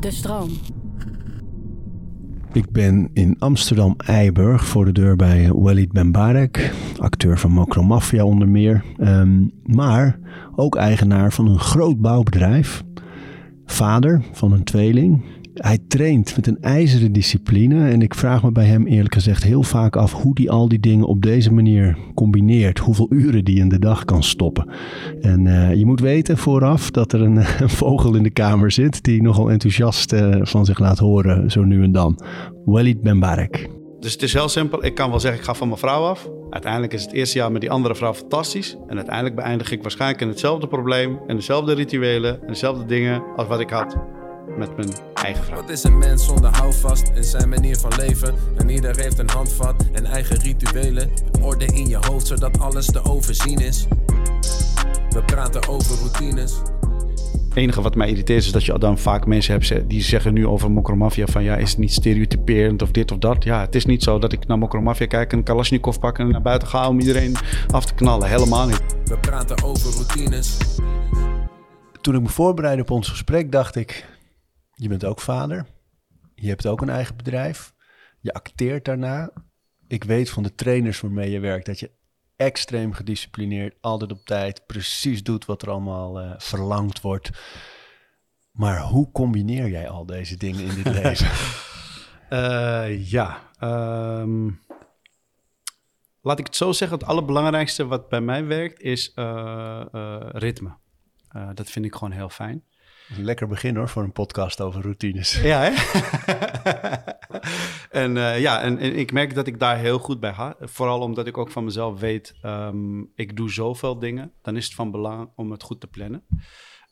De 0.00 0.10
stroom. 0.10 0.50
Ik 2.52 2.70
ben 2.70 3.10
in 3.12 3.36
Amsterdam-Eiburg 3.38 4.64
voor 4.64 4.84
de 4.84 4.92
deur 4.92 5.16
bij 5.16 5.52
Walid 5.52 5.92
Benbarek, 5.92 6.72
acteur 6.98 7.38
van 7.38 7.50
Mokro 7.50 7.82
Mafia 7.82 8.24
onder 8.24 8.48
meer, 8.48 8.84
um, 8.98 9.50
maar 9.62 10.18
ook 10.56 10.76
eigenaar 10.76 11.32
van 11.32 11.46
een 11.46 11.58
groot 11.58 12.00
bouwbedrijf, 12.00 12.82
vader 13.64 14.22
van 14.32 14.52
een 14.52 14.64
tweeling 14.64 15.24
hij 15.54 15.78
traint 15.88 16.36
met 16.36 16.46
een 16.46 16.60
ijzeren 16.60 17.12
discipline. 17.12 17.88
En 17.90 18.02
ik 18.02 18.14
vraag 18.14 18.42
me 18.42 18.52
bij 18.52 18.64
hem 18.64 18.86
eerlijk 18.86 19.14
gezegd 19.14 19.42
heel 19.42 19.62
vaak 19.62 19.96
af 19.96 20.12
hoe 20.12 20.32
hij 20.34 20.48
al 20.48 20.68
die 20.68 20.80
dingen 20.80 21.06
op 21.06 21.22
deze 21.22 21.52
manier 21.52 21.96
combineert. 22.14 22.78
Hoeveel 22.78 23.06
uren 23.10 23.44
die 23.44 23.58
in 23.58 23.68
de 23.68 23.78
dag 23.78 24.04
kan 24.04 24.22
stoppen. 24.22 24.70
En 25.20 25.46
uh, 25.46 25.74
je 25.74 25.86
moet 25.86 26.00
weten 26.00 26.38
vooraf 26.38 26.90
dat 26.90 27.12
er 27.12 27.20
een, 27.20 27.36
een, 27.36 27.68
vogel 27.68 28.14
in 28.14 28.22
de 28.22 28.30
kamer 28.30 28.70
zit 28.70 29.04
die 29.04 29.22
nogal 29.22 29.50
enthousiast 29.50 30.12
uh, 30.12 30.36
van 30.42 30.64
zich 30.64 30.78
laat 30.78 30.98
horen 30.98 31.50
zo 31.50 31.64
nu 31.64 31.82
en 31.82 31.92
dan. 31.92 32.20
Walid 32.64 33.00
Benbarek. 33.00 33.68
Dus 34.00 34.12
het 34.12 34.22
is 34.22 34.32
heel 34.32 34.48
simpel. 34.48 34.84
Ik 34.84 34.94
kan 34.94 35.10
wel 35.10 35.20
zeggen, 35.20 35.40
ik 35.40 35.46
ga 35.46 35.54
van 35.54 35.68
mijn 35.68 35.80
vrouw 35.80 36.02
af. 36.02 36.28
Uiteindelijk 36.50 36.92
is 36.92 37.02
het 37.02 37.12
eerste 37.12 37.38
jaar 37.38 37.52
met 37.52 37.60
die 37.60 37.70
andere 37.70 37.94
vrouw 37.94 38.14
fantastisch. 38.14 38.76
En 38.86 38.96
uiteindelijk 38.96 39.36
beëindig 39.36 39.70
ik 39.70 39.82
waarschijnlijk 39.82 40.20
in 40.20 40.28
hetzelfde 40.28 40.66
probleem... 40.66 41.18
en 41.26 41.36
dezelfde 41.36 41.72
rituelen 41.72 42.40
en 42.40 42.46
dezelfde 42.46 42.84
dingen 42.84 43.22
als 43.36 43.46
wat 43.46 43.60
ik 43.60 43.70
had 43.70 43.96
met 44.58 44.76
mijn 44.76 44.90
eigen 45.14 45.44
vrouw. 45.44 45.60
Wat 45.60 45.70
is 45.70 45.84
een 45.84 45.98
mens 45.98 46.24
zonder 46.24 46.56
houvast 46.56 47.10
in 47.14 47.24
zijn 47.24 47.48
manier 47.48 47.76
van 47.76 47.92
leven? 47.96 48.34
En 48.56 48.68
ieder 48.68 48.96
heeft 48.96 49.18
een 49.18 49.30
handvat 49.30 49.84
en 49.92 50.04
eigen 50.04 50.36
rituelen. 50.36 51.10
Orde 51.40 51.64
in 51.64 51.88
je 51.88 51.98
hoofd 52.00 52.26
zodat 52.26 52.58
alles 52.58 52.86
te 52.86 53.04
overzien 53.04 53.58
is. 53.58 53.86
We 55.10 55.22
praten 55.26 55.68
over 55.68 55.98
routines. 55.98 56.60
Het 57.48 57.60
enige 57.60 57.82
wat 57.82 57.94
mij 57.94 58.08
irriteert 58.08 58.44
is 58.44 58.52
dat 58.52 58.64
je 58.64 58.78
dan 58.78 58.98
vaak 58.98 59.26
mensen 59.26 59.52
hebt 59.52 59.90
die 59.90 60.02
zeggen 60.02 60.34
nu 60.34 60.46
over 60.46 60.70
Mokromafia 60.70 61.26
van 61.26 61.42
ja, 61.42 61.56
is 61.56 61.70
het 61.70 61.78
niet 61.78 61.92
stereotyperend 61.92 62.82
of 62.82 62.90
dit 62.90 63.12
of 63.12 63.18
dat. 63.18 63.44
Ja, 63.44 63.60
het 63.60 63.74
is 63.74 63.84
niet 63.84 64.02
zo 64.02 64.18
dat 64.18 64.32
ik 64.32 64.46
naar 64.46 64.58
Mokromafia 64.58 65.06
kijk 65.06 65.32
en 65.32 65.38
een 65.38 65.44
Kalashnikov 65.44 65.98
pak 65.98 66.18
en 66.18 66.28
naar 66.28 66.42
buiten 66.42 66.68
ga 66.68 66.88
om 66.88 67.00
iedereen 67.00 67.36
af 67.70 67.84
te 67.84 67.94
knallen. 67.94 68.28
Helemaal 68.28 68.66
niet. 68.66 68.82
We 69.04 69.18
praten 69.18 69.62
over 69.64 69.92
routines. 69.92 70.56
Toen 72.00 72.14
ik 72.14 72.22
me 72.22 72.28
voorbereidde 72.28 72.82
op 72.82 72.90
ons 72.90 73.08
gesprek 73.08 73.52
dacht 73.52 73.76
ik, 73.76 74.06
je 74.82 74.88
bent 74.88 75.04
ook 75.04 75.20
vader. 75.20 75.66
Je 76.34 76.48
hebt 76.48 76.66
ook 76.66 76.80
een 76.80 76.88
eigen 76.88 77.16
bedrijf. 77.16 77.74
Je 78.20 78.32
acteert 78.32 78.84
daarna. 78.84 79.32
Ik 79.86 80.04
weet 80.04 80.30
van 80.30 80.42
de 80.42 80.54
trainers 80.54 81.00
waarmee 81.00 81.30
je 81.30 81.40
werkt 81.40 81.66
dat 81.66 81.80
je 81.80 81.90
extreem 82.36 82.92
gedisciplineerd, 82.92 83.76
altijd 83.80 84.12
op 84.12 84.24
tijd, 84.24 84.66
precies 84.66 85.22
doet 85.22 85.44
wat 85.44 85.62
er 85.62 85.70
allemaal 85.70 86.22
uh, 86.22 86.34
verlangd 86.36 87.00
wordt. 87.00 87.30
Maar 88.52 88.80
hoe 88.80 89.10
combineer 89.10 89.68
jij 89.68 89.88
al 89.88 90.06
deze 90.06 90.36
dingen 90.36 90.64
in 90.64 90.74
dit 90.74 90.94
leven? 91.02 91.30
uh, 92.30 93.10
ja, 93.10 93.50
um, 94.20 94.60
laat 96.20 96.38
ik 96.38 96.46
het 96.46 96.56
zo 96.56 96.72
zeggen. 96.72 96.98
Het 96.98 97.06
allerbelangrijkste 97.06 97.86
wat 97.86 98.08
bij 98.08 98.20
mij 98.20 98.44
werkt 98.44 98.80
is 98.80 99.12
uh, 99.14 99.84
ritme. 100.32 100.76
dat 101.54 101.70
vind 101.70 101.84
ik 101.84 101.94
gewoon 101.94 102.12
heel 102.12 102.28
fijn. 102.28 102.64
Lekker 103.16 103.48
begin 103.48 103.76
hoor, 103.76 103.88
voor 103.88 104.02
een 104.02 104.12
podcast 104.12 104.60
over 104.60 104.82
routines. 104.82 105.40
Ja, 105.42 105.60
hè? 105.60 105.70
en 108.02 108.16
uh, 108.16 108.40
ja, 108.40 108.62
en, 108.62 108.78
ik 108.78 109.12
merk 109.12 109.34
dat 109.34 109.46
ik 109.46 109.58
daar 109.58 109.78
heel 109.78 109.98
goed 109.98 110.20
bij 110.20 110.34
ga. 110.34 110.56
Vooral 110.60 111.00
omdat 111.00 111.26
ik 111.26 111.38
ook 111.38 111.50
van 111.50 111.64
mezelf 111.64 112.00
weet, 112.00 112.34
um, 112.44 113.10
ik 113.14 113.36
doe 113.36 113.50
zoveel 113.50 113.98
dingen. 113.98 114.32
Dan 114.42 114.56
is 114.56 114.64
het 114.64 114.74
van 114.74 114.90
belang 114.90 115.30
om 115.36 115.50
het 115.50 115.62
goed 115.62 115.80
te 115.80 115.86
plannen. 115.86 116.24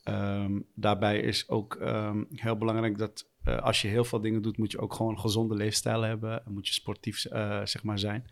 Um, 0.05 0.67
daarbij 0.75 1.21
is 1.21 1.49
ook 1.49 1.79
um, 1.81 2.27
heel 2.31 2.57
belangrijk 2.57 2.99
dat 2.99 3.29
uh, 3.45 3.59
als 3.59 3.83
je 3.83 3.89
heel 3.89 4.05
veel 4.05 4.21
dingen 4.21 4.43
doet, 4.43 4.59
moet 4.59 4.71
je 4.73 4.79
ook 4.79 4.95
gewoon 4.95 5.13
een 5.13 5.21
gezonde 5.21 5.55
leefstijl 5.55 6.03
hebben. 6.03 6.45
En 6.45 6.53
moet 6.53 6.67
je 6.67 6.73
sportief 6.73 7.25
uh, 7.25 7.65
zeg 7.65 7.83
maar 7.83 7.99
zijn. 7.99 8.31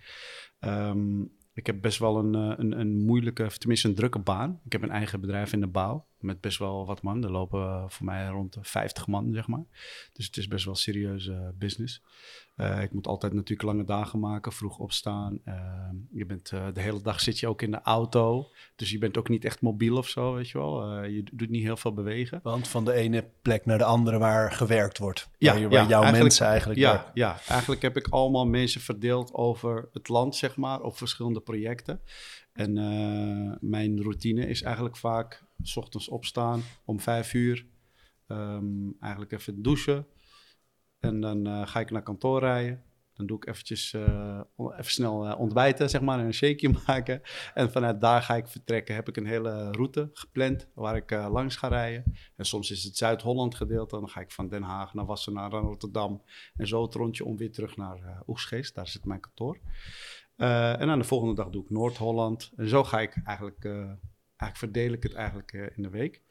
ik 1.53 1.66
heb 1.66 1.81
best 1.81 1.98
wel 1.98 2.19
een, 2.19 2.34
een, 2.34 2.81
een 2.81 3.04
moeilijke, 3.04 3.44
of 3.44 3.59
tenminste 3.59 3.88
een 3.88 3.94
drukke 3.94 4.19
baan. 4.19 4.60
Ik 4.65 4.72
heb 4.72 4.82
een 4.82 4.91
eigen 4.91 5.21
bedrijf 5.21 5.53
in 5.53 5.60
de 5.60 5.66
bouw 5.66 6.07
met 6.20 6.40
best 6.40 6.58
wel 6.58 6.86
wat 6.86 7.02
man. 7.02 7.24
Er 7.24 7.30
lopen 7.30 7.90
voor 7.90 8.06
mij 8.06 8.28
rond 8.28 8.52
de 8.52 8.60
50 8.62 9.06
man, 9.06 9.32
zeg 9.32 9.46
maar. 9.46 9.64
Dus 10.12 10.26
het 10.26 10.36
is 10.36 10.48
best 10.48 10.64
wel 10.64 10.74
serieuze 10.74 11.54
business. 11.58 12.02
Uh, 12.58 12.82
ik 12.82 12.92
moet 12.92 13.06
altijd 13.06 13.32
natuurlijk 13.32 13.68
lange 13.68 13.84
dagen 13.84 14.18
maken, 14.18 14.52
vroeg 14.52 14.78
opstaan. 14.78 15.38
Uh, 15.44 15.54
je 16.10 16.26
bent, 16.26 16.52
uh, 16.52 16.66
de 16.72 16.80
hele 16.80 17.00
dag 17.02 17.20
zit 17.20 17.38
je 17.38 17.48
ook 17.48 17.62
in 17.62 17.70
de 17.70 17.80
auto. 17.82 18.50
Dus 18.76 18.90
je 18.90 18.98
bent 18.98 19.18
ook 19.18 19.28
niet 19.28 19.44
echt 19.44 19.60
mobiel 19.60 19.96
of 19.96 20.08
zo, 20.08 20.34
weet 20.34 20.48
je 20.48 20.58
wel. 20.58 21.02
je 21.02 21.22
doet 21.32 21.48
niet 21.48 21.62
heel 21.62 21.76
veel 21.76 21.92
bewegen. 21.92 22.40
Want 22.42 22.68
van 22.68 22.84
de 22.84 22.92
ene 22.92 23.30
plek 23.42 23.66
naar 23.66 23.78
de 23.78 23.84
andere 23.84 24.18
waar 24.18 24.52
gewerkt 24.52 24.98
wordt. 24.98 25.30
Ja, 25.38 25.52
waar, 25.52 25.62
waar 25.62 25.70
ja, 25.70 25.78
jouw 25.78 26.02
eigenlijk, 26.02 26.22
mensen 26.22 26.46
eigenlijk 26.46 26.80
ja, 26.80 27.10
ja, 27.14 27.38
eigenlijk 27.48 27.82
heb 27.82 27.96
ik 27.96 28.08
allemaal 28.08 28.46
mensen 28.46 28.80
verdeeld 28.80 29.34
over 29.34 29.88
het 29.92 30.08
land, 30.08 30.36
zeg 30.36 30.56
maar. 30.56 30.80
Op 30.80 30.96
verschillende 30.96 31.40
projecten. 31.40 32.00
En 32.52 32.72
mijn 33.60 34.02
routine 34.02 34.48
is 34.48 34.62
eigenlijk 34.62 34.96
vaak 34.96 35.44
S 35.62 35.76
ochtends 35.76 36.08
opstaan 36.08 36.62
om 36.84 37.00
vijf 37.00 37.34
uur. 37.34 37.66
Um, 38.26 38.96
eigenlijk 39.00 39.32
even 39.32 39.62
douchen. 39.62 40.06
En 41.00 41.20
dan 41.20 41.48
uh, 41.48 41.66
ga 41.66 41.80
ik 41.80 41.91
naar 41.91 42.02
kantoor 42.02 42.41
rijden. 42.41 42.82
Dan 43.14 43.26
doe 43.26 43.36
ik 43.36 43.46
eventjes, 43.46 43.92
uh, 43.92 44.41
even 44.56 44.92
snel 44.92 45.26
uh, 45.26 45.41
ontbijten, 45.41 45.91
zeg 45.91 46.00
maar, 46.00 46.18
en 46.18 46.26
een 46.26 46.34
shakeje 46.34 46.74
maken. 46.86 47.22
En 47.54 47.70
vanuit 47.70 48.00
daar 48.00 48.22
ga 48.22 48.36
ik 48.36 48.48
vertrekken. 48.48 48.94
Heb 48.94 49.08
ik 49.08 49.16
een 49.16 49.26
hele 49.26 49.70
route 49.70 50.10
gepland 50.12 50.68
waar 50.74 50.97
ik 50.97 51.10
langs 51.10 51.56
ga 51.56 51.68
rijden. 51.68 52.16
En 52.36 52.44
soms 52.44 52.70
is 52.70 52.84
het 52.84 52.97
Zuid-Holland 52.97 53.54
gedeelte. 53.54 53.98
Dan 53.98 54.08
ga 54.08 54.20
ik 54.20 54.30
van 54.30 54.48
Den 54.48 54.62
Haag 54.62 54.94
naar 54.94 55.06
Wassenaar, 55.06 55.50
naar 55.50 55.60
Rotterdam. 55.60 56.22
En 56.56 56.66
zo 56.66 56.82
het 56.82 56.94
rondje 56.94 57.24
om 57.24 57.36
weer 57.36 57.52
terug 57.52 57.76
naar 57.76 58.22
Oegstgeest. 58.26 58.74
Daar 58.74 58.88
zit 58.88 59.04
mijn 59.04 59.20
kantoor. 59.20 59.58
en 60.36 60.91
aan 60.91 60.98
de 60.98 61.04
volgende 61.04 61.34
dag 61.34 61.48
doe 61.48 61.62
ik 61.62 61.70
Noord-Holland. 61.70 62.52
En 62.56 62.68
zo 62.68 62.84
ga 62.84 63.00
ik 63.00 63.20
eigenlijk 63.24 63.68
eigenlijk 64.38 64.56
verdeel 64.56 64.93
ik 64.93 65.03
het 65.03 65.15
eigenlijk 65.15 65.53
uh, 65.53 65.66
in 65.76 65.82
de 65.82 65.91
week. 65.91 66.22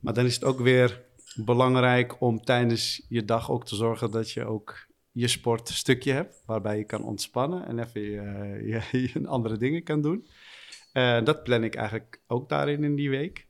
Maar 0.00 0.14
dan 0.14 0.24
is 0.24 0.34
het 0.34 0.44
ook 0.44 0.60
weer 0.60 1.02
belangrijk 1.34 2.20
om 2.20 2.44
tijdens 2.44 3.04
je 3.08 3.24
dag 3.24 3.50
ook 3.50 3.64
te 3.64 3.76
zorgen 3.76 4.10
dat 4.10 4.30
je 4.30 4.44
ook 4.44 4.86
je 5.10 5.28
sportstukje 5.28 6.12
hebt, 6.12 6.42
waarbij 6.46 6.78
je 6.78 6.84
kan 6.84 7.04
ontspannen 7.04 7.66
en 7.66 7.78
even 7.78 8.02
je, 8.70 8.82
je, 8.90 9.26
andere 9.26 9.56
dingen 9.56 9.82
kan 9.82 10.02
doen. 10.02 10.26
Uh, 10.92 11.24
dat 11.24 11.42
plan 11.42 11.64
ik 11.64 11.74
eigenlijk 11.74 12.20
ook 12.26 12.48
daarin 12.48 12.84
in 12.84 12.94
die 12.94 13.10
week. 13.10 13.46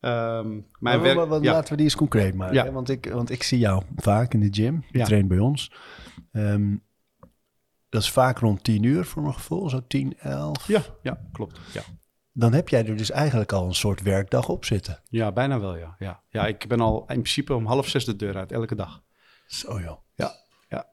Um, 0.00 0.66
mijn 0.78 1.00
werk, 1.00 1.28
maar, 1.28 1.42
ja. 1.42 1.52
Laten 1.52 1.70
we 1.70 1.76
die 1.76 1.84
eens 1.84 1.96
concreet 1.96 2.34
maken. 2.34 2.54
Ja. 2.54 2.72
Want, 2.72 2.88
ik, 2.88 3.06
want 3.06 3.30
ik 3.30 3.42
zie 3.42 3.58
jou 3.58 3.82
vaak 3.96 4.34
in 4.34 4.40
de 4.40 4.48
gym. 4.50 4.84
Je 4.90 4.98
ja. 4.98 5.04
traint 5.04 5.28
bij 5.28 5.38
ons. 5.38 5.72
Um, 6.32 6.82
dat 7.88 8.02
is 8.02 8.10
vaak 8.10 8.38
rond 8.38 8.64
10 8.64 8.82
uur 8.82 9.04
voor 9.04 9.22
mijn 9.22 9.34
gevoel, 9.34 9.70
zo 9.70 9.84
10, 9.86 10.18
11. 10.18 10.66
Ja, 10.66 10.82
ja 11.02 11.20
klopt. 11.32 11.60
Ja 11.72 11.82
dan 12.36 12.52
heb 12.52 12.68
jij 12.68 12.86
er 12.86 12.96
dus 12.96 13.10
eigenlijk 13.10 13.52
al 13.52 13.66
een 13.66 13.74
soort 13.74 14.02
werkdag 14.02 14.48
op 14.48 14.64
zitten. 14.64 15.00
Ja, 15.08 15.32
bijna 15.32 15.60
wel, 15.60 15.76
ja. 15.76 15.96
Ja, 15.98 16.22
ja 16.28 16.46
ik 16.46 16.68
ben 16.68 16.80
al 16.80 16.98
in 16.98 17.04
principe 17.06 17.54
om 17.54 17.66
half 17.66 17.88
zes 17.88 18.04
de 18.04 18.16
deur 18.16 18.36
uit, 18.36 18.52
elke 18.52 18.74
dag. 18.74 19.02
Zo 19.46 19.80
joh. 19.80 19.98
Ja, 20.14 20.34
ja. 20.68 20.86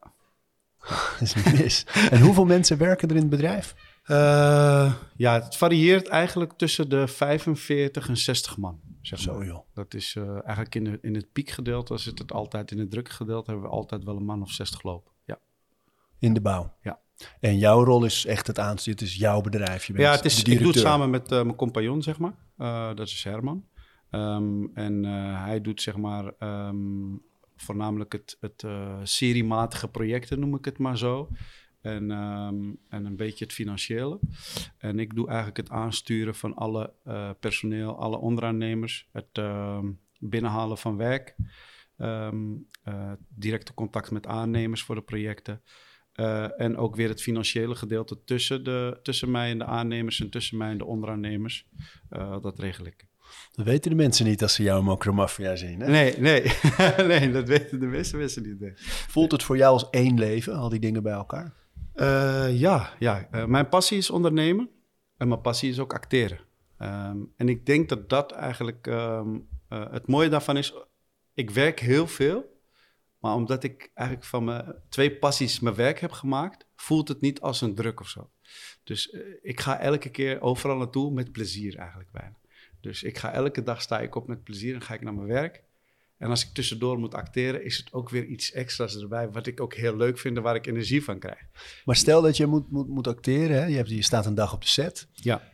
dat 0.88 1.20
is 1.20 1.34
niet 1.34 1.58
mis. 1.58 1.86
en 2.10 2.20
hoeveel 2.20 2.44
mensen 2.44 2.78
werken 2.78 3.08
er 3.08 3.14
in 3.14 3.20
het 3.20 3.30
bedrijf? 3.30 3.74
Uh, 4.06 4.94
ja, 5.16 5.34
het 5.34 5.56
varieert 5.56 6.08
eigenlijk 6.08 6.52
tussen 6.56 6.88
de 6.88 7.08
45 7.08 8.08
en 8.08 8.16
60 8.16 8.56
man. 8.56 8.80
Zeg 9.00 9.26
maar. 9.26 9.34
Zo 9.34 9.44
joh. 9.44 9.66
Dat 9.74 9.94
is 9.94 10.14
uh, 10.14 10.30
eigenlijk 10.30 10.74
in, 10.74 10.84
de, 10.84 10.98
in 11.02 11.14
het 11.14 11.32
piekgedeelte, 11.32 11.98
zit 11.98 12.18
het 12.18 12.32
altijd 12.32 12.70
in 12.70 12.78
het 12.78 12.90
drukke 12.90 13.10
gedeelte, 13.10 13.50
hebben 13.50 13.68
we 13.68 13.74
altijd 13.74 14.04
wel 14.04 14.16
een 14.16 14.24
man 14.24 14.42
of 14.42 14.50
60 14.50 14.82
lopen. 14.82 15.12
Ja. 15.24 15.38
In 16.18 16.34
de 16.34 16.40
bouw? 16.40 16.74
Ja. 16.82 17.00
En 17.40 17.58
jouw 17.58 17.84
rol 17.84 18.04
is 18.04 18.26
echt 18.26 18.46
het 18.46 18.58
aansturen. 18.58 18.98
Het 18.98 19.08
is 19.08 19.16
jouw 19.16 19.40
bedrijf. 19.40 19.84
Je 19.84 19.92
bent 19.92 20.04
ja, 20.04 20.12
het 20.12 20.24
is, 20.24 20.42
ik 20.42 20.58
doe 20.58 20.68
het 20.68 20.78
samen 20.78 21.10
met 21.10 21.32
uh, 21.32 21.42
mijn 21.42 21.56
compagnon, 21.56 22.02
zeg 22.02 22.18
maar. 22.18 22.34
Uh, 22.58 22.94
dat 22.94 23.06
is 23.06 23.24
Herman. 23.24 23.64
Um, 24.10 24.70
en 24.74 25.04
uh, 25.04 25.44
hij 25.44 25.60
doet, 25.60 25.82
zeg 25.82 25.96
maar, 25.96 26.32
um, 26.38 27.22
voornamelijk 27.56 28.12
het, 28.12 28.36
het 28.40 28.64
seriematige 29.02 29.88
projecten, 29.88 30.40
noem 30.40 30.54
ik 30.54 30.64
het 30.64 30.78
maar 30.78 30.98
zo. 30.98 31.28
En, 31.80 32.10
um, 32.10 32.78
en 32.88 33.04
een 33.04 33.16
beetje 33.16 33.44
het 33.44 33.54
financiële. 33.54 34.18
En 34.78 34.98
ik 34.98 35.14
doe 35.14 35.26
eigenlijk 35.26 35.56
het 35.56 35.70
aansturen 35.70 36.34
van 36.34 36.54
alle 36.54 36.92
personeel, 37.40 37.98
alle 37.98 38.18
onderaannemers. 38.18 39.08
Het 39.12 39.40
binnenhalen 40.18 40.78
van 40.78 40.96
werk. 40.96 41.36
directe 43.28 43.74
contact 43.74 44.10
met 44.10 44.26
aannemers 44.26 44.82
voor 44.82 44.94
de 44.94 45.02
projecten. 45.02 45.62
Uh, 46.16 46.60
en 46.60 46.76
ook 46.76 46.96
weer 46.96 47.08
het 47.08 47.22
financiële 47.22 47.74
gedeelte 47.74 48.24
tussen, 48.24 48.64
de, 48.64 48.98
tussen 49.02 49.30
mij 49.30 49.50
en 49.50 49.58
de 49.58 49.64
aannemers 49.64 50.20
en 50.20 50.30
tussen 50.30 50.58
mij 50.58 50.70
en 50.70 50.78
de 50.78 50.84
onderaannemers. 50.84 51.66
Uh, 52.10 52.42
dat 52.42 52.58
regel 52.58 52.86
ik. 52.86 53.06
Dat 53.52 53.66
weten 53.66 53.90
de 53.90 53.96
mensen 53.96 54.26
niet 54.26 54.42
als 54.42 54.54
ze 54.54 54.62
jou 54.62 54.82
mokromafia 54.82 55.56
zien. 55.56 55.80
Hè? 55.80 55.90
Nee, 55.90 56.18
nee. 56.18 56.42
nee, 57.18 57.30
dat 57.30 57.48
weten 57.48 57.80
de 57.80 57.86
meeste 57.86 58.16
mensen 58.16 58.42
niet. 58.42 58.60
Nee. 58.60 58.72
Voelt 59.08 59.32
het 59.32 59.42
voor 59.42 59.56
jou 59.56 59.72
als 59.72 59.90
één 59.90 60.18
leven, 60.18 60.54
al 60.54 60.68
die 60.68 60.80
dingen 60.80 61.02
bij 61.02 61.12
elkaar? 61.12 61.54
Uh, 61.94 62.60
ja, 62.60 62.90
ja. 62.98 63.28
mijn 63.46 63.68
passie 63.68 63.98
is 63.98 64.10
ondernemen 64.10 64.70
en 65.16 65.28
mijn 65.28 65.40
passie 65.40 65.70
is 65.70 65.78
ook 65.78 65.94
acteren. 65.94 66.38
Um, 66.78 67.32
en 67.36 67.48
ik 67.48 67.66
denk 67.66 67.88
dat 67.88 68.08
dat 68.08 68.32
eigenlijk 68.32 68.86
um, 68.86 69.48
het 69.68 70.06
mooie 70.06 70.28
daarvan 70.28 70.56
is 70.56 70.74
ik 71.34 71.50
werk 71.50 71.80
heel 71.80 72.06
veel, 72.06 72.51
maar 73.22 73.34
omdat 73.34 73.64
ik 73.64 73.90
eigenlijk 73.94 74.28
van 74.28 74.44
mijn 74.44 74.74
twee 74.88 75.16
passies 75.16 75.60
mijn 75.60 75.74
werk 75.74 76.00
heb 76.00 76.12
gemaakt, 76.12 76.66
voelt 76.76 77.08
het 77.08 77.20
niet 77.20 77.40
als 77.40 77.60
een 77.60 77.74
druk 77.74 78.00
of 78.00 78.08
zo. 78.08 78.30
Dus 78.84 79.10
eh, 79.10 79.20
ik 79.42 79.60
ga 79.60 79.78
elke 79.78 80.08
keer 80.08 80.40
overal 80.40 80.76
naartoe 80.76 81.12
met 81.12 81.32
plezier 81.32 81.76
eigenlijk 81.76 82.10
bijna. 82.12 82.36
Dus 82.80 83.02
ik 83.02 83.18
ga 83.18 83.32
elke 83.32 83.62
dag 83.62 83.82
sta 83.82 84.00
ik 84.00 84.14
op 84.14 84.26
met 84.26 84.44
plezier 84.44 84.74
en 84.74 84.82
ga 84.82 84.94
ik 84.94 85.00
naar 85.00 85.14
mijn 85.14 85.28
werk. 85.28 85.62
En 86.18 86.30
als 86.30 86.46
ik 86.46 86.54
tussendoor 86.54 86.98
moet 86.98 87.14
acteren, 87.14 87.64
is 87.64 87.76
het 87.76 87.92
ook 87.92 88.08
weer 88.10 88.24
iets 88.24 88.52
extra's 88.52 88.96
erbij, 88.96 89.30
wat 89.30 89.46
ik 89.46 89.60
ook 89.60 89.74
heel 89.74 89.96
leuk 89.96 90.18
vind 90.18 90.36
en 90.36 90.42
waar 90.42 90.54
ik 90.54 90.66
energie 90.66 91.04
van 91.04 91.18
krijg. 91.18 91.40
Maar 91.84 91.96
stel 91.96 92.22
dat 92.22 92.36
je 92.36 92.46
moet, 92.46 92.70
moet, 92.70 92.88
moet 92.88 93.06
acteren, 93.06 93.56
hè? 93.56 93.64
Je, 93.64 93.76
hebt, 93.76 93.90
je 93.90 94.02
staat 94.02 94.26
een 94.26 94.34
dag 94.34 94.52
op 94.52 94.60
de 94.60 94.68
set. 94.68 95.08
Ja. 95.12 95.51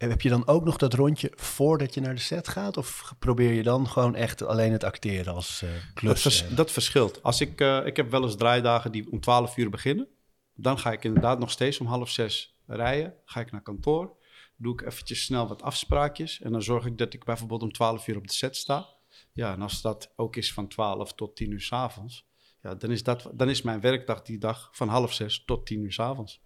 En 0.00 0.10
heb 0.10 0.20
je 0.20 0.28
dan 0.28 0.46
ook 0.46 0.64
nog 0.64 0.76
dat 0.76 0.94
rondje 0.94 1.32
voordat 1.34 1.94
je 1.94 2.00
naar 2.00 2.14
de 2.14 2.20
set 2.20 2.48
gaat? 2.48 2.76
Of 2.76 3.14
probeer 3.18 3.52
je 3.52 3.62
dan 3.62 3.88
gewoon 3.88 4.14
echt 4.14 4.42
alleen 4.42 4.72
het 4.72 4.84
acteren 4.84 5.34
als 5.34 5.62
uh, 5.64 5.70
klus? 5.94 6.12
Dat, 6.12 6.20
vers, 6.20 6.54
dat, 6.54 6.70
verschilt. 6.70 7.22
Als 7.22 7.40
ik, 7.40 7.60
uh, 7.60 7.86
ik 7.86 7.96
heb 7.96 8.10
wel 8.10 8.22
eens 8.22 8.36
draaidagen 8.36 8.92
die 8.92 9.10
om 9.10 9.20
12 9.20 9.56
uur 9.56 9.70
beginnen. 9.70 10.08
Dan 10.54 10.78
ga 10.78 10.92
ik 10.92 11.04
inderdaad 11.04 11.38
nog 11.38 11.50
steeds 11.50 11.80
om 11.80 11.86
half 11.86 12.10
zes 12.10 12.58
rijden. 12.66 13.14
Ga 13.24 13.40
ik 13.40 13.50
naar 13.50 13.62
kantoor. 13.62 14.16
Doe 14.56 14.72
ik 14.72 14.80
eventjes 14.80 15.24
snel 15.24 15.48
wat 15.48 15.62
afspraakjes. 15.62 16.40
En 16.40 16.52
dan 16.52 16.62
zorg 16.62 16.86
ik 16.86 16.98
dat 16.98 17.14
ik 17.14 17.24
bijvoorbeeld 17.24 17.62
om 17.62 17.72
12 17.72 18.08
uur 18.08 18.16
op 18.16 18.26
de 18.26 18.34
set 18.34 18.56
sta. 18.56 18.88
Ja, 19.32 19.52
en 19.52 19.62
als 19.62 19.82
dat 19.82 20.12
ook 20.16 20.36
is 20.36 20.52
van 20.52 20.68
12 20.68 21.14
tot 21.14 21.36
10 21.36 21.50
uur 21.50 21.60
s 21.60 21.72
avonds. 21.72 22.28
Ja, 22.62 22.74
dan 22.74 22.90
is, 22.90 23.02
dat, 23.02 23.30
dan 23.34 23.48
is 23.48 23.62
mijn 23.62 23.80
werkdag 23.80 24.22
die 24.22 24.38
dag 24.38 24.68
van 24.72 24.88
half 24.88 25.12
zes 25.12 25.44
tot 25.44 25.66
10 25.66 25.82
uur 25.82 25.92
s 25.92 25.98
avonds. 25.98 26.40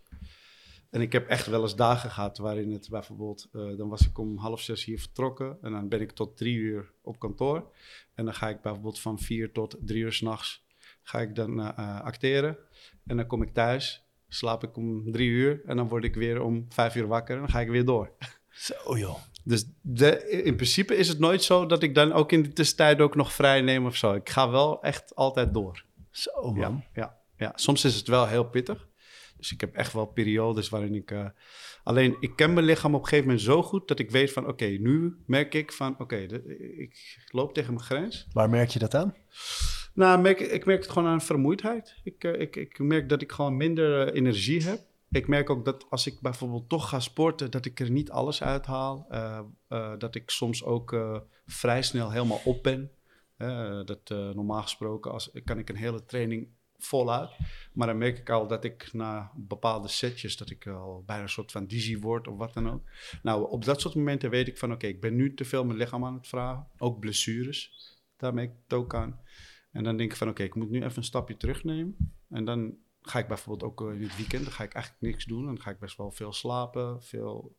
En 0.94 1.00
ik 1.00 1.12
heb 1.12 1.28
echt 1.28 1.46
wel 1.46 1.62
eens 1.62 1.76
dagen 1.76 2.10
gehad 2.10 2.38
waarin 2.38 2.72
het 2.72 2.88
bijvoorbeeld, 2.90 3.48
uh, 3.52 3.76
dan 3.76 3.88
was 3.88 4.06
ik 4.06 4.18
om 4.18 4.38
half 4.38 4.60
zes 4.60 4.84
hier 4.84 4.98
vertrokken 4.98 5.58
en 5.62 5.72
dan 5.72 5.88
ben 5.88 6.00
ik 6.00 6.10
tot 6.10 6.36
drie 6.36 6.56
uur 6.56 6.92
op 7.02 7.18
kantoor. 7.18 7.72
En 8.14 8.24
dan 8.24 8.34
ga 8.34 8.48
ik 8.48 8.60
bijvoorbeeld 8.60 9.00
van 9.00 9.18
vier 9.18 9.52
tot 9.52 9.76
drie 9.80 10.02
uur 10.02 10.12
s'nachts 10.12 10.64
ga 11.02 11.20
ik 11.20 11.34
dan 11.34 11.60
uh, 11.60 12.00
acteren. 12.00 12.56
En 13.06 13.16
dan 13.16 13.26
kom 13.26 13.42
ik 13.42 13.52
thuis, 13.52 14.04
slaap 14.28 14.62
ik 14.62 14.76
om 14.76 15.12
drie 15.12 15.28
uur 15.28 15.62
en 15.66 15.76
dan 15.76 15.88
word 15.88 16.04
ik 16.04 16.14
weer 16.14 16.42
om 16.42 16.66
vijf 16.68 16.94
uur 16.94 17.06
wakker 17.06 17.34
en 17.34 17.40
dan 17.40 17.50
ga 17.50 17.60
ik 17.60 17.68
weer 17.68 17.84
door. 17.84 18.10
Zo 18.50 18.98
joh. 18.98 19.18
Dus 19.44 19.64
de, 19.80 20.30
in 20.42 20.56
principe 20.56 20.96
is 20.96 21.08
het 21.08 21.18
nooit 21.18 21.42
zo 21.42 21.66
dat 21.66 21.82
ik 21.82 21.94
dan 21.94 22.12
ook 22.12 22.32
in 22.32 22.42
de 22.42 22.52
tussentijd 22.52 23.00
ook 23.00 23.14
nog 23.14 23.32
vrij 23.32 23.60
neem 23.60 23.86
of 23.86 23.96
zo. 23.96 24.12
Ik 24.12 24.28
ga 24.28 24.50
wel 24.50 24.82
echt 24.82 25.14
altijd 25.14 25.54
door. 25.54 25.84
Zo 26.10 26.52
man. 26.52 26.84
Ja, 26.92 27.02
ja, 27.02 27.18
ja. 27.36 27.52
soms 27.54 27.84
is 27.84 27.94
het 27.94 28.08
wel 28.08 28.26
heel 28.26 28.44
pittig. 28.44 28.88
Dus 29.44 29.52
ik 29.52 29.60
heb 29.60 29.74
echt 29.74 29.92
wel 29.92 30.06
periodes 30.06 30.68
waarin 30.68 30.94
ik. 30.94 31.10
Uh, 31.10 31.26
alleen 31.82 32.16
ik 32.20 32.36
ken 32.36 32.54
mijn 32.54 32.66
lichaam 32.66 32.94
op 32.94 33.00
een 33.00 33.06
gegeven 33.06 33.26
moment 33.26 33.44
zo 33.44 33.62
goed 33.62 33.88
dat 33.88 33.98
ik 33.98 34.10
weet 34.10 34.32
van 34.32 34.42
oké, 34.42 34.52
okay, 34.52 34.76
nu 34.76 35.16
merk 35.26 35.54
ik 35.54 35.72
van 35.72 35.92
oké, 35.92 36.02
okay, 36.02 36.22
ik 36.76 37.24
loop 37.30 37.54
tegen 37.54 37.74
mijn 37.74 37.84
grens. 37.84 38.26
Waar 38.32 38.50
merk 38.50 38.68
je 38.68 38.78
dat 38.78 38.94
aan? 38.94 39.14
Nou, 39.94 40.20
merk, 40.20 40.40
ik 40.40 40.64
merk 40.64 40.82
het 40.82 40.90
gewoon 40.90 41.08
aan 41.08 41.20
vermoeidheid. 41.20 42.00
Ik, 42.04 42.24
uh, 42.24 42.40
ik, 42.40 42.56
ik 42.56 42.78
merk 42.78 43.08
dat 43.08 43.22
ik 43.22 43.32
gewoon 43.32 43.56
minder 43.56 44.06
uh, 44.06 44.14
energie 44.14 44.62
heb. 44.62 44.80
Ik 45.10 45.28
merk 45.28 45.50
ook 45.50 45.64
dat 45.64 45.86
als 45.90 46.06
ik 46.06 46.20
bijvoorbeeld 46.20 46.68
toch 46.68 46.88
ga 46.88 47.00
sporten, 47.00 47.50
dat 47.50 47.64
ik 47.64 47.80
er 47.80 47.90
niet 47.90 48.10
alles 48.10 48.42
uithaal. 48.42 49.06
dat 49.98 50.14
ik 50.14 50.30
soms 50.30 50.64
ook 50.64 50.96
vrij 51.46 51.82
snel 51.82 52.10
helemaal 52.10 52.40
op 52.44 52.62
ben. 52.62 52.90
dat 53.84 54.08
normaal 54.08 54.62
gesproken 54.62 55.12
als, 55.12 55.30
kan 55.44 55.58
ik 55.58 55.68
een 55.68 55.76
hele 55.76 56.04
training 56.04 56.48
voluit. 56.84 57.30
Maar 57.72 57.86
dan 57.86 57.98
merk 57.98 58.18
ik 58.18 58.30
al 58.30 58.46
dat 58.46 58.64
ik 58.64 58.92
na 58.92 59.32
bepaalde 59.36 59.88
setjes, 59.88 60.36
dat 60.36 60.50
ik 60.50 60.66
al 60.66 61.02
bijna 61.06 61.22
een 61.22 61.28
soort 61.28 61.52
van 61.52 61.66
dizzy 61.66 61.98
word 61.98 62.28
of 62.28 62.36
wat 62.36 62.54
dan 62.54 62.70
ook. 62.70 62.82
Nou, 63.22 63.50
op 63.50 63.64
dat 63.64 63.80
soort 63.80 63.94
momenten 63.94 64.30
weet 64.30 64.48
ik 64.48 64.58
van 64.58 64.72
oké, 64.72 64.86
ik 64.86 65.00
ben 65.00 65.14
nu 65.14 65.34
te 65.34 65.44
veel 65.44 65.64
mijn 65.64 65.78
lichaam 65.78 66.04
aan 66.04 66.14
het 66.14 66.28
vragen. 66.28 66.66
Ook 66.78 67.00
blessures, 67.00 67.72
daar 68.16 68.34
merk 68.34 68.50
ik 68.50 68.58
het 68.62 68.78
ook 68.78 68.94
aan. 68.94 69.20
En 69.72 69.84
dan 69.84 69.96
denk 69.96 70.10
ik 70.10 70.16
van 70.16 70.28
oké, 70.28 70.42
ik 70.42 70.54
moet 70.54 70.70
nu 70.70 70.82
even 70.82 70.96
een 70.96 71.04
stapje 71.04 71.36
terugnemen. 71.36 72.14
En 72.28 72.44
dan 72.44 72.76
ga 73.02 73.18
ik 73.18 73.28
bijvoorbeeld 73.28 73.70
ook 73.70 73.92
in 73.92 74.02
het 74.02 74.16
weekend, 74.16 74.44
dan 74.44 74.52
ga 74.52 74.64
ik 74.64 74.74
eigenlijk 74.74 75.04
niks 75.04 75.24
doen. 75.24 75.44
Dan 75.44 75.60
ga 75.60 75.70
ik 75.70 75.78
best 75.78 75.96
wel 75.96 76.10
veel 76.10 76.32
slapen, 76.32 77.02
veel... 77.02 77.56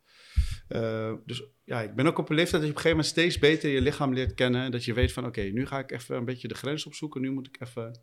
Uh, 0.70 1.14
dus 1.26 1.44
ja, 1.64 1.82
ik 1.82 1.96
ben 1.96 2.08
ook 2.08 2.18
op 2.18 2.30
een 2.30 2.36
leeftijd 2.36 2.62
dat 2.62 2.72
je 2.72 2.78
op 2.78 2.84
een 2.86 2.90
gegeven 2.90 2.98
moment 2.98 3.08
steeds 3.08 3.40
beter 3.40 3.70
je 3.70 3.82
lichaam 3.82 4.14
leert 4.14 4.34
kennen. 4.34 4.72
Dat 4.72 4.86
je 4.86 4.94
weet 4.94 5.12
van 5.12 5.26
oké, 5.26 5.42
nu 5.42 5.66
ga 5.66 5.80
ik 5.80 5.92
even 5.92 6.16
een 6.16 6.26
beetje 6.26 6.48
de 6.48 6.56
grens 6.56 6.86
opzoeken. 6.86 7.22
Nu 7.22 7.32
moet 7.32 7.48
ik 7.48 7.62
even 7.62 8.00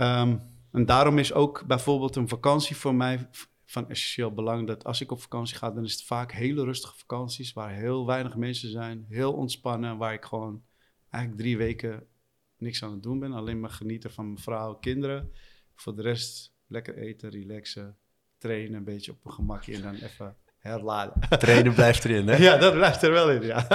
Um, 0.00 0.40
en 0.72 0.84
daarom 0.84 1.18
is 1.18 1.32
ook 1.32 1.64
bijvoorbeeld 1.66 2.16
een 2.16 2.28
vakantie 2.28 2.76
voor 2.76 2.94
mij 2.94 3.28
van 3.64 3.88
essentieel 3.88 4.32
belang. 4.32 4.66
Dat 4.66 4.84
als 4.84 5.00
ik 5.00 5.10
op 5.10 5.20
vakantie 5.20 5.56
ga, 5.56 5.70
dan 5.70 5.84
is 5.84 5.92
het 5.92 6.04
vaak 6.04 6.32
hele 6.32 6.64
rustige 6.64 6.96
vakanties 6.96 7.52
waar 7.52 7.70
heel 7.70 8.06
weinig 8.06 8.36
mensen 8.36 8.70
zijn, 8.70 9.06
heel 9.08 9.32
ontspannen, 9.32 9.96
waar 9.96 10.12
ik 10.12 10.24
gewoon 10.24 10.62
eigenlijk 11.10 11.42
drie 11.42 11.56
weken 11.56 12.06
niks 12.56 12.82
aan 12.82 12.92
het 12.92 13.02
doen 13.02 13.18
ben. 13.18 13.32
Alleen 13.32 13.60
maar 13.60 13.70
genieten 13.70 14.10
van 14.10 14.24
mijn 14.24 14.38
vrouw, 14.38 14.74
kinderen. 14.74 15.32
Voor 15.74 15.96
de 15.96 16.02
rest 16.02 16.54
lekker 16.66 16.96
eten, 16.96 17.30
relaxen, 17.30 17.96
trainen, 18.38 18.74
een 18.74 18.84
beetje 18.84 19.12
op 19.12 19.24
een 19.24 19.32
gemakje 19.32 19.74
en 19.74 19.82
dan 19.82 19.94
even 19.94 20.36
herladen. 20.58 21.38
Trainen 21.38 21.74
blijft 21.74 22.04
erin, 22.04 22.28
hè? 22.28 22.36
Ja, 22.48 22.56
dat 22.56 22.74
blijft 22.74 23.02
er 23.02 23.10
wel 23.10 23.30
in, 23.30 23.42
ja. 23.42 23.66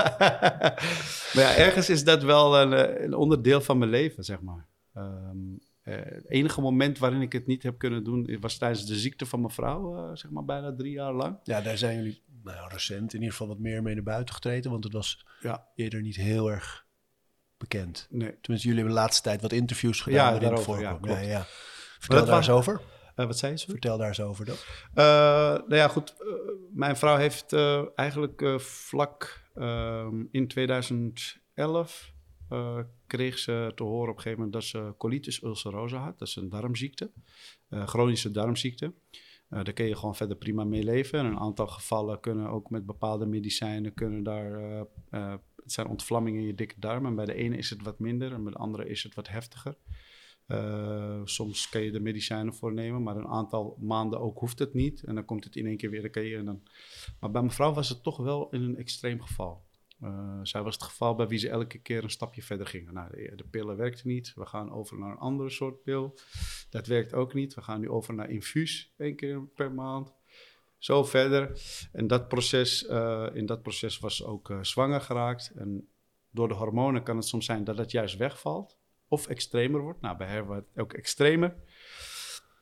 maar 1.33 1.43
ja, 1.43 1.55
ergens 1.55 1.89
is 1.89 2.03
dat 2.03 2.23
wel 2.23 2.61
een, 2.61 2.73
eh, 2.73 3.03
een 3.03 3.13
onderdeel 3.13 3.61
van 3.61 3.77
mijn 3.77 3.91
leven, 3.91 4.23
zeg 4.23 4.41
maar. 4.41 4.67
Um, 4.95 5.59
uh, 5.83 5.95
het 5.95 6.29
enige 6.29 6.61
moment 6.61 6.97
waarin 6.97 7.21
ik 7.21 7.31
het 7.31 7.47
niet 7.47 7.63
heb 7.63 7.77
kunnen 7.77 8.03
doen, 8.03 8.37
was 8.39 8.57
tijdens 8.57 8.85
de 8.85 8.95
ziekte 8.95 9.25
van 9.25 9.41
mijn 9.41 9.53
vrouw, 9.53 9.97
uh, 9.97 10.15
zeg 10.15 10.31
maar 10.31 10.45
bijna 10.45 10.75
drie 10.75 10.91
jaar 10.91 11.13
lang. 11.13 11.39
Ja, 11.43 11.61
daar 11.61 11.77
zijn 11.77 11.95
jullie 11.95 12.21
nou, 12.43 12.69
recent 12.69 13.13
in 13.13 13.19
ieder 13.19 13.31
geval 13.31 13.47
wat 13.47 13.59
meer 13.59 13.81
mee 13.81 13.93
naar 13.93 14.03
buiten 14.03 14.33
getreden, 14.35 14.71
want 14.71 14.83
het 14.83 14.93
was 14.93 15.25
ja. 15.41 15.67
eerder 15.75 16.01
niet 16.01 16.15
heel 16.15 16.51
erg 16.51 16.85
bekend. 17.57 18.07
Nee. 18.09 18.39
Tenminste, 18.41 18.67
jullie 18.67 18.75
hebben 18.75 18.93
de 18.93 18.99
laatste 19.01 19.21
tijd 19.23 19.41
wat 19.41 19.51
interviews 19.51 20.01
gedaan. 20.01 20.33
Ja, 20.33 20.39
daarover, 20.39 20.79
ja, 20.79 20.99
ja, 21.01 21.19
ja. 21.19 21.45
Vertel 21.99 22.25
daar 22.25 22.37
eens 22.37 22.49
over. 22.49 22.81
Uh, 23.15 23.25
wat 23.25 23.37
zei 23.37 23.51
je? 23.51 23.59
Vertel 23.59 23.97
daar 23.97 24.07
eens 24.07 24.21
over 24.21 24.45
dan. 24.45 24.55
nou 25.67 25.75
ja, 25.75 25.87
goed. 25.87 26.15
mijn 26.73 26.97
vrouw 26.97 27.17
heeft 27.17 27.53
eigenlijk 27.95 28.43
vlak 28.57 29.41
ehm, 29.55 30.23
in 30.31 30.47
2011 30.47 32.13
uh, 32.49 32.79
kreeg 33.13 33.39
ze 33.39 33.71
te 33.75 33.83
horen 33.83 34.09
op 34.09 34.15
een 34.15 34.21
gegeven 34.21 34.43
moment 34.43 34.53
dat 34.53 34.63
ze 34.63 34.93
colitis 34.97 35.43
ulcerosa 35.43 35.97
had. 35.97 36.19
Dat 36.19 36.27
is 36.27 36.35
een 36.35 36.49
darmziekte, 36.49 37.11
uh, 37.69 37.87
chronische 37.87 38.31
darmziekte. 38.31 38.85
Uh, 38.85 39.63
daar 39.63 39.73
kun 39.73 39.85
je 39.85 39.95
gewoon 39.95 40.15
verder 40.15 40.37
prima 40.37 40.63
mee 40.63 40.83
leven. 40.83 41.19
En 41.19 41.25
een 41.25 41.39
aantal 41.39 41.67
gevallen 41.67 42.19
kunnen 42.19 42.49
ook 42.49 42.69
met 42.69 42.85
bepaalde 42.85 43.25
medicijnen, 43.25 43.93
kunnen 43.93 44.23
daar, 44.23 44.59
het 45.55 45.71
zijn 45.71 45.87
ontvlammingen 45.87 46.41
in 46.41 46.47
je 46.47 46.55
dikke 46.55 46.79
darm. 46.79 47.05
En 47.05 47.15
bij 47.15 47.25
de 47.25 47.33
ene 47.33 47.57
is 47.57 47.69
het 47.69 47.81
wat 47.81 47.99
minder 47.99 48.33
en 48.33 48.43
bij 48.43 48.51
de 48.51 48.57
andere 48.57 48.89
is 48.89 49.03
het 49.03 49.15
wat 49.15 49.27
heftiger. 49.27 49.77
soms 51.23 51.69
kan 51.69 51.81
je 51.81 51.91
er 51.91 52.01
medicijnen 52.01 52.53
voor 52.53 52.73
nemen, 52.73 53.03
maar 53.03 53.15
een 53.15 53.27
aantal 53.27 53.77
maanden 53.79 54.19
ook 54.19 54.39
hoeft 54.39 54.59
het 54.59 54.73
niet. 54.73 55.03
En 55.03 55.15
dan 55.15 55.25
komt 55.25 55.43
het 55.43 55.55
in 55.55 55.65
één 55.65 55.77
keer 55.77 55.89
weer. 55.89 56.01
Dan 56.01 56.11
kan 56.11 56.23
je, 56.23 56.37
en 56.37 56.45
dan... 56.45 56.63
Maar 57.19 57.31
bij 57.31 57.41
mevrouw 57.41 57.73
was 57.73 57.89
het 57.89 58.03
toch 58.03 58.17
wel 58.17 58.49
in 58.49 58.61
een 58.61 58.77
extreem 58.77 59.21
geval. 59.21 59.63
Uh, 60.01 60.39
zij 60.43 60.61
was 60.61 60.73
het 60.73 60.83
geval 60.83 61.15
bij 61.15 61.27
wie 61.27 61.39
ze 61.39 61.49
elke 61.49 61.77
keer 61.77 62.03
een 62.03 62.09
stapje 62.09 62.43
verder 62.43 62.67
gingen. 62.67 62.93
Nou, 62.93 63.35
de, 63.35 63.43
pillen 63.49 63.77
werkten 63.77 64.07
niet. 64.07 64.33
We 64.35 64.45
gaan 64.45 64.71
over 64.71 64.97
naar 64.99 65.11
een 65.11 65.17
andere 65.17 65.49
soort 65.49 65.83
pil. 65.83 66.17
Dat 66.69 66.87
werkt 66.87 67.13
ook 67.13 67.33
niet. 67.33 67.53
We 67.53 67.61
gaan 67.61 67.79
nu 67.79 67.89
over 67.89 68.13
naar 68.13 68.29
infuus, 68.29 68.93
één 68.97 69.15
keer 69.15 69.47
per 69.55 69.71
maand. 69.71 70.13
Zo 70.77 71.03
verder. 71.03 71.61
En 71.91 72.07
dat 72.07 72.27
proces, 72.27 72.83
uh, 72.83 73.27
in 73.33 73.45
dat 73.45 73.61
proces 73.61 73.99
was 73.99 74.23
ook 74.23 74.49
uh, 74.49 74.57
zwanger 74.61 75.01
geraakt. 75.01 75.51
En 75.55 75.87
door 76.31 76.47
de 76.47 76.53
hormonen 76.53 77.03
kan 77.03 77.15
het 77.15 77.25
soms 77.25 77.45
zijn 77.45 77.63
dat 77.63 77.77
het 77.77 77.91
juist 77.91 78.17
wegvalt. 78.17 78.77
Of 79.07 79.27
extremer 79.27 79.81
wordt. 79.81 80.01
Nou, 80.01 80.17
bij 80.17 80.27
haar 80.27 80.45
wordt 80.45 80.67
het 80.67 80.83
ook 80.83 80.93
extremer. 80.93 81.55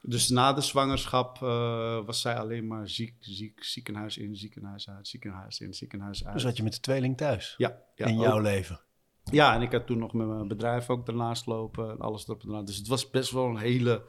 Dus 0.01 0.29
na 0.29 0.53
de 0.53 0.61
zwangerschap 0.61 1.39
uh, 1.43 2.05
was 2.05 2.21
zij 2.21 2.37
alleen 2.37 2.67
maar 2.67 2.89
ziek, 2.89 3.15
ziek, 3.19 3.63
ziekenhuis 3.63 4.17
in, 4.17 4.35
ziekenhuis 4.35 4.89
uit, 4.89 5.07
ziekenhuis 5.07 5.59
in, 5.59 5.73
ziekenhuis 5.73 6.25
uit. 6.25 6.33
Dus 6.33 6.43
had 6.43 6.57
je 6.57 6.63
met 6.63 6.73
de 6.73 6.79
tweeling 6.79 7.17
thuis? 7.17 7.53
Ja. 7.57 7.81
ja 7.95 8.05
in 8.05 8.19
jouw 8.19 8.39
leven? 8.39 8.79
Ja, 9.23 9.55
en 9.55 9.61
ik 9.61 9.71
had 9.71 9.87
toen 9.87 9.97
nog 9.97 10.13
met 10.13 10.27
mijn 10.27 10.47
bedrijf 10.47 10.89
ook 10.89 11.07
ernaast 11.07 11.45
lopen 11.45 11.89
en 11.89 11.99
alles 11.99 12.27
erop 12.27 12.43
en 12.43 12.49
eraan. 12.49 12.65
Dus 12.65 12.77
het 12.77 12.87
was 12.87 13.09
best 13.09 13.31
wel 13.31 13.45
een 13.45 13.57
hele 13.57 14.05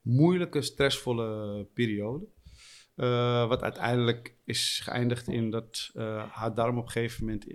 moeilijke, 0.00 0.62
stressvolle 0.62 1.64
periode. 1.74 2.26
Uh, 2.96 3.48
wat 3.48 3.62
uiteindelijk 3.62 4.34
is 4.44 4.80
geëindigd 4.84 5.28
in 5.28 5.50
dat 5.50 5.90
uh, 5.94 6.24
haar 6.30 6.54
darm 6.54 6.78
op 6.78 6.84
een 6.84 6.90
gegeven 6.90 7.24
moment, 7.24 7.46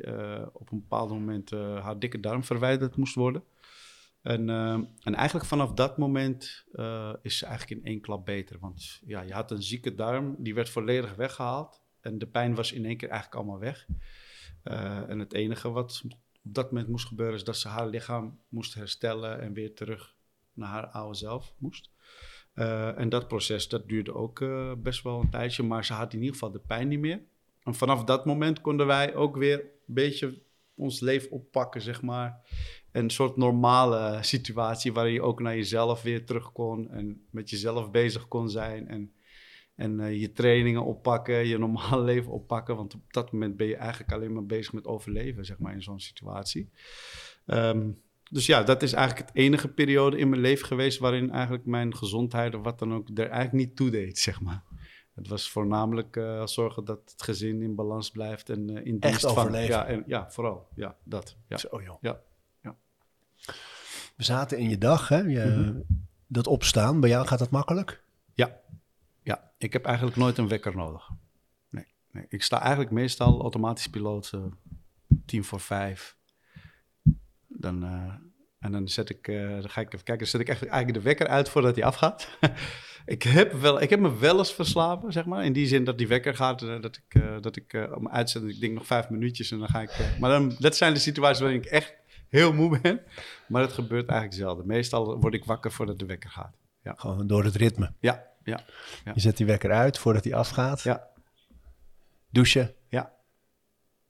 op 0.53 0.72
een 0.72 0.79
bepaald 0.79 1.10
moment, 1.10 1.50
haar 1.51 2.00
dikke 2.00 2.19
darm 2.19 2.43
verwijderd 2.43 2.96
moest 2.96 3.15
worden. 3.15 3.43
En, 4.27 4.48
uh, 4.48 4.74
en 5.03 5.15
eigenlijk 5.15 5.46
vanaf 5.46 5.74
dat 5.74 5.98
moment 5.98 6.65
uh, 6.74 7.13
is 7.22 7.38
ze 7.38 7.46
eigenlijk 7.46 7.79
in 7.79 7.88
één 7.88 8.01
klap 8.01 8.25
beter. 8.25 8.60
Want 8.60 9.01
ja, 9.05 9.22
je 9.22 9.34
had 9.34 9.51
een 9.51 9.63
zieke 9.63 9.96
darm, 9.96 10.36
die 10.38 10.53
werd 10.53 10.69
volledig 10.69 11.15
weggehaald. 11.15 11.81
En 12.01 12.17
de 12.17 12.27
pijn 12.27 12.55
was 12.55 12.72
in 12.72 12.86
één 12.86 12.98
keer 12.98 13.10
eigenlijk 13.10 13.41
allemaal 13.41 13.60
weg. 13.60 13.88
Uh, 14.63 15.10
en 15.10 15.19
het 15.19 15.34
enige 15.34 15.69
wat 15.72 16.01
op 16.05 16.53
dat 16.53 16.72
moment 16.72 16.89
moest 16.89 17.07
gebeuren, 17.07 17.36
is 17.36 17.43
dat 17.43 17.57
ze 17.57 17.67
haar 17.67 17.88
lichaam 17.88 18.39
moest 18.50 18.74
herstellen 18.74 19.41
en 19.41 19.53
weer 19.53 19.74
terug 19.74 20.15
naar 20.53 20.69
haar 20.69 20.88
oude 20.88 21.17
zelf 21.17 21.53
moest. 21.57 21.89
en 22.53 23.10
dat 23.10 23.27
proces, 23.27 23.67
dat 23.69 23.88
duurde 23.88 24.13
ook 24.13 24.46
best 24.77 25.03
wel 25.03 25.19
een 25.19 25.29
tijdje, 25.29 25.63
maar 25.63 25.86
ze 25.86 25.93
had 25.93 26.13
in 26.13 26.19
ieder 26.19 26.34
geval 26.34 26.51
de 26.51 26.60
pijn 26.67 26.88
niet 26.88 27.00
meer. 27.00 27.22
En 27.63 27.75
vanaf 27.75 28.03
dat 28.03 28.25
moment 28.25 28.62
konden 28.62 28.88
wij 28.88 29.15
ook 29.15 29.38
weer 29.38 29.60
een 29.60 29.93
beetje 29.93 30.41
ons 30.77 31.00
leven 31.00 31.31
oppakken, 31.31 31.81
zeg 31.81 32.01
maar. 32.01 32.39
Een 32.91 33.10
soort 33.10 33.38
normale 33.38 34.17
situatie 34.22 34.93
waarin 34.93 35.13
je 35.13 35.22
ook 35.22 35.41
naar 35.41 35.55
jezelf 35.55 36.01
weer 36.01 36.25
terug 36.25 36.51
kon 36.51 36.89
en 36.89 37.25
met 37.31 37.50
jezelf 37.50 37.91
bezig 37.91 38.27
kon 38.27 38.50
zijn. 38.50 38.88
En, 38.88 39.13
en 39.75 40.00
eh, 40.00 40.19
je 40.19 40.31
trainingen 40.31 40.86
oppakken, 40.86 41.48
je 41.48 41.57
normale 41.57 42.03
leven 42.13 42.31
oppakken. 42.31 42.75
Want 42.75 42.93
op 42.93 43.13
dat 43.13 43.31
moment 43.31 43.57
ben 43.57 43.67
je 43.67 43.75
eigenlijk 43.75 44.12
alleen 44.12 44.34
maar 44.34 44.46
bezig 44.46 44.74
met 44.74 44.86
overleven, 44.86 45.46
zeg 45.46 45.57
maar, 45.57 45.74
in 45.74 45.84
zo'n 45.84 46.00
situatie. 46.00 46.69
Ehm, 47.46 47.89
dus 48.29 48.46
ja, 48.46 48.63
dat 48.63 48.84
is 48.84 48.93
eigenlijk 48.93 49.27
het 49.27 49.38
enige 49.38 49.67
periode 49.67 50.17
in 50.17 50.29
mijn 50.29 50.41
leven 50.41 50.67
geweest 50.67 51.00
waarin 51.00 51.31
eigenlijk 51.31 51.65
mijn 51.65 51.96
gezondheid 51.96 52.55
of 52.55 52.63
wat 52.63 52.79
dan 52.79 52.93
ook 52.93 53.07
er 53.13 53.29
eigenlijk 53.29 53.67
niet 53.67 53.75
toe 53.75 53.89
deed, 53.89 54.19
zeg 54.19 54.41
maar. 54.41 54.63
Het 55.17 55.27
was 55.27 55.50
voornamelijk 55.50 56.15
uh, 56.15 56.45
zorgen 56.45 56.86
dat 56.86 57.00
het 57.12 57.21
gezin 57.21 57.62
in 57.62 57.75
balans 57.75 58.12
blijft 58.12 58.50
en 58.50 58.71
uh, 58.71 58.86
in 58.86 59.00
dienst 59.00 59.31
van... 59.31 59.53
Ja, 59.53 59.86
en, 59.86 60.03
ja, 60.07 60.31
vooral. 60.31 60.67
Ja, 60.75 60.95
dat. 61.03 61.36
Ja. 61.47 61.57
Zo 61.57 61.81
joh. 61.81 61.97
Ja. 62.01 62.19
ja. 62.62 62.75
We 64.15 64.24
zaten 64.24 64.57
in 64.57 64.69
je 64.69 64.77
dag, 64.77 65.07
hè? 65.07 65.17
Je, 65.17 65.45
mm 65.45 65.63
-hmm. 65.63 65.83
Dat 66.27 66.47
opstaan, 66.47 67.00
bij 67.00 67.09
jou 67.09 67.27
gaat 67.27 67.39
dat 67.39 67.50
makkelijk? 67.50 68.03
Ja. 68.33 68.59
Ja, 69.24 69.51
ik 69.57 69.74
heb 69.74 69.86
eigenlijk 69.86 70.17
nooit 70.17 70.38
een 70.38 70.47
wekker 70.47 70.75
nodig. 70.75 71.09
Nee, 71.69 71.86
nee. 72.12 72.25
Ik 72.29 72.43
sta 72.43 72.59
eigenlijk 72.59 72.91
meestal 72.91 73.41
automatisch 73.41 73.88
piloot 73.88 74.31
uh, 74.36 74.45
tien 75.25 75.43
voor 75.43 75.59
vijf. 75.59 76.17
Dan, 77.47 77.83
en 78.59 78.71
dan 78.71 78.87
zet 78.87 79.09
ik, 79.09 79.27
uh, 79.27 79.49
dan 79.49 79.69
ga 79.69 79.81
ik 79.81 79.93
even 79.93 80.05
kijken, 80.05 80.17
dan 80.17 80.27
zet 80.27 80.41
ik 80.41 80.49
echt 80.49 80.65
eigenlijk 80.65 80.93
de 80.93 81.03
wekker 81.03 81.27
uit 81.27 81.49
voordat 81.49 81.75
hij 81.75 81.85
afgaat. 81.85 82.37
ik, 83.05 83.23
heb 83.23 83.53
wel, 83.53 83.81
ik 83.81 83.89
heb 83.89 83.99
me 83.99 84.17
wel 84.17 84.37
eens 84.37 84.53
verslapen, 84.53 85.11
zeg 85.11 85.25
maar. 85.25 85.45
In 85.45 85.53
die 85.53 85.67
zin 85.67 85.83
dat 85.83 85.97
die 85.97 86.07
wekker 86.07 86.35
gaat, 86.35 86.61
uh, 86.61 86.81
dat 86.81 86.99
ik, 87.07 87.21
dat 87.41 87.55
ik 87.55 87.73
me 87.73 88.09
uitzet. 88.09 88.43
Ik 88.43 88.59
denk 88.59 88.73
nog 88.73 88.85
vijf 88.85 89.09
minuutjes 89.09 89.51
en 89.51 89.59
dan 89.59 89.69
ga 89.69 89.81
ik... 89.81 90.17
maar 90.19 90.29
dan, 90.29 90.55
dat 90.59 90.75
zijn 90.75 90.93
de 90.93 90.99
situaties 90.99 91.39
waarin 91.39 91.61
ik 91.61 91.65
echt 91.65 91.95
heel 92.29 92.53
moe 92.53 92.79
ben. 92.81 93.01
Maar 93.47 93.61
dat 93.61 93.73
gebeurt 93.73 94.09
eigenlijk 94.09 94.39
zelden. 94.39 94.67
Meestal 94.67 95.19
word 95.19 95.33
ik 95.33 95.45
wakker 95.45 95.71
voordat 95.71 95.99
de 95.99 96.05
wekker 96.05 96.29
gaat. 96.29 96.57
Ja. 96.83 96.93
Gewoon 96.97 97.27
door 97.27 97.43
het 97.43 97.55
ritme. 97.55 97.93
Ja, 97.99 98.25
ja, 98.43 98.59
ja. 99.05 99.11
Je 99.13 99.19
zet 99.19 99.37
die 99.37 99.45
wekker 99.45 99.71
uit 99.71 99.97
voordat 99.97 100.23
hij 100.23 100.33
afgaat. 100.33 100.81
Ja. 100.81 101.07
Douchen. 102.31 102.73
Ja. 102.89 103.13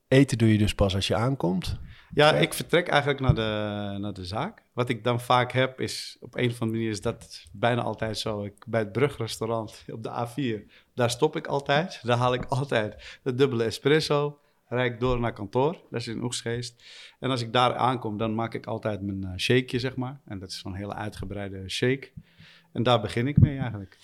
Eten 0.07 0.37
doe 0.37 0.51
je 0.51 0.57
dus 0.57 0.75
pas 0.75 0.95
als 0.95 1.07
je 1.07 1.15
aankomt. 1.15 1.79
Ja, 2.13 2.33
ik 2.33 2.53
vertrek 2.53 2.87
eigenlijk 2.87 3.19
naar 3.19 3.35
de, 3.35 3.99
naar 3.99 4.13
de 4.13 4.25
zaak. 4.25 4.63
Wat 4.73 4.89
ik 4.89 5.03
dan 5.03 5.21
vaak 5.21 5.51
heb 5.51 5.81
is, 5.81 6.17
op 6.19 6.35
een 6.35 6.49
of 6.49 6.61
andere 6.61 6.77
manier 6.77 6.89
is 6.89 7.01
dat 7.01 7.45
bijna 7.51 7.81
altijd 7.81 8.17
zo. 8.17 8.43
Ik, 8.43 8.53
bij 8.67 8.79
het 8.79 8.91
brugrestaurant 8.91 9.83
op 9.91 10.03
de 10.03 10.27
A4, 10.27 10.71
daar 10.93 11.09
stop 11.09 11.35
ik 11.35 11.47
altijd. 11.47 11.99
Daar 12.03 12.17
haal 12.17 12.33
ik 12.33 12.45
altijd 12.45 13.19
de 13.23 13.33
dubbele 13.33 13.63
espresso. 13.63 14.39
Rijd 14.69 14.99
door 14.99 15.19
naar 15.19 15.33
kantoor, 15.33 15.71
dat 15.89 15.99
is 15.99 16.07
in 16.07 16.23
Oegsgeest. 16.23 16.83
En 17.19 17.29
als 17.29 17.41
ik 17.41 17.53
daar 17.53 17.75
aankom, 17.75 18.17
dan 18.17 18.35
maak 18.35 18.53
ik 18.53 18.65
altijd 18.65 19.01
mijn 19.01 19.21
uh, 19.23 19.31
shakeje, 19.37 19.79
zeg 19.79 19.95
maar. 19.95 20.19
En 20.25 20.39
dat 20.39 20.49
is 20.49 20.59
zo'n 20.59 20.75
hele 20.75 20.93
uitgebreide 20.93 21.69
shake. 21.69 22.11
En 22.77 22.83
daar 22.83 23.01
begin 23.01 23.27
ik 23.27 23.39
mee 23.39 23.57
eigenlijk. 23.57 23.97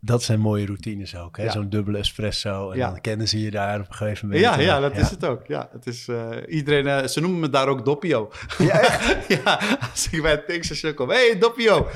Dat 0.00 0.22
zijn 0.22 0.40
mooie 0.40 0.66
routines 0.66 1.16
ook, 1.16 1.36
hè? 1.36 1.44
Ja. 1.44 1.50
Zo'n 1.50 1.68
dubbele 1.68 1.98
espresso. 1.98 2.70
En 2.70 2.78
ja. 2.78 2.90
dan 2.90 3.00
kennen 3.00 3.28
ze 3.28 3.40
je 3.40 3.50
daar 3.50 3.80
op 3.80 3.88
een 3.88 3.94
gegeven 3.94 4.26
moment. 4.26 4.44
Ja, 4.44 4.58
ja 4.60 4.80
dat 4.80 4.96
is 4.96 5.10
het 5.10 5.24
ook. 5.24 5.46
Ja, 5.46 5.68
het 5.72 5.86
is, 5.86 6.08
uh, 6.08 6.28
iedereen, 6.48 6.86
uh, 6.86 7.06
ze 7.06 7.20
noemen 7.20 7.40
me 7.40 7.50
daar 7.50 7.68
ook 7.68 7.84
Doppio. 7.84 8.30
Ja, 8.58 9.00
ja 9.44 9.60
als 9.90 10.08
ik 10.10 10.22
bij 10.22 10.30
het 10.30 10.48
tankstation 10.48 10.94
kom. 10.94 11.08
Hé, 11.08 11.28
hey, 11.28 11.38
Doppio! 11.38 11.86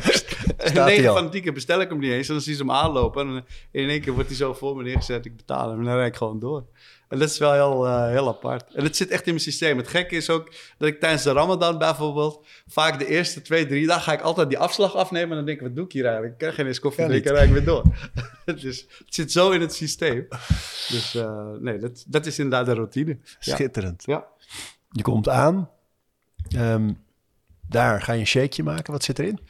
En 0.57 0.75
9 0.75 1.13
van 1.13 1.25
de 1.25 1.31
10 1.31 1.43
keer 1.43 1.53
bestel 1.53 1.81
ik 1.81 1.89
hem 1.89 1.99
niet 1.99 2.13
eens. 2.13 2.29
En 2.29 2.35
dan 2.35 2.43
zie 2.43 2.55
ze 2.55 2.61
hem 2.61 2.71
aanlopen. 2.71 3.29
En 3.29 3.45
in 3.71 3.89
één 3.89 4.01
keer 4.01 4.13
wordt 4.13 4.29
hij 4.29 4.37
zo 4.37 4.55
voor 4.55 4.77
me 4.77 4.83
neergezet. 4.83 5.25
Ik 5.25 5.37
betaal 5.37 5.69
hem 5.71 5.79
en 5.79 5.85
dan 5.85 5.95
rijd 5.95 6.09
ik 6.09 6.17
gewoon 6.17 6.39
door. 6.39 6.65
En 7.11 7.19
dat 7.19 7.31
is 7.31 7.39
wel 7.39 7.53
heel, 7.53 7.87
uh, 7.87 8.09
heel 8.09 8.29
apart. 8.29 8.75
En 8.75 8.85
het 8.85 8.97
zit 8.97 9.11
echt 9.11 9.27
in 9.27 9.33
mijn 9.33 9.45
systeem. 9.45 9.77
Het 9.77 9.89
gekke 9.89 10.17
is 10.17 10.31
ook 10.31 10.53
dat 10.79 10.89
ik 10.89 11.01
tijdens 11.01 11.23
de 11.23 11.33
Ramadan 11.33 11.79
bijvoorbeeld, 11.79 12.47
vaak 12.67 12.99
de 12.99 13.07
eerste 13.07 13.43
twee, 13.43 13.67
drie 13.67 13.87
dagen 13.87 14.03
ga 14.03 14.13
ik 14.13 14.21
altijd 14.21 14.49
die 14.49 14.59
afslag 14.59 14.95
afnemen. 14.95 15.31
En 15.31 15.37
dan 15.37 15.45
denk 15.45 15.59
ik, 15.59 15.67
wat 15.67 15.77
doe 15.77 15.85
ik 15.85 15.93
hier 15.93 16.05
eigenlijk? 16.05 16.33
Ik 16.33 16.47
kan 16.47 16.53
geen 16.53 16.67
eens 16.67 16.81
koffie 16.81 17.07
drinken 17.07 17.31
en 17.31 17.37
rijd 17.37 17.49
ik 17.49 17.55
weer 17.55 17.65
door. 17.65 17.85
dus 18.61 18.87
het 19.05 19.15
zit 19.15 19.33
zo 19.33 19.51
in 19.51 19.61
het 19.61 19.75
systeem. 19.75 20.29
Dus 20.89 21.15
uh, 21.15 21.51
nee, 21.59 21.79
dat, 21.79 22.05
dat 22.07 22.27
is 22.27 22.39
inderdaad 22.39 22.67
de 22.67 22.75
routine. 22.75 23.19
Schitterend. 23.39 24.03
Ja. 24.07 24.27
Je 24.91 25.03
komt 25.03 25.29
aan. 25.29 25.71
Um, 26.57 27.05
daar 27.69 28.03
ga 28.03 28.13
je 28.13 28.21
een 28.21 28.27
shakeje 28.27 28.63
maken. 28.63 28.93
Wat 28.93 29.05
zit 29.05 29.19
erin? 29.19 29.41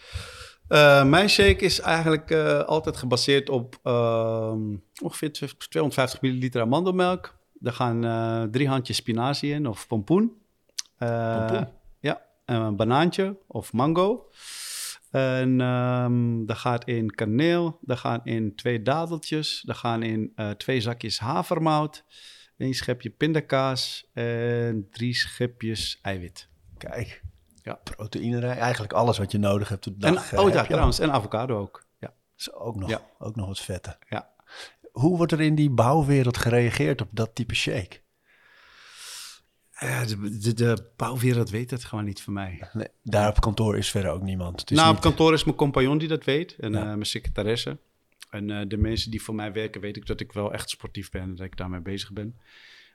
Uh, 0.69 1.05
mijn 1.05 1.29
shake 1.29 1.65
is 1.65 1.81
eigenlijk 1.81 2.31
uh, 2.31 2.61
altijd 2.61 2.97
gebaseerd 2.97 3.49
op 3.49 3.79
uh, 3.85 4.55
ongeveer 5.03 5.33
250 5.69 6.21
milliliter 6.21 6.61
amandelmelk. 6.61 7.39
Daar 7.61 7.73
gaan 7.73 8.05
uh, 8.05 8.43
drie 8.43 8.69
handjes 8.69 8.97
spinazie 8.97 9.53
in 9.53 9.67
of 9.67 9.87
pompoen. 9.87 10.33
pompoen? 10.99 11.69
Ja, 12.01 12.23
een 12.45 12.77
banaantje 12.77 13.39
of 13.47 13.73
mango. 13.73 14.31
En 15.11 15.61
um, 15.61 16.47
daar 16.47 16.57
gaat 16.57 16.85
in 16.85 17.11
kaneel, 17.11 17.79
daar 17.81 17.97
gaan 17.97 18.21
in 18.25 18.55
twee 18.55 18.83
dadeltjes, 18.83 19.63
daar 19.67 19.77
gaan 19.77 20.03
in 20.03 20.35
twee 20.57 20.81
zakjes 20.81 21.19
havermout, 21.19 22.05
één 22.57 22.75
schepje 22.75 23.11
pindakaas 23.11 24.11
en 24.13 24.89
drie 24.91 25.15
schepjes 25.15 25.99
eiwit. 26.03 26.49
Kijk, 26.79 27.23
ja. 27.63 27.75
proteïnerij, 27.75 28.57
eigenlijk 28.57 28.93
alles 28.93 29.19
wat 29.19 29.33
je 29.33 29.39
nodig 29.39 29.69
hebt. 29.69 29.87
Op 29.87 30.01
de 30.01 30.13
dag, 30.13 30.33
en, 30.33 30.39
oh 30.39 30.53
ja, 30.53 30.65
trouwens, 30.65 30.99
en 30.99 31.13
avocado 31.13 31.59
ook. 31.59 31.87
Ja. 31.99 32.15
Is 32.37 32.53
ook 32.53 32.77
nog, 32.77 32.89
ja. 32.89 33.01
ook 33.19 33.37
nog 33.37 33.47
wat 33.47 33.61
vetten. 33.61 33.99
Ja. 34.09 34.31
Hoe 34.93 35.17
wordt 35.17 35.33
er 35.33 35.41
in 35.41 35.55
die 35.55 35.71
bouwwereld 35.71 36.37
gereageerd 36.37 37.01
op 37.01 37.09
dat 37.11 37.35
type 37.35 37.55
shake? 37.55 38.01
Uh, 39.83 40.07
de, 40.07 40.39
de, 40.39 40.55
de, 40.55 40.91
bouwwereld 40.97 41.51
weet 41.51 41.71
het 41.71 41.85
gewoon 41.85 42.05
niet 42.05 42.23
van 42.23 42.33
mij. 42.33 42.69
Nee, 42.73 42.89
daar 43.03 43.29
op 43.29 43.41
kantoor 43.41 43.77
is 43.77 43.91
verder 43.91 44.11
ook 44.11 44.23
niemand. 44.23 44.71
nou, 44.71 44.89
niet... 44.89 44.97
op 44.97 45.03
kantoor 45.03 45.33
is 45.33 45.45
mijn 45.45 45.57
compagnon 45.57 45.99
die 45.99 46.09
dat 46.09 46.25
weet 46.25 46.57
en 46.59 46.73
ja. 46.73 46.79
uh, 46.79 46.85
mijn 46.85 47.07
secretaresse. 47.07 47.79
En 48.31 48.49
uh, 48.49 48.61
de 48.69 48.77
mensen 48.77 49.11
die 49.11 49.23
voor 49.23 49.35
mij 49.35 49.53
werken, 49.53 49.81
weet 49.81 49.97
ik 49.97 50.07
dat 50.07 50.21
ik 50.21 50.33
wel 50.33 50.53
echt 50.53 50.71
sportief 50.71 51.11
ben 51.11 51.23
en 51.23 51.35
dat 51.35 51.47
ik 51.47 51.57
daarmee 51.57 51.81
bezig 51.81 52.13
ben. 52.13 52.39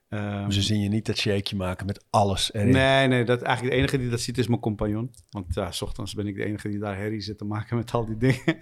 Um, 0.09 0.51
ze 0.51 0.61
zien 0.61 0.81
je 0.81 0.89
niet 0.89 1.05
dat 1.05 1.17
shakeje 1.17 1.55
maken 1.55 1.85
met 1.85 2.05
alles 2.09 2.53
erin. 2.53 2.69
Nee, 2.69 3.07
nee, 3.07 3.23
dat, 3.23 3.41
eigenlijk 3.41 3.75
de 3.75 3.81
enige 3.81 3.97
die 3.97 4.09
dat 4.09 4.19
ziet 4.19 4.37
is 4.37 4.47
mijn 4.47 4.59
compagnon. 4.59 5.11
Want 5.29 5.45
ja, 5.53 5.71
s 5.71 5.81
ochtends 5.81 6.13
ben 6.13 6.27
ik 6.27 6.35
de 6.35 6.45
enige 6.45 6.69
die 6.69 6.79
daar 6.79 6.97
herrie 6.97 7.21
zit 7.21 7.37
te 7.37 7.45
maken 7.45 7.77
met 7.77 7.91
al 7.91 8.05
die 8.05 8.17
dingen. 8.17 8.57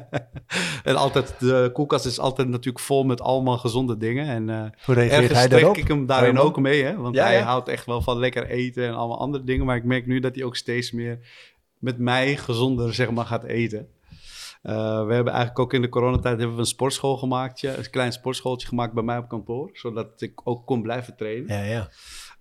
en 0.90 0.96
altijd, 0.96 1.34
de 1.38 1.70
koelkast 1.72 2.06
is 2.06 2.18
altijd 2.18 2.48
natuurlijk 2.48 2.84
vol 2.84 3.04
met 3.04 3.20
allemaal 3.20 3.58
gezonde 3.58 3.96
dingen. 3.96 4.26
En 4.26 4.48
uh, 4.48 4.84
Hoe 4.84 4.94
reageert 4.94 5.32
hij 5.32 5.48
daarop? 5.48 5.76
ik 5.76 5.88
hem 5.88 6.06
daarin 6.06 6.38
ook 6.38 6.60
mee, 6.60 6.82
hè. 6.82 6.96
Want 6.96 7.14
ja, 7.14 7.24
hij 7.24 7.36
ja. 7.36 7.44
houdt 7.44 7.68
echt 7.68 7.86
wel 7.86 8.02
van 8.02 8.18
lekker 8.18 8.46
eten 8.46 8.86
en 8.86 8.94
allemaal 8.94 9.20
andere 9.20 9.44
dingen. 9.44 9.66
Maar 9.66 9.76
ik 9.76 9.84
merk 9.84 10.06
nu 10.06 10.20
dat 10.20 10.34
hij 10.34 10.44
ook 10.44 10.56
steeds 10.56 10.92
meer 10.92 11.18
met 11.78 11.98
mij 11.98 12.36
gezonder, 12.36 12.94
zeg 12.94 13.10
maar, 13.10 13.26
gaat 13.26 13.44
eten. 13.44 13.88
Uh, 14.62 15.06
we 15.06 15.14
hebben 15.14 15.32
eigenlijk 15.32 15.58
ook 15.58 15.72
in 15.72 15.82
de 15.82 15.88
coronatijd 15.88 16.38
hebben 16.38 16.54
we 16.54 16.62
een 16.62 16.66
sportschool 16.66 17.16
gemaakt. 17.16 17.60
Ja, 17.60 17.76
een 17.76 17.90
klein 17.90 18.12
sportschooltje 18.12 18.68
gemaakt 18.68 18.92
bij 18.92 19.02
mij 19.02 19.18
op 19.18 19.28
kantoor. 19.28 19.70
Zodat 19.72 20.20
ik 20.20 20.40
ook 20.44 20.66
kon 20.66 20.82
blijven 20.82 21.16
trainen. 21.16 21.56
Ja, 21.56 21.62
ja. 21.62 21.88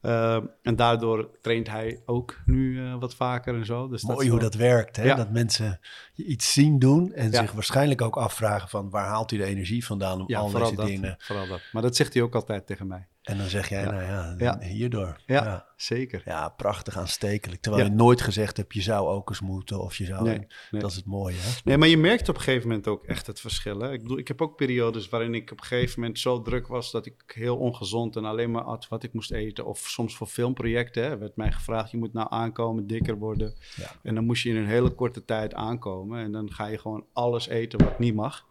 Uh, 0.02 0.44
en 0.62 0.76
daardoor 0.76 1.30
traint 1.42 1.70
hij 1.70 2.02
ook 2.06 2.40
nu 2.46 2.82
uh, 2.82 3.00
wat 3.00 3.16
vaker 3.16 3.56
en 3.56 3.66
zo. 3.66 3.88
Dus 3.88 4.04
Mooi 4.04 4.18
dat 4.18 4.28
hoe 4.28 4.40
dat 4.40 4.54
werkt. 4.54 4.96
Hè? 4.96 5.04
Ja. 5.04 5.16
Dat 5.16 5.32
mensen 5.32 5.80
je 6.14 6.24
iets 6.24 6.54
zien 6.54 6.80
doen 6.80 7.14
en 7.14 7.32
ja. 7.32 7.40
zich 7.40 7.52
waarschijnlijk 7.52 8.02
ook 8.02 8.16
afvragen 8.16 8.70
van 8.70 8.90
waar 8.90 9.08
haalt 9.08 9.30
hij 9.30 9.40
de 9.40 9.46
energie 9.46 9.86
vandaan 9.86 10.20
om 10.20 10.24
ja, 10.28 10.40
al 10.40 10.52
deze 10.52 10.76
dat, 10.76 10.86
dingen. 10.86 11.16
Vooral 11.20 11.48
dat. 11.48 11.62
Maar 11.72 11.82
dat 11.82 11.96
zegt 11.96 12.14
hij 12.14 12.24
ook 12.24 12.36
altijd 12.36 12.68
tegen 12.68 12.88
mij. 12.88 13.08
En 13.24 13.38
dan 13.38 13.48
zeg 13.48 13.70
jij, 13.70 13.84
nou 13.84 14.38
ja, 14.38 14.60
hierdoor. 14.60 15.22
Ja, 15.26 15.68
zeker. 15.76 16.22
Ja, 16.26 16.50
prachtig 16.50 16.98
aanstekelijk. 16.98 17.62
Terwijl 17.62 17.84
je 17.84 17.92
nooit 17.92 18.22
gezegd 18.22 18.58
hebt, 18.58 18.74
je 18.74 18.82
zou 18.82 19.08
ook 19.08 19.30
eens 19.30 19.42
moeten 19.42 19.82
of 19.82 19.96
je 19.96 20.06
zou... 20.06 20.24
Nee, 20.24 20.48
nee. 20.72 20.82
Dat 20.82 20.90
is 20.90 20.96
het 20.96 21.06
mooie, 21.06 21.36
hè? 21.36 21.50
Nee, 21.64 21.78
maar 21.78 21.88
je 21.88 21.98
merkt 21.98 22.30
op 22.30 22.36
een 22.36 22.42
gegeven 22.42 22.68
moment 22.68 22.88
ook 22.88 23.06
echt 23.06 23.28
het 23.28 23.40
verschil. 23.40 23.80
Hè? 23.80 23.92
Ik 23.92 24.02
bedoel, 24.02 24.18
ik 24.18 24.28
heb 24.28 24.42
ook 24.42 24.56
periodes 24.56 25.10
waarin 25.10 25.34
ik 25.34 25.52
op 25.52 25.60
een 25.60 25.66
gegeven 25.66 26.00
moment 26.00 26.20
zo 26.20 26.42
druk 26.42 26.68
was... 26.68 26.92
dat 26.92 27.06
ik 27.06 27.16
heel 27.26 27.58
ongezond 27.58 28.16
en 28.16 28.26
alleen 28.26 28.52
maar 28.52 28.64
at 28.64 28.88
wat 28.88 29.04
ik 29.04 29.14
moest 29.14 29.32
eten. 29.32 29.66
Of 29.66 29.80
soms 29.80 30.16
voor 30.16 30.28
filmprojecten 30.28 31.04
hè, 31.04 31.18
werd 31.18 31.36
mij 31.36 31.52
gevraagd... 31.52 31.92
je 31.92 31.98
moet 31.98 32.14
nou 32.14 32.28
aankomen, 32.30 32.88
dikker 32.88 33.18
worden. 33.18 33.56
Ja. 33.76 33.92
En 34.04 34.16
dan 34.16 34.26
moest 34.26 34.44
je 34.44 34.50
in 34.50 34.56
een 34.56 34.68
hele 34.68 34.90
korte 34.90 35.26
tijd 35.26 35.54
aankomen. 35.54 36.20
En 36.20 36.32
dan 36.32 36.52
ga 36.52 36.66
je 36.66 36.78
gewoon 36.78 37.06
alles 37.14 37.48
eten 37.48 37.84
wat 37.84 38.00
niet 38.00 38.16
mag. 38.16 38.48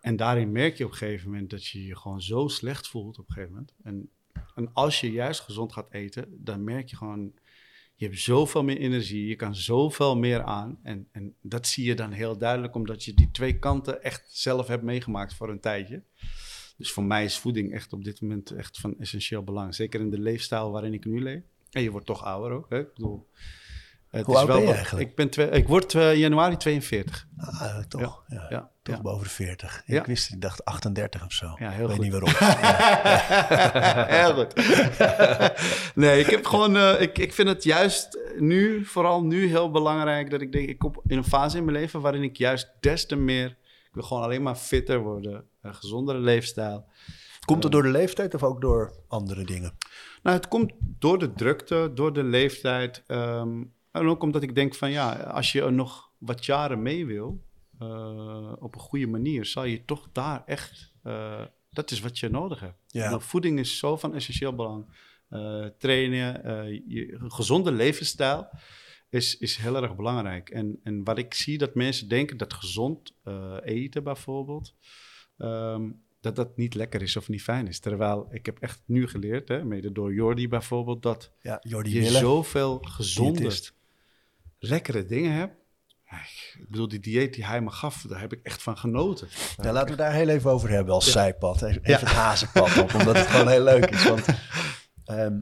En 0.00 0.16
daarin 0.16 0.52
merk 0.52 0.76
je 0.76 0.84
op 0.84 0.90
een 0.90 0.96
gegeven 0.96 1.30
moment 1.30 1.50
dat 1.50 1.66
je 1.66 1.86
je 1.86 1.96
gewoon 1.96 2.22
zo 2.22 2.48
slecht 2.48 2.88
voelt 2.88 3.18
op 3.18 3.28
een 3.28 3.34
gegeven 3.34 3.54
moment. 3.54 3.72
En, 3.82 4.10
en 4.54 4.70
als 4.72 5.00
je 5.00 5.10
juist 5.10 5.40
gezond 5.40 5.72
gaat 5.72 5.92
eten, 5.92 6.44
dan 6.44 6.64
merk 6.64 6.88
je 6.88 6.96
gewoon, 6.96 7.32
je 7.94 8.04
hebt 8.04 8.18
zoveel 8.18 8.64
meer 8.64 8.78
energie, 8.78 9.26
je 9.26 9.36
kan 9.36 9.54
zoveel 9.54 10.16
meer 10.16 10.42
aan. 10.42 10.78
En, 10.82 11.08
en 11.12 11.34
dat 11.40 11.66
zie 11.66 11.84
je 11.84 11.94
dan 11.94 12.12
heel 12.12 12.38
duidelijk, 12.38 12.74
omdat 12.74 13.04
je 13.04 13.14
die 13.14 13.30
twee 13.30 13.58
kanten 13.58 14.02
echt 14.02 14.36
zelf 14.36 14.66
hebt 14.66 14.82
meegemaakt 14.82 15.34
voor 15.34 15.50
een 15.50 15.60
tijdje. 15.60 16.02
Dus 16.76 16.92
voor 16.92 17.04
mij 17.04 17.24
is 17.24 17.38
voeding 17.38 17.72
echt 17.72 17.92
op 17.92 18.04
dit 18.04 18.20
moment 18.20 18.50
echt 18.50 18.78
van 18.78 18.98
essentieel 18.98 19.42
belang. 19.42 19.74
Zeker 19.74 20.00
in 20.00 20.10
de 20.10 20.20
leefstijl 20.20 20.70
waarin 20.70 20.92
ik 20.92 21.04
nu 21.04 21.22
leef. 21.22 21.42
En 21.70 21.82
je 21.82 21.90
wordt 21.90 22.06
toch 22.06 22.24
ouder 22.24 22.52
ook. 22.52 22.70
Hè? 22.70 22.80
Ik 22.80 22.94
bedoel, 22.94 23.26
Het 24.10 24.26
Hoe 24.26 24.34
is 24.34 24.40
oud 24.40 24.48
wel 24.48 24.58
ben 24.58 24.66
je 24.68 24.74
eigenlijk? 24.74 25.08
Ik, 25.10 25.16
ben 25.16 25.30
twee, 25.30 25.48
ik 25.48 25.68
word 25.68 25.94
eh, 25.94 26.14
januari 26.16 26.56
42. 26.56 27.26
Ah, 27.36 27.78
toch? 27.88 28.24
Ja, 28.28 28.46
Ja, 28.48 28.70
toch 28.82 28.96
ja. 28.96 29.02
boven 29.02 29.22
de 29.24 29.30
40. 29.30 29.82
Ja. 29.86 30.00
Ik 30.00 30.06
wist, 30.06 30.32
ik 30.32 30.40
dacht 30.40 30.64
38 30.64 31.24
of 31.24 31.32
zo. 31.32 31.54
Ja, 31.58 31.70
heel 31.70 31.90
ik 31.90 31.96
weet 31.96 32.00
niet 32.00 32.12
waarom. 32.12 32.30
Heel 34.18 34.34
goed. 34.34 34.54
nee, 36.02 36.20
ik 36.20 36.26
heb 36.26 36.46
gewoon. 36.46 36.76
eh, 36.76 37.00
ik, 37.00 37.18
ik 37.18 37.32
vind 37.32 37.48
het 37.48 37.64
juist 37.64 38.18
nu, 38.38 38.84
vooral 38.84 39.22
nu, 39.24 39.46
heel 39.48 39.70
belangrijk 39.70 40.30
dat 40.30 40.40
ik 40.40 40.52
denk. 40.52 40.68
Ik 40.68 40.78
kom 40.78 40.92
in 41.06 41.16
een 41.16 41.24
fase 41.24 41.56
in 41.56 41.64
mijn 41.64 41.76
leven 41.76 42.00
waarin 42.00 42.22
ik 42.22 42.36
juist 42.36 42.72
des 42.80 43.06
te 43.06 43.16
meer. 43.16 43.46
Ik 43.86 43.90
wil 43.96 44.02
gewoon 44.02 44.22
alleen 44.22 44.42
maar 44.42 44.54
fitter 44.56 44.98
worden. 44.98 45.44
Een 45.62 45.74
gezondere 45.74 46.18
leefstijl. 46.18 46.84
Komt 47.44 47.62
het 47.62 47.72
door 47.72 47.82
de 47.82 47.88
leeftijd 47.88 48.34
of 48.34 48.42
ook 48.42 48.60
door 48.60 48.92
andere 49.08 49.44
dingen? 49.44 49.72
Nou, 50.22 50.36
het 50.36 50.48
komt 50.48 50.72
door 50.80 51.18
de 51.18 51.32
drukte, 51.32 51.90
door 51.94 52.12
de 52.12 52.22
leeftijd. 52.24 53.02
ehm, 53.06 53.62
en 53.92 54.06
ook 54.06 54.22
omdat 54.22 54.42
ik 54.42 54.54
denk 54.54 54.74
van 54.74 54.90
ja, 54.90 55.12
als 55.12 55.52
je 55.52 55.62
er 55.62 55.72
nog 55.72 56.10
wat 56.18 56.44
jaren 56.44 56.82
mee 56.82 57.06
wil. 57.06 57.44
eh, 57.78 58.52
op 58.58 58.74
een 58.74 58.80
goede 58.80 59.06
manier, 59.06 59.44
zal 59.44 59.64
je 59.64 59.84
toch 59.84 60.08
daar 60.12 60.42
echt. 60.46 60.92
eh, 61.02 61.44
dat 61.70 61.90
is 61.90 62.00
wat 62.00 62.18
je 62.18 62.28
nodig 62.28 62.60
hebt. 62.60 62.78
Ja. 62.86 63.08
Nou, 63.10 63.22
voeding 63.22 63.58
is 63.58 63.78
zo 63.78 63.96
van 63.96 64.14
essentieel 64.14 64.54
belang. 64.54 64.86
Eh, 65.28 65.66
trainen, 65.78 66.32
je, 66.88 67.12
een 67.20 67.32
gezonde 67.32 67.72
levensstijl 67.72 68.48
is, 69.10 69.38
is 69.38 69.56
heel 69.56 69.76
erg 69.82 69.96
belangrijk. 69.96 70.48
En, 70.50 70.80
en 70.82 71.04
wat 71.04 71.18
ik 71.18 71.34
zie 71.34 71.58
dat 71.58 71.74
mensen 71.74 72.08
denken 72.08 72.36
dat 72.36 72.52
gezond 72.54 73.14
eten 73.62 74.04
bijvoorbeeld, 74.04 74.74
ehm, 75.38 75.90
dat 76.20 76.36
dat 76.36 76.56
niet 76.56 76.74
lekker 76.74 77.02
is 77.02 77.16
of 77.16 77.28
niet 77.28 77.42
fijn 77.42 77.68
is. 77.68 77.80
Terwijl 77.80 78.28
ik 78.30 78.46
heb 78.46 78.58
echt 78.58 78.82
nu 78.86 79.08
geleerd, 79.08 79.48
hè, 79.48 79.64
mede 79.64 79.92
door 79.92 80.14
Jordi 80.14 80.48
bijvoorbeeld, 80.48 81.02
dat 81.02 81.32
Ja, 81.42 81.58
Jordi 81.60 81.92
je 81.94 82.00
Wille. 82.00 82.18
zoveel 82.18 82.78
gezonde, 82.78 83.38
diëtist. 83.38 83.74
Lekkere 84.60 85.04
dingen 85.06 85.32
hebt. 85.32 85.54
Ja, 86.10 86.16
Ik 86.58 86.66
bedoel, 86.68 86.88
die 86.88 87.00
dieet 87.00 87.34
die 87.34 87.46
hij 87.46 87.60
me 87.60 87.70
gaf, 87.70 88.04
daar 88.08 88.20
heb 88.20 88.32
ik 88.32 88.40
echt 88.42 88.62
van 88.62 88.78
genoten. 88.78 89.28
Ja, 89.62 89.72
laten 89.72 89.90
we 89.90 89.96
daar 89.96 90.12
heel 90.12 90.28
even 90.28 90.50
over 90.50 90.68
hebben 90.68 90.94
als 90.94 91.10
zijpad. 91.12 91.62
Even, 91.62 91.80
het 91.82 92.00
hazenpad 92.02 92.78
op, 92.78 92.94
omdat 92.94 93.16
het 93.16 93.26
gewoon 93.26 93.48
heel 93.48 93.62
leuk 93.62 93.90
is. 93.90 94.04
Want 94.04 94.24
ehm, 95.04 95.34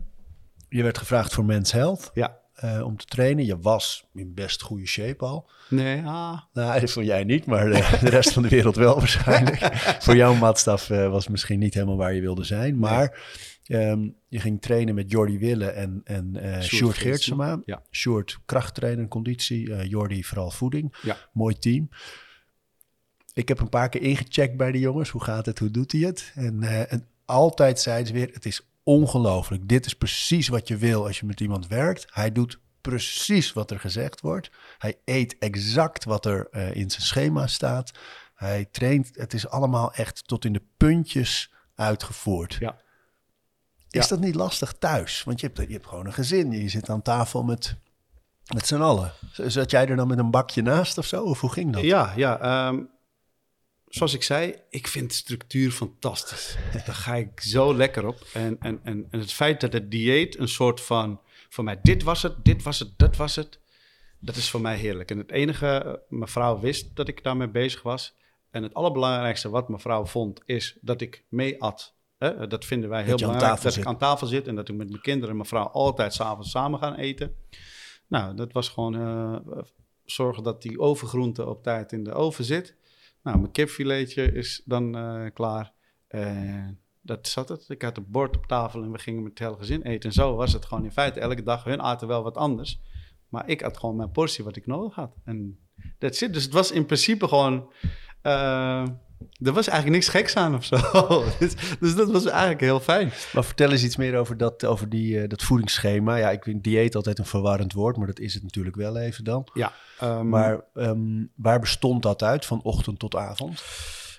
je 0.68 0.82
werd 0.82 0.98
gevraagd 0.98 1.34
voor 1.34 1.44
Men's 1.44 1.72
Health 1.72 2.10
Ja. 2.14 2.38
eh, 2.54 2.82
om 2.84 2.96
te 2.96 3.04
trainen. 3.04 3.44
Je 3.46 3.58
was 3.58 4.04
in 4.14 4.34
best 4.34 4.62
goede 4.62 4.86
shape 4.86 5.24
al. 5.24 5.50
Nee, 5.68 6.02
ah, 6.04 6.40
Nou, 6.52 6.80
dat 6.80 6.90
vond 6.90 7.06
jij 7.06 7.24
niet, 7.24 7.46
maar 7.46 7.64
de, 7.64 7.98
de 8.00 8.08
rest 8.10 8.32
van 8.32 8.42
de 8.42 8.48
wereld 8.48 8.76
wel 8.76 8.94
waarschijnlijk. 8.98 9.58
voor 10.04 10.16
jouw 10.16 10.34
maatstaf 10.34 10.90
eh, 10.90 11.10
was 11.10 11.28
misschien 11.28 11.58
niet 11.58 11.74
helemaal 11.74 11.96
waar 11.96 12.14
je 12.14 12.20
wilde 12.20 12.44
zijn. 12.44 12.78
Maar 12.78 13.20
ehm, 13.68 14.08
je 14.28 14.40
ging 14.40 14.60
trainen 14.60 14.94
met 14.94 15.10
Jordi 15.10 15.38
Wille 15.38 15.66
en, 15.70 16.00
en 16.04 16.36
eh 16.36 16.60
Sjoerd. 16.60 16.96
Geertsema. 16.96 17.62
Ja. 17.64 17.82
Sjoerd 17.90 18.38
krachttrainer, 18.46 19.08
conditie. 19.08 19.74
eh 19.74 19.84
Jordi 19.90 20.24
vooral 20.24 20.50
voeding. 20.50 20.94
Ja. 21.02 21.16
Mooi 21.32 21.58
team. 21.58 21.88
Ik 23.32 23.48
heb 23.48 23.60
een 23.60 23.68
paar 23.68 23.88
keer 23.88 24.02
ingecheckt 24.02 24.56
bij 24.56 24.72
de 24.72 24.78
jongens. 24.78 25.08
Hoe 25.10 25.22
gaat 25.24 25.46
het? 25.46 25.58
Hoe 25.58 25.70
doet 25.70 25.92
hij 25.92 26.00
het? 26.00 26.32
En, 26.34 26.62
eh, 26.62 26.92
en 26.92 27.06
altijd 27.24 27.80
zeiden 27.80 28.06
ze 28.06 28.12
weer, 28.12 28.30
het 28.32 28.46
is 28.46 28.68
ongelooflijk. 28.82 29.68
Dit 29.68 29.86
is 29.86 29.94
precies 29.94 30.48
wat 30.48 30.68
je 30.68 30.76
wil 30.76 31.06
als 31.06 31.20
je 31.20 31.26
met 31.26 31.40
iemand 31.40 31.66
werkt. 31.66 32.06
Hij 32.10 32.32
doet 32.32 32.58
precies 32.80 33.52
wat 33.52 33.70
er 33.70 33.80
gezegd 33.80 34.20
wordt. 34.20 34.50
Hij 34.78 34.98
eet 35.04 35.38
exact 35.38 36.04
wat 36.04 36.26
er 36.26 36.48
in 36.74 36.90
zijn 36.90 37.02
schema 37.02 37.46
staat. 37.46 37.92
Hij 38.34 38.64
traint. 38.70 39.10
Het 39.12 39.32
is 39.34 39.48
allemaal 39.48 39.92
echt 39.92 40.28
tot 40.28 40.44
in 40.44 40.52
de 40.52 40.62
puntjes 40.76 41.52
uitgevoerd. 41.74 42.54
ja. 42.60 42.86
Is 43.90 44.02
Ja. 44.02 44.08
dat 44.08 44.20
niet 44.20 44.34
lastig 44.34 44.72
thuis? 44.78 45.24
Want 45.24 45.40
je 45.40 45.46
hebt, 45.46 45.58
je 45.68 45.72
hebt 45.72 45.86
gewoon 45.86 46.06
een 46.06 46.12
gezin. 46.12 46.52
Je 46.52 46.68
zit 46.68 46.88
aan 46.88 47.02
tafel 47.02 47.42
met, 47.42 47.76
met 48.54 48.66
z'n 48.66 48.74
allen. 48.80 49.12
Zat 49.32 49.70
jij 49.70 49.86
er 49.88 49.96
dan 49.96 50.08
met 50.08 50.18
een 50.18 50.30
bakje 50.30 50.62
naast 50.62 50.98
of 50.98 51.06
zo? 51.06 51.24
Of 51.24 51.40
hoe 51.40 51.52
ging 51.52 51.72
dat? 51.72 51.82
Ja, 51.82 52.12
ja. 52.16 52.40
ehm, 52.40 52.82
zoals 53.86 54.14
ik 54.14 54.22
zei, 54.22 54.54
ik 54.70 54.86
vind 54.88 55.12
structuur 55.12 55.70
fantastisch. 55.70 56.56
Daar 56.86 56.94
ga 56.94 57.14
ik 57.14 57.40
zo 57.40 57.74
lekker 57.74 58.06
op. 58.06 58.26
En, 58.34 58.56
en, 58.60 58.80
en, 58.82 59.06
en 59.10 59.20
het 59.20 59.32
feit 59.32 59.60
dat 59.60 59.72
het 59.72 59.90
dieet 59.90 60.38
een 60.38 60.48
soort 60.48 60.80
van... 60.80 61.20
Voor 61.48 61.64
mij, 61.64 61.78
dit 61.82 62.02
was 62.02 62.22
het, 62.22 62.44
dit 62.44 62.62
was 62.62 62.78
het, 62.78 62.98
dat 62.98 63.16
was 63.16 63.36
het. 63.36 63.58
Dat 64.20 64.36
is 64.36 64.50
voor 64.50 64.60
mij 64.60 64.76
heerlijk. 64.76 65.10
En 65.10 65.18
het 65.18 65.30
enige, 65.30 65.66
eh, 65.66 65.92
mevrouw 66.08 66.58
wist 66.60 66.96
dat 66.96 67.08
ik 67.08 67.22
daarmee 67.22 67.48
bezig 67.48 67.82
was. 67.82 68.14
En 68.50 68.62
het 68.62 68.74
allerbelangrijkste 68.74 69.48
wat 69.50 69.68
mevrouw 69.68 70.06
vond, 70.06 70.40
is 70.44 70.78
dat 70.80 71.00
ik 71.00 71.24
mee 71.28 71.62
at. 71.62 71.94
Hè? 72.18 72.46
Dat 72.46 72.64
vinden 72.64 72.90
wij 72.90 73.02
heel 73.02 73.12
aan 73.12 73.18
belangrijk. 73.18 73.62
Dat 73.62 73.72
zit. 73.72 73.82
ik 73.82 73.88
aan 73.88 73.98
tafel 73.98 74.26
zit 74.26 74.46
en 74.46 74.54
dat 74.54 74.68
ik 74.68 74.76
met 74.76 74.88
mijn 74.88 75.02
kinderen 75.02 75.30
en 75.30 75.36
mijn 75.36 75.48
vrouw 75.48 75.66
altijd 75.66 76.14
s'avonds 76.14 76.50
samen 76.50 76.78
gaan 76.78 76.94
eten. 76.94 77.34
Nou, 78.06 78.34
dat 78.34 78.52
was 78.52 78.68
gewoon 78.68 78.94
eh, 78.94 79.64
zorgen 80.04 80.42
dat 80.42 80.62
die 80.62 80.80
overgroente 80.80 81.46
op 81.46 81.62
tijd 81.62 81.92
in 81.92 82.04
de 82.04 82.12
oven 82.12 82.44
zit. 82.44 82.76
Nou, 83.22 83.38
mijn 83.38 83.52
kipfiletje 83.52 84.32
is 84.32 84.62
dan 84.64 84.96
eh, 84.96 85.24
klaar. 85.32 85.72
En 86.08 86.80
dat 87.00 87.28
zat 87.28 87.48
het. 87.48 87.68
Ik 87.68 87.82
had 87.82 87.96
een 87.96 88.10
bord 88.10 88.36
op 88.36 88.46
tafel 88.46 88.82
en 88.82 88.92
we 88.92 88.98
gingen 88.98 89.22
met 89.22 89.38
het 89.38 89.48
hele 89.48 89.58
gezin 89.58 89.82
eten. 89.82 90.08
En 90.08 90.14
zo 90.14 90.34
was 90.34 90.52
het 90.52 90.64
gewoon 90.64 90.84
in 90.84 90.92
feite 90.92 91.20
elke 91.20 91.42
dag. 91.42 91.64
Hun 91.64 91.82
aten 91.82 92.08
wel 92.08 92.22
wat 92.22 92.36
anders. 92.36 92.80
Maar 93.28 93.48
ik 93.48 93.60
had 93.60 93.78
gewoon 93.78 93.96
mijn 93.96 94.10
portie 94.10 94.44
wat 94.44 94.56
ik 94.56 94.66
nodig 94.66 94.94
had. 94.94 95.14
En 95.24 95.58
dat 95.98 96.16
zit. 96.16 96.32
Dus 96.32 96.44
het 96.44 96.52
was 96.52 96.70
in 96.70 96.86
principe 96.86 97.28
gewoon... 97.28 97.72
er 99.42 99.52
was 99.52 99.68
eigenlijk 99.68 100.00
niks 100.00 100.08
geks 100.08 100.36
aan 100.36 100.54
of 100.54 100.64
zo. 100.64 100.76
dus, 101.38 101.54
dus 101.80 101.94
dat 101.94 102.10
was 102.10 102.26
eigenlijk 102.26 102.60
heel 102.60 102.80
fijn. 102.80 103.12
Maar 103.32 103.44
vertel 103.44 103.70
eens 103.70 103.84
iets 103.84 103.96
meer 103.96 104.16
over 104.16 104.36
dat, 104.36 104.64
over 104.64 104.88
die, 104.88 105.20
eh, 105.20 105.28
dat 105.28 105.42
voedingsschema. 105.42 106.16
Ja, 106.16 106.30
ik 106.30 106.42
vind 106.42 106.64
dieet 106.64 106.94
altijd 106.94 107.18
een 107.18 107.26
verwarrend 107.26 107.72
woord, 107.72 107.96
maar 107.96 108.06
dat 108.06 108.18
is 108.18 108.34
het 108.34 108.42
natuurlijk 108.42 108.76
wel 108.76 108.96
even 108.96 109.24
dan. 109.24 109.48
Ja, 109.54 109.72
ehm, 109.98 110.28
Maar 110.28 110.64
ehm, 110.74 111.24
waar 111.34 111.60
bestond 111.60 112.02
dat 112.02 112.22
uit, 112.22 112.46
van 112.46 112.62
ochtend 112.62 112.98
tot 112.98 113.16
avond? 113.16 113.62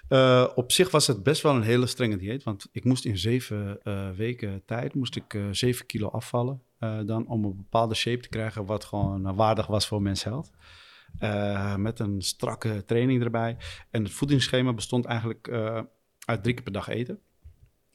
Eh, 0.07 0.47
op 0.55 0.71
zich 0.71 0.91
was 0.91 1.07
het 1.07 1.23
best 1.23 1.41
wel 1.41 1.55
een 1.55 1.61
hele 1.61 1.87
strenge 1.87 2.17
dieet. 2.17 2.43
Want 2.43 2.67
ik 2.71 2.83
moest 2.83 3.05
in 3.05 3.17
zeven 3.17 3.79
eh, 3.83 4.09
weken 4.15 4.61
tijd 4.65 4.95
moest 4.95 5.15
ik 5.15 5.39
zeven 5.51 5.85
kilo 5.85 6.07
afvallen. 6.07 6.61
dan 7.05 7.27
om 7.27 7.45
een 7.45 7.55
bepaalde 7.55 7.95
shape 7.95 8.21
te 8.21 8.29
krijgen 8.29 8.65
wat 8.65 8.85
gewoon 8.85 9.35
waardig 9.35 9.67
was 9.67 9.87
voor 9.87 10.01
Mens 10.01 10.23
Health. 10.23 10.51
Eh, 11.19 11.75
met 11.75 11.99
een 11.99 12.21
strakke 12.21 12.83
training 12.85 13.23
erbij. 13.23 13.57
En 13.89 14.03
het 14.03 14.11
voedingsschema 14.11 14.73
bestond 14.73 15.05
eigenlijk 15.05 15.47
eh, 15.47 15.81
uit 16.25 16.43
drie 16.43 16.55
keer 16.55 16.63
per 16.63 16.73
dag 16.73 16.87
eten. 16.87 17.19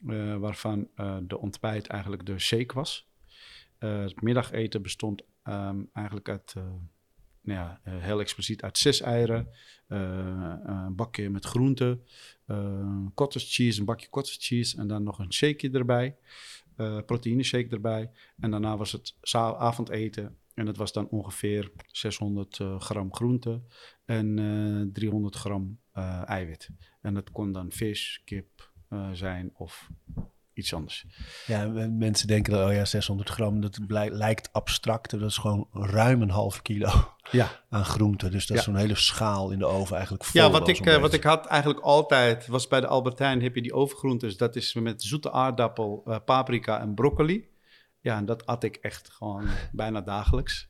Eh, 0.07 0.35
waarvan 0.35 0.87
de 1.21 1.37
ontbijt 1.37 1.87
eigenlijk 1.87 2.25
de 2.25 2.39
shake 2.39 2.73
was. 2.73 3.09
Het 3.77 4.21
middageten 4.21 4.81
bestond 4.81 5.21
ehm, 5.43 5.79
eigenlijk 5.93 6.29
uit, 6.29 6.53
nou 7.41 7.59
ja, 7.59 7.79
heel 7.83 8.19
expliciet 8.19 8.61
uit 8.61 8.77
zes 8.77 9.01
eieren, 9.01 9.47
een 9.87 10.95
bakje 10.95 11.29
met 11.29 11.45
groenten, 11.45 12.05
cottage 13.13 13.45
cheese, 13.45 13.79
een 13.79 13.85
bakje 13.85 14.09
cottage 14.09 14.39
cheese 14.39 14.77
en 14.77 14.87
dan 14.87 15.03
nog 15.03 15.19
een 15.19 15.33
shakeje 15.33 15.77
erbij, 15.77 16.17
eh 16.75 17.01
proteïne 17.05 17.43
shake 17.43 17.69
erbij. 17.69 18.11
En 18.39 18.51
daarna 18.51 18.77
was 18.77 18.91
het 18.91 19.15
avondeten 19.57 20.37
en 20.55 20.65
dat 20.65 20.77
was 20.77 20.93
dan 20.93 21.09
ongeveer 21.09 21.71
600 21.87 22.59
eh, 22.59 22.79
gram 22.79 23.13
groente 23.13 23.61
en 24.05 24.39
eh 24.39 24.93
300 24.93 25.35
gram 25.35 25.79
eh, 25.91 26.29
eiwit. 26.29 26.69
En 27.01 27.13
dat 27.13 27.31
kon 27.31 27.51
dan 27.51 27.71
vis, 27.71 28.21
kip 28.25 28.71
eh, 28.89 29.11
zijn 29.11 29.51
of 29.53 29.89
iets 30.55 30.73
anders. 30.73 31.05
Ja, 31.45 31.67
mensen 31.89 32.27
denken 32.27 32.53
dat, 32.53 32.67
oh 32.67 32.73
ja, 32.73 32.85
600 32.85 33.29
gram, 33.29 33.61
dat 33.61 33.79
lijkt 34.09 34.53
abstract. 34.53 35.11
Dat 35.11 35.21
is 35.21 35.37
gewoon 35.37 35.67
ruim 35.71 36.21
een 36.21 36.29
half 36.29 36.61
kilo 36.61 36.89
Ja, 37.31 37.61
aan 37.69 37.85
groente. 37.85 38.29
Dus 38.29 38.47
dat 38.47 38.57
is 38.57 38.63
zo'n 38.63 38.75
hele 38.75 38.95
schaal 38.95 39.51
in 39.51 39.59
de 39.59 39.65
oven 39.65 39.95
eigenlijk 39.95 40.25
vol. 40.25 40.41
Ja, 40.41 40.49
wat 40.49 40.67
ik, 40.67 40.85
eh, 40.85 40.97
wat 40.97 41.13
ik 41.13 41.23
had 41.23 41.45
eigenlijk 41.45 41.79
altijd, 41.79 42.47
was 42.47 42.67
bij 42.67 42.81
de 42.81 42.87
Albertijn 42.87 43.41
heb 43.41 43.55
je 43.55 43.61
die 43.61 43.73
overgroentes. 43.73 44.37
Dat 44.37 44.55
is 44.55 44.73
met 44.73 45.03
zoete 45.03 45.31
aardappel, 45.31 46.03
eh, 46.05 46.15
paprika 46.25 46.79
en 46.79 46.93
broccoli. 46.93 47.53
Ja, 47.99 48.17
en 48.17 48.25
dat 48.25 48.45
at 48.45 48.63
ik 48.63 48.75
echt 48.75 49.09
gewoon 49.11 49.47
bijna 49.71 50.01
dagelijks. 50.01 50.69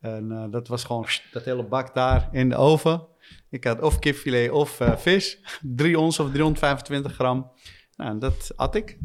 En 0.00 0.32
eh, 0.32 0.44
dat 0.50 0.68
was 0.68 0.84
gewoon 0.84 1.06
dat 1.32 1.44
hele 1.44 1.64
bak 1.64 1.94
daar 1.94 2.28
in 2.32 2.48
de 2.48 2.56
oven. 2.56 3.06
Ik 3.50 3.64
had 3.64 3.80
of 3.80 3.98
kipfilet 3.98 4.50
of 4.50 4.80
eh, 4.80 4.96
vis. 4.96 5.38
3 5.76 5.98
ons 5.98 6.18
of 6.18 6.30
325 6.30 7.14
gram. 7.14 7.50
Nou, 7.96 8.10
en 8.10 8.18
dat 8.18 8.52
at 8.56 8.74
ik. 8.74 8.98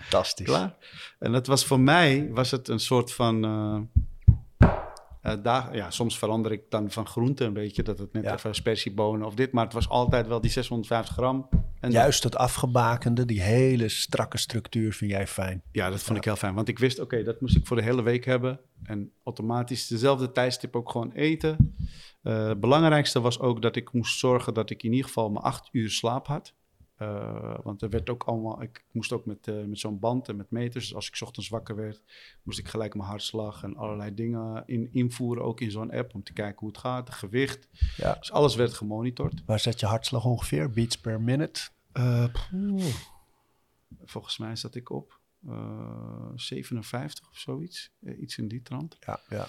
Fantastisch. 0.00 0.46
Klaar. 0.46 0.76
En 1.18 1.32
dat 1.32 1.46
was 1.46 1.64
voor 1.64 1.80
mij, 1.80 2.28
was 2.32 2.50
het 2.50 2.68
een 2.68 2.80
soort 2.80 3.12
van... 3.12 3.44
eh, 3.44 3.80
eh, 5.22 5.42
dag, 5.42 5.74
ja, 5.74 5.90
soms 5.90 6.18
verander 6.18 6.52
ik 6.52 6.62
dan 6.68 6.90
van 6.90 7.06
groente 7.06 7.44
een 7.44 7.52
beetje, 7.52 7.82
dat 7.82 7.98
het 7.98 8.12
net 8.12 8.24
Ja. 8.24 8.34
even 8.34 8.54
spersiebonen 8.54 9.26
of 9.26 9.34
dit, 9.34 9.52
maar 9.52 9.64
het 9.64 9.72
was 9.72 9.88
altijd 9.88 10.26
wel 10.26 10.40
die 10.40 10.50
650 10.50 11.14
gram. 11.14 11.48
En 11.80 11.90
Juist 11.90 12.22
dat 12.22 12.36
afgebakende, 12.36 13.24
die 13.24 13.42
hele 13.42 13.88
strakke 13.88 14.38
structuur 14.38 14.92
vind 14.92 15.10
jij 15.10 15.26
fijn. 15.26 15.62
Ja, 15.72 15.90
dat 15.90 16.02
vond 16.02 16.18
ik 16.18 16.24
heel 16.24 16.36
fijn, 16.36 16.54
want 16.54 16.68
ik 16.68 16.78
wist, 16.78 17.00
oké, 17.00 17.22
dat 17.22 17.40
moest 17.40 17.56
ik 17.56 17.66
voor 17.66 17.76
de 17.76 17.82
hele 17.82 18.02
week 18.02 18.24
hebben. 18.24 18.60
En 18.82 19.12
automatisch 19.24 19.86
dezelfde 19.86 20.32
tijdstip 20.32 20.76
ook 20.76 20.90
gewoon 20.90 21.12
eten. 21.12 21.76
Eh, 22.22 22.46
het 22.46 22.60
belangrijkste 22.60 23.20
was 23.20 23.40
ook 23.40 23.62
dat 23.62 23.76
ik 23.76 23.92
moest 23.92 24.18
zorgen 24.18 24.54
dat 24.54 24.70
ik 24.70 24.82
in 24.82 24.90
ieder 24.90 25.06
geval 25.06 25.30
mijn 25.30 25.44
acht 25.44 25.68
uur 25.72 25.90
slaap 25.90 26.26
had. 26.26 26.54
Eh, 27.04 27.58
want 27.62 27.82
er 27.82 27.90
werd 27.90 28.10
ook 28.10 28.22
allemaal, 28.24 28.62
ik 28.62 28.84
moest 28.92 29.12
ook 29.12 29.26
met, 29.26 29.48
eh, 29.48 29.64
met 29.64 29.78
zo'n 29.78 29.98
band 29.98 30.28
en 30.28 30.36
met 30.36 30.50
meters. 30.50 30.84
Dus 30.84 30.94
als 30.94 31.08
ik 31.08 31.14
's 31.14 31.22
ochtends 31.22 31.48
wakker 31.48 31.76
werd, 31.76 32.02
moest 32.42 32.58
ik 32.58 32.68
gelijk 32.68 32.94
mijn 32.94 33.08
hartslag 33.08 33.62
en 33.62 33.76
allerlei 33.76 34.14
dingen 34.14 34.62
in, 34.66 34.88
invoeren, 34.92 35.44
ook 35.44 35.60
in 35.60 35.70
zo'n 35.70 35.90
app, 35.90 36.14
om 36.14 36.22
te 36.22 36.32
kijken 36.32 36.58
hoe 36.58 36.68
het 36.68 36.78
gaat, 36.78 37.08
het 37.08 37.16
gewicht. 37.16 37.68
Ja. 37.96 38.14
Dus 38.14 38.32
alles 38.32 38.54
werd 38.54 38.74
gemonitord. 38.74 39.42
Waar 39.46 39.60
zet 39.60 39.80
je 39.80 39.86
hartslag 39.86 40.24
ongeveer? 40.24 40.70
Beats 40.70 40.98
per 40.98 41.20
minute? 41.20 41.60
Eh, 41.92 42.24
volgens 44.04 44.38
mij 44.38 44.56
zat 44.56 44.74
ik 44.74 44.90
op 44.90 45.20
eh, 45.48 46.30
57 46.34 47.28
of 47.30 47.38
zoiets. 47.38 47.90
Iets 48.20 48.38
in 48.38 48.48
die 48.48 48.62
trant. 48.62 48.96
Ja, 49.00 49.20
ja. 49.28 49.48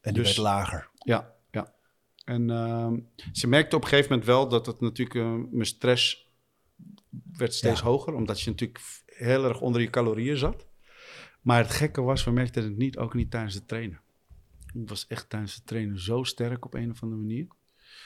En 0.00 0.12
die 0.14 0.22
Dus- 0.22 0.24
werd 0.24 0.36
lager. 0.36 0.90
Ja, 0.98 1.34
ja. 1.50 1.74
En 2.24 2.50
ehm, 2.50 2.98
ze 3.32 3.46
merkte 3.46 3.76
op 3.76 3.82
een 3.82 3.88
gegeven 3.88 4.10
moment 4.10 4.28
wel 4.28 4.48
dat 4.48 4.66
het 4.66 4.80
natuurlijk, 4.80 5.50
mijn 5.52 5.66
stress 5.66 6.25
werd 7.32 7.54
steeds 7.54 7.80
Ja. 7.80 7.86
hoger, 7.86 8.14
omdat 8.14 8.40
je 8.40 8.50
natuurlijk 8.50 8.80
heel 9.06 9.44
erg 9.44 9.60
onder 9.60 9.80
je 9.80 9.90
calorieën 9.90 10.36
zat. 10.36 10.66
Maar 11.40 11.58
het 11.58 11.70
gekke 11.70 12.00
was, 12.00 12.24
we 12.24 12.30
merkten 12.30 12.62
het 12.64 12.76
niet, 12.76 12.98
ook 12.98 13.14
niet 13.14 13.30
tijdens 13.30 13.54
het 13.54 13.68
trainen. 13.68 14.00
Ik 14.74 14.88
was 14.88 15.06
echt 15.06 15.30
tijdens 15.30 15.54
het 15.54 15.66
trainen 15.66 16.00
zo 16.00 16.22
sterk 16.22 16.64
op 16.64 16.74
een 16.74 16.90
of 16.90 17.02
andere 17.02 17.20
manier. 17.20 17.46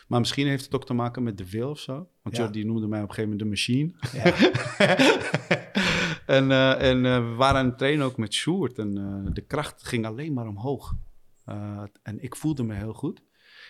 Maar 0.08 0.20
misschien 0.20 0.46
heeft 0.46 0.64
het 0.64 0.74
ook 0.74 0.86
te 0.86 0.92
maken 0.94 1.22
met 1.22 1.38
de 1.38 1.50
wil 1.50 1.70
of 1.70 1.78
zo. 1.78 2.08
Want 2.22 2.36
Ja. 2.36 2.42
Jordi 2.42 2.64
noemde 2.64 2.86
mij 2.86 3.02
op 3.02 3.08
een 3.08 3.14
gegeven 3.14 3.30
moment 3.30 3.38
de 3.38 3.48
machine. 3.48 3.92
Ja. 4.12 4.24
en 6.36 6.50
eh, 6.50 6.88
en 6.90 7.04
eh, 7.06 7.28
we 7.30 7.34
waren 7.34 7.60
aan 7.60 7.66
het 7.66 7.78
trainen 7.78 8.06
ook 8.06 8.16
met 8.16 8.34
Sjoerd. 8.34 8.78
En 8.78 8.96
eh, 8.98 9.32
de 9.34 9.40
kracht 9.46 9.86
ging 9.86 10.06
alleen 10.06 10.32
maar 10.32 10.46
omhoog. 10.46 10.94
En 12.02 12.22
ik 12.22 12.36
voelde 12.36 12.62
me 12.62 12.74
heel 12.74 12.92
goed. 12.92 13.22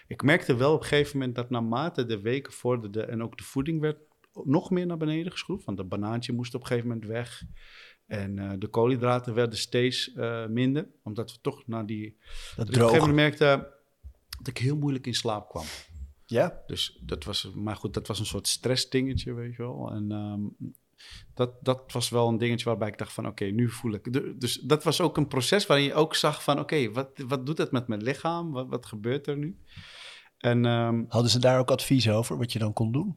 Ik 0.06 0.22
merkte 0.22 0.56
wel 0.56 0.74
op 0.74 0.80
een 0.80 0.86
gegeven 0.86 1.18
moment 1.18 1.36
dat 1.36 1.50
naarmate 1.50 2.04
de 2.04 2.20
weken 2.20 2.52
vorderden... 2.52 3.08
en 3.08 3.22
ook 3.22 3.36
de 3.36 3.44
voeding 3.44 3.80
werd 3.80 3.98
nog 4.46 4.70
meer 4.70 4.86
naar 4.86 4.96
beneden 4.96 5.32
geschroefd. 5.32 5.64
Want 5.64 5.76
de 5.78 5.84
banaantje 5.84 6.32
moest 6.32 6.54
op 6.54 6.60
een 6.60 6.66
gegeven 6.66 6.88
moment 6.88 7.06
weg. 7.06 7.42
En 8.06 8.38
eh, 8.38 8.50
de 8.58 8.66
koolhydraten 8.68 9.34
werden 9.34 9.58
steeds 9.58 10.12
eh, 10.12 10.46
minder. 10.46 10.88
Omdat 11.02 11.32
we 11.32 11.38
toch 11.40 11.66
naar 11.66 11.86
die... 11.86 12.16
Dat 12.56 12.66
Dat 12.66 12.68
op 12.68 12.74
een 12.74 12.88
gegeven 12.88 13.08
moment 13.08 13.16
merkte 13.38 13.72
dat 14.38 14.48
ik 14.48 14.58
heel 14.58 14.76
moeilijk 14.76 15.06
in 15.06 15.14
slaap 15.14 15.48
kwam. 15.48 15.64
Ja? 16.26 16.62
Dus 16.66 16.98
dat 17.04 17.24
was, 17.24 17.50
maar 17.54 17.76
goed, 17.76 17.94
dat 17.94 18.06
was 18.06 18.18
een 18.18 18.26
soort 18.26 18.48
stressdingetje, 18.48 19.32
weet 19.34 19.56
je 19.56 19.62
wel. 19.62 19.90
En 19.90 20.12
ehm, 20.12 20.40
dat, 21.34 21.52
dat 21.64 21.92
was 21.92 22.08
wel 22.08 22.28
een 22.28 22.38
dingetje 22.38 22.64
waarbij 22.64 22.88
ik 22.88 22.98
dacht 22.98 23.12
van, 23.12 23.26
oké, 23.26 23.44
nu 23.44 23.68
voel 23.68 23.92
ik... 23.92 24.12
de- 24.12 24.34
Dus 24.38 24.54
dat 24.56 24.84
was 24.84 25.00
ook 25.00 25.16
een 25.16 25.28
proces 25.28 25.66
waarin 25.66 25.86
je 25.86 25.94
ook 25.94 26.14
zag 26.14 26.42
van, 26.42 26.58
oké, 26.58 26.90
wat, 26.90 27.08
wat 27.26 27.46
doet 27.46 27.58
het 27.58 27.70
met 27.70 27.88
mijn 27.88 28.02
lichaam? 28.02 28.50
Wat, 28.50 28.68
wat 28.68 28.86
gebeurt 28.86 29.26
er 29.26 29.36
nu? 29.36 29.58
En 30.38 30.64
ehm, 30.64 31.04
Hadden 31.08 31.30
ze 31.30 31.38
daar 31.38 31.58
ook 31.58 31.70
advies 31.70 32.10
over, 32.10 32.36
wat 32.38 32.52
je 32.52 32.58
dan 32.58 32.72
kon 32.72 32.92
doen? 32.92 33.16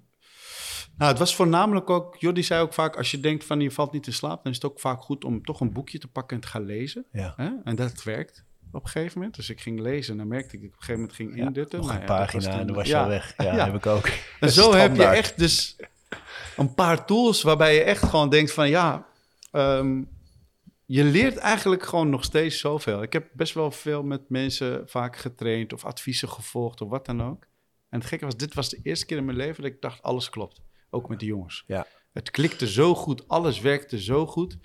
Nou, 0.97 1.09
het 1.11 1.19
was 1.19 1.35
voornamelijk 1.35 1.89
ook... 1.89 2.15
Jordi 2.19 2.43
zei 2.43 2.61
ook 2.61 2.73
vaak, 2.73 2.97
als 2.97 3.11
je 3.11 3.19
denkt 3.19 3.45
van 3.45 3.59
je 3.59 3.71
valt 3.71 3.91
niet 3.91 4.07
in 4.07 4.13
slaap... 4.13 4.43
dan 4.43 4.51
is 4.51 4.61
het 4.61 4.71
ook 4.71 4.79
vaak 4.79 5.01
goed 5.01 5.23
om 5.23 5.45
toch 5.45 5.59
een 5.59 5.73
boekje 5.73 5.99
te 5.99 6.07
pakken 6.07 6.35
en 6.35 6.41
te 6.43 6.47
gaan 6.47 6.65
lezen. 6.65 7.05
Ja. 7.11 7.33
Hè? 7.37 7.49
En 7.63 7.75
dat 7.75 8.03
werkt 8.03 8.43
op 8.71 8.83
een 8.83 8.89
gegeven 8.89 9.17
moment. 9.17 9.35
Dus 9.35 9.49
ik 9.49 9.61
ging 9.61 9.79
lezen 9.79 10.11
en 10.11 10.17
dan 10.17 10.27
merkte 10.27 10.55
ik 10.55 10.61
ik 10.61 10.67
op 10.67 10.73
een 10.73 10.79
gegeven 10.79 10.99
moment 11.01 11.15
ging 11.15 11.37
Ja, 11.37 11.45
indutten. 11.45 11.79
Nog 11.79 11.87
Nou 11.87 11.99
een 11.99 12.07
ja, 12.07 12.15
pagina 12.15 12.59
en 12.59 12.67
dan 12.67 12.75
was 12.75 12.87
je 12.87 12.97
al 12.97 13.07
weg. 13.07 13.33
Ja, 13.37 13.65
heb 13.65 13.75
ik 13.75 13.85
ook. 13.85 14.09
En 14.39 14.51
zo 14.51 14.73
heb 14.73 14.95
je 14.95 15.03
echt 15.03 15.37
dus 15.37 15.75
een 16.57 16.73
paar 16.73 17.05
tools 17.05 17.41
waarbij 17.41 17.73
je 17.73 17.81
echt 17.81 18.03
gewoon 18.03 18.29
denkt 18.29 18.51
van 18.51 18.69
ja, 18.69 19.05
ehm, 19.51 20.01
je 20.85 21.03
leert 21.03 21.37
eigenlijk 21.37 21.83
gewoon 21.83 22.09
nog 22.09 22.23
steeds 22.23 22.59
zoveel. 22.59 23.01
Ik 23.01 23.13
heb 23.13 23.27
best 23.33 23.53
wel 23.53 23.71
veel 23.71 24.03
met 24.03 24.29
mensen 24.29 24.83
vaak 24.85 25.17
getraind 25.17 25.73
of 25.73 25.85
adviezen 25.85 26.29
gevolgd 26.29 26.81
of 26.81 26.89
wat 26.89 27.05
dan 27.05 27.23
ook. 27.23 27.47
En 27.89 27.99
het 27.99 28.07
gekke 28.07 28.25
was, 28.25 28.37
dit 28.37 28.53
was 28.53 28.69
de 28.69 28.79
eerste 28.83 29.05
keer 29.05 29.17
in 29.17 29.25
mijn 29.25 29.37
leven 29.37 29.63
dat 29.63 29.71
ik 29.71 29.81
dacht, 29.81 30.01
alles 30.01 30.29
klopt. 30.29 30.61
Ook 30.93 31.09
met 31.09 31.19
de 31.19 31.25
jongens. 31.25 31.63
Ja. 31.67 31.87
Het 32.11 32.31
klikte 32.31 32.67
zo 32.67 32.95
goed, 32.95 33.27
alles 33.27 33.59
werkte 33.59 34.01
zo 34.01 34.25
goed. 34.25 34.57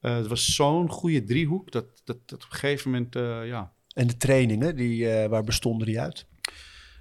Eh, 0.00 0.16
het 0.16 0.26
was 0.26 0.54
zo'n 0.54 0.90
goede 0.90 1.24
driehoek 1.24 1.72
dat, 1.72 1.86
dat, 2.04 2.28
dat 2.28 2.44
op 2.44 2.50
een 2.50 2.56
gegeven 2.56 2.90
moment, 2.90 3.16
eh, 3.16 3.46
ja, 3.46 3.72
En 3.94 4.06
de 4.06 4.16
trainingen, 4.16 4.76
die, 4.76 5.10
eh, 5.10 5.28
waar 5.28 5.44
bestonden 5.44 5.86
die 5.86 6.00
uit? 6.00 6.26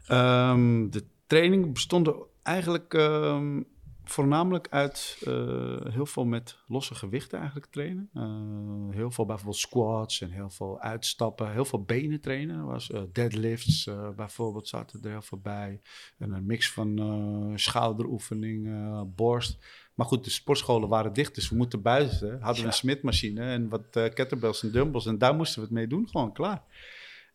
Ehm, 0.08 0.90
de 0.90 1.06
training 1.28 1.74
bestond 1.74 2.10
eigenlijk 2.44 2.94
ehm, 2.94 3.62
voornamelijk 4.10 4.68
uit 4.70 5.18
eh, 5.26 5.78
heel 5.92 6.06
veel 6.06 6.26
met 6.26 6.58
losse 6.68 6.96
gewichten 6.96 7.38
eigenlijk 7.38 7.72
trainen. 7.72 8.10
Eh, 8.14 8.96
heel 8.96 9.12
veel 9.12 9.26
bijvoorbeeld 9.26 9.58
squats 9.58 10.22
en 10.22 10.32
heel 10.32 10.50
veel 10.50 10.80
uitstappen, 10.80 11.52
heel 11.52 11.66
veel 11.66 11.84
benen 11.84 12.22
trainen. 12.22 12.66
Was, 12.66 12.92
eh, 12.92 13.02
deadlifts 13.12 13.90
bijvoorbeeld 14.16 14.68
zaten 14.68 15.00
er 15.04 15.10
heel 15.10 15.22
veel 15.22 15.40
bij. 15.40 15.82
En 16.18 16.32
een 16.32 16.46
mix 16.46 16.72
van 16.72 17.54
schouderoefeningen, 17.56 19.14
borst. 19.16 19.58
Maar 20.00 20.08
goed, 20.08 20.24
de 20.24 20.30
sportscholen 20.30 20.90
waren 20.90 21.14
dicht, 21.14 21.36
dus 21.36 21.50
we 21.50 21.56
moeten 21.56 21.82
buiten. 21.82 22.42
Hadden 22.42 22.62
we 22.62 22.68
een 22.68 22.74
smidmachine 22.74 23.42
en 23.42 23.70
wat 23.70 23.82
eh, 23.92 24.14
kettlebells 24.14 24.64
en 24.64 24.72
dumbbells. 24.72 25.06
En 25.06 25.18
daar 25.18 25.36
moesten 25.36 25.60
we 25.60 25.66
het 25.66 25.76
mee 25.76 25.88
doen, 25.88 26.08
gewoon 26.10 26.34
klaar. 26.34 26.64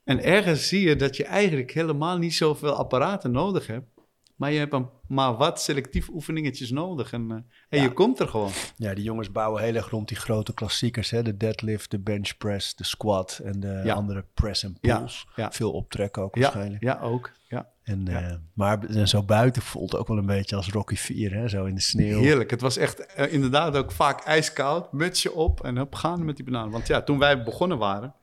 En 0.05 0.23
ergens 0.23 0.69
zie 0.69 0.89
je 0.89 0.97
dat 0.97 1.17
je 1.17 1.25
eigenlijk 1.25 1.73
helemaal 1.73 2.19
niet 2.19 2.35
zoveel 2.35 2.73
apparaten 2.73 3.31
nodig 3.31 3.67
hebt. 3.67 3.87
Maar 4.35 4.53
je 4.53 4.59
hebt 4.59 4.73
een, 4.73 4.89
maar 5.09 5.37
wat 5.37 5.61
selectief 5.61 6.09
oefeningetjes 6.09 6.71
nodig. 6.71 7.13
En, 7.13 7.31
eh, 7.31 7.37
en 7.69 7.79
Ja. 7.79 7.83
je 7.83 7.93
komt 7.93 8.19
er 8.21 8.29
gewoon. 8.29 8.51
Ja, 8.77 8.95
die 8.95 9.05
jongens 9.05 9.33
bouwen 9.33 9.63
heel 9.63 9.75
erg 9.75 9.91
rond 9.91 10.09
die 10.09 10.17
grote 10.17 10.55
klassiekers. 10.55 11.11
Hè? 11.11 11.23
De 11.23 11.37
deadlift, 11.37 11.91
de 11.91 11.99
bench 11.99 12.37
press, 12.39 12.75
de 12.75 12.85
squat 12.85 13.41
en 13.45 13.61
de 13.61 13.81
Ja. 13.85 13.95
andere 13.95 14.25
press 14.35 14.63
en 14.63 14.77
pulls. 14.81 15.27
ja. 15.37 15.53
Veel 15.53 15.73
optrekken 15.73 16.23
ook 16.23 16.37
waarschijnlijk. 16.37 16.83
ja, 16.83 17.01
ook. 17.01 17.31
Ja. 17.49 17.69
En, 17.83 18.09
eh, 18.09 18.35
maar 18.53 18.85
en 18.85 19.09
zo 19.09 19.23
buiten 19.23 19.63
voelt 19.63 19.93
het 19.93 20.01
ook 20.01 20.09
wel 20.09 20.19
een 20.19 20.27
beetje 20.27 20.57
als 20.57 20.69
Rocky 20.71 20.97
4, 20.97 21.35
hè? 21.35 21.49
zo 21.49 21.65
in 21.65 21.75
de 21.75 21.81
sneeuw. 21.81 22.21
Heerlijk. 22.21 22.51
Het 22.51 22.61
was 22.61 22.77
echt 22.77 23.07
eh, 23.07 23.33
inderdaad 23.33 23.77
ook 23.77 23.93
vaak 23.93 24.21
ijskoud. 24.21 24.93
Mutsje 24.93 25.33
op 25.33 25.65
en 25.65 25.81
op 25.81 25.95
gaan 25.95 26.25
met 26.25 26.37
die 26.37 26.45
bananen. 26.45 26.71
Want 26.73 26.87
ja, 26.87 27.03
toen 27.03 27.19
wij 27.19 27.43
begonnen 27.43 27.79
waren, 27.79 28.15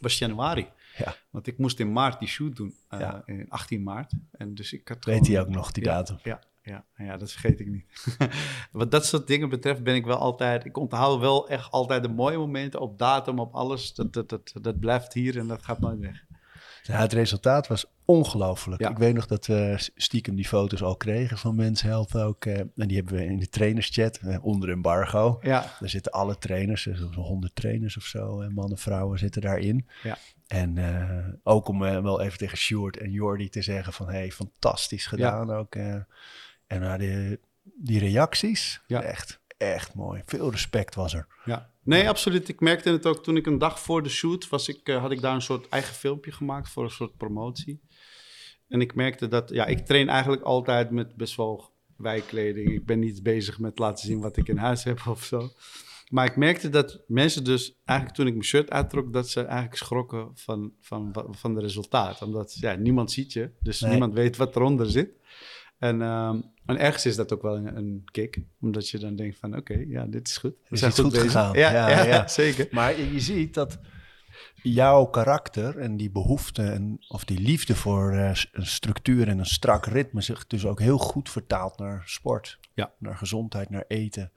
was 0.00 0.18
januari. 0.18 0.68
Ja. 0.96 1.14
Want 1.30 1.46
ik 1.46 1.58
moest 1.58 1.80
in 1.80 1.92
maart 1.92 2.18
die 2.18 2.28
shoot 2.28 2.56
doen. 2.56 2.74
eh, 2.88 3.00
Ja. 3.00 3.22
in 3.26 3.46
18 3.48 3.82
maart. 3.82 4.12
En 4.32 4.54
dus 4.54 4.72
ik 4.72 4.88
had 4.88 5.04
Weet 5.04 5.26
hij 5.26 5.40
ook 5.40 5.48
nog, 5.48 5.72
die 5.72 5.84
datum? 5.84 6.18
Ja, 6.22 6.40
ja, 6.62 6.84
ja, 6.96 7.16
dat 7.16 7.30
vergeet 7.32 7.60
ik 7.60 7.66
niet. 7.66 8.16
Wat 8.72 8.90
dat 8.90 9.06
soort 9.06 9.26
dingen 9.26 9.48
betreft 9.48 9.82
ben 9.82 9.94
ik 9.94 10.04
wel 10.04 10.18
altijd... 10.18 10.64
Ik 10.64 10.76
onthoud 10.76 11.20
wel 11.20 11.48
echt 11.48 11.70
altijd 11.70 12.02
de 12.02 12.08
mooie 12.08 12.38
momenten 12.38 12.80
op 12.80 12.98
datum, 12.98 13.38
op 13.38 13.54
alles. 13.54 13.94
Dat, 13.94 14.12
dat, 14.12 14.28
dat, 14.28 14.52
dat 14.62 14.80
blijft 14.80 15.12
hier 15.12 15.38
en 15.38 15.46
dat 15.46 15.62
gaat 15.64 15.80
nooit 15.80 15.98
weg. 15.98 16.24
Ja, 16.82 16.98
het 17.00 17.12
resultaat 17.12 17.66
was 17.66 17.84
ongelooflijk. 18.04 18.80
Ja. 18.80 18.90
Ik 18.90 18.98
weet 18.98 19.14
nog 19.14 19.26
dat 19.26 19.46
we 19.46 19.74
stiekem 19.94 20.34
die 20.34 20.46
foto's 20.48 20.82
al 20.82 20.96
kregen 20.96 21.38
van 21.38 21.54
Men's 21.54 21.82
Health 21.82 22.16
ook. 22.16 22.44
eh, 22.44 22.58
en 22.58 22.70
die 22.76 22.96
hebben 22.96 23.14
we 23.14 23.24
in 23.24 23.38
de 23.38 23.48
trainerschat 23.48 24.16
eh, 24.16 24.44
onder 24.44 24.68
embargo. 24.70 25.38
Ja, 25.42 25.76
Daar 25.80 25.88
zitten 25.88 26.12
alle 26.12 26.38
trainers, 26.38 26.86
er 26.86 26.96
zo'n 26.96 27.12
100 27.14 27.54
trainers 27.54 27.96
of 27.96 28.02
zo, 28.04 28.40
en 28.40 28.52
mannen, 28.52 28.78
vrouwen 28.78 29.18
zitten 29.18 29.42
daarin. 29.42 29.86
Ja. 30.02 30.18
En 30.46 30.78
eh, 30.78 31.28
ook 31.42 31.68
om 31.68 31.84
eh, 31.84 32.02
wel 32.02 32.20
even 32.20 32.38
tegen 32.38 32.58
Sjoerd 32.58 32.96
en 32.96 33.10
Jordi 33.10 33.48
te 33.48 33.62
zeggen 33.62 33.92
van, 33.92 34.08
hey, 34.08 34.32
fantastisch 34.32 35.06
gedaan 35.06 35.50
ook. 35.50 35.74
eh. 35.74 35.94
en 36.66 36.80
nou, 36.80 36.98
die, 36.98 37.38
die 37.62 37.98
reacties, 37.98 38.80
Ja. 38.86 39.02
echt, 39.02 39.40
echt 39.56 39.94
mooi. 39.94 40.22
Veel 40.26 40.50
respect 40.50 40.94
was 40.94 41.14
er. 41.14 41.26
ja. 41.44 41.70
Nee, 41.82 42.08
absoluut. 42.08 42.48
Ik 42.48 42.60
merkte 42.60 42.90
het 42.90 43.06
ook 43.06 43.22
toen 43.22 43.36
ik 43.36 43.46
een 43.46 43.58
dag 43.58 43.80
voor 43.80 44.02
de 44.02 44.08
shoot 44.08 44.48
was. 44.48 44.68
Ik, 44.68 44.86
had 44.88 45.10
ik 45.10 45.20
daar 45.20 45.34
een 45.34 45.42
soort 45.42 45.68
eigen 45.68 45.94
filmpje 45.94 46.32
gemaakt 46.32 46.68
voor 46.68 46.84
een 46.84 46.90
soort 46.90 47.16
promotie. 47.16 47.80
En 48.68 48.80
ik 48.80 48.94
merkte 48.94 49.28
dat... 49.28 49.50
Ja, 49.50 49.66
ik 49.66 49.86
train 49.86 50.08
eigenlijk 50.08 50.42
altijd 50.42 50.90
met 50.90 51.16
best 51.16 51.36
wel 51.36 51.70
wijkleding. 51.96 52.70
Ik 52.72 52.86
ben 52.86 52.98
niet 52.98 53.22
bezig 53.22 53.58
met 53.58 53.78
laten 53.78 54.06
zien 54.06 54.20
wat 54.20 54.36
ik 54.36 54.48
in 54.48 54.56
huis 54.56 54.84
heb 54.84 55.06
of 55.06 55.24
zo. 55.24 55.50
Maar 56.10 56.26
ik 56.26 56.36
merkte 56.36 56.68
dat 56.68 57.02
mensen 57.06 57.44
dus 57.44 57.74
eigenlijk 57.84 58.18
toen 58.18 58.26
ik 58.26 58.32
mijn 58.32 58.44
shirt 58.44 58.70
uittrok... 58.70 59.12
dat 59.12 59.28
ze 59.28 59.40
eigenlijk 59.40 59.76
schrokken 59.76 60.30
van, 60.34 60.72
van, 60.80 61.14
van 61.30 61.54
de 61.54 61.60
resultaat. 61.60 62.22
Omdat 62.22 62.56
ja, 62.60 62.74
niemand 62.74 63.10
ziet 63.12 63.32
je, 63.32 63.50
dus 63.60 63.80
Nee. 63.80 63.90
niemand 63.90 64.14
weet 64.14 64.36
wat 64.36 64.56
eronder 64.56 64.90
zit. 64.90 65.10
En, 65.78 66.02
ehm, 66.02 66.40
en 66.66 66.78
ergens 66.78 67.06
is 67.06 67.16
dat 67.16 67.32
ook 67.32 67.42
wel 67.42 67.56
een, 67.56 67.76
een 67.76 68.02
kick. 68.10 68.40
Omdat 68.60 68.88
je 68.88 68.98
dan 68.98 69.16
denkt 69.16 69.38
van 69.38 69.56
oké, 69.56 69.84
ja, 69.88 70.04
dit 70.06 70.28
is 70.28 70.36
goed. 70.36 70.54
We 70.68 70.74
Is 70.74 70.78
zijn 70.80 70.92
goed 70.92 71.10
bezig. 71.12 71.22
gegaan. 71.26 71.58
Ja, 71.58 71.72
Ja, 71.72 71.88
ja, 71.88 72.04
ja. 72.04 72.28
zeker. 72.42 72.68
Maar 72.70 72.98
je, 72.98 73.12
je 73.12 73.20
ziet 73.20 73.54
dat 73.54 73.78
jouw 74.62 75.04
karakter 75.04 75.78
en 75.78 75.96
die 75.96 76.10
behoefte 76.10 76.62
en, 76.62 76.96
of 77.08 77.24
die 77.24 77.40
liefde 77.40 77.74
voor 77.74 78.12
eh, 78.12 78.30
een 78.52 78.66
structuur 78.66 79.28
en 79.28 79.38
een 79.38 79.46
strak 79.46 79.86
ritme 79.86 80.20
zich 80.20 80.46
dus 80.46 80.66
ook 80.66 80.80
heel 80.80 80.98
goed 80.98 81.30
vertaalt 81.30 81.78
naar 81.78 82.02
sport. 82.06 82.58
Ja. 82.74 82.92
Naar 82.98 83.16
gezondheid, 83.16 83.70
naar 83.70 83.84
eten. 83.88 84.32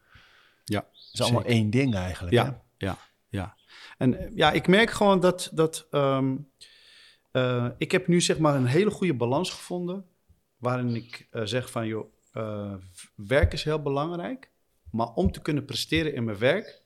Ja, 0.64 0.88
is 1.12 1.22
allemaal 1.22 1.42
zeker. 1.42 1.56
één 1.56 1.70
ding 1.70 1.96
eigenlijk. 1.96 2.36
hè? 2.36 2.42
Ja, 2.42 2.64
ja, 2.78 2.98
ja. 3.30 3.58
En 3.98 4.20
eh, 4.20 4.36
ja, 4.36 4.52
ik 4.52 4.68
merk 4.68 4.90
gewoon 4.90 5.20
dat, 5.20 5.50
dat 5.54 5.88
ehm, 5.92 6.36
eh, 7.32 7.68
ik 7.78 7.92
heb 7.92 8.08
nu 8.08 8.22
zeg 8.22 8.38
maar 8.38 8.56
een 8.56 8.66
hele 8.66 8.92
goede 8.92 9.14
balans 9.14 9.50
gevonden. 9.50 10.06
Waarin 10.58 10.96
ik 10.96 11.28
eh, 11.32 11.42
zeg 11.44 11.72
van, 11.72 11.88
joh, 11.88 12.14
werk 13.16 13.54
is 13.54 13.64
heel 13.64 13.82
belangrijk. 13.82 14.52
Maar 14.92 15.08
om 15.08 15.32
te 15.32 15.42
kunnen 15.42 15.66
presteren 15.66 16.14
in 16.14 16.24
mijn 16.24 16.38
werk 16.38 16.82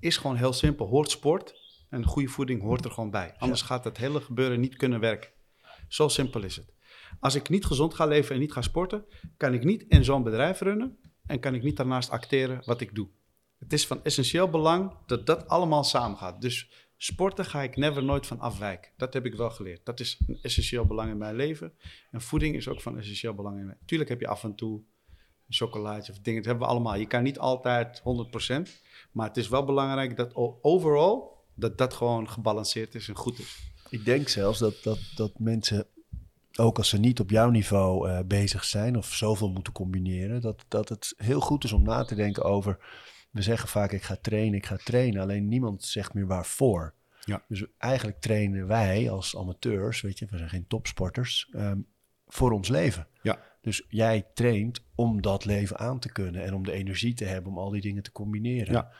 is 0.00 0.16
gewoon 0.16 0.36
heel 0.36 0.52
simpel. 0.52 0.86
Hoort 0.86 1.10
sport 1.10 1.54
en 1.88 2.04
goede 2.04 2.28
voeding 2.28 2.62
hoort 2.62 2.84
er 2.84 2.90
gewoon 2.90 3.10
bij. 3.10 3.34
Anders 3.38 3.62
gaat 3.62 3.84
het 3.84 3.96
hele 3.96 4.20
gebeuren 4.20 4.60
niet 4.60 4.76
kunnen 4.76 5.00
werken. 5.00 5.30
Zo 5.88 6.08
simpel 6.08 6.42
is 6.42 6.56
het. 6.56 6.72
Als 7.20 7.34
ik 7.34 7.48
niet 7.48 7.64
gezond 7.64 7.94
ga 7.94 8.06
leven 8.06 8.34
en 8.34 8.40
niet 8.40 8.52
ga 8.52 8.62
sporten, 8.62 9.04
kan 9.36 9.54
ik 9.54 9.64
niet 9.64 9.84
in 9.88 10.04
zo'n 10.04 10.22
bedrijf 10.22 10.60
runnen 10.60 10.98
en 11.26 11.40
kan 11.40 11.54
ik 11.54 11.62
niet 11.62 11.76
daarnaast 11.76 12.10
acteren 12.10 12.62
wat 12.64 12.80
ik 12.80 12.94
doe. 12.94 13.08
Het 13.58 13.72
is 13.72 13.86
van 13.86 14.04
essentieel 14.04 14.48
belang 14.48 14.92
dat 15.06 15.26
dat 15.26 15.48
allemaal 15.48 15.84
samengaat. 15.84 16.40
Dus 16.40 16.70
sporten 16.96 17.44
ga 17.44 17.62
ik 17.62 17.76
never 17.76 18.04
nooit 18.04 18.26
van 18.26 18.40
afwijken. 18.40 18.90
Dat 18.96 19.14
heb 19.14 19.26
ik 19.26 19.34
wel 19.34 19.50
geleerd. 19.50 19.84
Dat 19.84 20.00
is 20.00 20.20
een 20.26 20.38
essentieel 20.42 20.84
belang 20.86 21.10
in 21.10 21.18
mijn 21.18 21.34
leven. 21.34 21.72
En 22.10 22.20
voeding 22.20 22.56
is 22.56 22.68
ook 22.68 22.80
van 22.80 22.98
essentieel 22.98 23.34
belang 23.34 23.58
in 23.58 23.66
mijn 23.66 23.78
Tuurlijk 23.84 24.10
heb 24.10 24.20
je 24.20 24.28
af 24.28 24.44
en 24.44 24.54
toe 24.54 24.82
een 25.48 25.68
of 25.70 26.18
dingen. 26.22 26.42
Dat 26.42 26.44
hebben 26.44 26.66
we 26.66 26.72
allemaal. 26.72 26.94
Je 26.94 27.06
kan 27.06 27.22
niet 27.22 27.38
altijd 27.38 28.00
100%. 28.00 28.02
Maar 29.12 29.28
het 29.28 29.36
is 29.36 29.48
wel 29.48 29.64
belangrijk 29.64 30.16
dat 30.16 30.30
overal 30.62 31.44
dat 31.54 31.78
dat 31.78 31.94
gewoon 31.94 32.28
gebalanceerd 32.28 32.94
is 32.94 33.08
en 33.08 33.16
goed 33.16 33.38
is. 33.38 33.72
Ik 33.88 34.04
denk 34.04 34.28
zelfs 34.28 34.58
dat, 34.58 34.82
dat, 34.82 34.98
dat 35.14 35.38
mensen, 35.38 35.86
ook 36.56 36.78
als 36.78 36.88
ze 36.88 36.98
niet 36.98 37.20
op 37.20 37.30
jouw 37.30 37.50
niveau 37.50 38.08
eh, 38.08 38.18
bezig 38.26 38.64
zijn 38.64 38.96
of 38.96 39.14
zoveel 39.14 39.50
moeten 39.50 39.72
combineren, 39.72 40.40
dat, 40.40 40.64
dat 40.68 40.88
het 40.88 41.14
heel 41.16 41.40
goed 41.40 41.64
is 41.64 41.72
om 41.72 41.82
na 41.82 42.04
te 42.04 42.14
denken 42.14 42.44
over. 42.44 42.78
We 43.34 43.42
zeggen 43.42 43.68
vaak: 43.68 43.92
ik 43.92 44.02
ga 44.02 44.16
trainen, 44.16 44.54
ik 44.54 44.66
ga 44.66 44.76
trainen. 44.76 45.22
Alleen 45.22 45.48
niemand 45.48 45.84
zegt 45.84 46.14
meer 46.14 46.26
waarvoor. 46.26 46.94
Ja. 47.24 47.44
Dus 47.48 47.64
eigenlijk 47.78 48.20
trainen 48.20 48.66
wij 48.66 49.10
als 49.10 49.36
amateurs, 49.36 50.00
weet 50.00 50.18
je, 50.18 50.26
we 50.30 50.36
zijn 50.36 50.48
geen 50.48 50.66
topsporters, 50.66 51.48
ehm, 51.52 51.78
voor 52.26 52.52
ons 52.52 52.68
leven. 52.68 53.06
Ja. 53.22 53.38
Dus 53.60 53.84
jij 53.88 54.26
traint 54.34 54.84
om 54.94 55.22
dat 55.22 55.44
leven 55.44 55.78
aan 55.78 55.98
te 55.98 56.12
kunnen 56.12 56.44
en 56.44 56.54
om 56.54 56.64
de 56.64 56.72
energie 56.72 57.14
te 57.14 57.24
hebben 57.24 57.52
om 57.52 57.58
al 57.58 57.70
die 57.70 57.80
dingen 57.80 58.02
te 58.02 58.12
combineren. 58.12 58.72
Ja. 58.72 58.92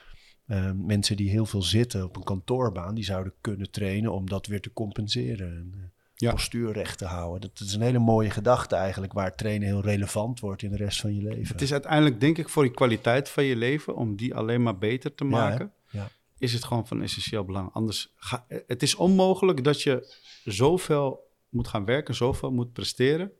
Ehm, 0.46 0.86
mensen 0.86 1.16
die 1.16 1.30
heel 1.30 1.46
veel 1.46 1.62
zitten 1.62 2.04
op 2.04 2.16
een 2.16 2.24
kantoorbaan, 2.24 2.94
die 2.94 3.04
zouden 3.04 3.34
kunnen 3.40 3.70
trainen 3.70 4.12
om 4.12 4.28
dat 4.28 4.46
weer 4.46 4.60
te 4.60 4.72
compenseren. 4.72 5.92
Ja. 6.16 6.30
Postuur 6.30 6.72
recht 6.72 6.98
te 6.98 7.04
houden. 7.04 7.50
Dat 7.54 7.66
is 7.66 7.74
een 7.74 7.80
hele 7.80 7.98
mooie 7.98 8.30
gedachte 8.30 8.74
eigenlijk, 8.76 9.12
waar 9.12 9.34
trainen 9.34 9.68
heel 9.68 9.80
relevant 9.80 10.40
wordt 10.40 10.62
in 10.62 10.70
de 10.70 10.76
rest 10.76 11.00
van 11.00 11.14
je 11.14 11.22
leven. 11.22 11.52
Het 11.52 11.62
is 11.62 11.72
uiteindelijk, 11.72 12.20
denk 12.20 12.38
ik, 12.38 12.48
voor 12.48 12.64
je 12.64 12.70
kwaliteit 12.70 13.28
van 13.28 13.44
je 13.44 13.56
leven, 13.56 13.96
om 13.96 14.16
die 14.16 14.34
alleen 14.34 14.62
maar 14.62 14.78
beter 14.78 15.14
te 15.14 15.24
Ja, 15.24 15.30
maken, 15.30 15.72
hè? 15.86 15.98
Ja. 15.98 16.08
is 16.38 16.52
het 16.52 16.64
gewoon 16.64 16.86
van 16.86 17.02
essentieel 17.02 17.44
belang. 17.44 17.72
Anders 17.72 18.12
ga, 18.16 18.44
het 18.66 18.82
is 18.82 18.94
onmogelijk 18.94 19.64
dat 19.64 19.82
je 19.82 20.14
zoveel 20.44 21.32
moet 21.48 21.68
gaan 21.68 21.84
werken, 21.84 22.14
zoveel 22.14 22.50
moet 22.52 22.72
presteren. 22.72 23.32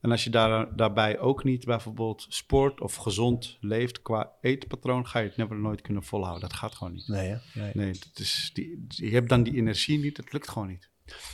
En 0.00 0.10
als 0.10 0.24
je 0.24 0.30
daar, 0.30 0.76
daarbij 0.76 1.18
ook 1.18 1.44
niet 1.44 1.64
bijvoorbeeld 1.64 2.26
sport 2.28 2.80
of 2.80 2.94
gezond 2.94 3.56
leeft 3.60 4.02
qua 4.02 4.32
eetpatroon, 4.40 5.06
ga 5.06 5.18
je 5.18 5.28
het 5.28 5.36
never 5.36 5.56
nooit 5.56 5.80
kunnen 5.80 6.02
volhouden. 6.02 6.48
Dat 6.48 6.58
gaat 6.58 6.74
gewoon 6.74 6.92
niet. 6.92 7.08
Nee, 7.08 7.28
hè? 7.28 7.60
Nee. 7.60 7.70
Nee, 7.74 7.92
dat 7.92 8.18
is 8.18 8.50
die, 8.54 8.84
je 8.88 9.10
hebt 9.10 9.28
dan 9.28 9.42
die 9.42 9.54
energie 9.54 9.98
niet, 9.98 10.16
het 10.16 10.32
lukt 10.32 10.48
gewoon 10.48 10.68
niet. 10.68 10.90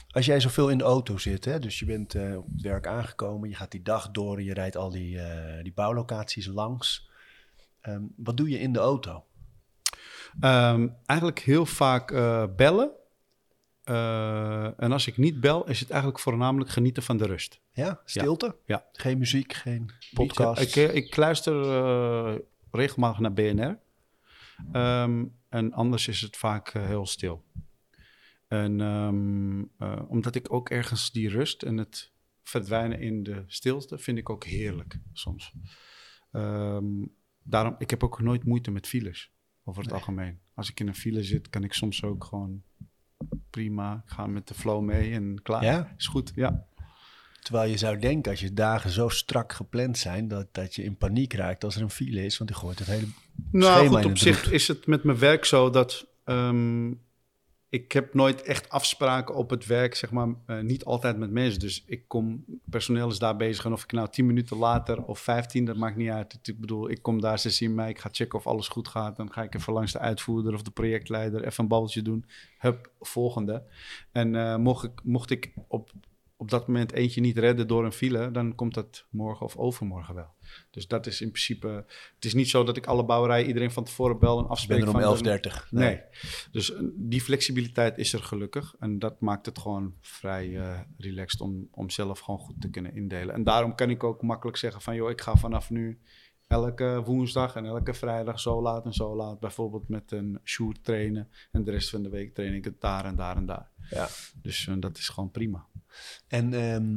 Als 0.09 0.27
jij 0.27 0.41
zoveel 0.41 0.69
in 0.69 0.79
de 0.79 0.85
auto 0.85 1.19
zit, 1.19 1.45
hè, 1.45 1.59
dus 1.59 1.79
je 1.79 1.85
bent 1.85 2.15
eh, 2.15 2.37
op 2.37 2.47
het 2.53 2.61
werk 2.61 2.87
aangekomen, 2.87 3.49
je 3.49 3.55
gaat 3.55 3.71
die 3.71 3.83
dag 3.83 4.11
door 4.11 4.37
en 4.37 4.45
je 4.45 4.55
rijdt 4.55 4.77
al 4.77 4.91
die, 4.91 5.19
eh, 5.19 5.63
die 5.63 5.73
bouwlocaties 5.73 6.47
langs. 6.47 7.11
Ehm, 7.81 8.03
wat 8.17 8.37
doe 8.37 8.49
je 8.49 8.59
in 8.59 8.73
de 8.73 8.79
auto? 8.79 9.25
Ehm, 10.41 10.89
eigenlijk 11.07 11.39
heel 11.39 11.67
vaak 11.67 12.11
eh, 12.11 12.45
bellen. 12.57 12.91
En 14.77 14.93
als 14.93 15.07
ik 15.07 15.17
niet 15.17 15.41
bel, 15.41 15.69
is 15.69 15.81
het 15.81 15.91
eigenlijk 15.91 16.21
voornamelijk 16.21 16.71
genieten 16.71 17.03
van 17.03 17.17
de 17.17 17.27
rust. 17.27 17.61
Ja, 17.73 18.01
stilte? 18.05 18.57
Ja. 18.67 18.87
Geen 18.93 19.19
muziek, 19.19 19.53
geen 19.53 19.91
podcast? 20.13 20.77
Ik, 20.77 20.93
ik 20.93 21.17
luister 21.17 21.55
regelmatig 22.71 23.19
naar 23.19 23.33
BNR. 23.33 23.79
Ehm, 24.73 25.25
en 25.49 25.73
anders 25.73 26.09
is 26.09 26.21
het 26.21 26.37
vaak 26.37 26.73
heel 26.73 27.07
stil. 27.07 27.45
En 28.53 28.81
ehm, 28.81 29.63
eh, 29.79 30.03
omdat 30.09 30.35
ik 30.35 30.53
ook 30.53 30.71
ergens 30.71 31.11
die 31.11 31.29
rust 31.29 31.63
en 31.63 31.77
het 31.77 32.13
verdwijnen 32.43 33.01
in 33.01 33.23
de 33.23 33.45
stilte 33.47 33.99
vind 33.99 34.19
ik 34.19 34.31
ook 34.31 34.45
heerlijk 34.45 34.99
soms. 35.13 35.53
Ehm, 36.33 37.05
daarom, 37.43 37.75
ik 37.79 37.91
heb 37.91 38.05
ook 38.05 38.21
nooit 38.21 38.45
moeite 38.45 38.71
met 38.71 38.87
files 38.87 39.33
over 39.65 39.83
het 39.83 39.93
algemeen. 39.93 40.41
Als 40.55 40.71
ik 40.71 40.81
in 40.81 40.89
een 40.89 40.95
file 40.95 41.23
zit, 41.23 41.49
kan 41.49 41.65
ik 41.65 41.73
soms 41.73 42.05
ook 42.05 42.25
gewoon 42.25 42.63
prima. 43.51 44.03
Ik 44.07 44.13
ga 44.13 44.27
met 44.27 44.49
de 44.49 44.55
flow 44.55 44.83
mee 44.83 45.13
en 45.13 45.43
klaar. 45.43 45.65
Ja? 45.65 45.95
Is 45.97 46.07
goed, 46.07 46.33
ja. 46.35 46.67
Terwijl 47.41 47.71
je 47.71 47.77
zou 47.77 47.99
denken, 47.99 48.31
als 48.31 48.41
je 48.41 48.53
dagen 48.53 48.91
zo 48.91 49.09
strak 49.09 49.53
gepland 49.53 49.99
zijn, 49.99 50.29
dat, 50.29 50.55
dat 50.55 50.75
je 50.75 50.83
in 50.83 50.97
paniek 50.97 51.33
raakt 51.33 51.65
als 51.65 51.77
er 51.77 51.83
een 51.83 51.91
file 51.91 52.25
is, 52.25 52.39
want 52.39 52.51
die 52.51 52.59
gooit 52.59 52.79
het 52.79 52.89
hele 52.89 53.07
Nou 53.51 53.79
schema 53.79 53.97
goed, 53.97 54.05
in 54.05 54.11
op 54.11 54.19
zich 54.19 54.51
is 54.51 54.69
het 54.69 54.87
met 54.87 55.05
mijn 55.05 55.19
werk 55.19 55.45
zo 55.45 55.71
dat 55.71 56.07
ehm, 56.25 56.91
ik 57.73 57.93
heb 57.93 58.15
nooit 58.15 58.43
echt 58.43 58.69
afspraken 58.69 59.35
op 59.35 59.51
het 59.51 59.67
werk, 59.67 59.95
zeg 59.95 60.11
maar, 60.11 60.29
eh, 60.47 60.61
niet 60.61 60.85
altijd 60.85 61.19
met 61.19 61.31
mensen. 61.31 61.61
Dus 61.61 61.85
ik 61.87 62.09
kom, 62.09 62.45
personeel 62.71 63.09
is 63.09 63.19
daar 63.19 63.37
bezig 63.37 63.65
en 63.65 63.73
of 63.73 63.83
ik 63.83 63.93
nou 63.93 64.09
tien 64.09 64.27
minuten 64.27 64.57
later 64.57 65.03
of 65.05 65.19
vijftien, 65.19 65.65
dat 65.65 65.77
maakt 65.77 65.97
niet 65.97 66.11
uit. 66.11 66.39
Ik 66.43 66.61
bedoel, 66.61 66.91
ik 66.91 67.03
kom 67.03 67.21
daar, 67.21 67.39
ze 67.39 67.51
zien 67.51 67.75
mij, 67.75 67.91
ik 67.91 67.99
ga 67.99 68.09
checken 68.13 68.39
of 68.39 68.47
alles 68.47 68.69
goed 68.69 68.89
gaat. 68.89 69.17
Dan 69.17 69.33
ga 69.33 69.43
ik 69.43 69.55
even 69.55 69.73
langs 69.73 69.93
de 69.93 69.99
uitvoerder 69.99 70.55
of 70.55 70.63
de 70.63 70.71
projectleider 70.71 71.45
even 71.45 71.63
een 71.63 71.69
babbeltje 71.69 72.03
doen. 72.03 72.25
Hup, 72.59 72.91
volgende. 73.01 73.65
En 74.11 74.35
eh, 74.35 74.57
mocht, 74.57 74.85
ik, 74.85 75.01
mocht 75.03 75.31
ik 75.31 75.53
op, 75.69 75.91
op 76.43 76.51
dat 76.51 76.67
moment 76.67 76.93
eentje 76.93 77.21
niet 77.21 77.39
redden 77.39 77.67
door 77.69 77.85
een 77.85 77.93
file, 77.93 78.31
dan 78.31 78.55
komt 78.55 78.75
dat 78.75 79.07
morgen 79.11 79.47
of 79.47 79.57
overmorgen 79.57 80.15
wel. 80.15 80.35
Dus 80.71 80.87
dat 80.87 81.07
is 81.07 81.21
in 81.21 81.29
principe. 81.31 81.85
Het 82.15 82.25
is 82.25 82.35
niet 82.35 82.49
zo 82.49 82.65
dat 82.65 82.77
ik 82.77 82.87
alle 82.87 83.05
bouwerijen 83.05 83.47
iedereen 83.47 83.71
van 83.71 83.85
tevoren 83.85 84.19
bel 84.19 84.39
en 84.39 84.45
Ik 84.45 84.51
afspreek. 84.51 84.79
ben 84.79 84.89
er 84.89 84.95
om 84.95 85.01
van 85.15 85.23
de- 85.23 85.41
11.30. 85.41 85.69
Nee. 85.71 86.01
Dus 86.51 86.73
eh, 86.75 86.81
die 86.95 87.21
flexibiliteit 87.21 87.99
is 87.99 88.13
er 88.13 88.23
gelukkig. 88.23 88.75
En 88.79 88.99
dat 88.99 89.21
maakt 89.21 89.47
het 89.47 89.59
gewoon 89.59 89.95
vrij 90.01 90.57
eh, 90.59 90.81
relaxed 90.99 91.41
om, 91.41 91.69
om 91.71 91.91
zelf 91.91 92.19
gewoon 92.21 92.41
goed 92.41 92.61
te 92.61 92.71
kunnen 92.71 92.95
indelen. 92.95 93.35
En 93.35 93.45
daarom 93.45 93.75
kan 93.75 93.91
ik 93.91 94.05
ook 94.05 94.23
makkelijk 94.23 94.57
zeggen 94.57 94.81
van... 94.81 94.95
joh, 94.95 95.11
ik 95.11 95.21
ga 95.21 95.37
vanaf 95.37 95.71
nu 95.71 95.99
elke 96.47 97.03
woensdag 97.05 97.55
en 97.57 97.65
elke 97.65 97.95
vrijdag 97.95 98.41
zo 98.41 98.63
laat 98.63 98.85
en 98.85 98.93
zo 98.93 99.17
laat... 99.17 99.41
bijvoorbeeld 99.41 99.89
met 99.89 100.13
een 100.13 100.41
shoot 100.45 100.85
trainen. 100.85 101.29
En 101.53 101.65
de 101.65 101.71
rest 101.71 101.91
van 101.91 102.03
de 102.03 102.09
week 102.09 102.35
train 102.35 102.55
ik 102.55 102.65
het 102.65 102.81
daar 102.81 103.05
en 103.05 103.17
daar 103.17 103.37
en 103.37 103.47
daar. 103.47 103.71
Ja. 103.91 104.09
Dus 104.43 104.67
eh, 104.69 104.75
dat 104.79 104.99
is 104.99 105.09
gewoon 105.09 105.31
prima. 105.31 105.67
En 106.29 106.55
ehm, 106.55 106.97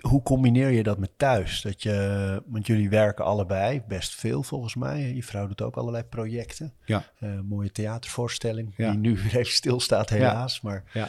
hoe 0.00 0.22
combineer 0.22 0.70
je 0.70 0.82
dat 0.82 0.98
met 0.98 1.18
thuis? 1.18 1.62
Dat 1.62 1.82
je, 1.82 2.42
want 2.46 2.66
jullie 2.66 2.88
werken 2.88 3.24
allebei 3.24 3.82
best 3.88 4.14
veel 4.14 4.42
volgens 4.42 4.74
mij. 4.74 5.14
Je 5.14 5.22
vrouw 5.22 5.46
doet 5.46 5.62
ook 5.62 5.76
allerlei 5.76 6.04
projecten. 6.04 6.74
Ja. 6.84 7.04
Eh, 7.18 7.40
mooie 7.40 7.72
theatervoorstelling, 7.72 8.74
Ja. 8.76 8.90
die 8.90 8.98
nu 8.98 9.14
weer 9.22 9.36
even 9.36 9.52
stilstaat 9.52 10.10
helaas. 10.10 10.60
Maar 10.60 10.84
Ja. 10.92 11.08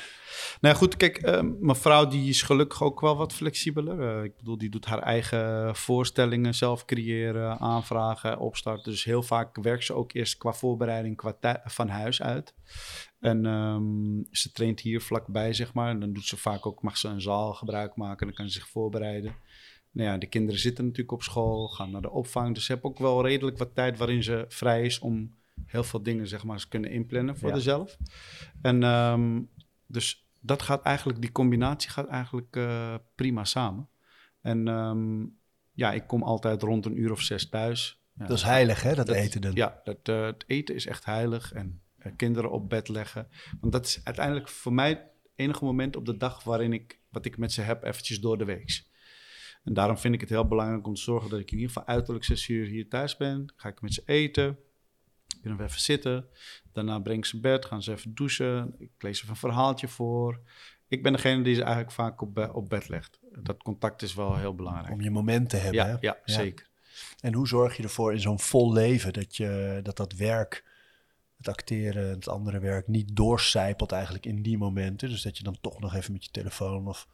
Nou 0.61 0.75
goed, 0.75 0.97
kijk, 0.97 1.17
eh, 1.17 1.41
mijn 1.59 1.75
vrouw 1.75 2.07
die 2.07 2.29
is 2.29 2.41
gelukkig 2.41 2.83
ook 2.83 3.01
wel 3.01 3.17
wat 3.17 3.33
flexibeler. 3.33 4.17
Eh, 4.17 4.23
ik 4.23 4.37
bedoel, 4.37 4.57
die 4.57 4.69
doet 4.69 4.85
haar 4.85 5.01
eigen 5.01 5.75
voorstellingen 5.75 6.53
zelf 6.55 6.85
creëren, 6.85 7.59
aanvragen, 7.59 8.39
opstarten. 8.39 8.91
Dus 8.91 9.03
heel 9.03 9.23
vaak 9.23 9.57
werkt 9.61 9.83
ze 9.83 9.93
ook 9.93 10.13
eerst 10.13 10.37
qua 10.37 10.53
voorbereiding 10.53 11.15
qua 11.15 11.61
van 11.65 11.89
huis 11.89 12.21
uit. 12.21 12.53
En 13.19 13.45
ehm, 13.45 14.23
ze 14.31 14.51
traint 14.51 14.79
hier 14.79 15.01
vlakbij, 15.01 15.53
zeg 15.53 15.73
maar. 15.73 15.89
En 15.89 15.99
dan 15.99 16.13
doet 16.13 16.25
ze 16.25 16.37
vaak 16.37 16.65
ook, 16.65 16.81
mag 16.81 16.97
ze 16.97 17.07
een 17.07 17.21
zaal 17.21 17.53
gebruik 17.53 17.95
maken. 17.95 18.27
Dan 18.27 18.35
kan 18.35 18.45
ze 18.45 18.51
zich 18.51 18.67
voorbereiden. 18.67 19.35
Nou 19.91 20.09
ja, 20.09 20.17
de 20.17 20.27
kinderen 20.27 20.59
zitten 20.59 20.83
natuurlijk 20.83 21.11
op 21.11 21.23
school, 21.23 21.67
gaan 21.67 21.91
naar 21.91 22.01
de 22.01 22.09
opvang. 22.09 22.53
Dus 22.53 22.65
ze 22.65 22.71
heeft 22.71 22.83
ook 22.83 22.99
wel 22.99 23.21
redelijk 23.25 23.57
wat 23.57 23.75
tijd 23.75 23.97
waarin 23.97 24.23
ze 24.23 24.45
vrij 24.47 24.85
is 24.85 24.99
om 24.99 25.35
heel 25.65 25.83
veel 25.83 26.03
dingen, 26.03 26.27
zeg 26.27 26.43
maar, 26.43 26.57
te 26.59 26.67
kunnen 26.67 26.91
inplannen 26.91 27.37
voor 27.37 27.49
Ja. 27.49 27.55
zichzelf. 27.55 27.97
En 28.61 28.83
ehm, 28.83 29.41
dus 29.87 30.25
dat 30.39 30.61
gaat 30.61 30.81
eigenlijk, 30.81 31.21
die 31.21 31.31
combinatie 31.31 31.89
gaat 31.89 32.07
eigenlijk 32.07 32.55
eh, 32.55 32.95
prima 33.15 33.43
samen. 33.43 33.87
En 34.41 34.67
ehm, 34.67 35.25
ja, 35.73 35.91
ik 35.93 36.07
kom 36.07 36.23
altijd 36.23 36.61
rond 36.61 36.85
een 36.85 36.99
uur 36.99 37.11
of 37.11 37.21
zes 37.21 37.49
thuis. 37.49 38.01
Ja, 38.17 38.25
dat 38.25 38.37
is 38.37 38.43
heilig 38.43 38.81
hè, 38.83 38.95
dat, 38.95 39.05
dat- 39.07 39.15
eten 39.15 39.41
dan. 39.41 39.51
Ja, 39.53 39.81
dat, 39.83 39.97
eh, 40.03 40.25
het 40.25 40.43
eten 40.47 40.75
is 40.75 40.85
echt 40.85 41.05
heilig. 41.05 41.53
En 41.53 41.81
kinderen 42.15 42.51
op 42.51 42.69
bed 42.69 42.87
leggen. 42.87 43.27
Want 43.59 43.73
dat 43.73 43.85
is 43.85 44.01
uiteindelijk 44.03 44.47
voor 44.47 44.73
mij 44.73 44.89
het 44.89 45.01
enige 45.35 45.63
moment 45.63 45.95
op 45.95 46.05
de 46.05 46.17
dag 46.17 46.43
waarin 46.43 46.73
ik, 46.73 46.99
wat 47.09 47.25
ik 47.25 47.37
met 47.37 47.51
ze 47.51 47.61
heb, 47.61 47.83
eventjes 47.83 48.19
door 48.19 48.37
de 48.37 48.45
week. 48.45 48.85
En 49.63 49.73
daarom 49.73 49.97
vind 49.97 50.13
ik 50.13 50.19
het 50.21 50.29
heel 50.29 50.47
belangrijk 50.47 50.87
om 50.87 50.93
te 50.93 51.01
zorgen 51.01 51.29
dat 51.29 51.39
ik 51.39 51.51
in 51.51 51.57
ieder 51.57 51.73
geval 51.73 51.87
uiterlijk 51.87 52.25
zes 52.25 52.47
uur 52.47 52.67
hier 52.67 52.89
thuis 52.89 53.17
ben. 53.17 53.53
Ga 53.55 53.69
ik 53.69 53.81
met 53.81 53.93
ze 53.93 54.01
eten. 54.05 54.57
Kunnen 55.41 55.59
we 55.59 55.65
even 55.65 55.81
zitten. 55.81 56.27
Daarna 56.73 56.99
breng 56.99 57.17
ik 57.17 57.25
ze 57.25 57.39
bed. 57.39 57.65
Gaan 57.65 57.83
ze 57.83 57.91
even 57.91 58.15
douchen. 58.15 58.75
Ik 58.77 58.91
lees 58.99 59.17
even 59.17 59.29
een 59.29 59.35
verhaaltje 59.35 59.87
voor. 59.87 60.39
Ik 60.87 61.03
ben 61.03 61.11
degene 61.13 61.43
die 61.43 61.55
ze 61.55 61.61
eigenlijk 61.61 61.91
vaak 61.91 62.21
op, 62.21 62.49
op 62.53 62.69
bed 62.69 62.89
legt. 62.89 63.19
Dat 63.39 63.63
contact 63.63 64.01
is 64.01 64.13
wel 64.13 64.35
heel 64.37 64.55
belangrijk. 64.55 64.93
Om 64.93 65.01
je 65.01 65.11
moment 65.11 65.49
te 65.49 65.57
hebben. 65.57 65.85
hè? 65.85 65.91
Ja, 65.91 65.97
ja, 66.01 66.17
zeker. 66.25 66.69
En 67.19 67.33
hoe 67.33 67.47
zorg 67.47 67.77
je 67.77 67.83
ervoor 67.83 68.13
in 68.13 68.19
zo'n 68.19 68.39
vol 68.39 68.73
leven 68.73 69.13
dat 69.13 69.35
je, 69.35 69.79
dat, 69.83 69.97
dat 69.97 70.13
werk, 70.13 70.63
het 71.37 71.47
acteren, 71.47 72.09
het 72.09 72.27
andere 72.27 72.59
werk 72.59 72.87
niet 72.87 73.15
doorcijpelt 73.15 73.91
eigenlijk 73.91 74.25
in 74.25 74.41
die 74.41 74.57
momenten? 74.57 75.09
Dus 75.09 75.21
dat 75.21 75.37
je 75.37 75.43
dan 75.43 75.57
toch 75.61 75.79
nog 75.79 75.95
even 75.95 76.13
met 76.13 76.25
je 76.25 76.31
telefoon 76.31 76.87
of... 76.87 77.07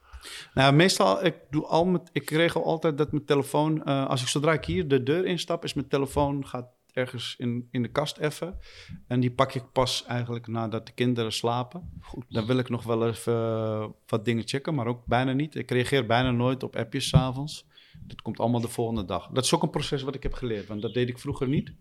Nou, 0.54 0.74
meestal, 0.74 1.24
ik, 1.24 1.36
doe 1.50 1.66
al 1.66 1.84
met, 1.84 2.10
ik 2.12 2.30
regel 2.30 2.64
altijd 2.64 2.98
dat 2.98 3.12
mijn 3.12 3.24
telefoon, 3.24 3.84
eh, 3.84 4.06
als 4.06 4.22
ik 4.22 4.28
zodra 4.28 4.52
ik 4.52 4.64
hier 4.64 4.88
de 4.88 5.02
deur 5.02 5.26
instap, 5.26 5.64
is 5.64 5.74
mijn 5.74 5.88
telefoon 5.88 6.46
gaat 6.46 6.66
ergens 6.94 7.34
in, 7.38 7.68
in 7.70 7.82
de 7.82 7.88
kast 7.88 8.18
even. 8.18 8.58
En 9.06 9.20
die 9.20 9.30
pak 9.30 9.54
ik 9.54 9.72
pas 9.72 10.04
eigenlijk 10.04 10.46
nadat 10.46 10.86
de 10.86 10.92
kinderen 10.92 11.32
slapen. 11.32 12.00
Dan 12.28 12.46
wil 12.46 12.58
ik 12.58 12.68
nog 12.68 12.82
wel 12.82 13.08
even 13.08 13.34
eh, 13.34 13.86
wat 14.06 14.24
dingen 14.24 14.48
checken, 14.48 14.74
maar 14.74 14.86
ook 14.86 15.06
bijna 15.06 15.32
niet. 15.32 15.54
Ik 15.54 15.70
reageer 15.70 16.06
bijna 16.06 16.30
nooit 16.30 16.62
op 16.62 16.76
appjes 16.76 17.08
s'avonds. 17.08 17.66
Dat 18.06 18.22
komt 18.22 18.40
allemaal 18.40 18.60
de 18.60 18.68
volgende 18.68 19.04
dag. 19.04 19.28
Dat 19.28 19.44
is 19.44 19.54
ook 19.54 19.62
een 19.62 19.70
proces 19.70 20.02
wat 20.02 20.14
ik 20.14 20.22
heb 20.22 20.32
geleerd, 20.32 20.66
want 20.66 20.82
dat 20.82 20.94
deed 20.94 21.08
ik 21.08 21.18
vroeger 21.18 21.48
niet. 21.48 21.72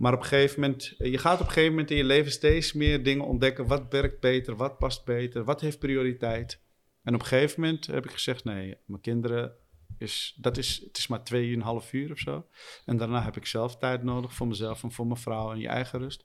Maar 0.00 0.12
op 0.12 0.18
een 0.18 0.26
gegeven 0.26 0.60
moment, 0.60 0.94
je 0.98 1.18
gaat 1.18 1.40
op 1.40 1.46
een 1.46 1.52
gegeven 1.52 1.70
moment 1.70 1.90
in 1.90 1.96
je 1.96 2.04
leven 2.04 2.32
steeds 2.32 2.72
meer 2.72 3.02
dingen 3.02 3.24
ontdekken. 3.24 3.66
Wat 3.66 3.86
werkt 3.88 4.20
beter, 4.20 4.56
wat 4.56 4.78
past 4.78 5.04
beter, 5.04 5.44
wat 5.44 5.60
heeft 5.60 5.78
prioriteit. 5.78 6.60
En 7.02 7.14
op 7.14 7.20
een 7.20 7.26
gegeven 7.26 7.60
moment 7.60 7.86
heb 7.86 8.04
ik 8.04 8.10
gezegd, 8.10 8.44
nee, 8.44 8.76
mijn 8.84 9.00
kinderen, 9.00 9.52
is, 9.98 10.36
dat 10.40 10.56
is, 10.56 10.80
het 10.84 10.96
is 10.96 11.06
maar 11.06 11.24
tweeënhalf 11.24 11.92
uur 11.92 12.10
of 12.12 12.18
zo. 12.18 12.46
En 12.84 12.96
daarna 12.96 13.22
heb 13.22 13.36
ik 13.36 13.46
zelf 13.46 13.76
tijd 13.76 14.02
nodig 14.02 14.34
voor 14.34 14.46
mezelf 14.46 14.82
en 14.82 14.92
voor 14.92 15.06
mijn 15.06 15.20
vrouw 15.20 15.52
en 15.52 15.58
je 15.58 15.68
eigen 15.68 15.98
rust. 15.98 16.24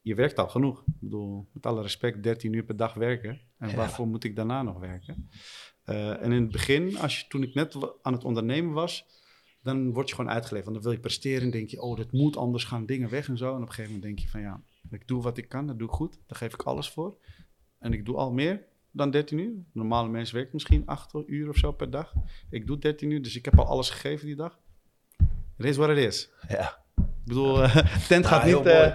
Je 0.00 0.14
werkt 0.14 0.38
al 0.38 0.48
genoeg. 0.48 0.80
Ik 0.80 1.00
bedoel, 1.00 1.48
met 1.52 1.66
alle 1.66 1.82
respect, 1.82 2.22
13 2.22 2.52
uur 2.52 2.64
per 2.64 2.76
dag 2.76 2.94
werken. 2.94 3.40
En 3.58 3.76
waarvoor 3.76 4.06
moet 4.06 4.24
ik 4.24 4.36
daarna 4.36 4.62
nog 4.62 4.78
werken? 4.78 5.30
Uh, 5.86 6.22
en 6.22 6.32
in 6.32 6.42
het 6.42 6.52
begin, 6.52 6.98
als 6.98 7.20
je, 7.20 7.26
toen 7.28 7.42
ik 7.42 7.54
net 7.54 7.76
aan 8.02 8.12
het 8.12 8.24
ondernemen 8.24 8.72
was, 8.72 9.06
dan 9.62 9.92
word 9.92 10.08
je 10.08 10.14
gewoon 10.14 10.30
uitgeleverd. 10.30 10.64
Want 10.64 10.76
dan 10.76 10.84
wil 10.84 11.00
je 11.00 11.08
presteren 11.08 11.42
en 11.42 11.50
denk 11.50 11.68
je, 11.68 11.82
oh, 11.82 11.96
dat 11.96 12.12
moet 12.12 12.36
anders 12.36 12.64
gaan 12.64 12.86
dingen 12.86 13.10
weg 13.10 13.28
en 13.28 13.36
zo. 13.36 13.48
En 13.48 13.54
op 13.54 13.60
een 13.60 13.68
gegeven 13.68 13.92
moment 13.92 14.02
denk 14.02 14.18
je 14.18 14.28
van, 14.28 14.40
ja, 14.40 14.62
ik 14.90 15.08
doe 15.08 15.22
wat 15.22 15.36
ik 15.36 15.48
kan, 15.48 15.66
dat 15.66 15.78
doe 15.78 15.88
ik 15.88 15.94
goed. 15.94 16.18
Daar 16.26 16.38
geef 16.38 16.52
ik 16.52 16.62
alles 16.62 16.90
voor. 16.90 17.16
En 17.78 17.92
ik 17.92 18.04
doe 18.04 18.16
al 18.16 18.32
meer 18.32 18.64
dan 18.90 19.10
13 19.10 19.38
uur. 19.38 19.52
Normale 19.72 20.08
mensen 20.08 20.34
werken 20.34 20.52
misschien 20.54 20.86
8 20.86 21.12
uur 21.26 21.48
of 21.48 21.56
zo 21.56 21.72
per 21.72 21.90
dag. 21.90 22.12
Ik 22.50 22.66
doe 22.66 22.78
13 22.78 23.10
uur, 23.10 23.22
dus 23.22 23.36
ik 23.36 23.44
heb 23.44 23.58
al 23.58 23.66
alles 23.66 23.90
gegeven 23.90 24.26
die 24.26 24.36
dag. 24.36 24.58
Het 25.56 25.66
is 25.66 25.76
wat 25.76 25.88
het 25.88 25.98
is. 25.98 26.30
Ja. 26.48 26.80
Ik 26.96 27.28
bedoel, 27.28 27.62
uh, 27.62 27.76
tent 28.08 28.26
gaat 28.26 28.44
niet... 28.44 28.66
Uh, 28.66 28.94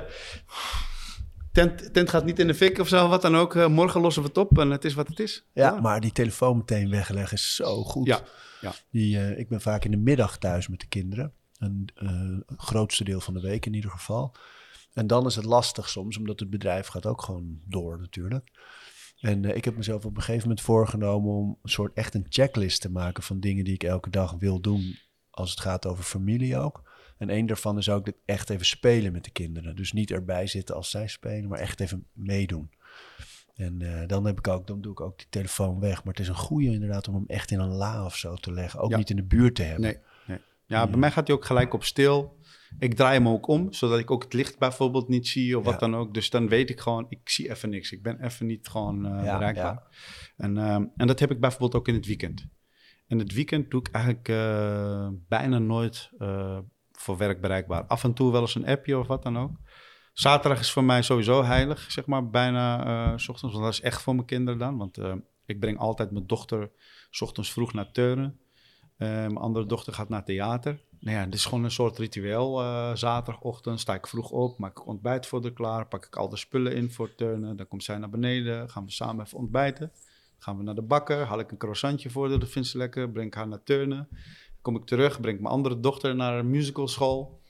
tent, 1.58 1.94
tent 1.94 2.10
gaat 2.10 2.26
niet 2.26 2.40
in 2.40 2.48
de 2.48 2.54
fik 2.54 2.80
of 2.80 2.88
zo, 2.88 3.08
wat 3.08 3.22
dan 3.22 3.36
ook. 3.36 3.56
Uh, 3.56 3.68
morgen 3.68 4.02
lossen 4.02 4.22
we 4.22 4.28
het 4.28 4.38
op 4.38 4.58
en 4.58 4.70
het 4.70 4.86
is 4.86 4.94
wat 4.94 5.08
het 5.08 5.20
is. 5.20 5.46
Ja, 5.54 5.74
ja, 5.74 5.82
maar 5.82 6.02
die 6.02 6.12
telefoon 6.12 6.58
meteen 6.58 6.90
wegleggen 6.90 7.38
is 7.38 7.56
zo 7.56 7.84
goed. 7.84 8.08
Ja, 8.08 8.22
ja. 8.62 8.74
Die, 8.92 9.38
ik 9.38 9.50
ben 9.50 9.62
vaak 9.62 9.86
in 9.86 9.92
de 9.92 9.98
middag 9.98 10.38
thuis 10.38 10.68
met 10.68 10.80
de 10.80 10.88
kinderen. 10.88 11.34
Een 11.58 12.44
grootste 12.58 13.04
deel 13.04 13.20
van 13.20 13.34
de 13.34 13.40
week 13.40 13.66
in 13.66 13.74
ieder 13.74 13.92
geval. 13.92 14.36
En 14.94 15.08
dan 15.08 15.26
is 15.26 15.36
het 15.36 15.46
lastig 15.46 15.90
soms, 15.90 16.18
omdat 16.18 16.40
het 16.40 16.50
bedrijf 16.50 16.88
gaat 16.88 17.06
ook 17.06 17.22
gewoon 17.22 17.60
door 17.66 18.00
natuurlijk. 18.00 18.52
En 19.20 19.44
uh, 19.44 19.56
ik 19.56 19.66
heb 19.66 19.78
mezelf 19.78 20.06
op 20.06 20.16
een 20.16 20.22
gegeven 20.22 20.48
moment 20.48 20.62
voorgenomen 20.62 21.34
om 21.34 21.58
een 21.62 21.70
soort 21.70 21.94
echt 21.94 22.14
een 22.14 22.26
checklist 22.30 22.82
te 22.82 22.92
maken 22.92 23.24
van 23.24 23.40
dingen 23.40 23.64
die 23.64 23.74
ik 23.74 23.84
elke 23.84 24.10
dag 24.10 24.36
wil 24.40 24.62
doen 24.62 25.00
als 25.30 25.50
het 25.50 25.60
gaat 25.60 25.86
over 25.86 26.04
familie 26.04 26.58
ook. 26.58 26.87
En 27.18 27.30
één 27.30 27.46
daarvan 27.46 27.78
is 27.78 27.90
ook 27.90 28.06
dat 28.06 28.16
echt 28.26 28.50
even 28.50 28.66
spelen 28.66 29.12
met 29.12 29.24
de 29.24 29.32
kinderen. 29.32 29.76
Dus 29.76 29.92
niet 29.92 30.12
erbij 30.12 30.48
zitten 30.48 30.76
als 30.76 30.90
zij 30.90 31.08
spelen, 31.08 31.50
maar 31.50 31.60
echt 31.60 31.80
even 31.80 32.08
meedoen. 32.14 32.70
En 33.56 33.80
uh, 33.80 34.08
dan, 34.08 34.26
heb 34.26 34.38
ik 34.38 34.48
ook, 34.48 34.68
dan 34.68 34.82
doe 34.82 34.92
ik 34.92 35.02
ook 35.02 35.18
die 35.18 35.28
telefoon 35.30 35.80
weg. 35.80 36.04
Maar 36.04 36.14
het 36.14 36.22
is 36.22 36.28
een 36.28 36.36
goede 36.36 36.68
inderdaad 36.72 37.08
om 37.08 37.14
hem 37.14 37.24
echt 37.28 37.52
in 37.52 37.60
een 37.60 37.74
la 37.74 38.06
of 38.06 38.16
zo 38.16 38.36
te 38.36 38.54
leggen. 38.54 38.80
Ook 38.80 38.96
niet 38.96 39.10
in 39.10 39.16
de 39.16 39.24
buurt 39.24 39.56
te 39.56 39.64
hebben. 39.64 39.82
Nee, 39.82 39.98
nee. 40.28 40.40
Ja, 40.66 40.88
bij 40.88 40.98
mij 40.98 41.12
gaat 41.12 41.28
hij 41.28 41.36
ook 41.36 41.46
gelijk 41.46 41.74
op 41.74 41.84
stil. 41.84 42.38
Ik 42.80 42.94
draai 42.94 43.18
hem 43.18 43.28
ook 43.28 43.48
om, 43.48 43.74
zodat 43.74 44.00
ik 44.00 44.12
ook 44.12 44.24
het 44.24 44.34
licht 44.34 44.58
bijvoorbeeld 44.58 45.08
niet 45.08 45.28
zie 45.28 45.58
of 45.58 45.66
wat 45.66 45.80
dan 45.80 45.96
ook. 45.96 46.14
Dus 46.14 46.30
dan 46.30 46.48
weet 46.48 46.70
ik 46.70 46.80
gewoon, 46.80 47.06
ik 47.10 47.30
zie 47.30 47.50
even 47.50 47.70
niks. 47.70 47.92
Ik 47.92 48.04
ben 48.04 48.24
even 48.24 48.46
niet 48.46 48.68
gewoon 48.68 49.06
uh, 49.06 49.24
ja, 49.24 49.38
bereikbaar. 49.38 49.84
En, 50.38 50.56
uh, 50.56 50.74
en 50.74 51.08
dat 51.08 51.20
heb 51.20 51.32
ik 51.32 51.40
bijvoorbeeld 51.40 51.76
ook 51.76 51.88
in 51.88 51.94
het 51.94 52.06
weekend. 52.06 52.48
In 53.08 53.20
het 53.20 53.34
weekend 53.34 53.72
doe 53.72 53.80
ik 53.80 53.88
eigenlijk 53.92 54.28
uh, 54.28 55.10
bijna 55.28 55.60
nooit 55.60 56.10
eh, 56.18 56.60
voor 57.00 57.18
werk 57.18 57.42
bereikbaar. 57.42 57.84
Af 57.86 58.04
en 58.04 58.14
toe 58.14 58.32
wel 58.32 58.42
eens 58.42 58.56
een 58.56 58.68
appje 58.68 58.98
of 58.98 59.08
wat 59.08 59.24
dan 59.24 59.38
ook. 59.38 59.52
Zaterdag 60.14 60.60
is 60.60 60.72
voor 60.72 60.84
mij 60.84 61.02
sowieso 61.02 61.44
heilig, 61.44 61.92
zeg 61.92 62.06
maar, 62.06 62.30
bijna 62.30 62.86
uh, 62.86 63.14
ochtends. 63.14 63.42
Want 63.42 63.64
dat 63.64 63.74
is 63.74 63.82
echt 63.82 64.02
voor 64.02 64.16
mijn 64.16 64.28
kinderen 64.28 64.60
dan. 64.60 64.78
Want 64.78 64.98
ik 65.46 65.60
breng 65.60 65.78
altijd 65.78 66.12
mijn 66.12 66.28
dochter 66.28 66.72
ochtends 67.20 67.52
vroeg 67.52 67.74
naar 67.74 67.92
turnen. 67.92 68.40
mijn 68.98 69.38
andere 69.38 69.66
dochter 69.66 69.94
gaat 69.94 70.10
naar 70.10 70.26
theater 70.26 70.80
nou 71.00 71.18
ja, 71.18 71.24
het 71.24 71.34
is 71.34 71.46
gewoon 71.46 71.64
een 71.64 71.72
soort 71.72 71.98
ritueel. 71.98 72.58
Zaterdagochtend 72.98 73.80
sta 73.80 73.94
ik 73.94 74.08
vroeg 74.08 74.30
op, 74.30 74.58
maak 74.58 74.72
ik 74.72 74.88
ontbijt 74.88 75.26
voor 75.28 75.42
de 75.42 75.54
klaar, 75.54 75.88
pak 75.88 76.06
ik 76.06 76.16
al 76.16 76.30
de 76.30 76.38
spullen 76.38 76.76
in 76.76 76.92
voor 76.92 77.16
turnen. 77.16 77.56
Dan 77.56 77.68
komt 77.68 77.84
zij 77.84 77.98
naar 77.98 78.10
beneden, 78.10 78.70
gaan 78.70 78.86
we 78.86 78.92
samen 78.92 79.26
even 79.26 79.38
ontbijten. 79.38 79.92
gaan 80.40 80.58
we 80.58 80.64
naar 80.64 80.76
de 80.76 80.82
bakker, 80.82 81.26
haal 81.26 81.40
ik 81.40 81.52
een 81.52 81.58
croissantje 81.58 82.10
voor 82.10 82.30
haar, 82.30 82.40
dat 82.40 82.50
vindt 82.50 82.68
ze 82.68 82.78
lekker, 82.78 83.12
breng 83.12 83.28
ik 83.28 83.34
haar 83.34 83.48
naar 83.48 83.64
turnen. 83.64 84.08
Kom 84.68 84.76
ik 84.76 84.86
terug, 84.86 85.22
breng 85.22 85.40
mijn 85.40 85.54
andere 85.54 85.80
dochter 85.80 86.16
naar 86.16 86.40
een 86.40 86.50
musicalschool. 86.50 87.42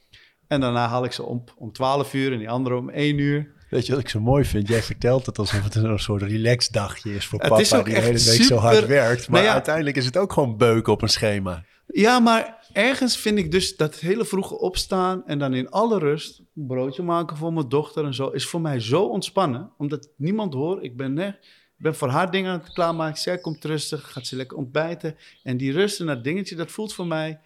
En 0.48 0.62
daarna 0.62 0.88
haal 0.88 1.06
ik 1.06 1.12
ze 1.12 1.24
om, 1.24 1.44
om 1.58 1.72
12 1.72 2.14
uur 2.14 2.32
en 2.32 2.38
die 2.38 2.50
andere 2.50 2.76
om 2.76 2.90
1 2.90 3.18
uur. 3.18 3.52
Weet 3.70 3.86
je 3.86 3.92
wat 3.92 4.02
ik 4.02 4.10
zo 4.10 4.20
mooi 4.20 4.46
vind? 4.46 4.68
Jij 4.68 4.82
vertelt 4.82 5.26
het 5.26 5.38
alsof 5.40 5.64
het 5.64 5.76
een 5.76 6.00
soort 6.00 6.22
relaxdagje 6.22 7.16
is 7.16 7.26
voor 7.26 7.40
papa 7.40 7.84
die 7.84 7.94
de 7.94 8.00
hele 8.00 8.24
week 8.24 8.42
zo 8.42 8.56
hard 8.56 8.86
werkt. 8.86 9.30
Maar 9.30 9.48
uiteindelijk 9.48 9.96
is 9.96 10.06
het 10.06 10.18
ook 10.18 10.34
gewoon 10.34 10.58
beuken 10.58 10.94
op 10.94 11.02
een 11.02 11.10
schema. 11.10 11.64
Ja, 11.88 12.20
maar 12.20 12.68
ergens 12.74 13.18
vind 13.18 13.38
ik 13.38 13.52
dus 13.52 13.76
dat 13.76 13.96
hele 13.96 14.26
vroege 14.26 14.60
opstaan 14.60 15.26
en 15.26 15.40
dan 15.40 15.54
in 15.54 15.70
alle 15.70 16.00
rust 16.00 16.42
een 16.56 16.68
broodje 16.68 17.04
maken 17.04 17.38
voor 17.38 17.54
mijn 17.54 17.70
dochter 17.70 18.06
en 18.06 18.14
zo, 18.14 18.28
is 18.28 18.48
voor 18.48 18.62
mij 18.62 18.80
zo 18.80 19.04
ontspannen. 19.04 19.72
Omdat 19.78 20.10
niemand 20.18 20.54
hoort, 20.54 20.84
ik 20.84 20.98
ben, 20.98 21.14
nee, 21.14 21.28
ik 21.28 21.36
ben 21.78 21.96
voor 21.96 22.10
haar 22.10 22.32
dingen 22.32 22.52
aan 22.52 22.74
klaarmaken. 22.74 23.22
Zij 23.22 23.38
komt 23.38 23.66
rustig, 23.66 24.12
gaat 24.12 24.28
ze 24.28 24.36
lekker 24.36 24.58
ontbijten. 24.58 25.18
En 25.44 25.58
die 25.58 25.72
rust 25.72 26.00
en 26.00 26.06
dat 26.06 26.24
dingetje, 26.24 26.56
dat 26.56 26.72
voelt 26.72 26.94
voor 26.94 27.08
mij... 27.08 27.40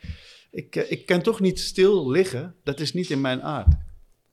Ik, 0.51 0.75
eh, 0.75 0.91
ik 0.91 1.05
kan 1.05 1.21
toch 1.21 1.39
niet 1.39 1.59
stil 1.59 2.09
liggen. 2.09 2.55
Dat 2.63 2.79
is 2.79 2.93
niet 2.93 3.09
in 3.09 3.21
mijn 3.21 3.43
aard. 3.43 3.73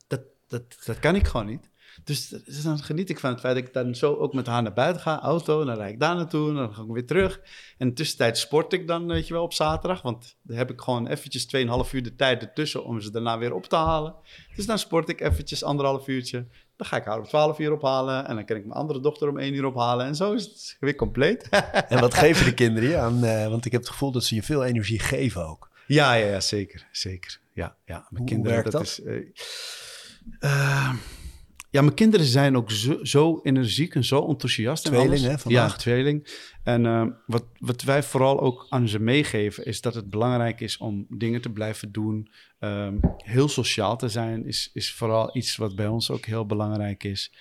Dat, 0.07 0.21
dat, 0.47 0.63
dat 0.85 0.99
kan 0.99 1.15
ik 1.15 1.27
gewoon 1.27 1.45
niet. 1.45 1.69
Dus, 2.03 2.27
dus, 2.27 2.63
dan 2.63 2.79
geniet 2.79 3.09
ik 3.09 3.19
van 3.19 3.29
het 3.29 3.39
feit 3.39 3.55
dat 3.55 3.63
ik 3.63 3.73
dan 3.73 3.95
zo 3.95 4.15
ook 4.15 4.33
met 4.33 4.47
haar 4.47 4.61
naar 4.61 4.73
buiten 4.73 5.01
ga, 5.01 5.21
auto, 5.21 5.65
dan 5.65 5.75
rijd 5.75 5.93
ik 5.93 5.99
daar 5.99 6.15
naartoe, 6.15 6.53
dan 6.53 6.73
ga 6.73 6.81
ik 6.81 6.87
weer 6.87 7.05
terug. 7.05 7.37
En 7.37 7.43
in 7.77 7.87
de 7.87 7.93
tussentijd 7.93 8.37
sport 8.37 8.73
ik 8.73 8.87
dan, 8.87 9.07
weet 9.07 9.27
je 9.27 9.33
wel, 9.33 9.43
op 9.43 9.53
zaterdag, 9.53 10.01
want 10.01 10.37
dan 10.41 10.57
heb 10.57 10.71
ik 10.71 10.81
gewoon 10.81 11.07
eventjes 11.07 11.55
2,5 11.55 11.91
uur 11.91 12.03
de 12.03 12.15
tijd 12.15 12.41
ertussen 12.41 12.83
om 12.83 13.01
ze 13.01 13.11
daarna 13.11 13.37
weer 13.37 13.53
op 13.53 13.65
te 13.65 13.75
halen. 13.75 14.15
Dus 14.55 14.65
dan 14.65 14.79
sport 14.79 15.09
ik 15.09 15.21
eventjes 15.21 15.63
anderhalf 15.63 16.07
uurtje. 16.07 16.47
Dan 16.79 16.87
ga 16.87 16.97
ik 16.97 17.05
haar 17.05 17.17
om 17.17 17.27
12 17.27 17.59
uur 17.59 17.71
ophalen 17.71 18.27
en 18.27 18.35
dan 18.35 18.45
kan 18.45 18.57
ik 18.57 18.65
mijn 18.65 18.79
andere 18.79 18.99
dochter 18.99 19.29
om 19.29 19.37
1 19.37 19.53
uur 19.53 19.65
ophalen. 19.65 20.05
En 20.05 20.15
zo 20.15 20.33
is 20.33 20.43
het 20.43 20.77
weer 20.79 20.95
compleet. 20.95 21.49
en 21.89 21.99
wat 21.99 22.13
geven 22.23 22.45
de 22.45 22.53
kinderen 22.53 22.89
je 22.89 22.97
aan? 22.97 23.25
Uh, 23.25 23.47
want 23.47 23.65
ik 23.65 23.71
heb 23.71 23.81
het 23.81 23.89
gevoel 23.89 24.11
dat 24.11 24.23
ze 24.23 24.35
je 24.35 24.43
veel 24.43 24.63
energie 24.63 24.99
geven 24.99 25.47
ook. 25.47 25.69
Ja, 25.87 26.13
ja, 26.13 26.25
ja 26.25 26.39
zeker. 26.39 26.87
Zeker. 26.91 27.39
Ja, 27.53 27.75
ja. 27.85 27.95
Mijn 28.09 28.23
Hoe 28.23 28.25
kinderen, 28.25 28.63
dat, 28.63 28.71
dat, 28.71 28.81
is. 28.81 28.99
Uh, 28.99 29.25
uh, 30.39 30.93
ja, 31.69 31.81
mijn 31.81 31.93
kinderen 31.93 32.25
zijn 32.25 32.57
ook 32.57 32.71
zo, 32.71 33.03
zo 33.03 33.39
energiek 33.43 33.95
en 33.95 34.03
zo 34.03 34.27
enthousiast. 34.27 34.85
Tweeling, 34.85 35.21
hè? 35.21 35.37
Vandaag. 35.37 35.71
Ja, 35.71 35.77
tweeling. 35.77 36.27
En 36.63 36.85
uh, 36.85 37.05
wat, 37.25 37.45
wat 37.57 37.81
wij 37.81 38.03
vooral 38.03 38.39
ook 38.39 38.65
aan 38.69 38.87
ze 38.87 38.99
meegeven, 38.99 39.65
is 39.65 39.81
dat 39.81 39.93
het 39.93 40.09
belangrijk 40.09 40.61
is 40.61 40.77
om 40.77 41.05
dingen 41.09 41.41
te 41.41 41.49
blijven 41.49 41.91
doen. 41.91 42.31
Um, 42.59 42.99
heel 43.17 43.47
sociaal 43.47 43.97
te 43.97 44.09
zijn, 44.09 44.45
is, 44.45 44.69
is 44.73 44.93
vooral 44.93 45.37
iets 45.37 45.55
wat 45.55 45.75
bij 45.75 45.87
ons 45.87 46.11
ook 46.11 46.25
heel 46.25 46.45
belangrijk 46.45 47.03
is. 47.03 47.33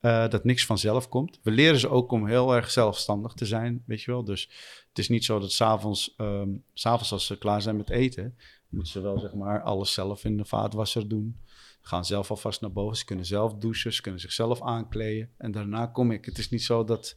Uh, 0.00 0.28
dat 0.28 0.44
niks 0.44 0.66
vanzelf 0.66 1.08
komt. 1.08 1.38
We 1.42 1.50
leren 1.50 1.78
ze 1.78 1.88
ook 1.88 2.12
om 2.12 2.26
heel 2.26 2.54
erg 2.54 2.70
zelfstandig 2.70 3.32
te 3.32 3.46
zijn, 3.46 3.82
weet 3.86 4.02
je 4.02 4.10
wel. 4.10 4.24
Dus 4.24 4.50
het 4.88 4.98
is 4.98 5.08
niet 5.08 5.24
zo 5.24 5.38
dat 5.38 5.52
s'avonds, 5.52 6.14
um, 6.16 6.62
s'avonds 6.72 7.12
als 7.12 7.26
ze 7.26 7.38
klaar 7.38 7.62
zijn 7.62 7.76
met 7.76 7.90
eten, 7.90 8.36
moeten 8.68 8.92
ze 8.92 9.00
wel 9.00 9.18
zeg 9.18 9.34
maar 9.34 9.62
alles 9.62 9.92
zelf 9.92 10.24
in 10.24 10.36
de 10.36 10.44
vaatwasser 10.44 11.08
doen 11.08 11.40
gaan 11.86 12.04
zelf 12.04 12.30
alvast 12.30 12.60
naar 12.60 12.72
boven. 12.72 12.96
Ze 12.96 13.04
kunnen 13.04 13.26
zelf 13.26 13.54
douchen, 13.54 13.92
ze 13.92 14.00
kunnen 14.00 14.20
zichzelf 14.20 14.62
aankleden. 14.62 15.30
En 15.38 15.52
daarna 15.52 15.86
kom 15.86 16.10
ik. 16.10 16.24
Het 16.24 16.38
is 16.38 16.50
niet 16.50 16.62
zo 16.62 16.84
dat... 16.84 17.16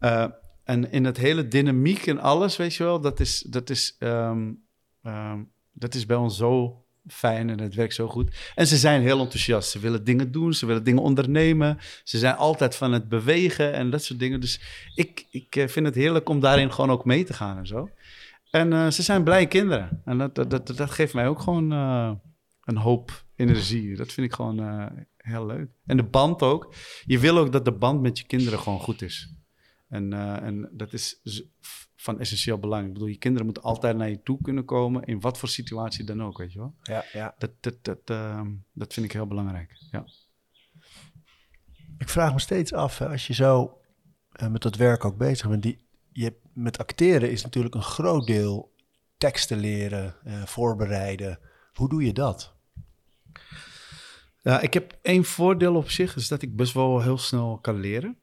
Uh, 0.00 0.26
en 0.64 0.90
in 0.90 1.04
het 1.04 1.16
hele 1.16 1.48
dynamiek 1.48 2.06
en 2.06 2.18
alles, 2.18 2.56
weet 2.56 2.74
je 2.74 2.84
wel, 2.84 3.00
dat 3.00 3.20
is, 3.20 3.40
dat 3.40 3.70
is, 3.70 3.96
um, 3.98 4.64
um, 5.02 5.50
dat 5.72 5.94
is 5.94 6.06
bij 6.06 6.16
ons 6.16 6.36
zo 6.36 6.84
fijn 7.06 7.50
en 7.50 7.60
het 7.60 7.74
werkt 7.74 7.94
zo 7.94 8.08
goed. 8.08 8.52
En 8.54 8.66
ze 8.66 8.76
zijn 8.76 9.02
heel 9.02 9.20
enthousiast. 9.20 9.70
Ze 9.70 9.78
willen 9.78 10.04
dingen 10.04 10.32
doen, 10.32 10.54
ze 10.54 10.66
willen 10.66 10.84
dingen 10.84 11.02
ondernemen. 11.02 11.78
Ze 12.04 12.18
zijn 12.18 12.36
altijd 12.36 12.76
van 12.76 12.92
het 12.92 13.08
bewegen 13.08 13.72
en 13.72 13.90
dat 13.90 14.04
soort 14.04 14.18
dingen. 14.18 14.40
Dus 14.40 14.60
ik, 14.94 15.26
ik 15.30 15.56
eh, 15.56 15.68
vind 15.68 15.86
het 15.86 15.94
heerlijk 15.94 16.28
om 16.28 16.40
daarin 16.40 16.72
gewoon 16.72 16.90
ook 16.90 17.04
mee 17.04 17.24
te 17.24 17.32
gaan 17.32 17.58
en 17.58 17.66
zo. 17.66 17.90
En 18.50 18.72
uh, 18.72 18.90
ze 18.90 19.02
zijn 19.02 19.24
blije 19.24 19.46
kinderen. 19.46 20.02
En 20.04 20.18
dat, 20.18 20.34
dat, 20.34 20.66
dat, 20.66 20.90
geeft 20.90 21.14
mij 21.14 21.28
ook 21.28 21.40
gewoon 21.40 21.70
een 22.64 22.76
hoop 22.76 23.24
energie. 23.40 23.96
Dat 23.96 24.12
vind 24.12 24.26
ik 24.26 24.32
gewoon 24.32 24.60
uh, 24.60 24.86
heel 25.16 25.46
leuk. 25.46 25.70
En 25.86 25.96
de 25.96 26.04
band 26.04 26.42
ook. 26.42 26.74
Je 27.04 27.18
wil 27.18 27.38
ook 27.38 27.52
dat 27.52 27.64
de 27.64 27.72
band 27.72 28.00
met 28.00 28.18
je 28.18 28.26
kinderen 28.26 28.58
gewoon 28.58 28.80
goed 28.80 29.02
is. 29.02 29.34
En, 29.88 30.12
uh, 30.12 30.42
en 30.42 30.70
dat 30.72 30.92
is 30.92 31.20
van 31.96 32.18
essentieel 32.18 32.58
belang. 32.58 32.86
Ik 32.86 32.92
bedoel, 32.92 33.08
je 33.08 33.18
kinderen 33.18 33.46
moeten 33.46 33.62
altijd 33.62 33.96
naar 33.96 34.08
je 34.08 34.22
toe 34.22 34.38
kunnen 34.42 34.64
komen, 34.64 35.02
in 35.02 35.20
wat 35.20 35.38
voor 35.38 35.48
situatie 35.48 36.04
dan 36.04 36.22
ook, 36.22 36.38
weet 36.38 36.52
je 36.52 36.58
wel. 36.58 36.74
Ja, 36.82 37.04
ja. 37.12 37.34
Dat, 37.38 37.50
dat, 37.60 37.84
dat, 37.84 38.10
uh, 38.10 38.46
dat 38.72 38.92
vind 38.92 39.06
ik 39.06 39.12
heel 39.12 39.26
belangrijk, 39.26 39.76
ja. 39.90 40.04
Ik 41.98 42.08
vraag 42.08 42.32
me 42.32 42.40
steeds 42.40 42.72
af, 42.72 42.98
hè, 42.98 43.08
als 43.08 43.26
je 43.26 43.34
zo 43.34 43.80
met 44.50 44.62
dat 44.62 44.76
werk 44.76 45.04
ook 45.04 45.16
bezig 45.16 45.48
bent, 45.48 45.62
die, 45.62 45.86
je, 46.12 46.36
met 46.52 46.78
acteren 46.78 47.30
is 47.30 47.42
natuurlijk 47.42 47.74
een 47.74 47.82
groot 47.82 48.26
deel 48.26 48.74
teksten 49.16 49.58
leren, 49.58 50.14
voorbereiden. 50.44 51.38
Hoe 51.72 51.88
doe 51.88 52.04
je 52.04 52.12
dat? 52.12 52.59
Ja, 54.42 54.60
ik 54.60 54.74
heb 54.74 54.98
één 55.02 55.24
voordeel 55.24 55.74
op 55.74 55.90
zich, 55.90 56.16
is 56.16 56.28
dat 56.28 56.42
ik 56.42 56.56
best 56.56 56.72
wel 56.72 57.02
heel 57.02 57.18
snel 57.18 57.58
kan 57.58 57.80
leren. 57.80 58.18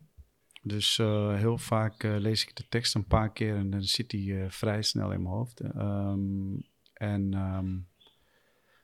Dus 0.61 0.97
uh, 0.97 1.35
heel 1.35 1.57
vaak 1.57 2.03
uh, 2.03 2.17
lees 2.17 2.43
ik 2.43 2.55
de 2.55 2.67
tekst 2.69 2.95
een 2.95 3.07
paar 3.07 3.31
keer 3.31 3.55
en 3.55 3.69
dan 3.69 3.83
zit 3.83 4.09
die 4.09 4.31
uh, 4.31 4.45
vrij 4.49 4.81
snel 4.81 5.11
in 5.11 5.21
mijn 5.21 5.35
hoofd. 5.35 5.59
Um, 5.63 6.65
en 6.93 7.33
um, 7.33 7.87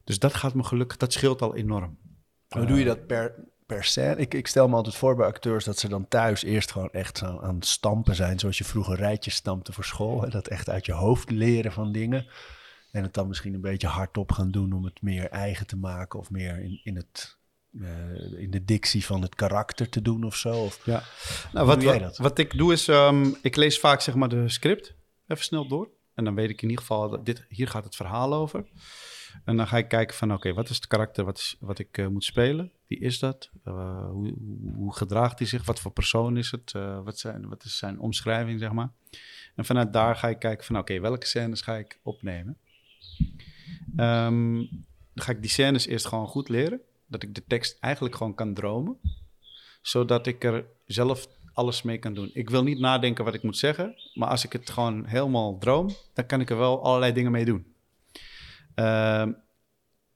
dus 0.03 0.19
dat 0.19 0.33
gaat 0.33 0.53
me 0.53 0.63
gelukkig, 0.63 0.97
dat 0.97 1.13
scheelt 1.13 1.41
al 1.41 1.55
enorm. 1.55 1.97
Hoe 2.47 2.65
doe 2.65 2.79
je 2.79 2.85
dat 2.85 3.07
per, 3.07 3.35
per 3.65 3.83
scène? 3.83 4.15
Ik, 4.15 4.33
ik 4.33 4.47
stel 4.47 4.67
me 4.67 4.75
altijd 4.75 4.95
voor 4.95 5.15
bij 5.15 5.27
acteurs 5.27 5.65
dat 5.65 5.79
ze 5.79 5.87
dan 5.87 6.07
thuis 6.07 6.43
eerst 6.43 6.71
gewoon 6.71 6.91
echt 6.91 7.23
aan, 7.23 7.41
aan 7.41 7.55
het 7.55 7.65
stampen 7.65 8.15
zijn. 8.15 8.39
Zoals 8.39 8.57
je 8.57 8.63
vroeger 8.63 8.95
rijtjes 8.95 9.35
stampte 9.35 9.73
voor 9.73 9.85
school. 9.85 10.21
Hè? 10.21 10.29
Dat 10.29 10.47
echt 10.47 10.69
uit 10.69 10.85
je 10.85 10.93
hoofd 10.93 11.29
leren 11.31 11.71
van 11.71 11.91
dingen. 11.91 12.27
En 12.93 13.03
het 13.03 13.13
dan 13.13 13.27
misschien 13.27 13.53
een 13.53 13.61
beetje 13.61 13.87
hardop 13.87 14.31
gaan 14.31 14.51
doen 14.51 14.73
om 14.73 14.83
het 14.83 15.01
meer 15.01 15.29
eigen 15.29 15.67
te 15.67 15.77
maken. 15.77 16.19
Of 16.19 16.29
meer 16.29 16.59
in, 16.59 16.79
in, 16.83 16.95
het, 16.95 17.37
uh, 17.71 18.39
in 18.39 18.51
de 18.51 18.65
dictie 18.65 19.05
van 19.05 19.21
het 19.21 19.35
karakter 19.35 19.89
te 19.89 20.01
doen 20.01 20.23
of 20.23 20.35
zo. 20.35 20.63
Of, 20.63 20.85
ja. 20.85 21.03
Nou, 21.53 21.67
wat, 21.67 21.83
wat, 21.83 22.17
wat, 22.17 22.37
ik 22.37 22.57
doe 22.57 22.73
is, 22.73 22.87
um, 22.87 23.35
ik 23.41 23.55
lees 23.55 23.79
vaak 23.79 24.01
zeg 24.01 24.15
maar 24.15 24.29
de 24.29 24.49
script 24.49 24.93
even 25.27 25.43
snel 25.43 25.67
door. 25.67 25.89
En 26.13 26.23
dan 26.23 26.35
weet 26.35 26.49
ik 26.49 26.61
in 26.61 26.69
ieder 26.69 26.85
geval, 26.85 27.09
dat 27.09 27.25
dit, 27.25 27.45
hier 27.49 27.67
gaat 27.67 27.83
het 27.83 27.95
verhaal 27.95 28.33
over. 28.33 28.65
En 29.45 29.57
dan 29.57 29.67
ga 29.67 29.77
ik 29.77 29.87
kijken 29.87 30.15
van, 30.15 30.33
oké, 30.33 30.53
wat 30.53 30.69
is 30.69 30.75
het 30.75 30.87
karakter 30.87 31.25
wat, 31.25 31.37
is, 31.37 31.57
wat 31.59 31.79
ik 31.79 31.97
uh, 31.97 32.07
moet 32.07 32.23
spelen? 32.23 32.71
Wie 32.87 32.99
is 32.99 33.19
dat? 33.19 33.49
Uh, 33.67 34.09
hoe, 34.09 34.33
hoe, 34.75 34.95
gedraagt 34.95 35.39
hij 35.39 35.47
zich? 35.47 35.65
Wat 35.65 35.79
voor 35.79 35.91
persoon 35.91 36.37
is 36.37 36.51
het? 36.51 36.71
Wat, 37.03 37.19
zijn, 37.19 37.49
wat 37.49 37.63
is 37.63 37.77
zijn 37.77 37.99
omschrijving, 37.99 38.59
zeg 38.59 38.71
maar? 38.71 38.89
En 39.55 39.65
vanuit 39.65 39.93
daar 39.93 40.15
ga 40.15 40.27
ik 40.29 40.39
kijken 40.39 40.65
van, 40.65 40.77
oké, 40.77 40.99
welke 40.99 41.25
scènes 41.25 41.61
ga 41.61 41.75
ik 41.75 41.99
opnemen? 42.03 42.57
Dan 43.85 44.67
ga 45.15 45.31
ik 45.31 45.41
die 45.41 45.49
scènes 45.49 45.85
eerst 45.85 46.05
gewoon 46.05 46.27
goed 46.27 46.49
leren. 46.49 46.81
Dat 47.07 47.23
ik 47.23 47.35
de 47.35 47.43
tekst 47.47 47.77
eigenlijk 47.79 48.15
gewoon 48.15 48.35
kan 48.35 48.53
dromen. 48.53 48.97
Zodat 49.81 50.27
ik 50.27 50.43
er 50.43 50.65
zelf 50.85 51.27
alles 51.53 51.81
mee 51.81 51.97
kan 51.97 52.13
doen. 52.13 52.29
Ik 52.33 52.49
wil 52.49 52.63
niet 52.63 52.79
nadenken 52.79 53.25
wat 53.25 53.33
ik 53.33 53.43
moet 53.43 53.57
zeggen. 53.57 53.95
Maar 54.13 54.29
als 54.29 54.45
ik 54.45 54.53
het 54.53 54.69
gewoon 54.69 55.05
helemaal 55.05 55.57
droom, 55.57 55.89
dan 56.13 56.25
kan 56.25 56.41
ik 56.41 56.49
er 56.49 56.57
wel 56.57 56.83
allerlei 56.83 57.13
dingen 57.13 57.31
mee 57.31 57.45
doen. 57.45 57.65
Uh, 58.75 59.27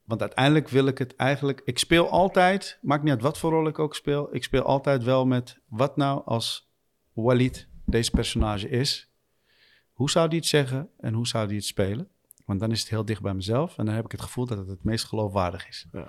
want 0.04 0.20
uiteindelijk 0.20 0.68
wil 0.68 0.86
ik 0.86 0.98
het 0.98 1.16
eigenlijk. 1.16 1.62
Ik 1.64 1.78
speel 1.78 2.10
altijd, 2.10 2.78
maakt 2.82 3.02
niet 3.02 3.12
uit 3.12 3.22
wat 3.22 3.38
voor 3.38 3.50
rol 3.50 3.66
ik 3.66 3.78
ook 3.78 3.94
speel. 3.94 4.34
Ik 4.34 4.44
speel 4.44 4.62
altijd 4.62 5.04
wel 5.04 5.26
met 5.26 5.58
wat 5.66 5.96
nou 5.96 6.22
als 6.24 6.68
Walid 7.12 7.68
deze 7.84 8.10
personage 8.10 8.68
is. 8.68 9.10
Hoe 9.92 10.10
zou 10.10 10.28
die 10.28 10.38
het 10.38 10.48
zeggen 10.48 10.90
en 10.98 11.14
hoe 11.14 11.26
zou 11.26 11.46
die 11.46 11.56
het 11.56 11.66
spelen? 11.66 12.08
Want 12.48 12.60
dan 12.60 12.70
is 12.70 12.80
het 12.80 12.88
heel 12.88 13.04
dicht 13.04 13.22
bij 13.22 13.34
mezelf 13.34 13.78
en 13.78 13.84
dan 13.84 13.94
heb 13.94 14.04
ik 14.04 14.12
het 14.12 14.20
gevoel 14.20 14.46
dat 14.46 14.58
het 14.58 14.68
het 14.68 14.84
meest 14.84 15.04
geloofwaardig 15.04 15.68
is. 15.68 15.86
Ja. 15.92 16.06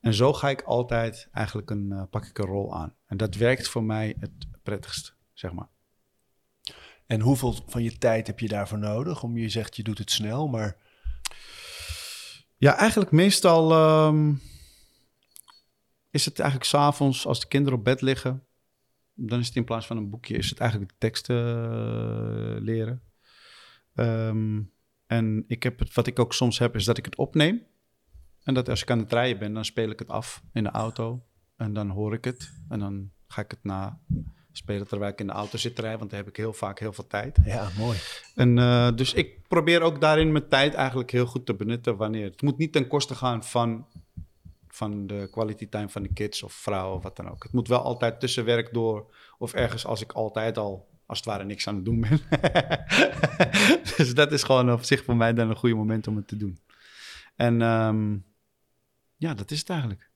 En 0.00 0.14
zo 0.14 0.32
ga 0.32 0.48
ik 0.50 0.62
altijd 0.62 1.28
eigenlijk 1.32 1.70
een, 1.70 1.90
uh, 1.90 2.02
pak 2.10 2.24
ik 2.26 2.38
een 2.38 2.44
rol 2.44 2.76
aan. 2.76 2.94
En 3.06 3.16
dat 3.16 3.34
werkt 3.34 3.68
voor 3.68 3.84
mij 3.84 4.16
het 4.18 4.32
prettigst, 4.62 5.16
zeg 5.32 5.52
maar. 5.52 5.68
En 7.06 7.20
hoeveel 7.20 7.56
van 7.66 7.82
je 7.82 7.98
tijd 7.98 8.26
heb 8.26 8.38
je 8.38 8.48
daarvoor 8.48 8.78
nodig? 8.78 9.22
Om 9.22 9.36
je 9.36 9.48
zegt 9.48 9.76
je 9.76 9.82
doet 9.82 9.98
het 9.98 10.10
snel, 10.10 10.48
maar 10.48 10.76
ja, 12.56 12.76
eigenlijk 12.76 13.10
meestal 13.10 13.72
um, 14.06 14.40
is 16.10 16.24
het 16.24 16.38
eigenlijk 16.38 16.70
s'avonds 16.70 17.26
als 17.26 17.40
de 17.40 17.48
kinderen 17.48 17.78
op 17.78 17.84
bed 17.84 18.00
liggen. 18.00 18.44
Dan 19.14 19.40
is 19.40 19.46
het 19.46 19.56
in 19.56 19.64
plaats 19.64 19.86
van 19.86 19.96
een 19.96 20.10
boekje, 20.10 20.36
is 20.36 20.50
het 20.50 20.58
eigenlijk 20.58 20.90
de 20.90 20.98
teksten 20.98 21.36
uh, 21.36 22.60
leren. 22.60 23.02
Um, 23.94 24.71
en 25.12 25.44
ik 25.46 25.62
heb 25.62 25.78
het, 25.78 25.94
wat 25.94 26.06
ik 26.06 26.18
ook 26.18 26.34
soms 26.34 26.58
heb, 26.58 26.74
is 26.74 26.84
dat 26.84 26.98
ik 26.98 27.04
het 27.04 27.16
opneem. 27.16 27.62
En 28.44 28.54
dat 28.54 28.68
als 28.68 28.82
ik 28.82 28.90
aan 28.90 28.98
het 28.98 29.12
rijden 29.12 29.38
ben, 29.38 29.54
dan 29.54 29.64
speel 29.64 29.90
ik 29.90 29.98
het 29.98 30.08
af 30.08 30.42
in 30.52 30.62
de 30.62 30.70
auto. 30.70 31.22
En 31.56 31.72
dan 31.72 31.88
hoor 31.88 32.12
ik 32.12 32.24
het. 32.24 32.52
En 32.68 32.78
dan 32.78 33.10
ga 33.26 33.42
ik 33.42 33.50
het 33.50 33.64
na 33.64 34.00
spelen 34.52 34.88
terwijl 34.88 35.12
ik 35.12 35.20
in 35.20 35.26
de 35.26 35.32
auto 35.32 35.58
zit 35.58 35.74
te 35.74 35.80
rijden, 35.80 35.98
want 35.98 36.10
dan 36.10 36.20
heb 36.20 36.28
ik 36.28 36.36
heel 36.36 36.52
vaak 36.52 36.78
heel 36.78 36.92
veel 36.92 37.06
tijd. 37.06 37.38
Ja, 37.44 37.68
mooi. 37.78 37.98
En 38.34 38.56
uh, 38.56 38.90
dus 38.94 39.14
ik 39.14 39.48
probeer 39.48 39.82
ook 39.82 40.00
daarin 40.00 40.32
mijn 40.32 40.48
tijd 40.48 40.74
eigenlijk 40.74 41.10
heel 41.10 41.26
goed 41.26 41.46
te 41.46 41.54
benutten 41.54 41.96
wanneer. 41.96 42.24
Het 42.24 42.42
moet 42.42 42.58
niet 42.58 42.72
ten 42.72 42.88
koste 42.88 43.14
gaan 43.14 43.44
van, 43.44 43.86
van 44.68 45.06
de 45.06 45.28
kwaliteit 45.30 45.92
van 45.92 46.02
de 46.02 46.12
kids 46.12 46.42
of 46.42 46.52
vrouwen 46.52 46.96
of 46.96 47.02
wat 47.02 47.16
dan 47.16 47.30
ook. 47.30 47.42
Het 47.42 47.52
moet 47.52 47.68
wel 47.68 47.82
altijd 47.82 48.20
tussen 48.20 48.44
werk 48.44 48.72
door 48.72 49.14
of 49.38 49.52
ergens 49.52 49.86
als 49.86 50.02
ik 50.02 50.12
altijd 50.12 50.58
al 50.58 50.91
als 51.12 51.20
het 51.20 51.28
ware 51.28 51.44
niks 51.44 51.68
aan 51.68 51.74
het 51.74 51.84
doen 51.84 52.00
ben. 52.00 52.20
dus 53.96 54.14
dat 54.14 54.32
is 54.32 54.42
gewoon 54.42 54.72
op 54.72 54.82
zich 54.82 55.04
voor 55.04 55.16
mij 55.16 55.34
dan 55.34 55.50
een 55.50 55.56
goede 55.56 55.74
moment 55.74 56.06
om 56.06 56.16
het 56.16 56.28
te 56.28 56.36
doen. 56.36 56.58
En 57.36 57.60
um, 57.60 58.24
ja, 59.16 59.34
dat 59.34 59.50
is 59.50 59.58
het 59.58 59.70
eigenlijk. 59.70 60.10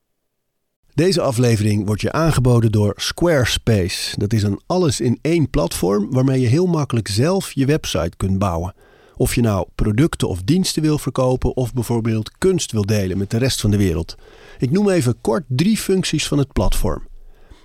Deze 0.94 1.20
aflevering 1.20 1.86
wordt 1.86 2.00
je 2.00 2.12
aangeboden 2.12 2.72
door 2.72 2.92
Squarespace. 2.96 4.18
Dat 4.18 4.32
is 4.32 4.42
een 4.42 4.60
alles-in-één 4.66 5.50
platform 5.50 6.10
waarmee 6.10 6.40
je 6.40 6.46
heel 6.46 6.66
makkelijk 6.66 7.08
zelf 7.08 7.52
je 7.52 7.66
website 7.66 8.16
kunt 8.16 8.38
bouwen. 8.38 8.74
Of 9.16 9.34
je 9.34 9.40
nou 9.40 9.68
producten 9.74 10.28
of 10.28 10.42
diensten 10.42 10.82
wil 10.82 10.98
verkopen 10.98 11.56
of 11.56 11.72
bijvoorbeeld 11.72 12.38
kunst 12.38 12.72
wil 12.72 12.86
delen 12.86 13.18
met 13.18 13.30
de 13.30 13.38
rest 13.38 13.60
van 13.60 13.70
de 13.70 13.76
wereld. 13.76 14.14
Ik 14.58 14.70
noem 14.70 14.90
even 14.90 15.20
kort 15.20 15.44
drie 15.48 15.76
functies 15.76 16.28
van 16.28 16.38
het 16.38 16.52
platform. 16.52 17.02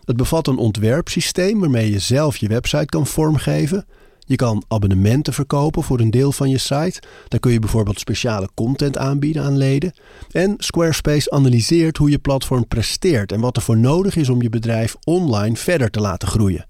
Het 0.04 0.18
bevat 0.18 0.48
een 0.48 0.58
ontwerpsysteem 0.58 1.60
waarmee 1.60 1.92
je 1.92 2.00
zelf 2.00 2.38
je 2.38 2.48
website 2.48 2.86
kan 2.86 3.08
vormgeven. 3.08 3.86
Je 4.20 4.36
kan 4.36 4.64
abonnementen 4.68 5.34
verkopen 5.34 5.84
voor 5.84 6.00
een 6.00 6.12
deel 6.12 6.32
van 6.32 6.50
je 6.50 6.58
site. 6.58 7.02
Dan 7.28 7.40
kun 7.40 7.52
je 7.52 7.60
bijvoorbeeld 7.60 8.00
speciale 8.00 8.50
content 8.54 8.98
aanbieden 8.98 9.44
aan 9.44 9.58
leden. 9.58 9.94
En 10.32 10.54
Squarespace 10.58 11.32
analyseert 11.32 11.98
hoe 11.98 12.10
je 12.10 12.20
platform 12.20 12.68
presteert 12.68 13.32
en 13.32 13.40
wat 13.40 13.56
er 13.56 13.62
voor 13.62 13.78
nodig 13.78 14.16
is 14.16 14.30
om 14.30 14.42
je 14.42 14.50
bedrijf 14.50 14.96
online 15.04 15.56
verder 15.56 15.90
te 15.90 16.02
laten 16.02 16.28
groeien. 16.28 16.66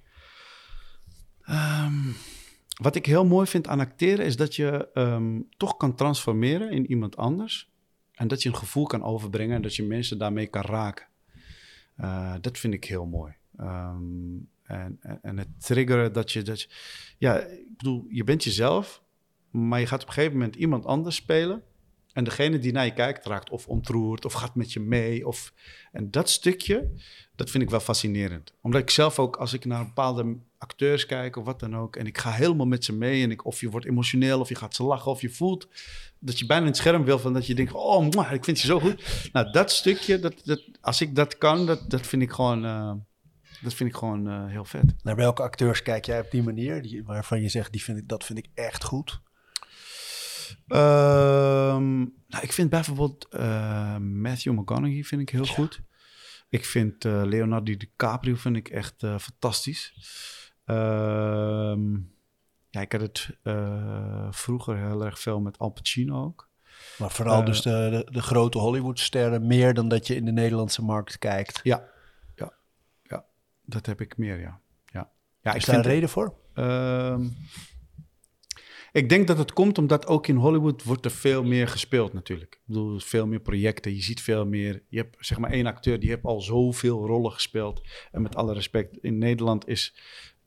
Um, 1.49 2.15
wat 2.81 2.95
ik 2.95 3.05
heel 3.05 3.25
mooi 3.25 3.47
vind 3.47 3.67
aan 3.67 3.79
acteren 3.79 4.25
is 4.25 4.35
dat 4.35 4.55
je 4.55 4.89
um, 4.93 5.47
toch 5.57 5.77
kan 5.77 5.95
transformeren 5.95 6.71
in 6.71 6.89
iemand 6.89 7.17
anders. 7.17 7.73
En 8.11 8.27
dat 8.27 8.43
je 8.43 8.49
een 8.49 8.55
gevoel 8.55 8.85
kan 8.85 9.03
overbrengen 9.03 9.55
en 9.55 9.61
dat 9.61 9.75
je 9.75 9.83
mensen 9.83 10.17
daarmee 10.17 10.47
kan 10.47 10.61
raken. 10.61 11.07
Uh, 11.97 12.33
dat 12.41 12.57
vind 12.57 12.73
ik 12.73 12.83
heel 12.83 13.05
mooi. 13.05 13.33
Um, 13.59 14.49
en, 14.65 14.99
en, 15.21 15.37
het 15.37 15.47
triggeren 15.57 16.13
dat 16.13 16.31
je, 16.31 16.41
dat 16.41 16.61
je... 16.61 16.67
Ja, 17.17 17.39
ik 17.39 17.77
bedoel, 17.77 18.05
je 18.09 18.23
bent 18.23 18.43
jezelf, 18.43 19.01
maar 19.51 19.79
je 19.79 19.87
gaat 19.87 20.01
op 20.01 20.07
een 20.07 20.13
gegeven 20.13 20.37
moment 20.37 20.55
iemand 20.55 20.85
anders 20.85 21.15
spelen. 21.15 21.63
En 22.13 22.23
degene 22.23 22.59
die 22.59 22.71
naar 22.71 22.85
je 22.85 22.93
kijkt 22.93 23.25
raakt 23.25 23.49
of 23.49 23.67
ontroerd 23.67 24.25
of 24.25 24.33
gaat 24.33 24.55
met 24.55 24.73
je 24.73 24.79
mee. 24.79 25.27
Of, 25.27 25.53
en 25.91 26.11
dat 26.11 26.29
stukje, 26.29 26.91
dat 27.35 27.49
vind 27.49 27.63
ik 27.63 27.69
wel 27.69 27.79
fascinerend. 27.79 28.53
Omdat 28.61 28.81
ik 28.81 28.89
zelf 28.89 29.19
ook, 29.19 29.35
als 29.35 29.53
ik 29.53 29.65
naar 29.65 29.85
bepaalde 29.85 30.37
acteurs 30.57 31.05
kijk 31.05 31.35
of 31.35 31.45
wat 31.45 31.59
dan 31.59 31.75
ook... 31.75 31.95
en 31.95 32.05
ik 32.05 32.17
ga 32.17 32.31
helemaal 32.31 32.65
met 32.65 32.85
ze 32.85 32.93
mee 32.93 33.23
en 33.23 33.31
ik, 33.31 33.45
of 33.45 33.59
je 33.59 33.69
wordt 33.69 33.85
emotioneel 33.85 34.39
of 34.39 34.49
je 34.49 34.55
gaat 34.55 34.75
ze 34.75 34.83
lachen... 34.83 35.11
of 35.11 35.21
je 35.21 35.29
voelt 35.29 35.67
dat 36.19 36.39
je 36.39 36.45
bijna 36.45 36.61
in 36.61 36.69
het 36.69 36.77
scherm 36.77 37.03
wil 37.03 37.19
van 37.19 37.33
dat 37.33 37.47
je 37.47 37.55
denkt... 37.55 37.73
oh, 37.73 38.31
ik 38.31 38.43
vind 38.43 38.59
je 38.59 38.67
zo 38.67 38.79
goed. 38.79 39.29
Nou, 39.31 39.51
dat 39.51 39.71
stukje, 39.71 40.19
dat, 40.19 40.41
dat, 40.43 40.61
als 40.81 41.01
ik 41.01 41.15
dat 41.15 41.37
kan, 41.37 41.65
dat, 41.65 41.89
dat 41.89 42.07
vind 42.07 42.21
ik 42.21 42.31
gewoon... 42.31 42.65
Uh, 42.65 42.91
dat 43.65 43.73
vind 43.73 43.89
ik 43.89 43.95
gewoon 43.95 44.27
uh, 44.27 44.45
heel 44.47 44.65
vet. 44.65 44.95
Naar 45.03 45.15
welke 45.15 45.41
acteurs 45.41 45.81
kijk 45.81 46.05
jij 46.05 46.19
op 46.19 46.31
die 46.31 46.43
manier? 46.43 46.81
Die, 46.81 47.03
waarvan 47.03 47.41
je 47.41 47.49
zegt, 47.49 47.71
die 47.71 47.83
vind 47.83 47.97
ik, 47.97 48.07
dat 48.07 48.23
vind 48.23 48.37
ik 48.39 48.47
echt 48.53 48.83
goed? 48.83 49.21
Um, 50.67 52.13
nou, 52.27 52.43
ik 52.43 52.51
vind 52.51 52.69
bijvoorbeeld 52.69 53.27
uh, 53.29 53.97
Matthew 53.97 54.53
McConaughey 54.53 55.03
vind 55.03 55.21
ik 55.21 55.29
heel 55.29 55.45
ja. 55.45 55.51
goed. 55.51 55.81
Ik 56.49 56.65
vind 56.65 57.05
uh, 57.05 57.21
Leonardo 57.23 57.77
DiCaprio 57.77 58.35
vind 58.35 58.55
ik 58.55 58.69
echt 58.69 58.95
fantastisch. 58.97 59.93
Um, 60.65 62.13
ja, 62.69 62.81
ik 62.81 62.91
had 62.91 63.01
het 63.01 63.29
vroeger 64.29 64.77
heel 64.77 65.05
erg 65.05 65.19
veel 65.19 65.39
met 65.39 65.57
Al 65.57 65.69
Pacino 65.69 66.23
ook. 66.23 66.49
Maar 66.97 67.11
vooral 67.11 67.43
dus 67.43 67.61
de, 67.61 67.69
de, 67.69 68.11
de 68.11 68.21
grote 68.21 68.57
Hollywoodsterren 68.57 69.47
meer 69.47 69.73
dan 69.73 69.87
dat 69.87 70.07
je 70.07 70.15
in 70.15 70.25
de 70.25 70.31
Nederlandse 70.31 70.83
markt 70.83 71.17
kijkt. 71.17 71.59
Ja, 71.63 71.93
dat 73.65 73.85
heb 73.85 74.01
ik 74.01 74.17
meer, 74.17 74.39
ja. 74.39 74.61
ja. 74.85 75.11
ja 75.41 75.53
Is 75.53 75.65
daar 75.65 75.75
een 75.75 75.81
reden 75.81 76.09
voor? 76.09 76.33
Uh, 76.55 77.19
ik 78.91 79.09
denk 79.09 79.27
dat 79.27 79.37
het 79.37 79.53
komt 79.53 79.77
omdat 79.77 80.07
ook 80.07 80.27
in 80.27 80.35
Hollywood 80.35 80.83
wordt 80.83 81.05
er 81.05 81.11
veel 81.11 81.43
meer 81.43 81.67
gespeeld 81.67 82.13
natuurlijk. 82.13 82.53
Ik 82.53 82.61
bedoel, 82.65 82.99
veel 82.99 83.27
meer 83.27 83.39
projecten. 83.39 83.95
Je 83.95 84.01
ziet 84.01 84.21
veel 84.21 84.45
meer. 84.45 84.83
Je 84.87 84.97
hebt 84.97 85.15
zeg 85.19 85.37
maar 85.37 85.51
één 85.51 85.65
acteur, 85.65 85.99
die 85.99 86.09
heeft 86.09 86.23
al 86.23 86.41
zoveel 86.41 87.05
rollen 87.05 87.31
gespeeld. 87.31 87.81
En 88.11 88.21
met 88.21 88.35
alle 88.35 88.53
respect, 88.53 88.97
in 88.97 89.17
Nederland 89.17 89.67
is 89.67 89.95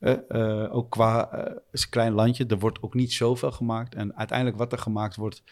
uh, 0.00 0.16
uh, 0.28 0.74
ook 0.74 0.90
qua... 0.90 1.30
Uh, 1.48 1.56
is 1.72 1.82
een 1.82 1.90
klein 1.90 2.12
landje, 2.12 2.46
er 2.46 2.58
wordt 2.58 2.82
ook 2.82 2.94
niet 2.94 3.12
zoveel 3.12 3.52
gemaakt. 3.52 3.94
En 3.94 4.16
uiteindelijk 4.16 4.58
wat 4.58 4.72
er 4.72 4.78
gemaakt 4.78 5.16
wordt, 5.16 5.42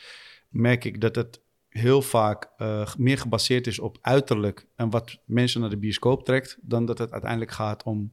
merk 0.48 0.84
ik 0.84 1.00
dat 1.00 1.16
het 1.16 1.40
heel 1.76 2.02
vaak 2.02 2.50
eh, 2.56 2.94
meer 2.96 3.18
gebaseerd 3.18 3.66
is 3.66 3.78
op 3.78 3.98
uiterlijk 4.00 4.66
en 4.76 4.90
wat 4.90 5.20
mensen 5.24 5.60
naar 5.60 5.70
de 5.70 5.76
bioscoop 5.76 6.24
trekt, 6.24 6.58
dan 6.60 6.86
dat 6.86 6.98
het 6.98 7.12
uiteindelijk 7.12 7.50
gaat 7.50 7.82
om 7.82 8.12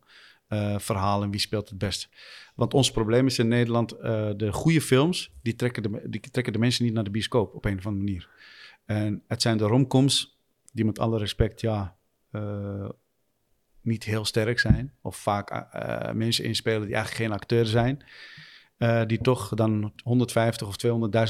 uh, 0.49 0.79
verhalen 0.79 1.25
en 1.25 1.31
wie 1.31 1.39
speelt 1.39 1.69
het 1.69 1.77
best. 1.77 2.09
Want 2.55 2.73
ons 2.73 2.91
probleem 2.91 3.25
is 3.25 3.39
in 3.39 3.47
Nederland, 3.47 3.93
uh, 3.93 3.99
de 4.35 4.51
goede 4.51 4.81
films, 4.81 5.31
die 5.41 5.55
trekken 5.55 5.83
de, 5.83 6.09
die 6.09 6.21
trekken 6.31 6.53
de 6.53 6.59
mensen 6.59 6.85
niet 6.85 6.93
naar 6.93 7.03
de 7.03 7.09
bioscoop 7.09 7.53
op 7.53 7.65
een 7.65 7.77
of 7.77 7.85
andere 7.85 8.05
manier. 8.05 8.29
En 8.85 9.23
het 9.27 9.41
zijn 9.41 9.57
de 9.57 9.63
romcoms 9.63 10.39
die 10.71 10.85
met 10.85 10.99
alle 10.99 11.17
respect, 11.17 11.61
ja, 11.61 11.97
niet 13.81 14.03
heel 14.03 14.25
sterk 14.25 14.59
zijn. 14.59 14.93
Of 15.01 15.15
vaak 15.15 15.67
mensen 16.13 16.45
inspelen 16.45 16.85
die 16.85 16.95
eigenlijk 16.95 17.23
geen 17.23 17.39
acteur 17.39 17.65
zijn. 17.65 18.03
Uh, 18.83 19.01
die 19.07 19.21
toch 19.21 19.49
dan 19.49 19.93
150 20.03 20.67
of 20.67 20.75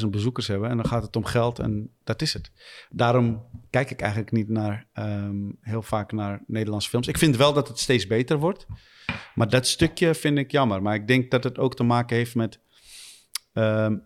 200.000 0.01 0.07
bezoekers 0.09 0.47
hebben. 0.47 0.69
En 0.69 0.77
dan 0.77 0.85
gaat 0.85 1.03
het 1.03 1.15
om 1.15 1.25
geld 1.25 1.59
en 1.59 1.89
dat 2.03 2.21
is 2.21 2.33
het. 2.33 2.51
Daarom 2.89 3.45
kijk 3.69 3.91
ik 3.91 4.01
eigenlijk 4.01 4.31
niet 4.31 4.49
naar, 4.49 4.87
um, 4.93 5.57
heel 5.61 5.81
vaak 5.81 6.11
naar 6.11 6.43
Nederlandse 6.47 6.89
films. 6.89 7.07
Ik 7.07 7.17
vind 7.17 7.37
wel 7.37 7.53
dat 7.53 7.67
het 7.67 7.79
steeds 7.79 8.07
beter 8.07 8.37
wordt. 8.37 8.65
Maar 9.35 9.49
dat 9.49 9.67
stukje 9.67 10.15
vind 10.15 10.37
ik 10.37 10.51
jammer. 10.51 10.81
Maar 10.81 10.95
ik 10.95 11.07
denk 11.07 11.31
dat 11.31 11.43
het 11.43 11.59
ook 11.59 11.75
te 11.75 11.83
maken 11.83 12.15
heeft 12.15 12.35
met. 12.35 12.59
Um, 13.53 14.03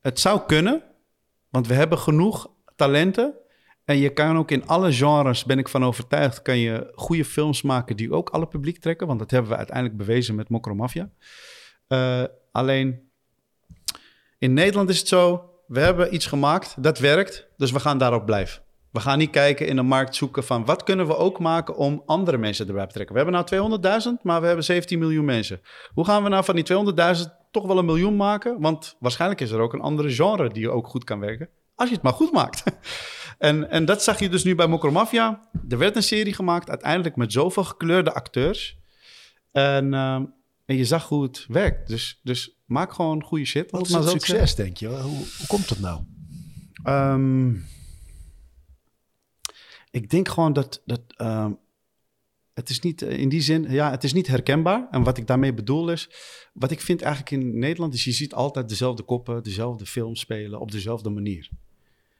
het 0.00 0.20
zou 0.20 0.40
kunnen, 0.46 0.82
want 1.48 1.66
we 1.66 1.74
hebben 1.74 1.98
genoeg 1.98 2.50
talenten. 2.76 3.34
En 3.84 3.96
je 3.96 4.12
kan 4.12 4.36
ook 4.36 4.50
in 4.50 4.66
alle 4.66 4.92
genres, 4.92 5.44
ben 5.44 5.58
ik 5.58 5.68
van 5.68 5.84
overtuigd, 5.84 6.42
kan 6.42 6.58
je 6.58 6.92
goede 6.94 7.24
films 7.24 7.62
maken 7.62 7.96
die 7.96 8.12
ook 8.12 8.30
alle 8.30 8.46
publiek 8.46 8.78
trekken. 8.78 9.06
Want 9.06 9.18
dat 9.18 9.30
hebben 9.30 9.50
we 9.50 9.56
uiteindelijk 9.56 9.96
bewezen 9.96 10.34
met 10.34 10.48
Mokromafia. 10.48 11.10
Uh, 11.88 12.24
Alleen 12.52 13.10
in 14.38 14.52
Nederland 14.52 14.88
is 14.88 14.98
het 14.98 15.08
zo, 15.08 15.50
we 15.66 15.80
hebben 15.80 16.14
iets 16.14 16.26
gemaakt, 16.26 16.82
dat 16.82 16.98
werkt, 16.98 17.48
dus 17.56 17.70
we 17.70 17.80
gaan 17.80 17.98
daarop 17.98 18.26
blijven. 18.26 18.62
We 18.92 19.00
gaan 19.00 19.18
niet 19.18 19.30
kijken 19.30 19.66
in 19.66 19.76
de 19.76 19.82
markt 19.82 20.14
zoeken 20.14 20.44
van 20.44 20.64
wat 20.64 20.82
kunnen 20.82 21.06
we 21.06 21.16
ook 21.16 21.38
maken 21.38 21.76
om 21.76 22.02
andere 22.06 22.38
mensen 22.38 22.66
erbij 22.66 22.86
te 22.86 22.92
trekken. 22.92 23.14
We 23.14 23.22
hebben 23.22 23.44
nou 23.50 23.80
200.000, 24.18 24.22
maar 24.22 24.40
we 24.40 24.46
hebben 24.46 24.64
17 24.64 24.98
miljoen 24.98 25.24
mensen. 25.24 25.60
Hoe 25.94 26.04
gaan 26.04 26.22
we 26.22 26.28
nou 26.28 26.44
van 26.44 26.54
die 26.54 26.64
200.000 27.16 27.22
toch 27.50 27.66
wel 27.66 27.78
een 27.78 27.84
miljoen 27.84 28.16
maken? 28.16 28.60
Want 28.60 28.96
waarschijnlijk 28.98 29.40
is 29.40 29.50
er 29.50 29.60
ook 29.60 29.72
een 29.72 29.80
andere 29.80 30.10
genre 30.10 30.48
die 30.48 30.70
ook 30.70 30.86
goed 30.86 31.04
kan 31.04 31.20
werken. 31.20 31.48
Als 31.74 31.88
je 31.88 31.94
het 31.94 32.04
maar 32.04 32.12
goed 32.12 32.32
maakt. 32.32 32.62
en, 33.38 33.70
en 33.70 33.84
dat 33.84 34.02
zag 34.02 34.18
je 34.18 34.28
dus 34.28 34.44
nu 34.44 34.54
bij 34.54 34.66
Mokromafia. 34.66 35.48
Er 35.68 35.78
werd 35.78 35.96
een 35.96 36.02
serie 36.02 36.34
gemaakt, 36.34 36.68
uiteindelijk 36.68 37.16
met 37.16 37.32
zoveel 37.32 37.64
gekleurde 37.64 38.12
acteurs. 38.12 38.78
En 39.52 39.92
uh, 39.92 40.20
en 40.72 40.78
je 40.78 40.84
zag 40.84 41.08
hoe 41.08 41.22
het 41.22 41.46
werkt. 41.48 41.88
Dus, 41.88 42.20
dus 42.22 42.56
maak 42.64 42.92
gewoon 42.92 43.22
goede 43.22 43.44
shit. 43.44 43.70
Wat 43.70 43.86
is 43.86 43.94
het 43.94 44.08
succes, 44.08 44.54
denk 44.54 44.76
je? 44.76 44.88
Hoe, 44.88 45.26
hoe 45.38 45.46
komt 45.46 45.68
dat 45.68 45.78
nou? 45.78 46.02
Um, 46.84 47.64
ik 49.90 50.10
denk 50.10 50.28
gewoon 50.28 50.52
dat... 50.52 50.82
dat 50.84 51.00
um, 51.18 51.58
het 52.52 52.70
is 52.70 52.80
niet 52.80 53.02
in 53.02 53.28
die 53.28 53.40
zin, 53.40 53.70
ja, 53.70 53.90
het 53.90 54.04
is 54.04 54.12
niet 54.12 54.26
herkenbaar. 54.26 54.88
En 54.90 55.02
wat 55.02 55.18
ik 55.18 55.26
daarmee 55.26 55.54
bedoel 55.54 55.90
is, 55.90 56.10
wat 56.52 56.70
ik 56.70 56.80
vind 56.80 57.02
eigenlijk 57.02 57.30
in 57.30 57.58
Nederland 57.58 57.94
is, 57.94 58.04
je 58.04 58.12
ziet 58.12 58.34
altijd 58.34 58.68
dezelfde 58.68 59.02
koppen, 59.02 59.42
dezelfde 59.42 59.86
films 59.86 60.20
spelen 60.20 60.60
op 60.60 60.70
dezelfde 60.70 61.10
manier. 61.10 61.48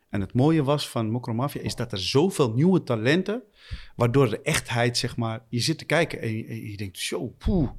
En 0.09 0.21
het 0.21 0.33
mooie 0.33 0.63
was 0.63 0.89
van 0.89 1.11
Mokromafia 1.11 1.61
is 1.61 1.75
dat 1.75 1.93
er 1.93 2.01
zoveel 2.01 2.53
nieuwe 2.53 2.83
talenten, 2.83 3.43
waardoor 3.97 4.31
de 4.31 4.41
echtheid, 4.41 4.99
zeg 4.99 5.17
maar, 5.17 5.43
je 5.49 5.61
zit 5.61 5.79
te 5.79 5.85
kijken 5.85 6.21
en 6.21 6.37
je, 6.37 6.45
en 6.45 6.71
je 6.71 6.77
denkt, 6.77 6.99
zo, 6.99 7.29
poeh, 7.29 7.71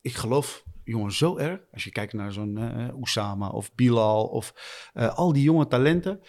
ik 0.00 0.14
geloof 0.14 0.64
jongens 0.84 1.18
zo 1.18 1.36
erg. 1.36 1.60
Als 1.72 1.84
je 1.84 1.90
kijkt 1.90 2.12
naar 2.12 2.32
zo'n 2.32 2.58
uh, 3.16 3.52
of 3.52 3.74
Bilal 3.74 4.26
of 4.26 4.54
uh, 4.94 5.16
al 5.16 5.32
die 5.32 5.42
jonge 5.42 5.66
talenten. 5.66 6.20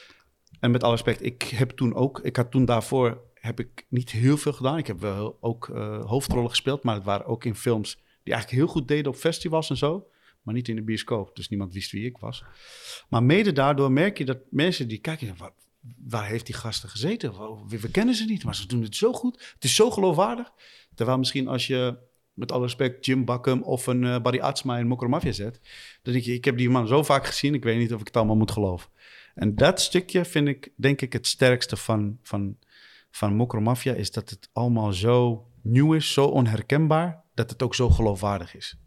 En 0.59 0.71
met 0.71 0.83
alle 0.83 0.91
respect, 0.91 1.23
ik 1.23 1.43
heb 1.43 1.69
toen 1.69 1.93
ook, 1.93 2.19
ik 2.19 2.35
had 2.35 2.51
toen 2.51 2.65
daarvoor 2.65 3.21
heb 3.33 3.59
ik 3.59 3.85
niet 3.89 4.11
heel 4.11 4.37
veel 4.37 4.53
gedaan. 4.53 4.77
Ik 4.77 4.87
heb 4.87 4.99
wel 4.99 5.37
ook 5.39 5.65
hoofdrollen 6.05 6.49
gespeeld, 6.49 6.83
maar 6.83 6.95
het 6.95 7.03
waren 7.03 7.25
ook 7.25 7.45
in 7.45 7.55
films 7.55 7.95
die 8.23 8.33
eigenlijk 8.33 8.63
heel 8.63 8.73
goed 8.73 8.87
deden 8.87 9.11
op 9.11 9.17
festivals 9.17 9.69
en 9.69 9.77
zo. 9.77 10.07
Maar 10.41 10.53
niet 10.53 10.67
in 10.67 10.75
de 10.75 10.81
bioscoop, 10.81 11.35
dus 11.35 11.49
niemand 11.49 11.73
wist 11.73 11.91
wie 11.91 12.05
ik 12.05 12.17
was. 12.17 12.43
Maar 13.09 13.23
mede 13.23 13.51
daardoor 13.51 13.91
merk 13.91 14.17
je 14.17 14.25
dat 14.25 14.37
mensen 14.49 14.87
die 14.87 14.97
kijken, 14.97 15.37
waar, 15.37 15.51
waar 16.07 16.25
heeft 16.25 16.45
die 16.45 16.55
gasten 16.55 16.89
gezeten? 16.89 17.31
We, 17.67 17.79
we 17.79 17.91
kennen 17.91 18.15
ze 18.15 18.25
niet, 18.25 18.43
maar 18.43 18.55
ze 18.55 18.67
doen 18.67 18.81
het 18.81 18.95
zo 18.95 19.13
goed. 19.13 19.51
Het 19.53 19.63
is 19.63 19.75
zo 19.75 19.91
geloofwaardig. 19.91 20.51
Terwijl 20.95 21.17
misschien 21.17 21.47
als 21.47 21.67
je 21.67 21.97
met 22.39 22.51
alle 22.51 22.63
respect, 22.63 23.05
Jim 23.05 23.25
Bakken 23.25 23.63
of 23.63 23.87
een 23.87 24.03
uh, 24.03 24.19
Barry 24.19 24.39
Atsma 24.39 24.77
in 24.77 24.87
Mokromafia 24.87 25.31
zet. 25.31 25.59
Dan 26.01 26.13
denk 26.13 26.25
je, 26.25 26.33
ik 26.33 26.45
heb 26.45 26.57
die 26.57 26.69
man 26.69 26.87
zo 26.87 27.03
vaak 27.03 27.25
gezien, 27.25 27.53
ik 27.53 27.63
weet 27.63 27.77
niet 27.77 27.93
of 27.93 27.99
ik 27.99 28.07
het 28.07 28.17
allemaal 28.17 28.35
moet 28.35 28.51
geloven. 28.51 28.89
En 29.35 29.55
dat 29.55 29.81
stukje 29.81 30.25
vind 30.25 30.47
ik, 30.47 30.71
denk 30.75 31.01
ik, 31.01 31.13
het 31.13 31.27
sterkste 31.27 31.77
van, 31.77 32.17
van, 32.21 32.57
van 33.11 33.35
Mokromafia, 33.35 33.93
is 33.93 34.11
dat 34.11 34.29
het 34.29 34.49
allemaal 34.53 34.93
zo 34.93 35.47
nieuw 35.61 35.93
is, 35.93 36.13
zo 36.13 36.25
onherkenbaar, 36.25 37.23
dat 37.33 37.49
het 37.49 37.63
ook 37.63 37.75
zo 37.75 37.89
geloofwaardig 37.89 38.55
is. 38.55 38.77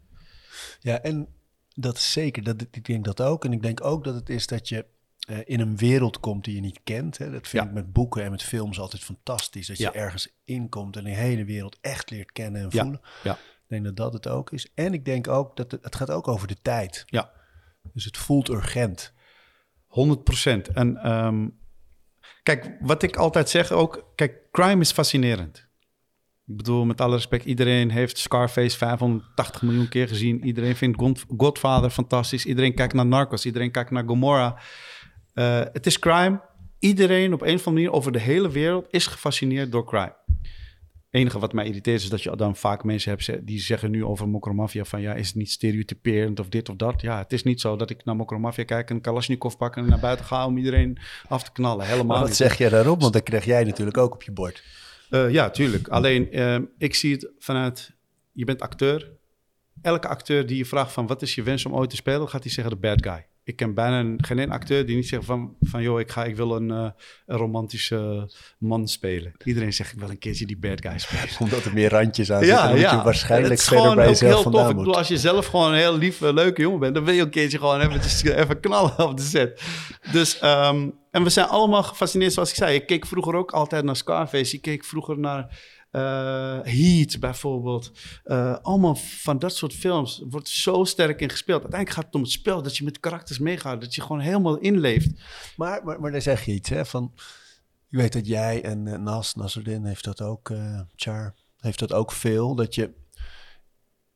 Ja, 0.79 1.01
en 1.01 1.27
dat 1.75 1.97
is 1.97 2.11
zeker, 2.11 2.43
dat, 2.43 2.61
ik 2.71 2.85
denk 2.85 3.05
dat 3.05 3.21
ook. 3.21 3.45
En 3.45 3.53
ik 3.53 3.61
denk 3.61 3.83
ook 3.83 4.03
dat 4.03 4.15
het 4.15 4.29
is 4.29 4.47
dat 4.47 4.69
je 4.69 4.85
uh, 5.29 5.37
in 5.43 5.59
een 5.59 5.77
wereld 5.77 6.19
komt 6.19 6.43
die 6.43 6.55
je 6.55 6.61
niet 6.61 6.79
kent. 6.83 7.17
Hè. 7.17 7.31
Dat 7.31 7.47
vind 7.47 7.63
ja. 7.63 7.69
ik 7.69 7.75
met 7.75 7.93
boeken 7.93 8.23
en 8.23 8.31
met 8.31 8.43
films 8.43 8.79
altijd 8.79 9.03
fantastisch. 9.03 9.67
Dat 9.67 9.77
je 9.77 9.83
ja. 9.83 9.93
ergens 9.93 10.27
inkomt 10.43 10.97
en 10.97 11.03
die 11.03 11.15
hele 11.15 11.45
wereld 11.45 11.77
echt 11.81 12.09
leert 12.09 12.31
kennen 12.31 12.61
en 12.61 12.71
voelen. 12.71 13.01
Ja. 13.23 13.33
Ik 13.33 13.69
denk 13.69 13.83
dat 13.83 13.95
dat 13.95 14.13
het 14.13 14.27
ook 14.27 14.51
is. 14.51 14.71
En 14.73 14.93
ik 14.93 15.05
denk 15.05 15.27
ook 15.27 15.55
dat 15.55 15.71
het, 15.71 15.83
het 15.83 15.95
gaat 15.95 16.11
ook 16.11 16.27
over 16.27 16.47
de 16.47 16.57
tijd. 16.61 17.03
Ja. 17.05 17.31
Dus 17.93 18.05
het 18.05 18.17
voelt 18.17 18.49
urgent. 18.49 19.13
100 19.87 20.23
procent. 20.23 20.67
En 20.67 21.11
um, 21.11 21.57
kijk, 22.43 22.77
wat 22.79 23.03
ik 23.03 23.15
altijd 23.15 23.49
zeg 23.49 23.71
ook, 23.71 24.11
kijk, 24.15 24.51
crime 24.51 24.81
is 24.81 24.91
fascinerend. 24.91 25.67
Ik 26.45 26.57
bedoel, 26.57 26.85
met 26.85 27.01
alle 27.01 27.15
respect, 27.15 27.45
iedereen 27.45 27.91
heeft 27.91 28.17
Scarface 28.17 28.77
580 28.77 29.61
miljoen 29.61 29.89
keer 29.89 30.07
gezien. 30.07 30.45
Iedereen 30.45 30.75
vindt 30.75 31.23
Godfather 31.37 31.89
fantastisch. 31.89 32.45
Iedereen 32.45 32.73
kijkt 32.73 32.93
naar 32.93 33.05
Narcos. 33.05 33.45
Iedereen 33.45 33.71
kijkt 33.71 33.91
naar 33.91 34.03
Gomorrah. 34.05 34.57
Uh, 35.33 35.61
het 35.73 35.85
is 35.85 35.99
crime. 35.99 36.41
Iedereen 36.79 37.33
op 37.33 37.41
een 37.41 37.55
of 37.55 37.67
andere 37.67 37.71
manier 37.71 37.91
over 37.91 38.11
de 38.11 38.19
hele 38.19 38.49
wereld 38.49 38.87
is 38.89 39.07
gefascineerd 39.07 39.71
door 39.71 39.85
crime. 39.85 40.15
Het 41.13 41.21
enige 41.21 41.39
wat 41.39 41.53
mij 41.53 41.65
irriteert 41.65 42.01
is 42.01 42.09
dat 42.09 42.23
je 42.23 42.35
dan 42.35 42.55
vaak 42.55 42.83
mensen 42.83 43.09
hebt 43.09 43.47
die 43.47 43.59
zeggen 43.59 43.91
nu 43.91 44.05
over 44.05 44.29
Mokromafia 44.29 44.85
van 44.85 45.01
ja, 45.01 45.13
is 45.13 45.27
het 45.27 45.35
niet 45.35 45.51
stereotyperend 45.51 46.39
of 46.39 46.49
dit 46.49 46.69
of 46.69 46.75
dat. 46.75 47.01
Ja, 47.01 47.17
het 47.17 47.33
is 47.33 47.43
niet 47.43 47.61
zo 47.61 47.75
dat 47.75 47.89
ik 47.89 48.05
naar 48.05 48.15
Mokromafia 48.15 48.63
kijk 48.63 48.89
en 48.89 48.95
een 48.95 49.01
Kalashnikov 49.01 49.55
pak 49.55 49.75
en 49.75 49.85
naar 49.85 49.99
buiten 49.99 50.25
ga 50.25 50.45
om 50.45 50.57
iedereen 50.57 50.97
af 51.27 51.43
te 51.43 51.51
knallen. 51.51 51.85
Helemaal 51.85 52.05
maar 52.05 52.19
wat 52.19 52.27
niet. 52.27 52.37
zeg 52.37 52.57
jij 52.57 52.69
daarop? 52.69 53.01
Want 53.01 53.13
dat 53.13 53.23
krijg 53.23 53.45
jij 53.45 53.63
natuurlijk 53.63 53.97
ook 53.97 54.13
op 54.13 54.23
je 54.23 54.31
bord. 54.31 54.63
Uh, 55.09 55.31
ja, 55.31 55.49
tuurlijk. 55.49 55.87
Alleen 55.87 56.37
uh, 56.37 56.59
ik 56.77 56.95
zie 56.95 57.11
het 57.11 57.31
vanuit, 57.39 57.91
je 58.31 58.45
bent 58.45 58.61
acteur. 58.61 59.11
Elke 59.81 60.07
acteur 60.07 60.45
die 60.45 60.57
je 60.57 60.65
vraagt 60.65 60.91
van 60.91 61.07
wat 61.07 61.21
is 61.21 61.35
je 61.35 61.43
wens 61.43 61.65
om 61.65 61.73
ooit 61.73 61.89
te 61.89 61.95
spelen, 61.95 62.29
gaat 62.29 62.43
hij 62.43 62.51
zeggen 62.51 62.73
de 62.73 62.79
bad 62.79 63.03
guy 63.03 63.25
ik 63.43 63.55
ken 63.55 63.73
bijna 63.73 63.99
een, 63.99 64.23
geen 64.25 64.39
één 64.39 64.51
acteur 64.51 64.85
die 64.85 64.95
niet 64.95 65.07
zegt 65.07 65.25
van, 65.25 65.55
van 65.61 65.81
joh, 65.81 65.99
ik, 65.99 66.11
ga, 66.11 66.23
ik 66.23 66.35
wil 66.35 66.55
een, 66.55 66.69
uh, 66.69 66.89
een 67.25 67.37
romantische 67.37 68.31
man 68.57 68.87
spelen. 68.87 69.33
Iedereen 69.43 69.73
zegt 69.73 69.93
ik 69.93 69.99
wil 69.99 70.09
een 70.09 70.17
keertje 70.17 70.45
die 70.45 70.57
bad 70.57 70.81
guy 70.81 70.99
spelen. 70.99 71.29
Omdat 71.39 71.65
er 71.65 71.73
meer 71.73 71.89
randjes 71.89 72.31
aan 72.31 72.43
zitten, 72.43 72.57
ja, 72.57 72.75
ja. 72.75 72.97
je 72.97 73.03
waarschijnlijk 73.03 73.59
verder 73.59 73.95
bij 73.95 74.07
jezelf 74.07 74.43
heel 74.43 74.51
tof. 74.51 74.61
moet. 74.61 74.69
Ik 74.69 74.77
bedoel, 74.77 74.97
als 74.97 75.07
je 75.07 75.17
zelf 75.17 75.45
gewoon 75.45 75.71
een 75.71 75.77
heel 75.77 75.97
lief, 75.97 76.19
leuke 76.19 76.61
jongen 76.61 76.79
bent, 76.79 76.93
dan 76.93 77.03
wil 77.03 77.13
je 77.13 77.21
een 77.21 77.29
keertje 77.29 77.57
gewoon 77.57 77.81
eventjes, 77.81 78.23
even 78.41 78.59
knallen 78.59 78.99
op 78.99 79.17
de 79.17 79.23
set. 79.23 79.61
Dus, 80.11 80.43
um, 80.43 80.93
en 81.11 81.23
we 81.23 81.29
zijn 81.29 81.47
allemaal 81.47 81.83
gefascineerd, 81.83 82.33
zoals 82.33 82.49
ik 82.49 82.55
zei. 82.55 82.75
Ik 82.75 82.85
keek 82.85 83.05
vroeger 83.05 83.35
ook 83.35 83.51
altijd 83.51 83.83
naar 83.83 83.95
Scarface. 83.95 84.55
Ik 84.55 84.61
keek 84.61 84.83
vroeger 84.83 85.19
naar 85.19 85.59
Heat 86.63 87.19
bijvoorbeeld. 87.19 87.91
Uh, 88.25 88.57
allemaal 88.61 88.95
van 88.95 89.39
dat 89.39 89.55
soort 89.55 89.73
films 89.73 90.23
wordt 90.29 90.49
zo 90.49 90.83
sterk 90.83 91.21
in 91.21 91.29
gespeeld. 91.29 91.61
Uiteindelijk 91.61 91.99
gaat 91.99 92.05
het 92.05 92.15
om 92.15 92.21
het 92.21 92.31
spel, 92.31 92.61
dat 92.61 92.77
je 92.77 92.83
met 92.83 92.99
karakters 92.99 93.39
meegaat, 93.39 93.81
dat 93.81 93.95
je 93.95 94.01
gewoon 94.01 94.19
helemaal 94.19 94.57
inleeft. 94.57 95.21
Maar, 95.57 95.83
maar, 95.83 95.99
maar 95.99 96.11
dan 96.11 96.21
zeg 96.21 96.45
je 96.45 96.51
iets, 96.51 96.69
hè, 96.69 96.85
van... 96.85 97.13
Je 97.87 97.97
weet 97.97 98.13
dat 98.13 98.27
jij 98.27 98.63
en 98.63 98.85
uh, 98.85 98.97
Nas, 98.97 99.35
Nasruddin 99.35 99.85
heeft 99.85 100.03
dat 100.03 100.21
ook, 100.21 100.51
Char, 100.95 101.33
heeft 101.57 101.79
dat 101.79 101.93
ook 101.93 102.11
veel, 102.11 102.55
dat 102.55 102.75
je... 102.75 102.93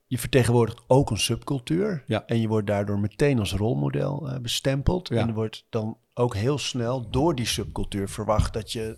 Je 0.06 0.18
vertegenwoordigt 0.18 0.82
ook 0.88 1.10
een 1.10 1.18
subcultuur. 1.18 2.04
Ja. 2.08 2.26
En 2.26 2.42
je 2.42 2.48
wordt 2.48 2.68
daardoor 2.68 3.00
meteen 3.00 3.40
als 3.40 3.54
rolmodel 3.54 4.40
bestempeld. 4.42 5.08
Ja. 5.08 5.16
En 5.16 5.28
er 5.28 5.34
wordt 5.34 5.66
dan 5.70 5.98
ook 6.14 6.36
heel 6.36 6.58
snel 6.58 7.10
door 7.10 7.36
die 7.36 7.46
subcultuur 7.46 8.10
verwacht 8.10 8.54
dat 8.54 8.72
je 8.72 8.98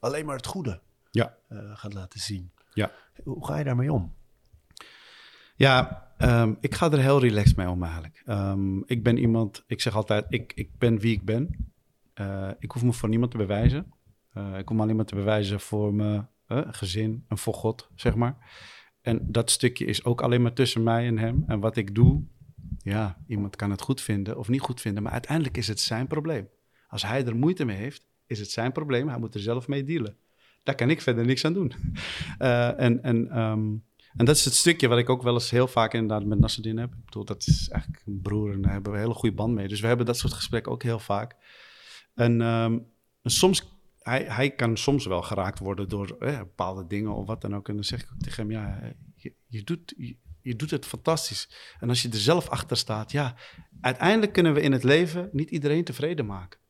alleen 0.00 0.26
maar 0.26 0.36
het 0.36 0.46
goede 0.46 0.80
ja. 1.10 1.36
Uh, 1.48 1.58
gaat 1.76 1.94
laten 1.94 2.20
zien. 2.20 2.50
Ja. 2.74 2.92
Hoe 3.24 3.46
ga 3.46 3.58
je 3.58 3.64
daarmee 3.64 3.92
om? 3.92 4.14
Ja, 5.56 6.08
um, 6.18 6.56
ik 6.60 6.74
ga 6.74 6.92
er 6.92 6.98
heel 6.98 7.20
relaxed 7.20 7.56
mee 7.56 7.68
om 7.68 7.82
eigenlijk. 7.82 8.22
Um, 8.26 8.82
ik 8.86 9.02
ben 9.02 9.18
iemand, 9.18 9.64
ik 9.66 9.80
zeg 9.80 9.96
altijd, 9.96 10.26
ik, 10.28 10.52
ik 10.54 10.78
ben 10.78 10.98
wie 10.98 11.12
ik 11.12 11.24
ben. 11.24 11.72
Uh, 12.20 12.50
ik 12.58 12.70
hoef 12.70 12.82
me 12.82 12.92
voor 12.92 13.08
niemand 13.08 13.30
te 13.30 13.36
bewijzen. 13.36 13.92
Uh, 14.34 14.58
ik 14.58 14.68
hoef 14.68 14.76
me 14.76 14.82
alleen 14.82 14.96
maar 14.96 15.04
te 15.04 15.14
bewijzen 15.14 15.60
voor 15.60 15.94
mijn 15.94 16.28
gezin 16.70 17.24
en 17.28 17.38
voor 17.38 17.54
God, 17.54 17.90
zeg 17.94 18.14
maar. 18.14 18.36
En 19.00 19.32
dat 19.32 19.50
stukje 19.50 19.84
is 19.84 20.04
ook 20.04 20.22
alleen 20.22 20.42
maar 20.42 20.52
tussen 20.52 20.82
mij 20.82 21.06
en 21.06 21.18
hem. 21.18 21.44
En 21.46 21.60
wat 21.60 21.76
ik 21.76 21.94
doe, 21.94 22.22
ja, 22.82 23.18
iemand 23.26 23.56
kan 23.56 23.70
het 23.70 23.80
goed 23.80 24.00
vinden 24.00 24.38
of 24.38 24.48
niet 24.48 24.60
goed 24.60 24.80
vinden. 24.80 25.02
Maar 25.02 25.12
uiteindelijk 25.12 25.56
is 25.56 25.68
het 25.68 25.80
zijn 25.80 26.06
probleem. 26.06 26.48
Als 26.88 27.02
hij 27.02 27.26
er 27.26 27.36
moeite 27.36 27.64
mee 27.64 27.76
heeft, 27.76 28.06
is 28.26 28.38
het 28.38 28.50
zijn 28.50 28.72
probleem. 28.72 29.08
Hij 29.08 29.18
moet 29.18 29.34
er 29.34 29.40
zelf 29.40 29.68
mee 29.68 29.84
dealen. 29.84 30.16
Daar 30.68 30.76
kan 30.76 30.90
ik 30.90 31.00
verder 31.00 31.24
niks 31.24 31.44
aan 31.44 31.52
doen. 31.52 31.72
Uh, 32.38 32.80
en, 32.86 33.02
en, 33.02 33.38
um, 33.38 33.84
en 34.16 34.24
dat 34.24 34.36
is 34.36 34.44
het 34.44 34.54
stukje 34.54 34.88
wat 34.88 34.98
ik 34.98 35.08
ook 35.08 35.22
wel 35.22 35.34
eens 35.34 35.50
heel 35.50 35.68
vaak 35.68 35.94
inderdaad 35.94 36.26
met 36.26 36.38
Nasreddin 36.38 36.78
heb. 36.78 36.92
Ik 36.92 37.04
bedoel, 37.04 37.24
dat 37.24 37.46
is 37.46 37.68
eigenlijk 37.68 38.02
een 38.06 38.20
broer 38.22 38.52
en 38.52 38.62
daar 38.62 38.72
hebben 38.72 38.92
we 38.92 38.98
een 38.98 39.04
hele 39.04 39.18
goede 39.18 39.34
band 39.34 39.54
mee. 39.54 39.68
Dus 39.68 39.80
we 39.80 39.86
hebben 39.86 40.06
dat 40.06 40.18
soort 40.18 40.32
gesprekken 40.32 40.72
ook 40.72 40.82
heel 40.82 40.98
vaak. 40.98 41.36
En, 42.14 42.40
en 42.42 42.86
soms 43.22 43.78
hij, 44.08 44.24
hij 44.28 44.50
kan 44.50 44.76
soms 44.76 45.06
wel 45.06 45.22
geraakt 45.22 45.58
worden 45.58 45.88
door 45.88 46.16
eh, 46.18 46.38
bepaalde 46.38 46.86
dingen 46.86 47.14
of 47.14 47.26
wat 47.26 47.40
dan 47.40 47.56
ook. 47.56 47.68
En 47.68 47.74
dan 47.74 47.84
zeg 47.84 48.02
ik 48.02 48.08
ook 48.12 48.20
tegen 48.20 48.42
hem, 48.42 48.50
ja, 48.50 48.94
je, 49.46 49.64
doet, 49.64 49.94
je, 50.40 50.56
doet 50.56 50.70
het 50.70 50.86
fantastisch. 50.86 51.50
En 51.80 51.88
als 51.88 52.02
je 52.02 52.08
er 52.08 52.18
zelf 52.18 52.48
achter 52.48 52.76
staat, 52.76 53.12
ja, 53.12 53.34
uiteindelijk 53.80 54.32
kunnen 54.32 54.54
we 54.54 54.60
in 54.60 54.72
het 54.72 54.84
leven 54.84 55.28
niet 55.32 55.50
iedereen 55.50 55.84
tevreden 55.84 56.26
maken. 56.26 56.60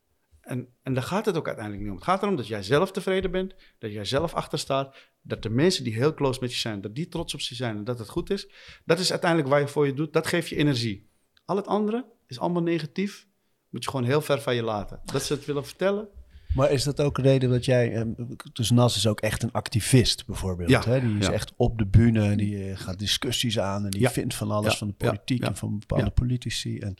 En, 0.48 0.68
en 0.82 0.94
daar 0.94 1.02
gaat 1.02 1.26
het 1.26 1.36
ook 1.36 1.46
uiteindelijk 1.46 1.84
niet 1.84 1.92
om. 1.92 1.98
Het 1.98 2.08
gaat 2.08 2.22
erom 2.22 2.36
dat 2.36 2.46
jij 2.46 2.62
zelf 2.62 2.90
tevreden 2.92 3.30
bent, 3.30 3.54
dat 3.78 3.92
jij 3.92 4.04
zelf 4.04 4.34
achter 4.34 4.58
staat, 4.58 4.96
dat 5.22 5.42
de 5.42 5.50
mensen 5.50 5.84
die 5.84 5.94
heel 5.94 6.14
close 6.14 6.40
met 6.40 6.52
je 6.52 6.58
zijn, 6.58 6.80
dat 6.80 6.94
die 6.94 7.08
trots 7.08 7.34
op 7.34 7.40
je 7.40 7.54
zijn 7.54 7.76
en 7.76 7.84
dat 7.84 7.98
het 7.98 8.08
goed 8.08 8.30
is. 8.30 8.48
Dat 8.84 8.98
is 8.98 9.10
uiteindelijk 9.10 9.50
waar 9.50 9.60
je 9.60 9.68
voor 9.68 9.86
je 9.86 9.94
doet, 9.94 10.12
dat 10.12 10.26
geeft 10.26 10.48
je 10.48 10.56
energie. 10.56 11.10
Al 11.44 11.56
het 11.56 11.66
andere 11.66 12.04
is 12.26 12.38
allemaal 12.38 12.62
negatief, 12.62 13.26
moet 13.68 13.84
je 13.84 13.90
gewoon 13.90 14.04
heel 14.04 14.20
ver 14.20 14.40
van 14.40 14.54
je 14.54 14.62
laten. 14.62 15.00
Dat 15.04 15.22
ze 15.22 15.32
het 15.32 15.44
willen 15.44 15.66
vertellen, 15.66 16.08
maar 16.54 16.70
is 16.70 16.84
dat 16.84 17.00
ook 17.00 17.18
een 17.18 17.24
reden 17.24 17.50
dat 17.50 17.64
jij... 17.64 17.94
Ehm, 17.94 18.10
dus 18.52 18.70
Nas 18.70 18.96
is 18.96 19.06
ook 19.06 19.20
echt 19.20 19.42
een 19.42 19.52
activist 19.52 20.26
bijvoorbeeld. 20.26 20.70
Ja, 20.70 20.82
hè? 20.84 21.00
Die 21.00 21.18
is 21.18 21.26
ja. 21.26 21.32
echt 21.32 21.52
op 21.56 21.78
de 21.78 21.86
bühne. 21.86 22.36
Die 22.36 22.70
eh, 22.70 22.78
gaat 22.78 22.98
discussies 22.98 23.58
aan. 23.58 23.84
En 23.84 23.90
die 23.90 24.00
Ja. 24.00 24.10
vindt 24.10 24.34
van 24.34 24.50
alles 24.50 24.76
van 24.76 24.88
de 24.88 24.94
politiek 24.94 25.42
en 25.44 25.56
van 25.56 25.78
bepaalde 25.78 26.10
politici. 26.10 26.78
En 26.78 26.94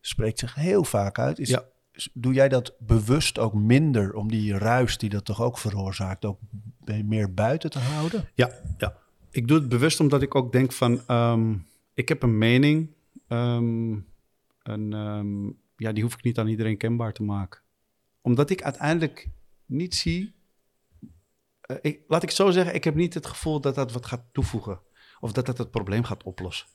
spreekt 0.00 0.38
zich 0.38 0.54
heel 0.54 0.84
vaak 0.84 1.18
uit. 1.18 1.38
Is- 1.38 1.58
Doe 2.12 2.32
jij 2.32 2.48
dat 2.48 2.74
bewust 2.78 3.38
ook 3.38 3.54
minder 3.54 4.14
om 4.14 4.30
die 4.30 4.58
ruis 4.58 4.98
die 4.98 5.10
dat 5.10 5.24
toch 5.24 5.42
ook 5.42 5.58
veroorzaakt... 5.58 6.24
ook 6.24 6.38
meer 7.04 7.34
buiten 7.34 7.70
te 7.70 7.78
houden? 7.78 8.28
Ja, 8.34 8.50
ja. 8.78 8.96
Ik 9.30 9.48
doe 9.48 9.58
het 9.58 9.68
bewust 9.68 10.00
omdat 10.00 10.22
ik 10.22 10.34
ook 10.34 10.52
denk 10.52 10.72
van... 10.72 11.06
ehm, 11.06 11.56
ik 11.94 12.08
heb 12.08 12.22
een 12.22 12.38
mening. 12.38 12.90
ehm, 13.28 13.98
en 14.62 14.92
ehm, 14.92 15.46
ja, 15.76 15.92
die 15.92 16.02
hoef 16.02 16.14
ik 16.14 16.22
niet 16.22 16.38
aan 16.38 16.48
iedereen 16.48 16.76
kenbaar 16.76 17.12
te 17.12 17.22
maken. 17.22 17.60
Omdat 18.20 18.50
ik 18.50 18.62
uiteindelijk 18.62 19.28
niet 19.66 19.94
zie... 19.94 20.34
eh, 21.60 21.76
ik, 21.80 22.00
laat 22.08 22.22
ik 22.22 22.30
zo 22.30 22.50
zeggen, 22.50 22.74
ik 22.74 22.84
heb 22.84 22.94
niet 22.94 23.14
het 23.14 23.26
gevoel 23.26 23.60
dat 23.60 23.74
dat 23.74 23.92
wat 23.92 24.06
gaat 24.06 24.24
toevoegen. 24.32 24.80
Of 25.20 25.32
dat 25.32 25.46
dat 25.46 25.58
het 25.58 25.70
probleem 25.70 26.04
gaat 26.04 26.22
oplossen. 26.22 26.66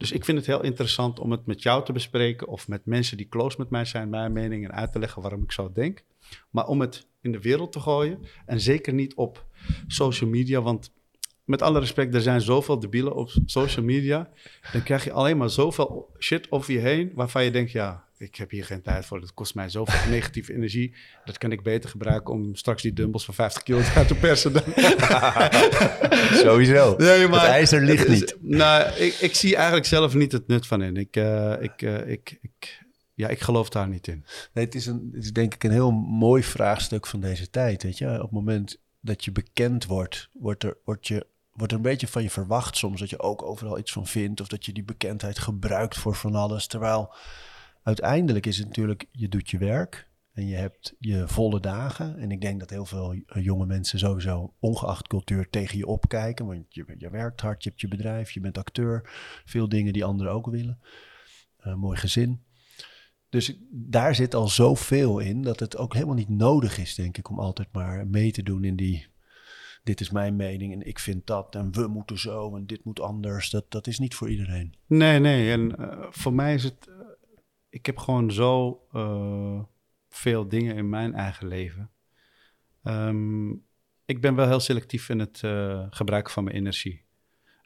Dus 0.00 0.12
ik 0.12 0.24
vind 0.24 0.38
het 0.38 0.46
heel 0.46 0.62
interessant 0.62 1.18
om 1.18 1.30
het 1.30 1.46
met 1.46 1.62
jou 1.62 1.84
te 1.84 1.92
bespreken... 1.92 2.48
of 2.48 2.68
met 2.68 2.86
mensen 2.86 3.16
die 3.16 3.28
close 3.28 3.56
met 3.58 3.70
mij 3.70 3.84
zijn, 3.84 4.08
mijn 4.08 4.32
mening... 4.32 4.64
en 4.64 4.72
uit 4.72 4.92
te 4.92 4.98
leggen 4.98 5.22
waarom 5.22 5.42
ik 5.42 5.52
zo 5.52 5.72
denk. 5.72 6.04
Maar 6.50 6.66
om 6.66 6.80
het 6.80 7.06
in 7.20 7.32
de 7.32 7.40
wereld 7.40 7.72
te 7.72 7.80
gooien... 7.80 8.26
en 8.46 8.60
zeker 8.60 8.92
niet 8.92 9.14
op 9.14 9.46
social 9.86 10.30
media... 10.30 10.62
want 10.62 10.92
met 11.44 11.62
alle 11.62 11.78
respect, 11.78 12.14
er 12.14 12.20
zijn 12.20 12.40
zoveel 12.40 12.78
debielen 12.78 13.14
op 13.14 13.30
social 13.46 13.84
media. 13.84 14.30
Dan 14.72 14.82
krijg 14.82 15.04
je 15.04 15.12
alleen 15.12 15.36
maar 15.36 15.50
zoveel 15.50 16.12
shit 16.18 16.50
over 16.50 16.72
je 16.72 16.78
heen... 16.78 17.12
waarvan 17.14 17.44
je 17.44 17.50
denkt, 17.50 17.70
ja, 17.70 18.04
ik 18.20 18.36
heb 18.36 18.50
hier 18.50 18.64
geen 18.64 18.82
tijd 18.82 19.06
voor. 19.06 19.20
Dat 19.20 19.34
kost 19.34 19.54
mij 19.54 19.68
zoveel 19.68 20.10
negatieve 20.16 20.54
energie. 20.54 20.94
Dat 21.24 21.38
kan 21.38 21.52
ik 21.52 21.62
beter 21.62 21.90
gebruiken 21.90 22.34
om 22.34 22.54
straks 22.54 22.82
die 22.82 22.92
dumbbells 22.92 23.24
van 23.24 23.34
50 23.34 23.62
kilo 23.62 23.80
te 23.80 23.90
laten 23.94 24.18
persen. 24.18 24.52
Dan. 24.52 24.62
Sowieso. 26.44 26.94
Nee, 26.98 27.28
maar- 27.28 27.40
Het 27.40 27.48
ijzer 27.50 27.82
ligt 27.82 28.02
Het 28.02 28.08
is- 28.12 28.20
niet. 28.20 28.36
Nou, 28.40 28.90
ik, 28.92 29.14
ik 29.14 29.34
zie 29.34 29.56
eigenlijk 29.56 29.86
zelf 29.86 30.14
niet 30.14 30.32
het 30.32 30.46
nut 30.46 30.66
van 30.66 30.82
in. 30.82 30.96
Ik, 30.96 31.16
eh, 31.16 31.54
ik, 31.60 31.82
eh, 31.82 32.08
ik, 32.08 32.38
ik, 32.42 32.82
ja, 33.14 33.28
ik 33.28 33.40
geloof 33.40 33.68
daar 33.68 33.88
niet 33.88 34.06
in. 34.06 34.24
Nee, 34.52 34.64
het 34.64 34.74
is, 34.74 34.86
een, 34.86 35.10
het 35.14 35.24
is 35.24 35.32
denk 35.32 35.54
ik 35.54 35.64
een 35.64 35.70
heel 35.70 35.90
mooi 35.90 36.42
vraagstuk 36.42 37.06
van 37.06 37.20
deze 37.20 37.50
tijd. 37.50 37.82
Weet 37.82 37.98
je? 37.98 38.14
Op 38.14 38.20
het 38.20 38.30
moment 38.30 38.78
dat 39.00 39.24
je 39.24 39.32
bekend 39.32 39.86
wordt, 39.86 40.28
wordt 40.32 40.62
er, 40.64 40.76
wordt, 40.84 41.06
je, 41.08 41.26
wordt 41.52 41.72
er 41.72 41.78
een 41.78 41.84
beetje 41.84 42.08
van 42.08 42.22
je 42.22 42.30
verwacht 42.30 42.76
soms 42.76 43.00
dat 43.00 43.10
je 43.10 43.20
ook 43.20 43.42
overal 43.42 43.78
iets 43.78 43.92
van 43.92 44.06
vindt. 44.06 44.40
Of 44.40 44.46
dat 44.48 44.64
je 44.64 44.72
die 44.72 44.84
bekendheid 44.84 45.38
gebruikt 45.38 45.96
voor 45.98 46.14
van 46.14 46.34
alles. 46.34 46.66
Terwijl 46.66 47.14
uiteindelijk 47.82 48.46
is 48.46 48.58
het 48.58 48.66
natuurlijk, 48.66 49.06
je 49.10 49.28
doet 49.28 49.50
je 49.50 49.58
werk 49.58 50.10
en 50.32 50.46
je 50.46 50.56
hebt 50.56 50.94
je 50.98 51.28
volle 51.28 51.60
dagen. 51.60 52.18
En 52.18 52.30
ik 52.30 52.40
denk 52.40 52.60
dat 52.60 52.70
heel 52.70 52.86
veel 52.86 53.12
eh, 53.12 53.44
jonge 53.44 53.66
mensen 53.66 53.98
sowieso, 53.98 54.54
ongeacht 54.58 55.06
cultuur, 55.06 55.50
tegen 55.50 55.78
je 55.78 55.86
opkijken. 55.86 56.46
Want 56.46 56.64
je, 56.68 56.94
je 56.98 57.10
werkt 57.10 57.40
hard, 57.40 57.62
je 57.62 57.68
hebt 57.68 57.80
je 57.80 57.88
bedrijf, 57.88 58.30
je 58.30 58.40
bent 58.40 58.58
acteur. 58.58 59.10
Veel 59.44 59.68
dingen 59.68 59.92
die 59.92 60.04
anderen 60.04 60.32
ook 60.32 60.46
willen. 60.46 60.78
Eh, 61.56 61.74
mooi 61.74 61.98
gezin. 61.98 62.42
Dus 63.28 63.56
daar 63.70 64.14
zit 64.14 64.34
al 64.34 64.48
zoveel 64.48 65.18
in 65.18 65.42
dat 65.42 65.60
het 65.60 65.76
ook 65.76 65.94
helemaal 65.94 66.14
niet 66.14 66.28
nodig 66.28 66.78
is, 66.78 66.94
denk 66.94 67.18
ik, 67.18 67.30
om 67.30 67.38
altijd 67.38 67.68
maar 67.72 68.06
mee 68.06 68.32
te 68.32 68.42
doen 68.42 68.64
in 68.64 68.76
die. 68.76 69.08
Dit 69.82 70.00
is 70.00 70.10
mijn 70.10 70.36
mening 70.36 70.72
en 70.72 70.86
ik 70.86 70.98
vind 70.98 71.26
dat 71.26 71.54
en 71.54 71.72
we 71.72 71.86
moeten 71.86 72.18
zo 72.18 72.56
en 72.56 72.66
dit 72.66 72.84
moet 72.84 73.00
anders. 73.00 73.50
Dat, 73.50 73.64
dat 73.68 73.86
is 73.86 73.98
niet 73.98 74.14
voor 74.14 74.30
iedereen. 74.30 74.74
Nee, 74.86 75.18
nee. 75.18 75.52
En 75.52 75.76
eh, 75.76 76.06
voor 76.10 76.34
mij 76.34 76.54
is 76.54 76.64
het... 76.64 76.88
ik 77.70 77.86
heb 77.86 77.98
gewoon 77.98 78.32
zo 78.32 78.82
eh, 78.92 79.62
veel 80.08 80.48
dingen 80.48 80.76
in 80.76 80.88
mijn 80.88 81.14
eigen 81.14 81.46
leven. 81.46 81.90
Ehm, 82.82 83.50
ik 84.04 84.20
ben 84.20 84.34
wel 84.34 84.46
heel 84.46 84.60
selectief 84.60 85.08
in 85.08 85.18
het 85.18 85.42
eh, 85.42 85.86
gebruiken 85.90 86.32
van 86.32 86.44
mijn 86.44 86.56
energie. 86.56 87.04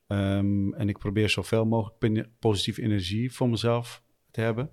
Ehm, 0.06 0.72
en 0.72 0.88
ik 0.88 0.98
probeer 0.98 1.28
zoveel 1.28 1.64
mogelijk 1.66 2.28
positieve 2.38 2.82
energie 2.82 3.32
voor 3.32 3.48
mezelf 3.48 4.02
te 4.30 4.40
hebben. 4.40 4.70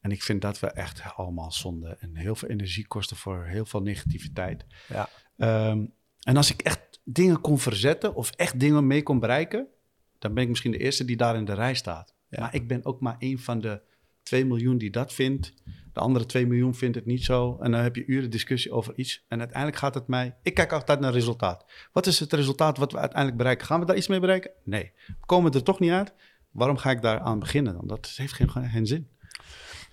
En 0.00 0.10
ik 0.10 0.22
vind 0.22 0.42
dat 0.42 0.60
wel 0.60 0.70
echt 0.70 1.02
allemaal 1.14 1.52
zonde. 1.52 1.96
En 2.00 2.16
heel 2.16 2.34
veel 2.34 2.48
energie 2.48 2.86
kosten 2.86 3.16
voor 3.16 3.44
heel 3.44 3.66
veel 3.66 3.82
negativiteit. 3.82 4.66
Ja. 4.88 5.08
Ehm, 5.36 5.86
en 6.20 6.36
als 6.36 6.50
ik 6.50 6.62
echt 6.62 7.00
dingen 7.04 7.40
kon 7.40 7.58
verzetten 7.58 8.14
of 8.14 8.30
echt 8.30 8.60
dingen 8.60 8.86
mee 8.86 9.02
kon 9.02 9.18
bereiken, 9.18 9.68
dan 10.18 10.34
ben 10.34 10.42
ik 10.42 10.48
misschien 10.48 10.70
de 10.70 10.78
eerste 10.78 11.04
die 11.04 11.16
daar 11.16 11.36
in 11.36 11.44
de 11.44 11.54
rij 11.54 11.74
staat. 11.74 12.14
Ja. 12.28 12.40
Maar 12.40 12.54
ik 12.54 12.68
ben 12.68 12.84
ook 12.84 13.00
maar 13.00 13.16
één 13.18 13.38
van 13.38 13.60
de 13.60 13.82
2 14.22 14.46
miljoen 14.46 14.78
die 14.78 14.90
dat 14.90 15.12
vindt. 15.12 15.54
De 15.92 16.00
andere 16.00 16.26
2 16.26 16.46
miljoen 16.46 16.74
vindt 16.74 16.96
het 16.96 17.06
niet 17.06 17.24
zo. 17.24 17.58
En 17.60 17.70
dan 17.70 17.80
heb 17.80 17.96
je 17.96 18.06
uren 18.06 18.30
discussie 18.30 18.72
over 18.72 18.92
iets. 18.96 19.24
En 19.28 19.38
uiteindelijk 19.38 19.78
gaat 19.78 19.94
het 19.94 20.06
mij. 20.06 20.36
Ik 20.42 20.54
kijk 20.54 20.72
altijd 20.72 21.00
naar 21.00 21.12
resultaat. 21.12 21.64
Wat 21.92 22.06
is 22.06 22.20
het 22.20 22.32
resultaat 22.32 22.78
wat 22.78 22.92
we 22.92 22.98
uiteindelijk 22.98 23.38
bereiken? 23.38 23.66
Gaan 23.66 23.80
we 23.80 23.86
daar 23.86 23.96
iets 23.96 24.08
mee 24.08 24.20
bereiken? 24.20 24.50
Nee. 24.64 24.92
We 25.06 25.26
komen 25.26 25.52
er 25.52 25.62
toch 25.62 25.80
niet 25.80 25.90
uit. 25.90 26.14
Waarom 26.50 26.76
ga 26.76 26.90
ik 26.90 27.02
daar 27.02 27.20
aan 27.20 27.38
beginnen 27.38 27.74
dan? 27.74 27.86
Dat 27.86 28.12
heeft 28.16 28.32
geen, 28.32 28.50
geen 28.50 28.86
zin. 28.86 29.08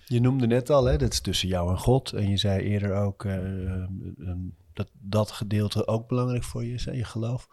Je 0.04 0.20
noemde 0.20 0.46
net 0.46 0.70
al, 0.70 0.84
hè, 0.84 0.96
dat 0.96 1.12
is 1.12 1.20
tussen 1.20 1.48
jou 1.48 1.70
en 1.70 1.78
God. 1.78 2.12
En 2.12 2.30
je 2.30 2.36
zei 2.36 2.62
eerder 2.62 2.94
ook 2.94 3.24
eh, 3.24 3.34
ehm, 3.34 4.38
dat 4.72 4.90
dat 4.92 5.30
gedeelte 5.30 5.86
ook 5.86 6.08
belangrijk 6.08 6.44
voor 6.44 6.64
je 6.64 6.72
is, 6.72 6.84
hè, 6.84 6.92
je 6.92 7.04
geloof. 7.04 7.48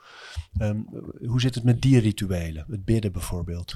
Ehm, 0.57 0.79
hoe 1.25 1.41
zit 1.41 1.55
het 1.55 1.63
met 1.63 1.81
die 1.81 1.99
rituelen? 1.99 2.65
Het 2.69 2.85
bidden 2.85 3.11
bijvoorbeeld. 3.11 3.73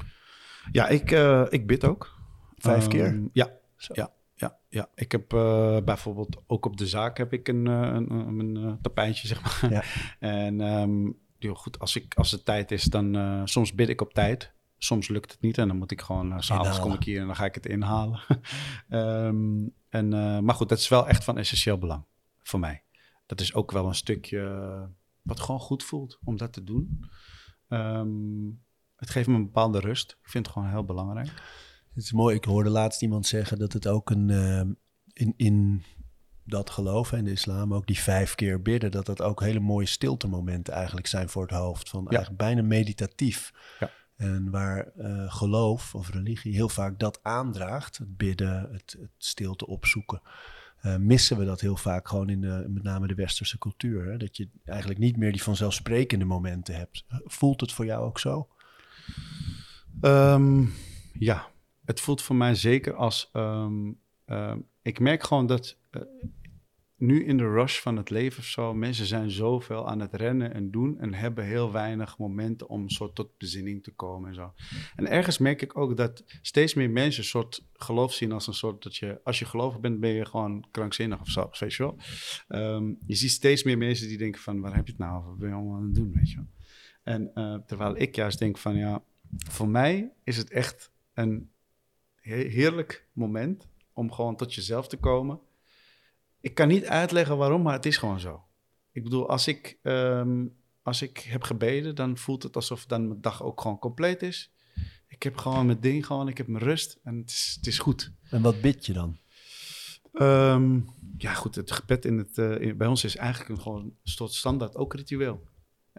Ja, 0.71 0.87
ik, 0.87 1.11
eh, 1.11 1.45
ik 1.49 1.67
bid 1.67 1.85
ook. 1.85 2.18
Vijf 2.59 2.81
Ehm, 2.81 2.89
keer? 2.89 3.29
Ja, 3.33 3.51
Zo. 3.75 3.93
ja, 3.95 4.11
ja, 4.35 4.57
ja. 4.69 4.89
Ik 4.95 5.11
heb 5.11 5.33
eh, 5.33 5.77
bijvoorbeeld 5.85 6.37
ook 6.47 6.65
op 6.65 6.77
de 6.77 6.87
zaak 6.87 7.17
heb 7.17 7.33
ik 7.33 7.47
een, 7.47 7.67
eh, 7.67 7.73
een, 7.73 8.11
een, 8.11 8.39
een, 8.39 8.57
eh, 8.57 8.73
tapijtje, 8.81 9.27
zeg 9.27 9.61
maar. 9.61 9.71
Ja. 9.71 9.83
En 10.19 10.61
ehm, 10.61 11.53
goed, 11.53 11.79
als, 11.79 11.95
ik, 11.95 12.15
als 12.15 12.31
het 12.31 12.45
tijd 12.45 12.71
is, 12.71 12.83
dan 12.83 13.41
soms 13.47 13.73
bid 13.73 13.89
ik 13.89 14.01
op 14.01 14.13
tijd. 14.13 14.51
Soms 14.77 15.07
lukt 15.07 15.31
het 15.31 15.41
niet 15.41 15.57
en 15.57 15.67
dan 15.67 15.77
moet 15.77 15.91
ik 15.91 16.01
gewoon, 16.01 16.43
s 16.43 16.45
s'avonds 16.45 16.79
kom 16.79 16.93
ik 16.93 17.03
hier 17.03 17.19
en 17.19 17.25
dan 17.25 17.35
ga 17.35 17.45
ik 17.45 17.55
het 17.55 17.65
inhalen. 17.65 18.19
Ehm, 18.89 19.67
en, 19.89 20.09
maar 20.45 20.55
goed, 20.55 20.69
dat 20.69 20.77
is 20.79 20.87
wel 20.87 21.07
echt 21.07 21.23
van 21.23 21.37
essentieel 21.37 21.77
belang 21.77 22.03
voor 22.43 22.59
mij. 22.59 22.83
Dat 23.25 23.41
is 23.41 23.53
ook 23.53 23.71
wel 23.71 23.87
een 23.87 23.95
stukje 23.95 24.89
wat 25.21 25.39
gewoon 25.39 25.59
goed 25.59 25.83
voelt 25.83 26.19
om 26.23 26.37
dat 26.37 26.53
te 26.53 26.63
doen. 26.63 27.05
Ehm, 27.67 28.47
het 28.95 29.09
geeft 29.09 29.27
me 29.27 29.35
een 29.35 29.45
bepaalde 29.45 29.79
rust. 29.79 30.17
Ik 30.21 30.29
vind 30.29 30.45
het 30.45 30.55
gewoon 30.55 30.69
heel 30.69 30.83
belangrijk. 30.85 31.31
Het 31.99 32.07
is 32.07 32.13
mooi. 32.13 32.35
Ik 32.35 32.45
hoorde 32.45 32.69
laatst 32.69 33.01
iemand 33.01 33.27
zeggen 33.27 33.59
dat 33.59 33.73
het 33.73 33.87
ook 33.87 34.09
een 34.09 34.29
ehm, 34.29 34.71
in, 35.13 35.33
in 35.37 35.83
dat 36.43 36.69
geloof 36.69 37.11
en 37.11 37.23
de 37.23 37.31
islam 37.31 37.73
ook 37.73 37.87
die 37.87 37.99
vijf 37.99 38.35
keer 38.35 38.61
bidden, 38.61 38.91
dat 38.91 39.05
dat 39.05 39.21
ook 39.21 39.41
hele 39.41 39.59
mooie 39.59 39.85
stiltemomenten 39.85 40.73
eigenlijk 40.73 41.07
zijn 41.07 41.29
voor 41.29 41.41
het 41.41 41.51
hoofd. 41.51 41.89
Van 41.89 42.07
eigenlijk 42.07 42.37
bijna 42.37 42.61
meditatief. 42.61 43.53
Ja. 43.79 43.91
En 44.15 44.49
waar 44.49 44.87
eh, 44.87 45.33
geloof 45.33 45.95
of 45.95 46.09
religie 46.09 46.53
heel 46.53 46.69
vaak 46.69 46.99
dat 46.99 47.19
aandraagt, 47.23 47.97
het 47.97 48.17
bidden, 48.17 48.69
het, 48.71 48.95
het 48.99 49.11
stilte 49.17 49.67
opzoeken, 49.67 50.21
eh, 50.81 50.95
missen 50.95 51.37
we 51.37 51.45
dat 51.45 51.61
heel 51.61 51.77
vaak 51.77 52.07
gewoon 52.07 52.29
in 52.29 52.41
de, 52.41 52.65
met 52.67 52.83
name 52.83 53.07
de 53.07 53.15
westerse 53.15 53.57
cultuur. 53.57 54.05
Hè? 54.11 54.17
Dat 54.17 54.37
je 54.37 54.49
eigenlijk 54.65 54.99
niet 54.99 55.17
meer 55.17 55.31
die 55.31 55.43
vanzelfsprekende 55.43 56.25
momenten 56.25 56.75
hebt. 56.75 57.05
Voelt 57.25 57.61
het 57.61 57.71
voor 57.71 57.85
jou 57.85 58.05
ook 58.05 58.19
zo? 58.19 58.47
Ehm, 60.01 60.65
ja, 61.13 61.47
het 61.89 61.99
voelt 61.99 62.21
voor 62.21 62.35
mij 62.35 62.55
zeker 62.55 62.93
als. 62.93 63.29
ehm, 63.33 63.91
ehm, 64.25 64.59
ik 64.81 64.99
merk 64.99 65.23
gewoon 65.23 65.47
dat. 65.47 65.77
eh, 65.89 66.01
nu 66.97 67.25
in 67.25 67.37
de 67.37 67.49
rush 67.51 67.79
van 67.79 67.97
het 67.97 68.09
leven 68.09 68.39
of 68.39 68.45
zo, 68.45 68.73
mensen 68.73 69.05
zijn 69.05 69.31
zoveel 69.31 69.87
aan 69.87 69.99
het 69.99 70.13
rennen 70.13 70.53
en 70.53 70.71
doen 70.71 70.99
en 70.99 71.13
hebben 71.13 71.45
heel 71.45 71.71
weinig 71.71 72.17
momenten 72.17 72.69
om 72.69 72.89
soort 72.89 73.15
tot 73.15 73.37
bezinning 73.37 73.83
te 73.83 73.91
komen 73.91 74.29
en 74.29 74.35
zo. 74.35 74.53
En 74.95 75.07
ergens 75.07 75.37
merk 75.37 75.61
ik 75.61 75.77
ook 75.77 75.97
dat 75.97 76.23
steeds 76.41 76.73
meer 76.73 76.89
mensen 76.89 77.21
een 77.21 77.29
soort 77.29 77.65
geloof 77.73 78.13
zien 78.13 78.31
als 78.31 78.47
een 78.47 78.53
soort 78.53 78.83
dat 78.83 78.95
je, 78.95 79.19
als 79.23 79.39
je 79.39 79.45
gelovig 79.45 79.79
bent, 79.79 79.99
ben 79.99 80.09
je 80.09 80.25
gewoon 80.25 80.65
krankzinnig 80.71 81.21
of 81.21 81.27
zo, 81.27 81.49
weet 81.59 81.73
je 81.73 81.83
wel. 81.83 81.97
Ehm, 82.47 82.93
je 83.05 83.15
ziet 83.15 83.31
steeds 83.31 83.63
meer 83.63 83.77
mensen 83.77 84.07
die 84.07 84.17
denken 84.17 84.41
van, 84.41 84.59
waar 84.59 84.75
heb 84.75 84.85
je 84.85 84.91
het 84.91 85.01
nou 85.01 85.17
over? 85.17 85.29
Wat 85.29 85.37
ben 85.39 85.49
je 85.49 85.55
allemaal 85.55 85.77
aan 85.77 85.83
het 85.83 85.95
doen, 85.95 86.11
weet 86.13 86.29
je 86.31 86.35
wel. 86.35 86.47
En 87.03 87.31
eh, 87.33 87.55
terwijl 87.65 87.97
ik 87.97 88.15
juist 88.15 88.39
denk 88.39 88.57
van, 88.57 88.75
ja, 88.75 89.03
voor 89.49 89.69
mij 89.69 90.11
is 90.23 90.37
het 90.37 90.49
echt 90.49 90.91
een 91.13 91.49
heerlijk 92.21 93.07
moment 93.13 93.67
om 93.93 94.11
gewoon 94.11 94.35
tot 94.35 94.53
jezelf 94.53 94.87
te 94.87 94.97
komen 94.97 95.39
ik 96.41 96.53
kan 96.53 96.67
niet 96.67 96.85
uitleggen 96.85 97.37
waarom, 97.37 97.61
maar 97.61 97.73
het 97.73 97.85
is 97.85 97.97
gewoon 97.97 98.19
zo. 98.19 98.43
Ik 98.91 99.03
bedoel, 99.03 99.29
als 99.29 99.47
ik, 99.47 99.79
ehm, 99.81 100.45
als 100.83 101.01
ik 101.01 101.17
heb 101.17 101.43
gebeden, 101.43 101.95
dan 101.95 102.17
voelt 102.17 102.43
het 102.43 102.55
alsof 102.55 102.85
dan 102.85 103.07
mijn 103.07 103.21
dag 103.21 103.43
ook 103.43 103.61
gewoon 103.61 103.79
compleet 103.79 104.21
is. 104.21 104.51
Ik 105.07 105.23
heb 105.23 105.37
gewoon 105.37 105.65
mijn 105.65 105.79
ding, 105.79 106.05
gewoon, 106.05 106.27
ik 106.27 106.37
heb 106.37 106.47
mijn 106.47 106.63
rust 106.63 106.99
en 107.03 107.17
het 107.17 107.29
is, 107.29 107.53
het 107.57 107.67
is 107.67 107.79
goed. 107.79 108.11
En 108.29 108.41
wat 108.41 108.61
bid 108.61 108.85
je 108.85 108.93
dan? 108.93 109.17
Ehm, 110.13 110.79
ja, 111.17 111.33
goed, 111.33 111.55
het 111.55 111.71
gebed 111.71 112.05
in 112.05 112.17
het, 112.17 112.37
uh, 112.37 112.75
bij 112.75 112.87
ons 112.87 113.03
is 113.03 113.15
eigenlijk 113.15 113.49
een, 113.49 113.61
gewoon 113.61 113.93
een 114.03 114.27
standaard 114.27 114.75
ook 114.75 114.93
ritueel. 114.93 115.48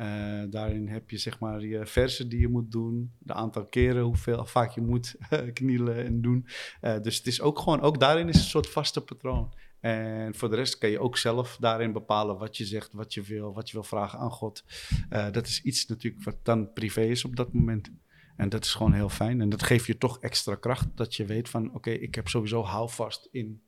Uh, 0.01 0.43
daarin 0.51 0.89
heb 0.89 1.11
je 1.11 1.19
zeg 1.19 1.39
maar 1.39 1.65
je 1.65 1.87
versen 1.87 2.29
die 2.29 2.41
je 2.41 2.49
moet 2.49 2.73
doen, 2.73 3.13
de 3.19 3.33
aantal 3.33 3.67
keren, 3.67 4.03
hoeveel 4.03 4.47
vaak 4.47 4.71
je 4.71 4.81
moet 4.81 5.15
knielen 5.53 6.05
en 6.05 6.21
doen. 6.21 6.47
Uh, 6.83 7.01
dus 7.01 7.17
het 7.17 7.27
is 7.27 7.41
ook 7.41 7.59
gewoon, 7.59 7.81
ook 7.81 8.01
daarin 8.01 8.29
is 8.29 8.37
een 8.37 8.41
soort 8.41 8.67
vaste 8.67 9.01
patroon. 9.01 9.53
En 9.81 10.35
voor 10.35 10.51
de 10.51 10.57
rest 10.57 10.79
kan 10.79 10.91
je 10.91 10.99
ook 10.99 11.17
zelf 11.17 11.57
daarin 11.61 11.93
bepalen 11.93 12.39
wat 12.39 12.57
je 12.57 12.65
zegt, 12.65 12.93
wat 12.93 13.15
je 13.15 13.23
wil, 13.23 13.55
wat 13.55 13.69
je 13.69 13.75
wil 13.75 13.85
vragen 13.85 14.19
aan 14.19 14.31
God. 14.31 14.65
Uh, 15.13 15.31
dat 15.31 15.47
is 15.47 15.63
iets 15.63 15.87
natuurlijk 15.87 16.25
wat 16.25 16.37
dan 16.43 16.73
privé 16.73 17.03
is 17.03 17.25
op 17.25 17.37
dat 17.37 17.53
moment. 17.53 17.91
En 18.37 18.49
dat 18.49 18.65
is 18.65 18.75
gewoon 18.75 18.93
heel 18.93 19.09
fijn. 19.09 19.41
En 19.41 19.49
dat 19.49 19.63
geeft 19.63 19.87
je 19.87 19.99
toch 19.99 20.21
extra 20.21 20.55
kracht. 20.55 20.89
Dat 20.95 21.15
je 21.15 21.25
weet 21.25 21.49
van 21.49 21.75
oké, 21.75 21.91
ik 21.91 22.15
heb 22.15 22.29
sowieso 22.29 22.63
houvast 22.63 23.29
in, 23.31 23.63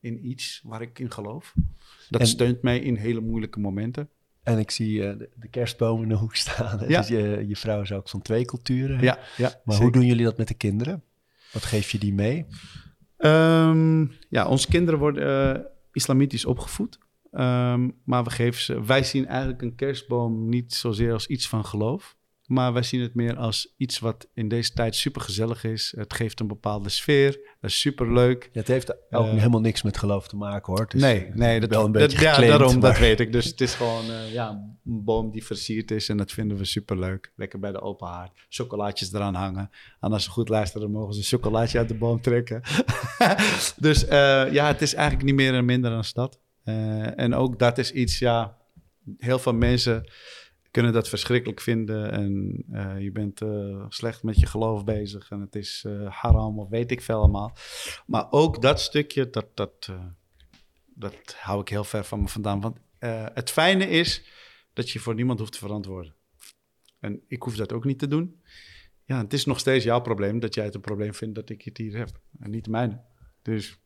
in 0.00 0.26
iets 0.26 0.60
waar 0.64 0.82
ik 0.82 0.98
in 0.98 1.10
geloof. 1.10 1.54
Dat 2.10 2.28
steunt 2.28 2.62
mij 2.62 2.78
in 2.78 2.96
hele 2.96 3.20
moeilijke 3.20 3.60
momenten. 3.60 4.08
En 4.44 4.58
ik 4.58 4.70
zie 4.70 4.98
uh, 4.98 5.18
de, 5.18 5.30
de, 5.34 5.48
kerstboom 5.48 6.02
in 6.02 6.08
de 6.08 6.14
hoek 6.14 6.34
staan. 6.44 6.88
Ja. 6.88 6.98
Dus 6.98 7.08
je, 7.08 7.44
je 7.48 7.56
vrouw 7.56 7.80
is 7.80 7.92
ook 7.92 8.08
van 8.08 8.22
twee 8.22 8.44
culturen. 8.44 9.00
Ja, 9.00 9.18
ja, 9.36 9.60
maar 9.64 9.76
hoe 9.76 9.92
doen 9.92 10.06
jullie 10.06 10.24
dat 10.24 10.38
met 10.38 10.48
de 10.48 10.54
kinderen? 10.54 11.02
Wat 11.52 11.64
geef 11.64 11.90
je 11.90 11.98
die 11.98 12.14
mee? 12.14 12.46
Um, 13.18 14.12
ja, 14.28 14.46
onze 14.46 14.68
kinderen 14.68 15.00
worden 15.00 15.56
uh, 15.56 15.64
islamitisch 15.92 16.44
opgevoed. 16.44 16.98
Um, 17.32 17.94
maar 18.04 18.24
we 18.24 18.30
geven 18.30 18.60
ze, 18.60 18.84
wij 18.84 19.02
zien 19.02 19.26
eigenlijk 19.26 19.62
een 19.62 19.74
kerstboom 19.74 20.48
niet 20.48 20.74
zozeer 20.74 21.12
als 21.12 21.26
iets 21.26 21.48
van 21.48 21.64
geloof. 21.64 22.16
Maar 22.46 22.72
wij 22.72 22.82
zien 22.82 23.00
het 23.00 23.14
meer 23.14 23.36
als 23.36 23.74
iets 23.76 23.98
wat 23.98 24.28
in 24.34 24.48
deze 24.48 24.72
tijd 24.72 24.96
super 24.96 25.20
gezellig 25.20 25.64
is. 25.64 25.94
Het 25.96 26.12
geeft 26.12 26.40
een 26.40 26.46
bepaalde 26.46 26.88
sfeer. 26.88 27.30
Dat 27.60 27.70
is 27.70 27.80
super 27.80 28.12
leuk. 28.12 28.48
het 28.52 28.68
heeft 28.68 28.92
ook 29.10 29.26
uh, 29.26 29.32
helemaal 29.32 29.60
niks 29.60 29.82
met 29.82 29.98
geloof 29.98 30.28
te 30.28 30.36
maken 30.36 30.72
hoor. 30.72 30.82
Het 30.82 30.94
is, 30.94 31.00
nee, 31.00 31.30
nee, 31.34 31.60
dat, 31.60 31.70
wel 31.70 31.84
een 31.84 31.92
beetje 31.92 32.24
dat, 32.24 32.36
ja, 32.36 32.40
daarom, 32.40 32.80
dat 32.80 32.98
weet 32.98 33.20
ik. 33.20 33.32
Dus 33.32 33.44
het 33.44 33.60
is 33.60 33.74
gewoon 33.74 34.10
uh, 34.10 34.32
ja, 34.32 34.50
een 34.84 35.04
boom 35.04 35.30
die 35.30 35.44
versierd 35.44 35.90
is 35.90 36.08
en 36.08 36.16
dat 36.16 36.32
vinden 36.32 36.56
we 36.56 36.64
super 36.64 36.98
leuk. 36.98 37.32
Lekker 37.36 37.58
bij 37.58 37.72
de 37.72 37.80
open 37.80 38.06
haard. 38.06 38.32
Chocolaatjes 38.48 39.12
eraan 39.12 39.34
hangen. 39.34 39.70
En 40.00 40.12
als 40.12 40.24
ze 40.24 40.30
goed 40.30 40.48
luisteren, 40.48 40.90
mogen 40.90 41.12
ze 41.12 41.18
een 41.18 41.26
chocolaatje 41.26 41.78
uit 41.78 41.88
de 41.88 41.94
boom 41.94 42.20
trekken. 42.20 42.62
dus 43.76 44.04
uh, 44.04 44.10
ja, 44.52 44.66
het 44.66 44.82
is 44.82 44.94
eigenlijk 44.94 45.26
niet 45.26 45.34
meer 45.34 45.54
en 45.54 45.64
minder 45.64 45.90
dan 45.90 46.04
dat. 46.12 46.38
en 47.16 47.34
ook 47.34 47.58
dat 47.58 47.78
is 47.78 47.92
iets, 47.92 48.18
ja, 48.18 48.56
heel 49.18 49.38
veel 49.38 49.54
mensen 49.54 50.04
kunnen 50.74 50.92
dat 50.92 51.08
verschrikkelijk 51.08 51.60
vinden. 51.60 52.10
En 52.10 52.64
uh, 52.70 53.00
je 53.00 53.12
bent 53.12 53.40
uh, 53.40 53.84
slecht 53.88 54.22
met 54.22 54.40
je 54.40 54.46
geloof 54.46 54.84
bezig 54.84 55.30
en 55.30 55.40
het 55.40 55.54
is 55.54 55.84
uh, 55.86 56.10
haram 56.10 56.58
of 56.58 56.68
weet 56.68 56.90
ik 56.90 57.00
veel 57.00 57.18
allemaal. 57.18 57.56
Maar 58.06 58.26
ook 58.30 58.62
dat 58.62 58.80
stukje, 58.80 59.30
dat, 59.30 59.46
dat, 59.54 59.88
dat 60.94 61.36
hou 61.38 61.60
ik 61.60 61.68
heel 61.68 61.84
ver 61.84 62.04
van 62.04 62.20
me 62.20 62.28
vandaan. 62.28 62.60
Want 62.60 62.78
het 63.34 63.50
fijne 63.50 63.88
is 63.88 64.24
dat 64.72 64.90
je 64.90 64.98
voor 64.98 65.14
niemand 65.14 65.38
hoeft 65.38 65.52
te 65.52 65.58
verantwoorden. 65.58 66.14
En 67.00 67.22
ik 67.28 67.42
hoef 67.42 67.56
dat 67.56 67.72
ook 67.72 67.84
niet 67.84 67.98
te 67.98 68.08
doen. 68.08 68.40
Ja, 69.04 69.18
het 69.18 69.32
is 69.32 69.44
nog 69.44 69.58
steeds 69.58 69.84
jouw 69.84 70.00
probleem 70.00 70.40
dat 70.40 70.54
jij 70.54 70.64
het 70.64 70.74
een 70.74 70.80
probleem 70.80 71.14
vindt 71.14 71.34
dat 71.34 71.50
ik 71.50 71.62
het 71.62 71.76
hier 71.76 71.96
heb. 71.96 72.20
En 72.38 72.50
niet 72.50 72.68
mijne. 72.68 73.00
Dus 73.42 73.78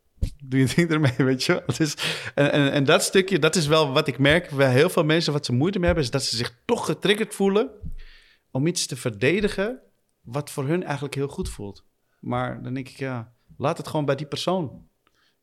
doe 0.45 0.61
je 0.61 0.75
ding 0.75 0.91
ermee, 0.91 1.15
weet 1.31 1.45
je 1.45 1.53
wel. 1.53 1.89
En, 2.35 2.53
en, 2.53 2.73
en 2.73 2.85
dat 2.85 3.03
stukje, 3.03 3.39
dat 3.39 3.57
is 3.57 3.67
wel 3.67 3.93
wat 3.93 4.09
ik 4.09 4.19
merk 4.19 4.51
bij 4.51 4.73
heel 4.73 4.91
veel 4.91 5.05
mensen 5.05 5.33
wat 5.33 5.47
ze 5.47 5.53
moeite 5.53 5.79
mee 5.79 5.87
hebben, 5.87 6.05
is 6.05 6.11
dat 6.11 6.23
ze 6.23 6.37
zich 6.37 6.55
toch 6.65 6.85
getriggerd 6.87 7.35
voelen 7.35 7.71
om 8.51 8.67
iets 8.67 8.87
te 8.87 8.97
verdedigen 8.97 9.81
wat 10.21 10.51
voor 10.51 10.67
hun 10.67 10.85
eigenlijk 10.85 11.15
heel 11.15 11.29
goed 11.29 11.49
voelt. 11.49 11.85
Maar 12.21 12.63
dan 12.63 12.75
denk 12.75 12.89
ik, 12.89 12.97
ja, 12.97 13.33
laat 13.57 13.79
het 13.79 13.89
gewoon 13.89 14.05
bij 14.05 14.17
die 14.17 14.27
persoon. 14.27 14.87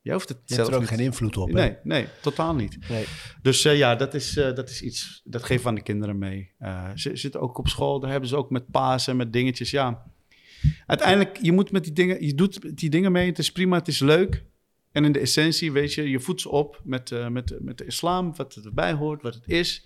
Je 0.01 0.11
hoeft 0.11 0.30
het 0.30 0.38
zelf 0.45 0.67
er 0.67 0.76
ook 0.76 0.88
geen 0.88 0.99
invloed 0.99 1.38
op. 1.38 1.51
Nee, 1.51 1.78
nee, 1.84 2.07
totaal 2.21 2.55
niet. 2.55 2.89
Nee. 2.89 3.05
Dus 3.41 3.65
uh, 3.65 3.78
ja, 3.78 3.95
dat 3.95 4.13
is, 4.13 4.38
uh, 4.38 4.53
dat 4.53 4.69
is 4.69 4.82
iets, 4.82 5.21
dat 5.23 5.43
geeft 5.43 5.63
van 5.63 5.76
de 5.76 5.82
kinderen 5.82 6.17
mee. 6.17 6.51
Uh, 6.59 6.89
ze 6.95 7.15
zitten 7.15 7.41
ook 7.41 7.57
op 7.57 7.67
school, 7.67 7.99
daar 7.99 8.11
hebben 8.11 8.30
ze 8.30 8.36
ook 8.36 8.49
met 8.49 8.71
Pasen, 8.71 9.15
met 9.15 9.34
dingetjes. 9.34 9.71
Ja, 9.71 10.03
uiteindelijk, 10.86 11.38
je 11.41 11.51
moet 11.51 11.71
met 11.71 11.84
die 11.84 11.93
dingen, 11.93 12.26
je 12.26 12.36
doet 12.36 12.78
die 12.78 12.89
dingen 12.89 13.11
mee, 13.11 13.28
het 13.28 13.39
is 13.39 13.51
prima, 13.51 13.78
het 13.78 13.88
is 13.88 13.99
leuk. 13.99 14.43
En 14.95 15.05
in 15.05 15.11
de 15.11 15.19
essentie, 15.19 15.71
weet 15.71 15.93
je, 15.93 16.09
je 16.09 16.19
voedt 16.19 16.41
ze 16.41 16.49
op 16.49 16.81
met, 16.83 17.11
uh, 17.11 17.27
met, 17.27 17.55
met 17.59 17.77
de 17.77 17.85
islam, 17.85 18.35
wat 18.35 18.55
erbij 18.55 18.93
hoort, 18.93 19.21
wat 19.21 19.33
het 19.33 19.47
is. 19.47 19.85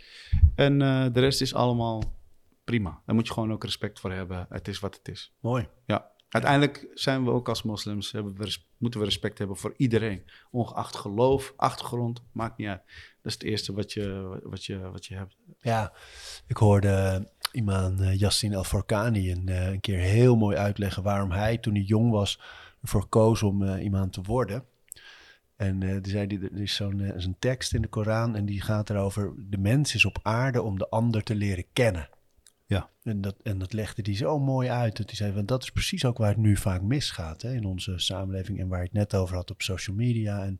En 0.55 0.81
uh, 0.81 1.05
de 1.13 1.19
rest 1.19 1.41
is 1.41 1.53
allemaal 1.53 2.19
prima. 2.63 3.01
Daar 3.05 3.15
moet 3.15 3.27
je 3.27 3.33
gewoon 3.33 3.51
ook 3.51 3.63
respect 3.63 3.99
voor 3.99 4.11
hebben. 4.11 4.45
Het 4.49 4.67
is 4.67 4.79
wat 4.79 4.95
het 4.95 5.07
is. 5.07 5.33
Mooi. 5.39 5.67
Ja. 5.85 6.11
Uiteindelijk 6.29 6.87
zijn 6.93 7.23
we 7.23 7.31
ook 7.31 7.49
als 7.49 7.63
moslims, 7.63 8.11
we, 8.11 8.55
moeten 8.77 8.99
we 8.99 9.05
respect 9.05 9.37
hebben 9.37 9.57
voor 9.57 9.73
iedereen. 9.77 10.23
Ongeacht 10.51 10.95
geloof, 10.95 11.53
achtergrond, 11.55 12.21
maakt 12.31 12.57
niet 12.57 12.67
uit. 12.67 12.81
Dat 13.21 13.31
is 13.31 13.33
het 13.33 13.43
eerste 13.43 13.73
wat 13.73 13.93
je, 13.93 14.39
wat 14.43 14.65
je, 14.65 14.79
wat 14.79 15.05
je 15.05 15.15
hebt. 15.15 15.37
Ja, 15.59 15.93
ik 16.47 16.57
hoorde 16.57 17.27
iemand, 17.51 18.01
uh, 18.01 18.19
Yassine 18.19 18.55
El-Forkani, 18.55 19.31
een, 19.31 19.47
een 19.47 19.79
keer 19.79 19.99
heel 19.99 20.35
mooi 20.35 20.57
uitleggen 20.57 21.03
waarom 21.03 21.31
hij 21.31 21.57
toen 21.57 21.73
hij 21.73 21.83
jong 21.83 22.11
was 22.11 22.39
ervoor 22.81 23.07
koos 23.07 23.43
om 23.43 23.77
iemand 23.77 24.13
te 24.13 24.21
worden. 24.21 24.65
En 25.59 25.81
uh, 25.81 25.97
zei 26.01 26.27
die, 26.27 26.39
er 26.39 26.61
is 26.61 26.75
zo'n 26.75 26.99
uh, 26.99 27.25
tekst 27.39 27.73
in 27.73 27.81
de 27.81 27.87
Koran 27.87 28.35
en 28.35 28.45
die 28.45 28.61
gaat 28.61 28.89
erover: 28.89 29.33
de 29.37 29.57
mens 29.57 29.95
is 29.95 30.05
op 30.05 30.19
aarde 30.21 30.61
om 30.61 30.77
de 30.77 30.89
ander 30.89 31.23
te 31.23 31.35
leren 31.35 31.65
kennen. 31.73 32.09
Ja. 32.65 32.89
En 33.03 33.21
dat, 33.21 33.35
en 33.43 33.59
dat 33.59 33.73
legde 33.73 34.01
hij 34.05 34.15
zo 34.15 34.39
mooi 34.39 34.69
uit. 34.69 34.97
Dat 34.97 35.05
hij 35.05 35.15
zei: 35.15 35.31
want 35.31 35.47
dat 35.47 35.63
is 35.63 35.69
precies 35.69 36.05
ook 36.05 36.17
waar 36.17 36.29
het 36.29 36.37
nu 36.37 36.57
vaak 36.57 36.81
misgaat 36.81 37.41
hè, 37.41 37.53
in 37.53 37.65
onze 37.65 37.97
samenleving 37.97 38.59
en 38.59 38.67
waar 38.67 38.79
je 38.79 38.85
het 38.85 38.93
net 38.93 39.15
over 39.15 39.35
had 39.35 39.51
op 39.51 39.61
social 39.61 39.95
media. 39.95 40.43
En 40.43 40.59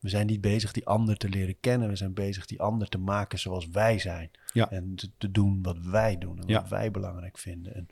we 0.00 0.08
zijn 0.08 0.26
niet 0.26 0.40
bezig 0.40 0.72
die 0.72 0.86
ander 0.86 1.16
te 1.16 1.28
leren 1.28 1.60
kennen, 1.60 1.88
we 1.88 1.96
zijn 1.96 2.14
bezig 2.14 2.46
die 2.46 2.60
ander 2.60 2.88
te 2.88 2.98
maken 2.98 3.38
zoals 3.38 3.68
wij 3.68 3.98
zijn. 3.98 4.30
Ja. 4.52 4.70
En 4.70 4.94
te, 4.94 5.10
te 5.18 5.30
doen 5.30 5.62
wat 5.62 5.78
wij 5.78 6.18
doen 6.18 6.40
en 6.40 6.54
wat 6.54 6.68
wij 6.68 6.90
belangrijk 6.90 7.38
vinden. 7.38 7.74
En, 7.74 7.88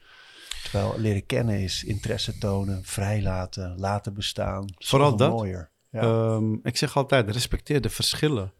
terwijl 0.62 1.00
leren 1.00 1.26
kennen 1.26 1.61
is 1.61 1.84
interesse 1.84 2.38
tonen, 2.38 2.84
vrijlaten, 2.84 3.78
laten 3.78 4.14
bestaan. 4.14 4.64
Vooral 4.78 5.16
dat. 5.16 5.30
Mooier. 5.30 5.70
Ja. 5.91 6.34
Um, 6.34 6.61
ik 6.62 6.76
zeg 6.76 6.97
altijd, 6.97 7.30
respecteer 7.30 7.80
de 7.80 7.91
verschillen, 7.91 8.53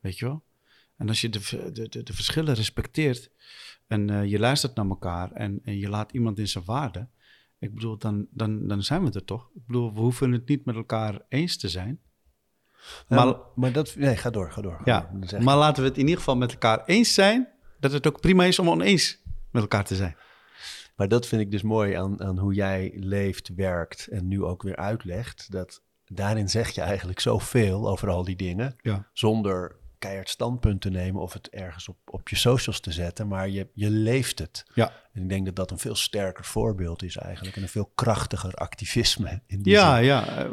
weet 0.00 0.18
je 0.18 0.24
wel. 0.24 0.42
En 0.96 1.08
als 1.08 1.20
je 1.20 1.28
de, 1.28 1.70
de, 1.72 1.88
de, 1.88 2.02
de 2.02 2.12
verschillen 2.12 2.54
respecteert 2.54 3.30
en 3.86 4.10
uh, 4.10 4.24
je 4.24 4.38
luistert 4.38 4.74
naar 4.74 4.86
elkaar 4.86 5.32
en, 5.32 5.60
en 5.64 5.78
je 5.78 5.88
laat 5.88 6.12
iemand 6.12 6.38
in 6.38 6.48
zijn 6.48 6.64
waarde, 6.64 7.08
ik 7.58 7.74
bedoel, 7.74 7.98
dan, 7.98 8.26
dan, 8.30 8.68
dan 8.68 8.82
zijn 8.82 9.04
we 9.04 9.10
er 9.12 9.24
toch. 9.24 9.50
Ik 9.54 9.66
bedoel, 9.66 9.94
we 9.94 10.00
hoeven 10.00 10.32
het 10.32 10.48
niet 10.48 10.64
met 10.64 10.74
elkaar 10.74 11.20
eens 11.28 11.56
te 11.56 11.68
zijn. 11.68 12.00
Maar, 13.08 13.26
maar, 13.26 13.36
maar 13.54 13.72
dat, 13.72 13.96
nee, 13.96 14.16
ga 14.16 14.30
door, 14.30 14.52
ga 14.52 14.60
door. 14.60 14.72
Ga 14.72 14.82
ja, 14.84 15.10
door, 15.12 15.42
maar 15.42 15.56
laten 15.56 15.82
we 15.82 15.88
het 15.88 15.98
in 15.98 16.04
ieder 16.04 16.18
geval 16.18 16.36
met 16.36 16.52
elkaar 16.52 16.84
eens 16.84 17.14
zijn, 17.14 17.48
dat 17.80 17.92
het 17.92 18.06
ook 18.06 18.20
prima 18.20 18.44
is 18.44 18.58
om 18.58 18.68
oneens 18.68 19.18
met 19.50 19.62
elkaar 19.62 19.84
te 19.84 19.96
zijn. 19.96 20.16
Maar 20.96 21.08
dat 21.08 21.26
vind 21.26 21.42
ik 21.42 21.50
dus 21.50 21.62
mooi 21.62 21.94
aan, 21.94 22.22
aan 22.22 22.38
hoe 22.38 22.54
jij 22.54 22.92
leeft, 22.94 23.54
werkt 23.54 24.06
en 24.06 24.28
nu 24.28 24.44
ook 24.44 24.62
weer 24.62 24.76
uitlegt. 24.76 25.50
Dat 25.50 25.82
daarin 26.14 26.48
zeg 26.48 26.70
je 26.70 26.80
eigenlijk 26.80 27.20
zoveel 27.20 27.88
over 27.88 28.08
al 28.08 28.24
die 28.24 28.36
dingen. 28.36 28.76
Ja. 28.82 29.08
Zonder 29.12 29.80
keihard 30.02 30.28
standpunt 30.28 30.80
te 30.80 30.90
nemen 30.90 31.22
of 31.22 31.32
het 31.32 31.48
ergens 31.48 31.88
op, 31.88 31.96
op 32.04 32.28
je 32.28 32.36
socials 32.36 32.80
te 32.80 32.92
zetten. 32.92 33.28
Maar 33.28 33.48
je, 33.48 33.68
je 33.74 33.90
leeft 33.90 34.38
het. 34.38 34.64
Ja. 34.74 34.92
En 35.12 35.22
ik 35.22 35.28
denk 35.28 35.44
dat 35.46 35.56
dat 35.56 35.70
een 35.70 35.78
veel 35.78 35.94
sterker 35.94 36.44
voorbeeld 36.44 37.02
is 37.02 37.16
eigenlijk. 37.16 37.56
En 37.56 37.62
een 37.62 37.68
veel 37.68 37.90
krachtiger 37.94 38.54
activisme. 38.54 39.42
In 39.46 39.62
die 39.62 39.72
ja, 39.72 39.96
zin. 39.96 40.04
ja. 40.04 40.46
Uh, 40.46 40.50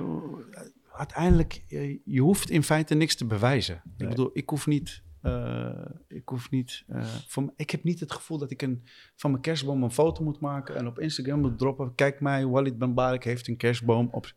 uiteindelijk, 0.94 1.64
je, 1.68 2.02
je, 2.06 2.22
hoeft 2.22 2.50
in 2.50 2.64
feite 2.64 2.96
niks 2.96 3.16
te 3.16 3.26
bewijzen. 3.26 3.82
Nee. 3.84 3.94
Ik 3.98 4.10
bedoel, 4.10 4.30
ik 4.34 4.50
hoef 4.50 4.68
niet... 4.68 5.02
Uh, 5.24 5.70
ik 6.08 6.30
hoef 6.30 6.50
niet. 6.50 6.84
Uh, 6.90 7.04
van, 7.28 7.54
ik 7.56 7.70
heb 7.70 7.84
niet 7.84 8.00
het 8.00 8.12
gevoel 8.12 8.38
dat 8.38 8.52
ik 8.52 8.62
een, 8.62 8.84
van 9.16 9.32
mijn 9.32 9.44
kerstboom 9.44 9.84
een 9.84 9.92
foto 9.92 10.24
moet 10.24 10.40
maken 10.40 10.76
en 10.76 10.88
op 10.88 11.00
Instagram 11.00 11.40
moet 11.40 11.58
droppen. 11.58 11.96
Kijk 11.96 12.20
mij, 12.22 12.46
Walid 12.46 12.78
Benbarik 12.78 13.24
heeft 13.24 13.48
een 13.48 13.58
kerstboom 13.58 14.08
op 14.12 14.34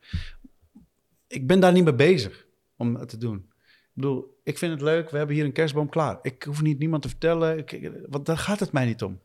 ik 1.33 1.47
ben 1.47 1.61
daar 1.61 1.72
niet 1.72 1.85
mee 1.85 1.95
bezig 1.95 2.47
om 2.76 2.95
het 2.95 3.09
te 3.09 3.16
doen. 3.18 3.51
Ik 3.95 4.01
bedoel, 4.01 4.41
ik 4.45 4.59
vind 4.59 4.72
het 4.72 4.80
leuk. 4.80 5.11
We 5.11 5.16
hebben 5.16 5.37
hier 5.37 5.45
een 5.45 5.53
kerstboom 5.53 5.89
klaar. 5.89 6.18
Ik 6.22 6.43
hoef 6.43 6.62
niet 6.62 6.78
niemand 6.78 7.03
te 7.03 7.09
vertellen. 7.09 7.59
Ik, 7.59 7.91
want 8.09 8.26
daar 8.26 8.39
gaat 8.39 8.61
het 8.61 8.72
mij 8.72 8.85
niet 8.85 9.03
om. 9.03 9.20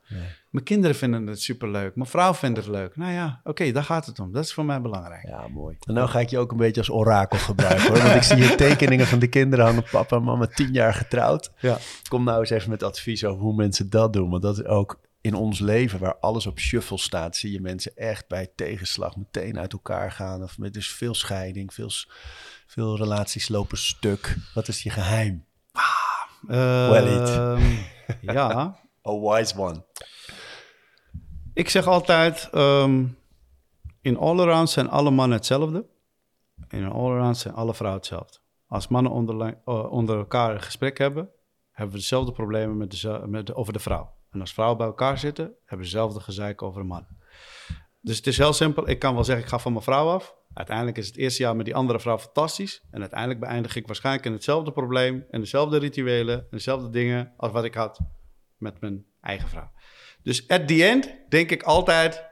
Mijn 0.50 0.66
kinderen 0.66 0.96
vinden 0.96 1.28
het 1.28 1.42
superleuk. 1.42 1.96
Mijn 1.96 2.10
vrouw 2.10 2.34
vindt 2.34 2.58
het 2.58 2.68
leuk. 2.68 2.96
Nou 2.96 3.12
ja, 3.12 3.42
oké, 3.44 3.72
daar 3.72 3.84
gaat 3.84 4.06
het 4.06 4.20
om. 4.20 4.32
Dat 4.32 4.44
is 4.44 4.54
voor 4.54 4.66
mij 4.66 4.82
belangrijk. 4.82 5.28
Ja, 5.28 5.48
mooi. 5.48 5.76
En 5.80 5.94
nou 5.94 6.08
ga 6.08 6.20
ik 6.20 6.30
je 6.30 6.38
ook 6.38 6.52
een 6.52 6.58
beetje 6.58 6.82
als 6.82 6.90
orakel 6.90 7.38
gebruiken 7.38 7.88
hoor. 7.88 7.98
Want 7.98 8.16
ik 8.16 8.22
zie 8.22 8.36
hier 8.36 8.58
tekeningen 8.58 9.08
van 9.08 9.20
de 9.20 9.28
kinderen 9.28 9.66
hangen. 9.66 9.84
Papa 9.92 10.16
en 10.16 10.24
mama 10.24 10.48
tien 10.48 10.72
jaar 10.72 10.94
getrouwd. 10.94 11.52
Ja. 11.60 11.78
Kom 12.10 12.24
nou 12.24 12.40
eens 12.40 12.50
even 12.50 12.70
met 12.70 12.84
advies 12.84 13.26
over 13.26 13.42
hoe 13.42 13.56
mensen 13.56 13.90
dat 13.90 14.14
doen. 14.14 14.30
Want 14.30 14.42
dat 14.42 14.58
is 14.58 14.66
ook 14.66 15.00
in 15.28 15.34
ons 15.34 15.60
leven, 15.60 16.00
waar 16.00 16.18
alles 16.20 16.46
op 16.46 16.60
shuffle 16.60 16.98
staat, 16.98 17.36
zie 17.36 17.52
je 17.52 17.62
mensen 17.62 17.96
echt 17.96 18.28
bij 18.28 18.52
tegenslag 18.56 19.16
meteen 19.16 19.60
uit 19.60 19.74
elkaar 19.74 20.12
gaan. 20.12 20.44
Of 20.44 20.58
met 20.58 20.74
dus 20.74 20.90
veel 20.90 21.14
scheiding, 21.14 21.74
veel, 21.74 21.90
veel 22.68 22.98
relaties 22.98 23.48
lopen 23.48 23.78
stuk. 23.78 24.38
Wat 24.54 24.68
is 24.68 24.84
je 24.84 24.90
geheim? 24.90 25.46
Uh, 26.50 26.90
Walid. 26.90 27.30
ja. 28.34 28.80
A 29.08 29.20
wise 29.20 29.58
one. 29.58 29.86
Ik 31.54 31.70
zeg 31.70 31.88
altijd, 31.88 32.50
ehm, 32.52 33.06
in 34.02 34.18
all-around 34.18 34.70
zijn 34.70 34.90
alle 34.90 35.12
mannen 35.12 35.38
hetzelfde. 35.38 35.86
En 36.68 36.80
in 36.80 36.92
all-around 36.92 37.38
zijn 37.38 37.54
alle 37.54 37.74
vrouwen 37.74 38.02
hetzelfde. 38.02 38.38
Als 38.68 38.88
mannen 38.88 39.12
onder, 39.12 39.58
uh, 39.66 39.92
onder 39.92 40.18
elkaar 40.18 40.54
een 40.54 40.62
gesprek 40.62 40.98
hebben, 40.98 41.30
hebben 41.72 41.96
we 41.96 42.02
dezelfde 42.02 42.32
problemen 42.32 42.78
met 42.78 42.92
de, 42.92 43.24
met 43.26 43.48
de, 43.48 43.56
over 43.56 43.74
de 43.74 43.80
vrouw. 43.80 44.16
En 44.38 44.44
als 44.44 44.54
vrouwen 44.54 44.78
bij 44.78 44.88
elkaar 44.88 45.18
zitten, 45.18 45.46
hebben 45.46 45.78
we 45.88 45.92
dezelfde 45.92 46.20
gezeik 46.20 46.62
over 46.62 46.82
een 46.82 46.88
man. 46.88 47.08
Dus 48.02 48.18
het 48.18 48.28
is 48.28 48.38
heel 48.38 48.54
simpel. 48.54 48.90
Ik 48.90 49.00
kan 49.00 49.14
wel 49.14 49.24
zeggen, 49.24 49.44
ik 49.44 49.50
ga 49.50 49.60
van 49.60 49.72
mijn 49.72 49.84
vrouw 49.84 50.08
af. 50.08 50.36
Uiteindelijk 50.54 50.98
is 50.98 51.08
het 51.08 51.18
eerste 51.18 51.44
jaar 51.44 51.56
met 51.56 51.66
die 51.66 51.76
andere 51.76 52.00
vrouw 52.00 52.18
fantastisch. 52.18 52.82
En 52.92 53.00
uiteindelijk 53.00 53.40
beëindig 53.40 53.76
ik 53.76 53.88
waarschijnlijk 53.88 54.26
in 54.26 54.32
hetzelfde 54.32 54.72
probleem... 54.72 55.26
en 55.30 55.40
dezelfde 55.40 55.78
rituelen 55.78 56.38
en 56.38 56.48
dezelfde 56.50 56.90
dingen... 56.90 57.34
als 57.38 57.52
wat 57.52 57.64
ik 57.64 57.74
had 57.74 58.00
met 58.58 58.82
mijn 58.82 59.06
eigen 59.22 59.50
vrouw. 59.50 59.72
Dus 60.24 60.48
at 60.48 60.68
the 60.68 60.84
end 60.84 61.16
denk 61.30 61.52
ik 61.52 61.64
altijd... 61.64 62.26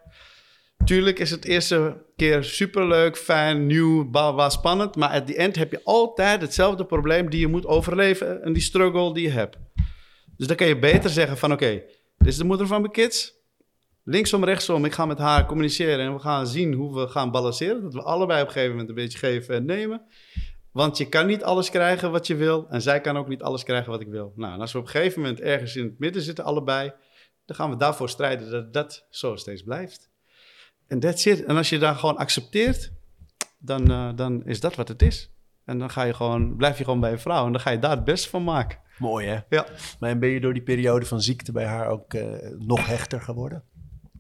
Tuurlijk 0.86 1.20
is 1.20 1.32
het 1.32 1.46
eerste 1.46 2.06
keer 2.16 2.44
superleuk, 2.44 3.18
fijn, 3.18 3.66
nieuw, 3.66 4.10
bla, 4.10 4.50
spannend. 4.50 4.96
Maar 4.96 5.10
at 5.10 5.28
the 5.28 5.36
end 5.36 5.56
heb 5.56 5.72
je 5.72 5.84
altijd 5.84 6.42
hetzelfde 6.42 6.86
probleem 6.86 7.30
die 7.30 7.40
je 7.40 7.48
moet 7.48 7.66
overleven... 7.66 8.44
en 8.44 8.54
die 8.54 8.62
struggle 8.62 9.14
die 9.14 9.24
je 9.24 9.34
hebt. 9.34 9.58
Dus 10.38 10.48
dan 10.48 10.56
kan 10.56 10.68
je 10.68 10.80
beter 10.80 11.10
zeggen 11.10 11.38
van 11.38 11.52
oké, 11.52 11.84
dit 12.26 12.34
is 12.34 12.40
de 12.40 12.46
moeder 12.46 12.68
van 12.68 12.82
mijn 12.82 12.94
kids. 12.94 13.34
Linksom, 14.04 14.44
rechtsom, 14.44 14.86
ik 14.86 14.94
ga 14.94 15.06
met 15.06 15.18
haar 15.18 15.46
communiceren 15.46 16.00
en 16.00 16.14
we 16.14 16.20
gaan 16.20 16.48
zien 16.48 16.74
hoe 16.74 16.96
we 17.00 17.08
gaan 17.08 17.32
balanceren. 17.32 17.82
Dat 17.82 17.94
we 17.94 18.02
allebei 18.02 18.42
op 18.42 18.48
een 18.48 18.54
gegeven 18.54 18.72
moment 18.72 18.90
een 18.90 18.96
beetje 18.96 19.18
geven 19.18 19.56
en 19.56 19.66
nemen. 19.66 20.02
Want 20.72 20.98
je 20.98 21.10
kan 21.10 21.26
niet 21.26 21.44
alles 21.44 21.70
krijgen 21.70 22.12
wat 22.12 22.28
je 22.28 22.36
wil 22.36 22.68
en 22.70 22.82
zij 22.82 23.02
kan 23.02 23.18
ook 23.18 23.28
niet 23.28 23.42
alles 23.42 23.64
krijgen 23.64 23.92
wat 23.92 24.02
ik 24.02 24.08
wil. 24.08 24.34
Nou, 24.36 24.54
en 24.54 24.60
als 24.60 24.72
we 24.72 24.78
op 24.78 24.86
een 24.86 24.92
gegeven 24.92 25.22
moment 25.22 25.40
ergens 25.40 25.76
in 25.76 25.84
het 25.84 26.00
midden 26.00 26.22
zitten, 26.22 26.44
allebei, 26.44 26.94
dan 27.46 27.56
gaan 27.56 27.70
we 27.70 27.78
daarvoor 27.78 28.10
strijden 28.10 28.52
dat 28.52 28.74
dat 28.74 29.06
zo 29.10 29.36
steeds 29.36 29.64
blijft. 29.64 30.10
En 30.88 31.00
that's 31.00 31.26
it. 31.26 31.44
En 31.44 31.58
als 31.58 31.70
je 31.70 31.80
daar 31.80 31.96
gewoon 31.96 32.18
accepteert, 32.18 32.92
dan, 33.58 33.92
uh, 33.92 34.12
dan 34.16 34.46
is 34.46 34.60
dat 34.60 34.76
wat 34.76 34.88
het 34.88 35.02
is. 35.02 35.35
En 35.66 35.80
dan 35.80 35.90
ga 35.90 36.04
je 36.04 36.14
gewoon, 36.14 36.56
blijf 36.56 36.78
je 36.78 36.84
gewoon 36.84 37.00
bij 37.00 37.12
een 37.12 37.20
vrouw 37.20 37.46
en 37.46 37.52
dan 37.52 37.62
ga 37.62 37.70
je 37.70 37.80
daar 37.80 37.96
het 37.96 38.04
beste 38.04 38.30
van 38.30 38.44
maken. 38.44 38.80
Mooi 38.98 39.28
hè? 39.28 39.40
Ja. 39.50 39.66
Maar 40.00 40.18
ben 40.18 40.30
je 40.30 40.40
door 40.40 40.54
die 40.54 40.64
periode 40.64 41.06
van 41.06 41.22
ziekte 41.22 41.52
bij 41.52 41.66
haar 41.66 41.88
ook 41.88 42.14
uh, 42.14 42.24
nog 42.58 42.86
hechter 42.86 43.22
geworden? 43.22 43.64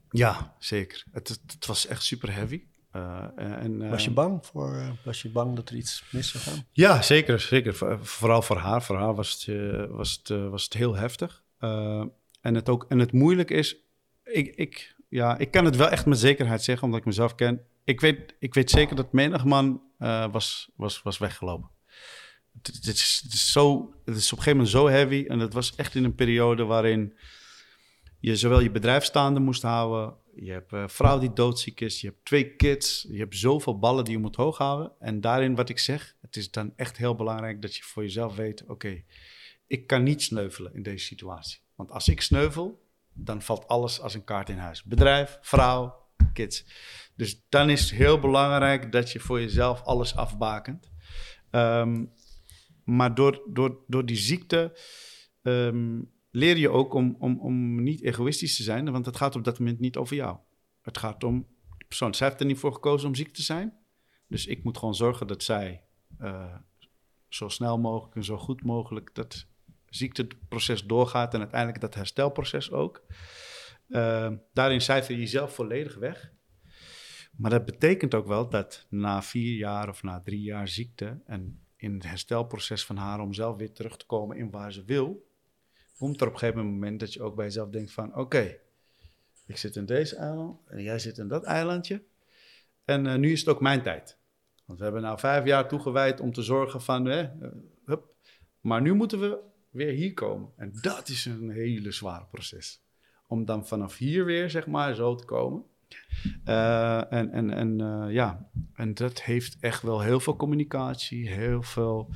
Ja, 0.09 0.55
zeker. 0.59 1.03
Het, 1.11 1.39
het 1.47 1.65
was 1.65 1.87
echt 1.87 2.03
super 2.03 2.33
heavy. 2.33 2.63
Uh, 2.95 3.23
en, 3.37 3.89
was 3.89 4.03
je 4.03 4.11
bang 4.11 4.45
voor? 4.45 4.97
was 5.03 5.21
je 5.21 5.29
bang 5.29 5.55
dat 5.55 5.69
er 5.69 5.75
iets 5.75 6.03
mis 6.11 6.31
zou 6.31 6.43
gaan? 6.43 6.65
Ja, 6.71 7.01
zeker, 7.01 7.39
zeker. 7.39 7.99
Vooral 8.01 8.41
voor 8.41 8.57
haar. 8.57 8.83
Voor 8.83 8.97
haar 8.97 9.15
was 9.15 9.45
het, 9.45 9.89
was 9.89 10.21
het, 10.23 10.49
was 10.49 10.63
het 10.63 10.73
heel 10.73 10.95
heftig. 10.95 11.43
en 12.41 12.55
het 12.55 12.69
ook 12.69 12.85
en 12.89 12.99
het 12.99 13.11
moeilijk 13.11 13.51
is, 13.51 13.75
ik, 14.23 14.55
ik, 14.55 14.95
ja, 15.09 15.37
ik 15.37 15.51
kan 15.51 15.65
het 15.65 15.75
wel 15.75 15.89
echt 15.89 16.05
met 16.05 16.19
zekerheid 16.19 16.63
zeggen, 16.63 16.85
omdat 16.85 16.99
ik 16.99 17.05
mezelf 17.05 17.35
ken. 17.35 17.61
Ik 17.85 18.01
weet, 18.01 18.35
ik 18.39 18.53
weet 18.53 18.69
zeker 18.69 18.95
dat 18.95 19.13
menig 19.13 19.45
man 19.45 19.81
was, 20.31 20.71
was, 20.75 21.01
was 21.01 21.17
weggelopen 21.17 21.73
het, 22.61 22.87
is, 22.87 23.21
het, 23.23 23.33
is 23.33 23.51
zo, 23.51 23.93
het 24.05 24.15
is 24.15 24.31
op 24.31 24.37
een 24.37 24.43
gegeven 24.43 24.51
moment 24.51 24.69
zo 24.69 24.87
heavy. 24.87 25.25
En 25.27 25.39
dat 25.39 25.53
was 25.53 25.75
echt 25.75 25.95
in 25.95 26.03
een 26.03 26.15
periode 26.15 26.63
waarin 26.63 27.17
je 28.19 28.35
zowel 28.35 28.59
je 28.59 28.71
bedrijf 28.71 29.03
staande 29.03 29.39
moest 29.39 29.61
houden. 29.61 30.15
Je 30.35 30.51
hebt 30.51 30.71
een 30.71 30.89
vrouw 30.89 31.19
die 31.19 31.33
doodziek 31.33 31.81
is. 31.81 32.01
Je 32.01 32.07
hebt 32.07 32.25
twee 32.25 32.55
kids. 32.55 33.05
Je 33.09 33.17
hebt 33.17 33.37
zoveel 33.37 33.79
ballen 33.79 34.03
die 34.03 34.13
je 34.13 34.19
moet 34.19 34.35
hoog 34.35 34.57
houden. 34.57 34.91
En 34.99 35.21
daarin 35.21 35.55
wat 35.55 35.69
ik 35.69 35.79
zeg, 35.79 36.15
het 36.21 36.35
is 36.35 36.51
dan 36.51 36.73
echt 36.75 36.97
heel 36.97 37.15
belangrijk 37.15 37.61
dat 37.61 37.75
je 37.75 37.83
voor 37.83 38.03
jezelf 38.03 38.35
weet... 38.35 38.63
oké, 38.67 39.03
ik 39.67 39.87
kan 39.87 40.03
niet 40.03 40.21
sneuvelen 40.21 40.73
in 40.73 40.83
deze 40.83 41.05
situatie. 41.05 41.59
Want 41.75 41.91
als 41.91 42.07
ik 42.07 42.21
sneuvel, 42.21 42.83
dan 43.13 43.41
valt 43.41 43.67
alles 43.67 43.99
als 43.99 44.13
een 44.13 44.23
kaart 44.23 44.49
in 44.49 44.57
huis. 44.57 44.83
Bedrijf, 44.83 45.37
vrouw, 45.41 46.04
Dus 47.15 47.45
dan 47.49 47.69
is 47.69 47.81
het 47.81 47.89
heel 47.89 48.19
belangrijk 48.19 48.91
dat 48.91 49.11
je 49.11 49.19
voor 49.19 49.39
jezelf 49.39 49.81
alles 49.81 50.15
afbakent. 50.15 50.91
Um, 51.51 52.13
maar 52.83 53.15
door, 53.15 53.41
door, 53.47 53.83
door 53.87 54.05
die 54.05 54.17
ziekte 54.17 54.79
ehm, 55.41 56.01
leer 56.31 56.57
je 56.57 56.69
ook 56.69 56.93
om, 56.93 57.15
om, 57.19 57.39
om 57.39 57.83
niet 57.83 58.03
egoïstisch 58.03 58.55
te 58.55 58.63
zijn, 58.63 58.91
want 58.91 59.05
het 59.05 59.17
gaat 59.17 59.35
op 59.35 59.43
dat 59.43 59.59
moment 59.59 59.79
niet 59.79 59.97
over 59.97 60.15
jou. 60.15 60.37
Het 60.81 60.97
gaat 60.97 61.23
om 61.23 61.47
de 61.77 61.85
persoon. 61.87 62.13
Zij 62.13 62.27
heeft 62.27 62.39
er 62.39 62.45
niet 62.45 62.59
voor 62.59 62.73
gekozen 62.73 63.07
om 63.07 63.15
ziek 63.15 63.33
te 63.33 63.41
zijn. 63.41 63.73
Dus 64.27 64.45
ik 64.45 64.63
moet 64.63 64.77
gewoon 64.77 64.95
zorgen 64.95 65.27
dat 65.27 65.43
zij 65.43 65.83
uh, 66.21 66.55
zo 67.27 67.49
snel 67.49 67.77
mogelijk 67.79 68.15
en 68.15 68.23
zo 68.23 68.37
goed 68.37 68.63
mogelijk 68.63 69.09
dat 69.13 69.45
ziekteproces 69.89 70.83
doorgaat 70.83 71.33
en 71.33 71.39
uiteindelijk 71.39 71.81
dat 71.81 71.95
herstelproces 71.95 72.71
ook. 72.71 73.03
Uh, 73.87 74.31
daarin 74.53 74.81
cijfer 74.81 75.13
je 75.13 75.19
jezelf 75.19 75.53
volledig 75.53 75.95
weg. 75.95 76.33
Maar 77.37 77.51
dat 77.51 77.65
betekent 77.65 78.13
ook 78.13 78.27
wel 78.27 78.49
dat 78.49 78.85
na 78.89 79.21
vier 79.21 79.57
jaar 79.57 79.89
of 79.89 80.03
na 80.03 80.21
drie 80.21 80.41
jaar 80.41 80.67
ziekte 80.67 81.21
en 81.25 81.59
in 81.75 81.93
het 81.93 82.03
herstelproces 82.03 82.85
van 82.85 82.97
haar 82.97 83.19
om 83.19 83.33
zelf 83.33 83.57
weer 83.57 83.71
terug 83.71 83.97
te 83.97 84.05
komen 84.05 84.37
in 84.37 84.51
waar 84.51 84.73
ze 84.73 84.83
wil, 84.83 85.27
komt 85.97 86.21
er 86.21 86.27
op 86.27 86.33
een 86.33 86.39
gegeven 86.39 86.65
moment 86.65 86.99
dat 86.99 87.13
je 87.13 87.21
ook 87.21 87.35
bij 87.35 87.45
jezelf 87.45 87.69
denkt 87.69 87.91
van 87.91 88.15
oké, 88.15 88.57
ik 89.45 89.57
zit 89.57 89.75
in 89.75 89.85
deze 89.85 90.15
eiland 90.15 90.59
en 90.67 90.83
jij 90.83 90.99
zit 90.99 91.17
in 91.17 91.27
dat 91.27 91.43
eilandje 91.43 92.03
en 92.85 93.05
uh, 93.05 93.15
nu 93.15 93.31
is 93.31 93.39
het 93.39 93.49
ook 93.49 93.61
mijn 93.61 93.81
tijd. 93.81 94.17
Want 94.65 94.77
we 94.77 94.83
hebben 94.83 95.01
nou 95.01 95.19
vijf 95.19 95.45
jaar 95.45 95.67
toegewijd 95.67 96.19
om 96.19 96.33
te 96.33 96.41
zorgen 96.41 96.81
van, 96.81 97.09
eh, 97.09 97.27
hup, 97.85 98.05
maar 98.61 98.81
nu 98.81 98.93
moeten 98.93 99.19
we 99.19 99.39
weer 99.69 99.93
hier 99.93 100.13
komen. 100.13 100.51
En 100.57 100.73
dat 100.81 101.09
is 101.09 101.25
een 101.25 101.49
hele 101.49 101.91
zware 101.91 102.25
proces. 102.25 102.84
Om 103.27 103.45
dan 103.45 103.67
vanaf 103.67 103.97
hier 103.97 104.25
weer, 104.25 104.49
zeg 104.49 104.67
maar, 104.67 104.95
zo 104.95 105.15
te 105.15 105.25
komen. 105.25 105.63
Uh, 106.45 107.11
en 107.13 107.31
en, 107.31 107.49
en 107.49 107.81
uh, 107.81 108.13
ja, 108.13 108.49
en 108.73 108.93
dat 108.93 109.21
heeft 109.21 109.57
echt 109.59 109.81
wel 109.81 110.01
heel 110.01 110.19
veel 110.19 110.35
communicatie, 110.35 111.29
heel 111.29 111.61
veel 111.61 112.09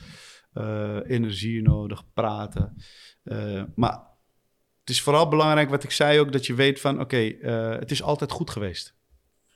uh, 0.53 0.99
energie 1.05 1.61
nodig, 1.61 2.13
praten. 2.13 2.75
maar 3.75 4.07
het 4.79 4.89
is 4.89 5.01
vooral 5.01 5.27
belangrijk, 5.27 5.69
wat 5.69 5.83
ik 5.83 5.91
zei 5.91 6.19
ook, 6.19 6.31
dat 6.31 6.45
je 6.45 6.53
weet 6.53 6.81
van 6.81 6.99
oké, 6.99 7.17
het 7.79 7.91
is 7.91 8.03
altijd 8.03 8.31
goed 8.31 8.49
geweest. 8.49 8.97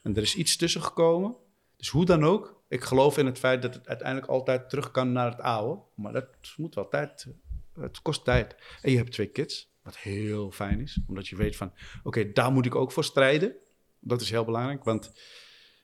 En 0.01 0.15
er 0.15 0.21
is 0.21 0.35
iets 0.35 0.57
tussen 0.57 0.81
gekomen. 0.81 1.35
Dus 1.77 1.89
hoe 1.89 2.05
dan 2.05 2.23
ook, 2.23 2.63
ik 2.67 2.83
geloof 2.83 3.17
in 3.17 3.25
het 3.25 3.39
feit 3.39 3.61
dat 3.61 3.73
het 3.73 3.87
uiteindelijk 3.87 4.27
altijd 4.27 4.69
terug 4.69 4.91
kan 4.91 5.11
naar 5.11 5.31
het 5.31 5.39
oude. 5.39 5.81
Maar 5.95 6.13
dat 6.13 6.27
moet 6.57 6.75
wel 6.75 6.87
tijd, 6.87 7.27
het 7.73 8.01
kost 8.01 8.23
tijd. 8.23 8.55
En 8.81 8.91
je 8.91 8.97
hebt 8.97 9.11
twee 9.11 9.27
kids, 9.27 9.72
wat 9.83 9.97
heel 9.97 10.51
fijn 10.51 10.79
is, 10.79 10.99
omdat 11.07 11.27
je 11.27 11.35
weet 11.35 11.55
van 11.55 11.67
oké, 11.67 12.07
okay, 12.07 12.31
daar 12.33 12.51
moet 12.51 12.65
ik 12.65 12.75
ook 12.75 12.91
voor 12.91 13.03
strijden. 13.03 13.55
Dat 13.99 14.21
is 14.21 14.29
heel 14.29 14.45
belangrijk. 14.45 14.83
Want 14.83 15.11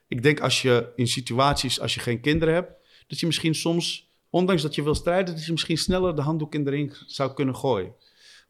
ik 0.07 0.23
denk 0.23 0.39
als 0.39 0.61
je 0.61 0.91
in 0.95 1.07
situaties, 1.07 1.79
als 1.79 1.93
je 1.93 1.99
geen 1.99 2.21
kinderen 2.21 2.53
hebt, 2.53 2.71
dat 3.07 3.19
je 3.19 3.25
misschien 3.25 3.55
soms, 3.55 4.11
ondanks 4.29 4.61
dat 4.61 4.75
je 4.75 4.83
wil 4.83 4.95
strijden, 4.95 5.35
dat 5.35 5.45
je 5.45 5.51
misschien 5.51 5.77
sneller 5.77 6.15
de 6.15 6.21
handdoek 6.21 6.53
in 6.53 6.63
de 6.63 6.69
ring 6.69 6.97
zou 7.05 7.33
kunnen 7.33 7.55
gooien. 7.55 7.93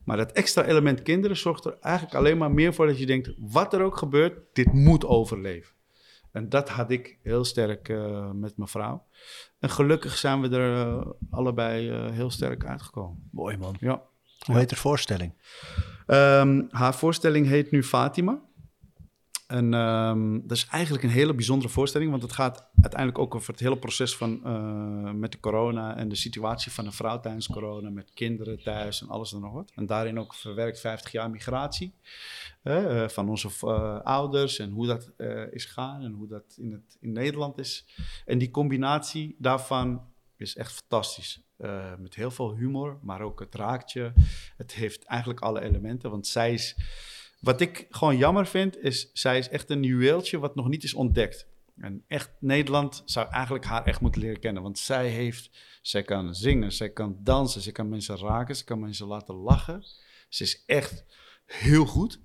Maar 0.03 0.17
dat 0.17 0.31
extra 0.31 0.65
element 0.65 1.01
kinderen 1.01 1.37
zorgt 1.37 1.65
er 1.65 1.77
eigenlijk 1.79 2.15
alleen 2.15 2.37
maar 2.37 2.51
meer 2.51 2.73
voor 2.73 2.87
dat 2.87 2.99
je 2.99 3.05
denkt: 3.05 3.33
wat 3.37 3.73
er 3.73 3.81
ook 3.81 3.97
gebeurt, 3.97 4.39
dit 4.53 4.73
moet 4.73 5.05
overleven. 5.05 5.73
En 6.31 6.49
dat 6.49 6.69
had 6.69 6.91
ik 6.91 7.17
heel 7.21 7.43
sterk 7.43 7.89
uh, 7.89 8.31
met 8.31 8.57
mijn 8.57 8.69
vrouw. 8.69 9.05
En 9.59 9.69
gelukkig 9.69 10.17
zijn 10.17 10.41
we 10.41 10.49
er 10.49 10.87
uh, 10.87 11.05
allebei 11.29 11.91
uh, 11.91 12.11
heel 12.11 12.29
sterk 12.29 12.65
uitgekomen. 12.65 13.29
Mooi 13.31 13.57
man. 13.57 13.75
Ja. 13.79 14.03
Hoe 14.45 14.57
heet 14.57 14.69
de 14.69 14.75
voorstelling? 14.75 15.33
Um, 16.07 16.67
haar 16.71 16.95
voorstelling 16.95 17.47
heet 17.47 17.71
nu 17.71 17.83
Fatima. 17.83 18.41
En 19.47 19.73
um, 19.73 20.47
dat 20.47 20.57
is 20.57 20.67
eigenlijk 20.67 21.03
een 21.03 21.09
hele 21.09 21.33
bijzondere 21.33 21.71
voorstelling, 21.71 22.11
want 22.11 22.23
het 22.23 22.31
gaat 22.31 22.69
uiteindelijk 22.81 23.19
ook 23.19 23.35
over 23.35 23.51
het 23.51 23.59
hele 23.59 23.77
proces 23.77 24.15
van 24.15 24.41
uh, 24.45 25.11
met 25.11 25.31
de 25.31 25.39
corona 25.39 25.95
en 25.95 26.09
de 26.09 26.15
situatie 26.15 26.71
van 26.71 26.85
een 26.85 26.91
vrouw 26.91 27.19
tijdens 27.19 27.47
corona, 27.47 27.89
met 27.89 28.11
kinderen 28.13 28.63
thuis 28.63 29.01
en 29.01 29.07
alles 29.07 29.33
en 29.33 29.39
nog 29.39 29.53
wat. 29.53 29.71
En 29.75 29.85
daarin 29.85 30.19
ook 30.19 30.33
verwerkt 30.33 30.79
50 30.79 31.11
jaar 31.11 31.29
migratie 31.29 31.93
uh, 32.63 33.07
van 33.07 33.29
onze 33.29 33.49
uh, 33.63 33.99
ouders 33.99 34.59
en 34.59 34.71
hoe 34.71 34.87
dat 34.87 35.11
is 35.51 35.65
gegaan 35.65 36.01
en 36.01 36.11
hoe 36.11 36.27
dat 36.27 36.55
in, 36.57 36.71
het, 36.71 36.97
in 36.99 37.11
Nederland 37.11 37.57
is. 37.57 37.85
En 38.25 38.37
die 38.37 38.51
combinatie 38.51 39.35
daarvan 39.37 40.01
is 40.39 40.55
echt 40.55 40.71
fantastisch. 40.71 41.41
Uh, 41.57 41.95
met 41.97 42.15
heel 42.15 42.31
veel 42.31 42.55
humor, 42.55 42.99
maar 43.01 43.21
ook 43.21 43.39
het 43.39 43.55
raakt 43.55 43.91
je. 43.91 44.11
Het 44.57 44.73
heeft 44.73 45.03
eigenlijk 45.03 45.39
alle 45.39 45.61
elementen, 45.61 46.09
want 46.09 46.27
zij 46.27 46.53
is... 46.53 46.75
Wat 47.39 47.61
ik 47.61 47.85
gewoon 47.89 48.17
jammer 48.17 48.47
vind, 48.47 48.77
is 48.77 49.09
zij 49.13 49.37
is 49.37 49.49
echt 49.49 49.69
een 49.69 49.83
juweeltje 49.83 50.39
wat 50.39 50.55
nog 50.55 50.67
niet 50.67 50.83
is 50.83 50.93
ontdekt. 50.93 51.47
En 51.77 52.03
echt, 52.07 52.31
Nederland 52.39 53.01
zou 53.05 53.29
eigenlijk 53.31 53.65
haar 53.65 53.85
echt 53.85 54.01
moeten 54.01 54.21
leren 54.21 54.39
kennen. 54.39 54.63
Want 54.63 54.79
zij 54.79 55.07
heeft, 55.07 55.49
zij 55.81 56.03
kan 56.03 56.35
zingen, 56.35 56.71
zij 56.71 56.89
kan 56.89 57.17
dansen, 57.23 57.61
zij 57.61 57.71
kan 57.71 57.89
mensen 57.89 58.17
raken, 58.17 58.55
ze 58.55 58.63
kan 58.63 58.79
mensen 58.79 59.07
laten 59.07 59.35
lachen. 59.35 59.83
Ze 60.29 60.43
is 60.43 60.63
echt 60.65 61.05
heel 61.45 61.85
goed. 61.85 62.19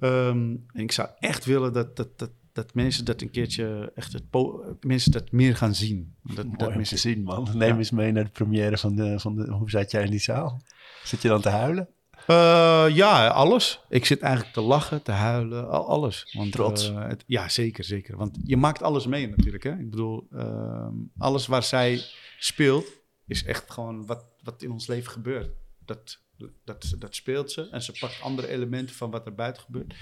Um, 0.00 0.64
en 0.72 0.82
ik 0.82 0.92
zou 0.92 1.08
echt 1.18 1.44
willen 1.44 1.72
dat, 1.72 1.96
dat, 1.96 2.18
dat, 2.18 2.30
dat 2.58 2.74
mensen 2.74 3.04
dat 3.04 3.20
een 3.20 3.30
keertje 3.30 3.92
echt 3.94 4.12
het 4.12 4.24
mensen 4.84 5.12
dat 5.12 5.32
meer 5.32 5.56
gaan 5.56 5.74
zien. 5.74 6.14
Dat, 6.22 6.44
Mooi 6.44 6.56
dat 6.56 6.74
mensen 6.74 6.98
zien, 6.98 7.22
man. 7.22 7.48
Neem 7.54 7.78
eens 7.78 7.90
mee 7.90 8.12
naar 8.12 8.24
de 8.24 8.30
première 8.30 8.78
van 8.78 8.94
de, 8.94 9.20
van 9.20 9.34
de. 9.34 9.50
Hoe 9.50 9.70
zat 9.70 9.90
jij 9.90 10.04
in 10.04 10.10
die 10.10 10.20
zaal? 10.20 10.62
Zit 11.04 11.22
je 11.22 11.28
dan 11.28 11.40
te 11.40 11.48
huilen? 11.48 11.88
Uh, 12.26 12.86
ja, 12.96 13.28
alles. 13.28 13.80
Ik 13.88 14.04
zit 14.04 14.20
eigenlijk 14.20 14.54
te 14.54 14.60
lachen, 14.60 15.02
te 15.02 15.12
huilen, 15.12 15.70
al, 15.70 15.86
alles. 15.88 16.34
Want, 16.36 16.52
Trots. 16.52 16.90
Uh, 16.90 17.06
het, 17.06 17.24
ja, 17.26 17.48
zeker, 17.48 17.84
zeker. 17.84 18.16
Want 18.16 18.38
je 18.44 18.56
maakt 18.56 18.82
alles 18.82 19.06
mee 19.06 19.28
natuurlijk. 19.28 19.62
Hè? 19.62 19.72
Ik 19.72 19.90
bedoel, 19.90 20.26
uh, 20.32 20.88
alles 21.18 21.46
waar 21.46 21.62
zij 21.62 22.02
speelt 22.38 22.86
is 23.26 23.44
echt 23.44 23.70
gewoon 23.70 24.06
wat, 24.06 24.24
wat 24.42 24.62
in 24.62 24.70
ons 24.70 24.86
leven 24.86 25.10
gebeurt. 25.10 25.50
Dat, 25.84 26.18
dat, 26.64 26.94
dat 26.98 27.14
speelt 27.14 27.52
ze 27.52 27.68
en 27.70 27.82
ze 27.82 27.92
pakt 28.00 28.20
andere 28.22 28.48
elementen 28.48 28.94
van 28.94 29.10
wat 29.10 29.26
er 29.26 29.34
buiten 29.34 29.62
gebeurt. 29.62 29.94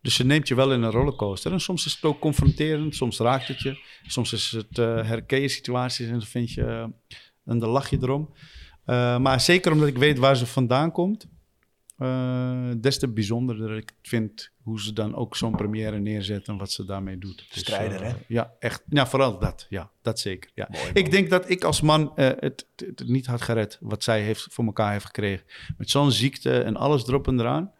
Dus 0.00 0.14
ze 0.14 0.24
neemt 0.24 0.48
je 0.48 0.54
wel 0.54 0.72
in 0.72 0.82
een 0.82 0.90
rollercoaster. 0.90 1.52
En 1.52 1.60
soms 1.60 1.86
is 1.86 1.94
het 1.94 2.04
ook 2.04 2.20
confronterend, 2.20 2.94
soms 2.94 3.18
raakt 3.18 3.48
het 3.48 3.60
je. 3.60 3.78
Soms 4.06 4.32
is 4.32 4.50
het 4.50 4.78
uh, 4.78 5.06
herken 5.06 5.40
je 5.40 5.48
situaties 5.48 6.06
en 6.06 6.12
dan 6.12 6.22
vind 6.22 6.52
je, 6.52 6.92
en 7.44 7.58
dan 7.58 7.68
lach 7.68 7.90
je 7.90 7.98
erom. 8.00 8.34
Uh, 8.86 9.18
maar 9.18 9.40
zeker 9.40 9.72
omdat 9.72 9.88
ik 9.88 9.98
weet 9.98 10.18
waar 10.18 10.36
ze 10.36 10.46
vandaan 10.46 10.92
komt, 10.92 11.26
uh, 12.02 12.70
des 12.80 12.98
te 12.98 13.12
bijzonderder 13.12 13.76
ik 13.76 13.92
vind 14.02 14.50
hoe 14.62 14.80
ze 14.80 14.92
dan 14.92 15.14
ook 15.14 15.36
zo'n 15.36 15.56
première 15.56 15.98
neerzetten 15.98 16.52
en 16.52 16.58
wat 16.58 16.70
ze 16.70 16.84
daarmee 16.84 17.18
doet. 17.18 17.46
Strijder, 17.50 17.98
dus, 17.98 18.08
hè? 18.08 18.14
Ja, 18.26 18.52
echt. 18.58 18.82
Ja, 18.88 19.06
vooral 19.06 19.38
dat. 19.38 19.66
Ja, 19.68 19.90
dat 20.02 20.18
zeker. 20.20 20.50
Ja. 20.54 20.68
Mooi, 20.70 20.90
ik 20.92 21.10
denk 21.10 21.30
dat 21.30 21.50
ik 21.50 21.64
als 21.64 21.80
man 21.80 22.12
uh, 22.16 22.30
het, 22.36 22.66
het, 22.76 23.02
niet 23.06 23.26
had 23.26 23.42
gered 23.42 23.78
wat 23.80 24.04
zij 24.04 24.22
heeft, 24.22 24.46
voor 24.50 24.64
elkaar 24.64 24.92
heeft 24.92 25.04
gekregen. 25.04 25.46
Met 25.76 25.90
zo'n 25.90 26.12
ziekte 26.12 26.62
en 26.62 26.76
alles 26.76 27.06
erop 27.06 27.26
en 27.26 27.40
eraan. 27.40 27.72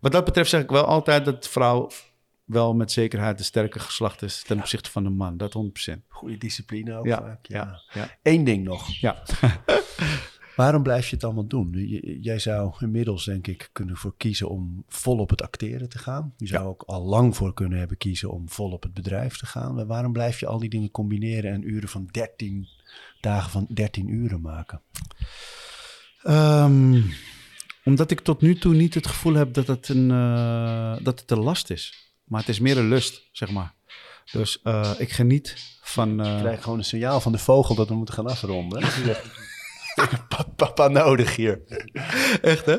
Wat 0.00 0.12
dat 0.12 0.24
betreft 0.24 0.50
zeg 0.50 0.62
ik 0.62 0.70
wel 0.70 0.84
altijd 0.84 1.24
dat 1.24 1.48
vrouw 1.48 1.90
wel 2.44 2.74
met 2.74 2.92
zekerheid 2.92 3.38
de 3.38 3.44
sterke 3.44 3.78
geslacht 3.78 4.22
is 4.22 4.42
ten 4.42 4.58
opzichte 4.58 4.90
van 4.90 5.02
de 5.02 5.10
man. 5.10 5.36
Dat 5.36 5.54
100%. 5.92 5.94
Goede 6.08 6.38
discipline 6.38 6.96
ook 6.96 7.06
Ja, 7.06 7.16
vaak. 7.16 7.46
ja, 7.46 7.80
ja. 7.92 8.10
Eén 8.22 8.44
ding 8.44 8.64
nog. 8.64 8.88
Ja. 8.88 9.22
Waarom 10.56 10.82
blijf 10.82 11.08
je 11.08 11.14
het 11.14 11.24
allemaal 11.24 11.46
doen? 11.46 11.70
J- 11.72 12.18
jij 12.20 12.38
zou 12.38 12.74
inmiddels, 12.78 13.24
denk 13.24 13.46
ik, 13.46 13.68
kunnen 13.72 13.96
voor 13.96 14.14
kiezen 14.16 14.48
om 14.48 14.84
vol 14.88 15.18
op 15.18 15.30
het 15.30 15.42
acteren 15.42 15.88
te 15.88 15.98
gaan. 15.98 16.34
Je 16.36 16.46
zou 16.46 16.66
ook 16.66 16.82
al 16.86 17.02
lang 17.02 17.36
voor 17.36 17.54
kunnen 17.54 17.78
hebben 17.78 17.96
kiezen 17.96 18.30
om 18.30 18.48
vol 18.48 18.70
op 18.70 18.82
het 18.82 18.94
bedrijf 18.94 19.36
te 19.36 19.46
gaan. 19.46 19.74
Maar 19.74 19.86
waarom 19.86 20.12
blijf 20.12 20.40
je 20.40 20.46
al 20.46 20.58
die 20.58 20.68
dingen 20.70 20.90
combineren 20.90 21.52
en 21.52 21.68
uren 21.68 21.88
van 21.88 22.08
13 22.10 22.68
dagen 23.20 23.50
van 23.50 23.66
13 23.68 24.08
uren 24.08 24.40
maken? 24.40 24.80
Um, 26.26 27.04
omdat 27.84 28.10
ik 28.10 28.20
tot 28.20 28.40
nu 28.40 28.58
toe 28.58 28.74
niet 28.74 28.94
het 28.94 29.06
gevoel 29.06 29.34
heb 29.34 29.54
dat 29.54 29.66
het 29.66 29.88
een, 29.88 30.10
uh, 30.10 30.96
dat 31.02 31.20
het 31.20 31.30
een 31.30 31.38
last 31.38 31.70
is. 31.70 32.12
Maar 32.24 32.40
het 32.40 32.48
is 32.48 32.60
meer 32.60 32.78
een 32.78 32.88
lust, 32.88 33.28
zeg 33.32 33.50
maar. 33.50 33.74
Dus 34.32 34.60
uh, 34.64 34.90
ik 34.98 35.10
geniet 35.12 35.56
van... 35.82 36.20
Uh, 36.26 36.32
Ik 36.32 36.38
krijg 36.38 36.62
gewoon 36.62 36.78
een 36.78 36.84
signaal 36.84 37.20
van 37.20 37.32
de 37.32 37.38
vogel 37.38 37.74
dat 37.74 37.88
we 37.88 37.94
moeten 37.94 38.14
gaan 38.14 38.26
afronden. 38.26 38.82
Papa 40.56 40.88
nodig 40.88 41.36
hier. 41.36 41.60
Echt, 42.42 42.66
hè? 42.66 42.78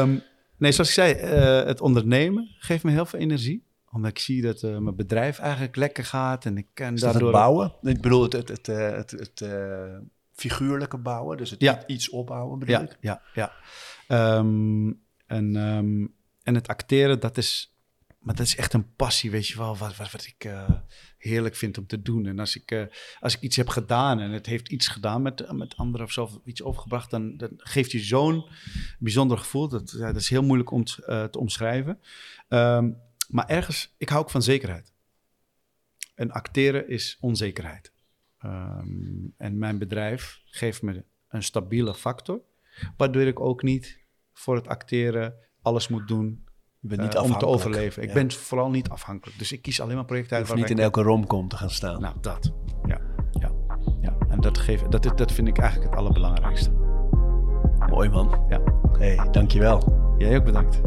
Um, 0.00 0.22
nee, 0.56 0.72
zoals 0.72 0.88
ik 0.88 0.94
zei, 0.94 1.14
uh, 1.14 1.66
het 1.66 1.80
ondernemen 1.80 2.54
geeft 2.58 2.84
me 2.84 2.90
heel 2.90 3.06
veel 3.06 3.18
energie. 3.18 3.66
Omdat 3.90 4.10
ik 4.10 4.18
zie 4.18 4.42
dat 4.42 4.62
uh, 4.62 4.78
mijn 4.78 4.96
bedrijf 4.96 5.38
eigenlijk 5.38 5.76
lekker 5.76 6.04
gaat. 6.04 6.44
En 6.44 6.56
ik 6.56 6.66
kan 6.74 6.94
daardoor... 6.94 7.22
het 7.22 7.30
bouwen? 7.32 7.74
Ik 7.82 8.00
bedoel, 8.00 8.22
het, 8.22 8.32
het, 8.32 8.48
het, 8.48 8.68
uh, 8.68 8.90
het, 8.90 9.10
het 9.10 9.40
uh, 9.40 9.98
figuurlijke 10.32 10.98
bouwen. 10.98 11.36
Dus 11.36 11.50
het 11.50 11.60
Ja. 11.60 11.86
iets 11.86 12.10
opbouwen, 12.10 12.58
bedoel 12.58 12.74
Ja, 12.74 12.80
ik? 12.82 12.96
ja, 13.00 13.22
ja. 13.34 13.52
Um, 14.38 15.00
en, 15.26 15.56
um, 15.56 16.14
en 16.42 16.54
het 16.54 16.68
acteren, 16.68 17.20
dat 17.20 17.36
is... 17.36 17.76
Maar 18.18 18.34
dat 18.34 18.46
is 18.46 18.56
echt 18.56 18.72
een 18.72 18.94
passie, 18.96 19.30
weet 19.30 19.46
je 19.48 19.58
wel, 19.58 19.76
wat, 19.76 19.96
wat, 19.96 20.10
wat 20.10 20.24
ik 20.26 20.44
uh, 20.44 20.70
heerlijk 21.22 21.56
vind 21.56 21.78
om 21.78 21.86
te 21.86 22.02
doen. 22.02 22.26
En 22.26 22.38
als 22.38 22.56
ik, 22.56 22.70
uh, 22.70 22.84
als 23.20 23.34
ik 23.34 23.40
iets 23.40 23.56
heb 23.56 23.68
gedaan 23.68 24.20
en 24.20 24.30
het 24.30 24.46
heeft 24.46 24.68
iets 24.68 24.88
gedaan 24.88 25.22
met, 25.22 25.52
met 25.52 25.76
anderen 25.76 26.06
of 26.06 26.12
zo, 26.12 26.42
iets 26.44 26.62
overgebracht, 26.62 27.10
dan, 27.10 27.36
dan 27.36 27.50
geeft 27.56 27.92
je 27.92 27.98
zo'n 27.98 28.48
bijzonder 28.98 29.38
gevoel. 29.38 29.68
Dat, 29.68 29.90
ja, 29.90 30.06
dat 30.12 30.20
is 30.20 30.28
heel 30.28 30.42
moeilijk 30.42 30.70
om 30.70 30.84
te, 30.84 31.06
uh, 31.08 31.24
te 31.24 31.38
omschrijven. 31.38 32.00
Um, 32.48 32.96
maar 33.28 33.48
ergens, 33.48 33.94
ik 33.96 34.08
hou 34.08 34.22
ook 34.22 34.30
van 34.30 34.42
zekerheid. 34.42 34.92
En 36.14 36.30
acteren 36.30 36.88
is 36.88 37.16
onzekerheid. 37.20 37.92
Um, 38.44 39.34
en 39.36 39.58
mijn 39.58 39.78
bedrijf 39.78 40.40
geeft 40.44 40.82
me 40.82 41.04
een 41.28 41.42
stabiele 41.42 41.94
factor, 41.94 42.40
waardoor 42.96 43.22
ik 43.22 43.40
ook 43.40 43.62
niet 43.62 44.00
voor 44.32 44.56
het 44.56 44.66
acteren 44.66 45.34
alles 45.62 45.88
moet 45.88 46.08
doen 46.08 46.44
Je 46.82 46.88
bent 46.88 47.00
niet 47.00 47.14
uh, 47.14 47.22
om 47.22 47.38
te 47.38 47.46
overleven. 47.46 48.02
Ik 48.02 48.08
Ja. 48.08 48.14
ben 48.14 48.32
vooral 48.32 48.70
niet 48.70 48.88
afhankelijk. 48.88 49.38
Dus 49.38 49.52
ik 49.52 49.62
kies 49.62 49.80
alleen 49.80 49.94
maar 49.94 50.04
projecten 50.04 50.36
Je 50.36 50.42
uit 50.42 50.50
hoeft 50.52 50.60
niet 50.68 50.78
in 50.78 50.84
elke 50.84 51.02
romcom 51.02 51.48
te 51.48 51.56
gaan 51.56 51.70
staan. 51.70 52.00
Nou, 52.00 52.14
dat. 52.20 52.52
Ja, 52.84 53.00
ja, 53.32 53.50
ja. 54.00 54.16
En 54.28 54.40
dat, 54.40 54.58
geeft, 54.58 54.90
dat, 54.90 55.04
is- 55.04 55.12
dat 55.14 55.32
vind 55.32 55.48
ik 55.48 55.58
eigenlijk 55.58 55.90
het 55.90 55.98
allerbelangrijkste. 55.98 56.70
Mooi 57.88 58.08
man. 58.08 58.44
Ja. 58.48 58.60
hey, 58.98 59.28
dankjewel. 59.30 60.00
Jij 60.18 60.36
ook 60.36 60.44
bedankt. 60.44 60.80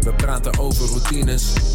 We 0.00 0.12
praten 0.16 0.58
over 0.58 0.88
routines. 0.88 1.74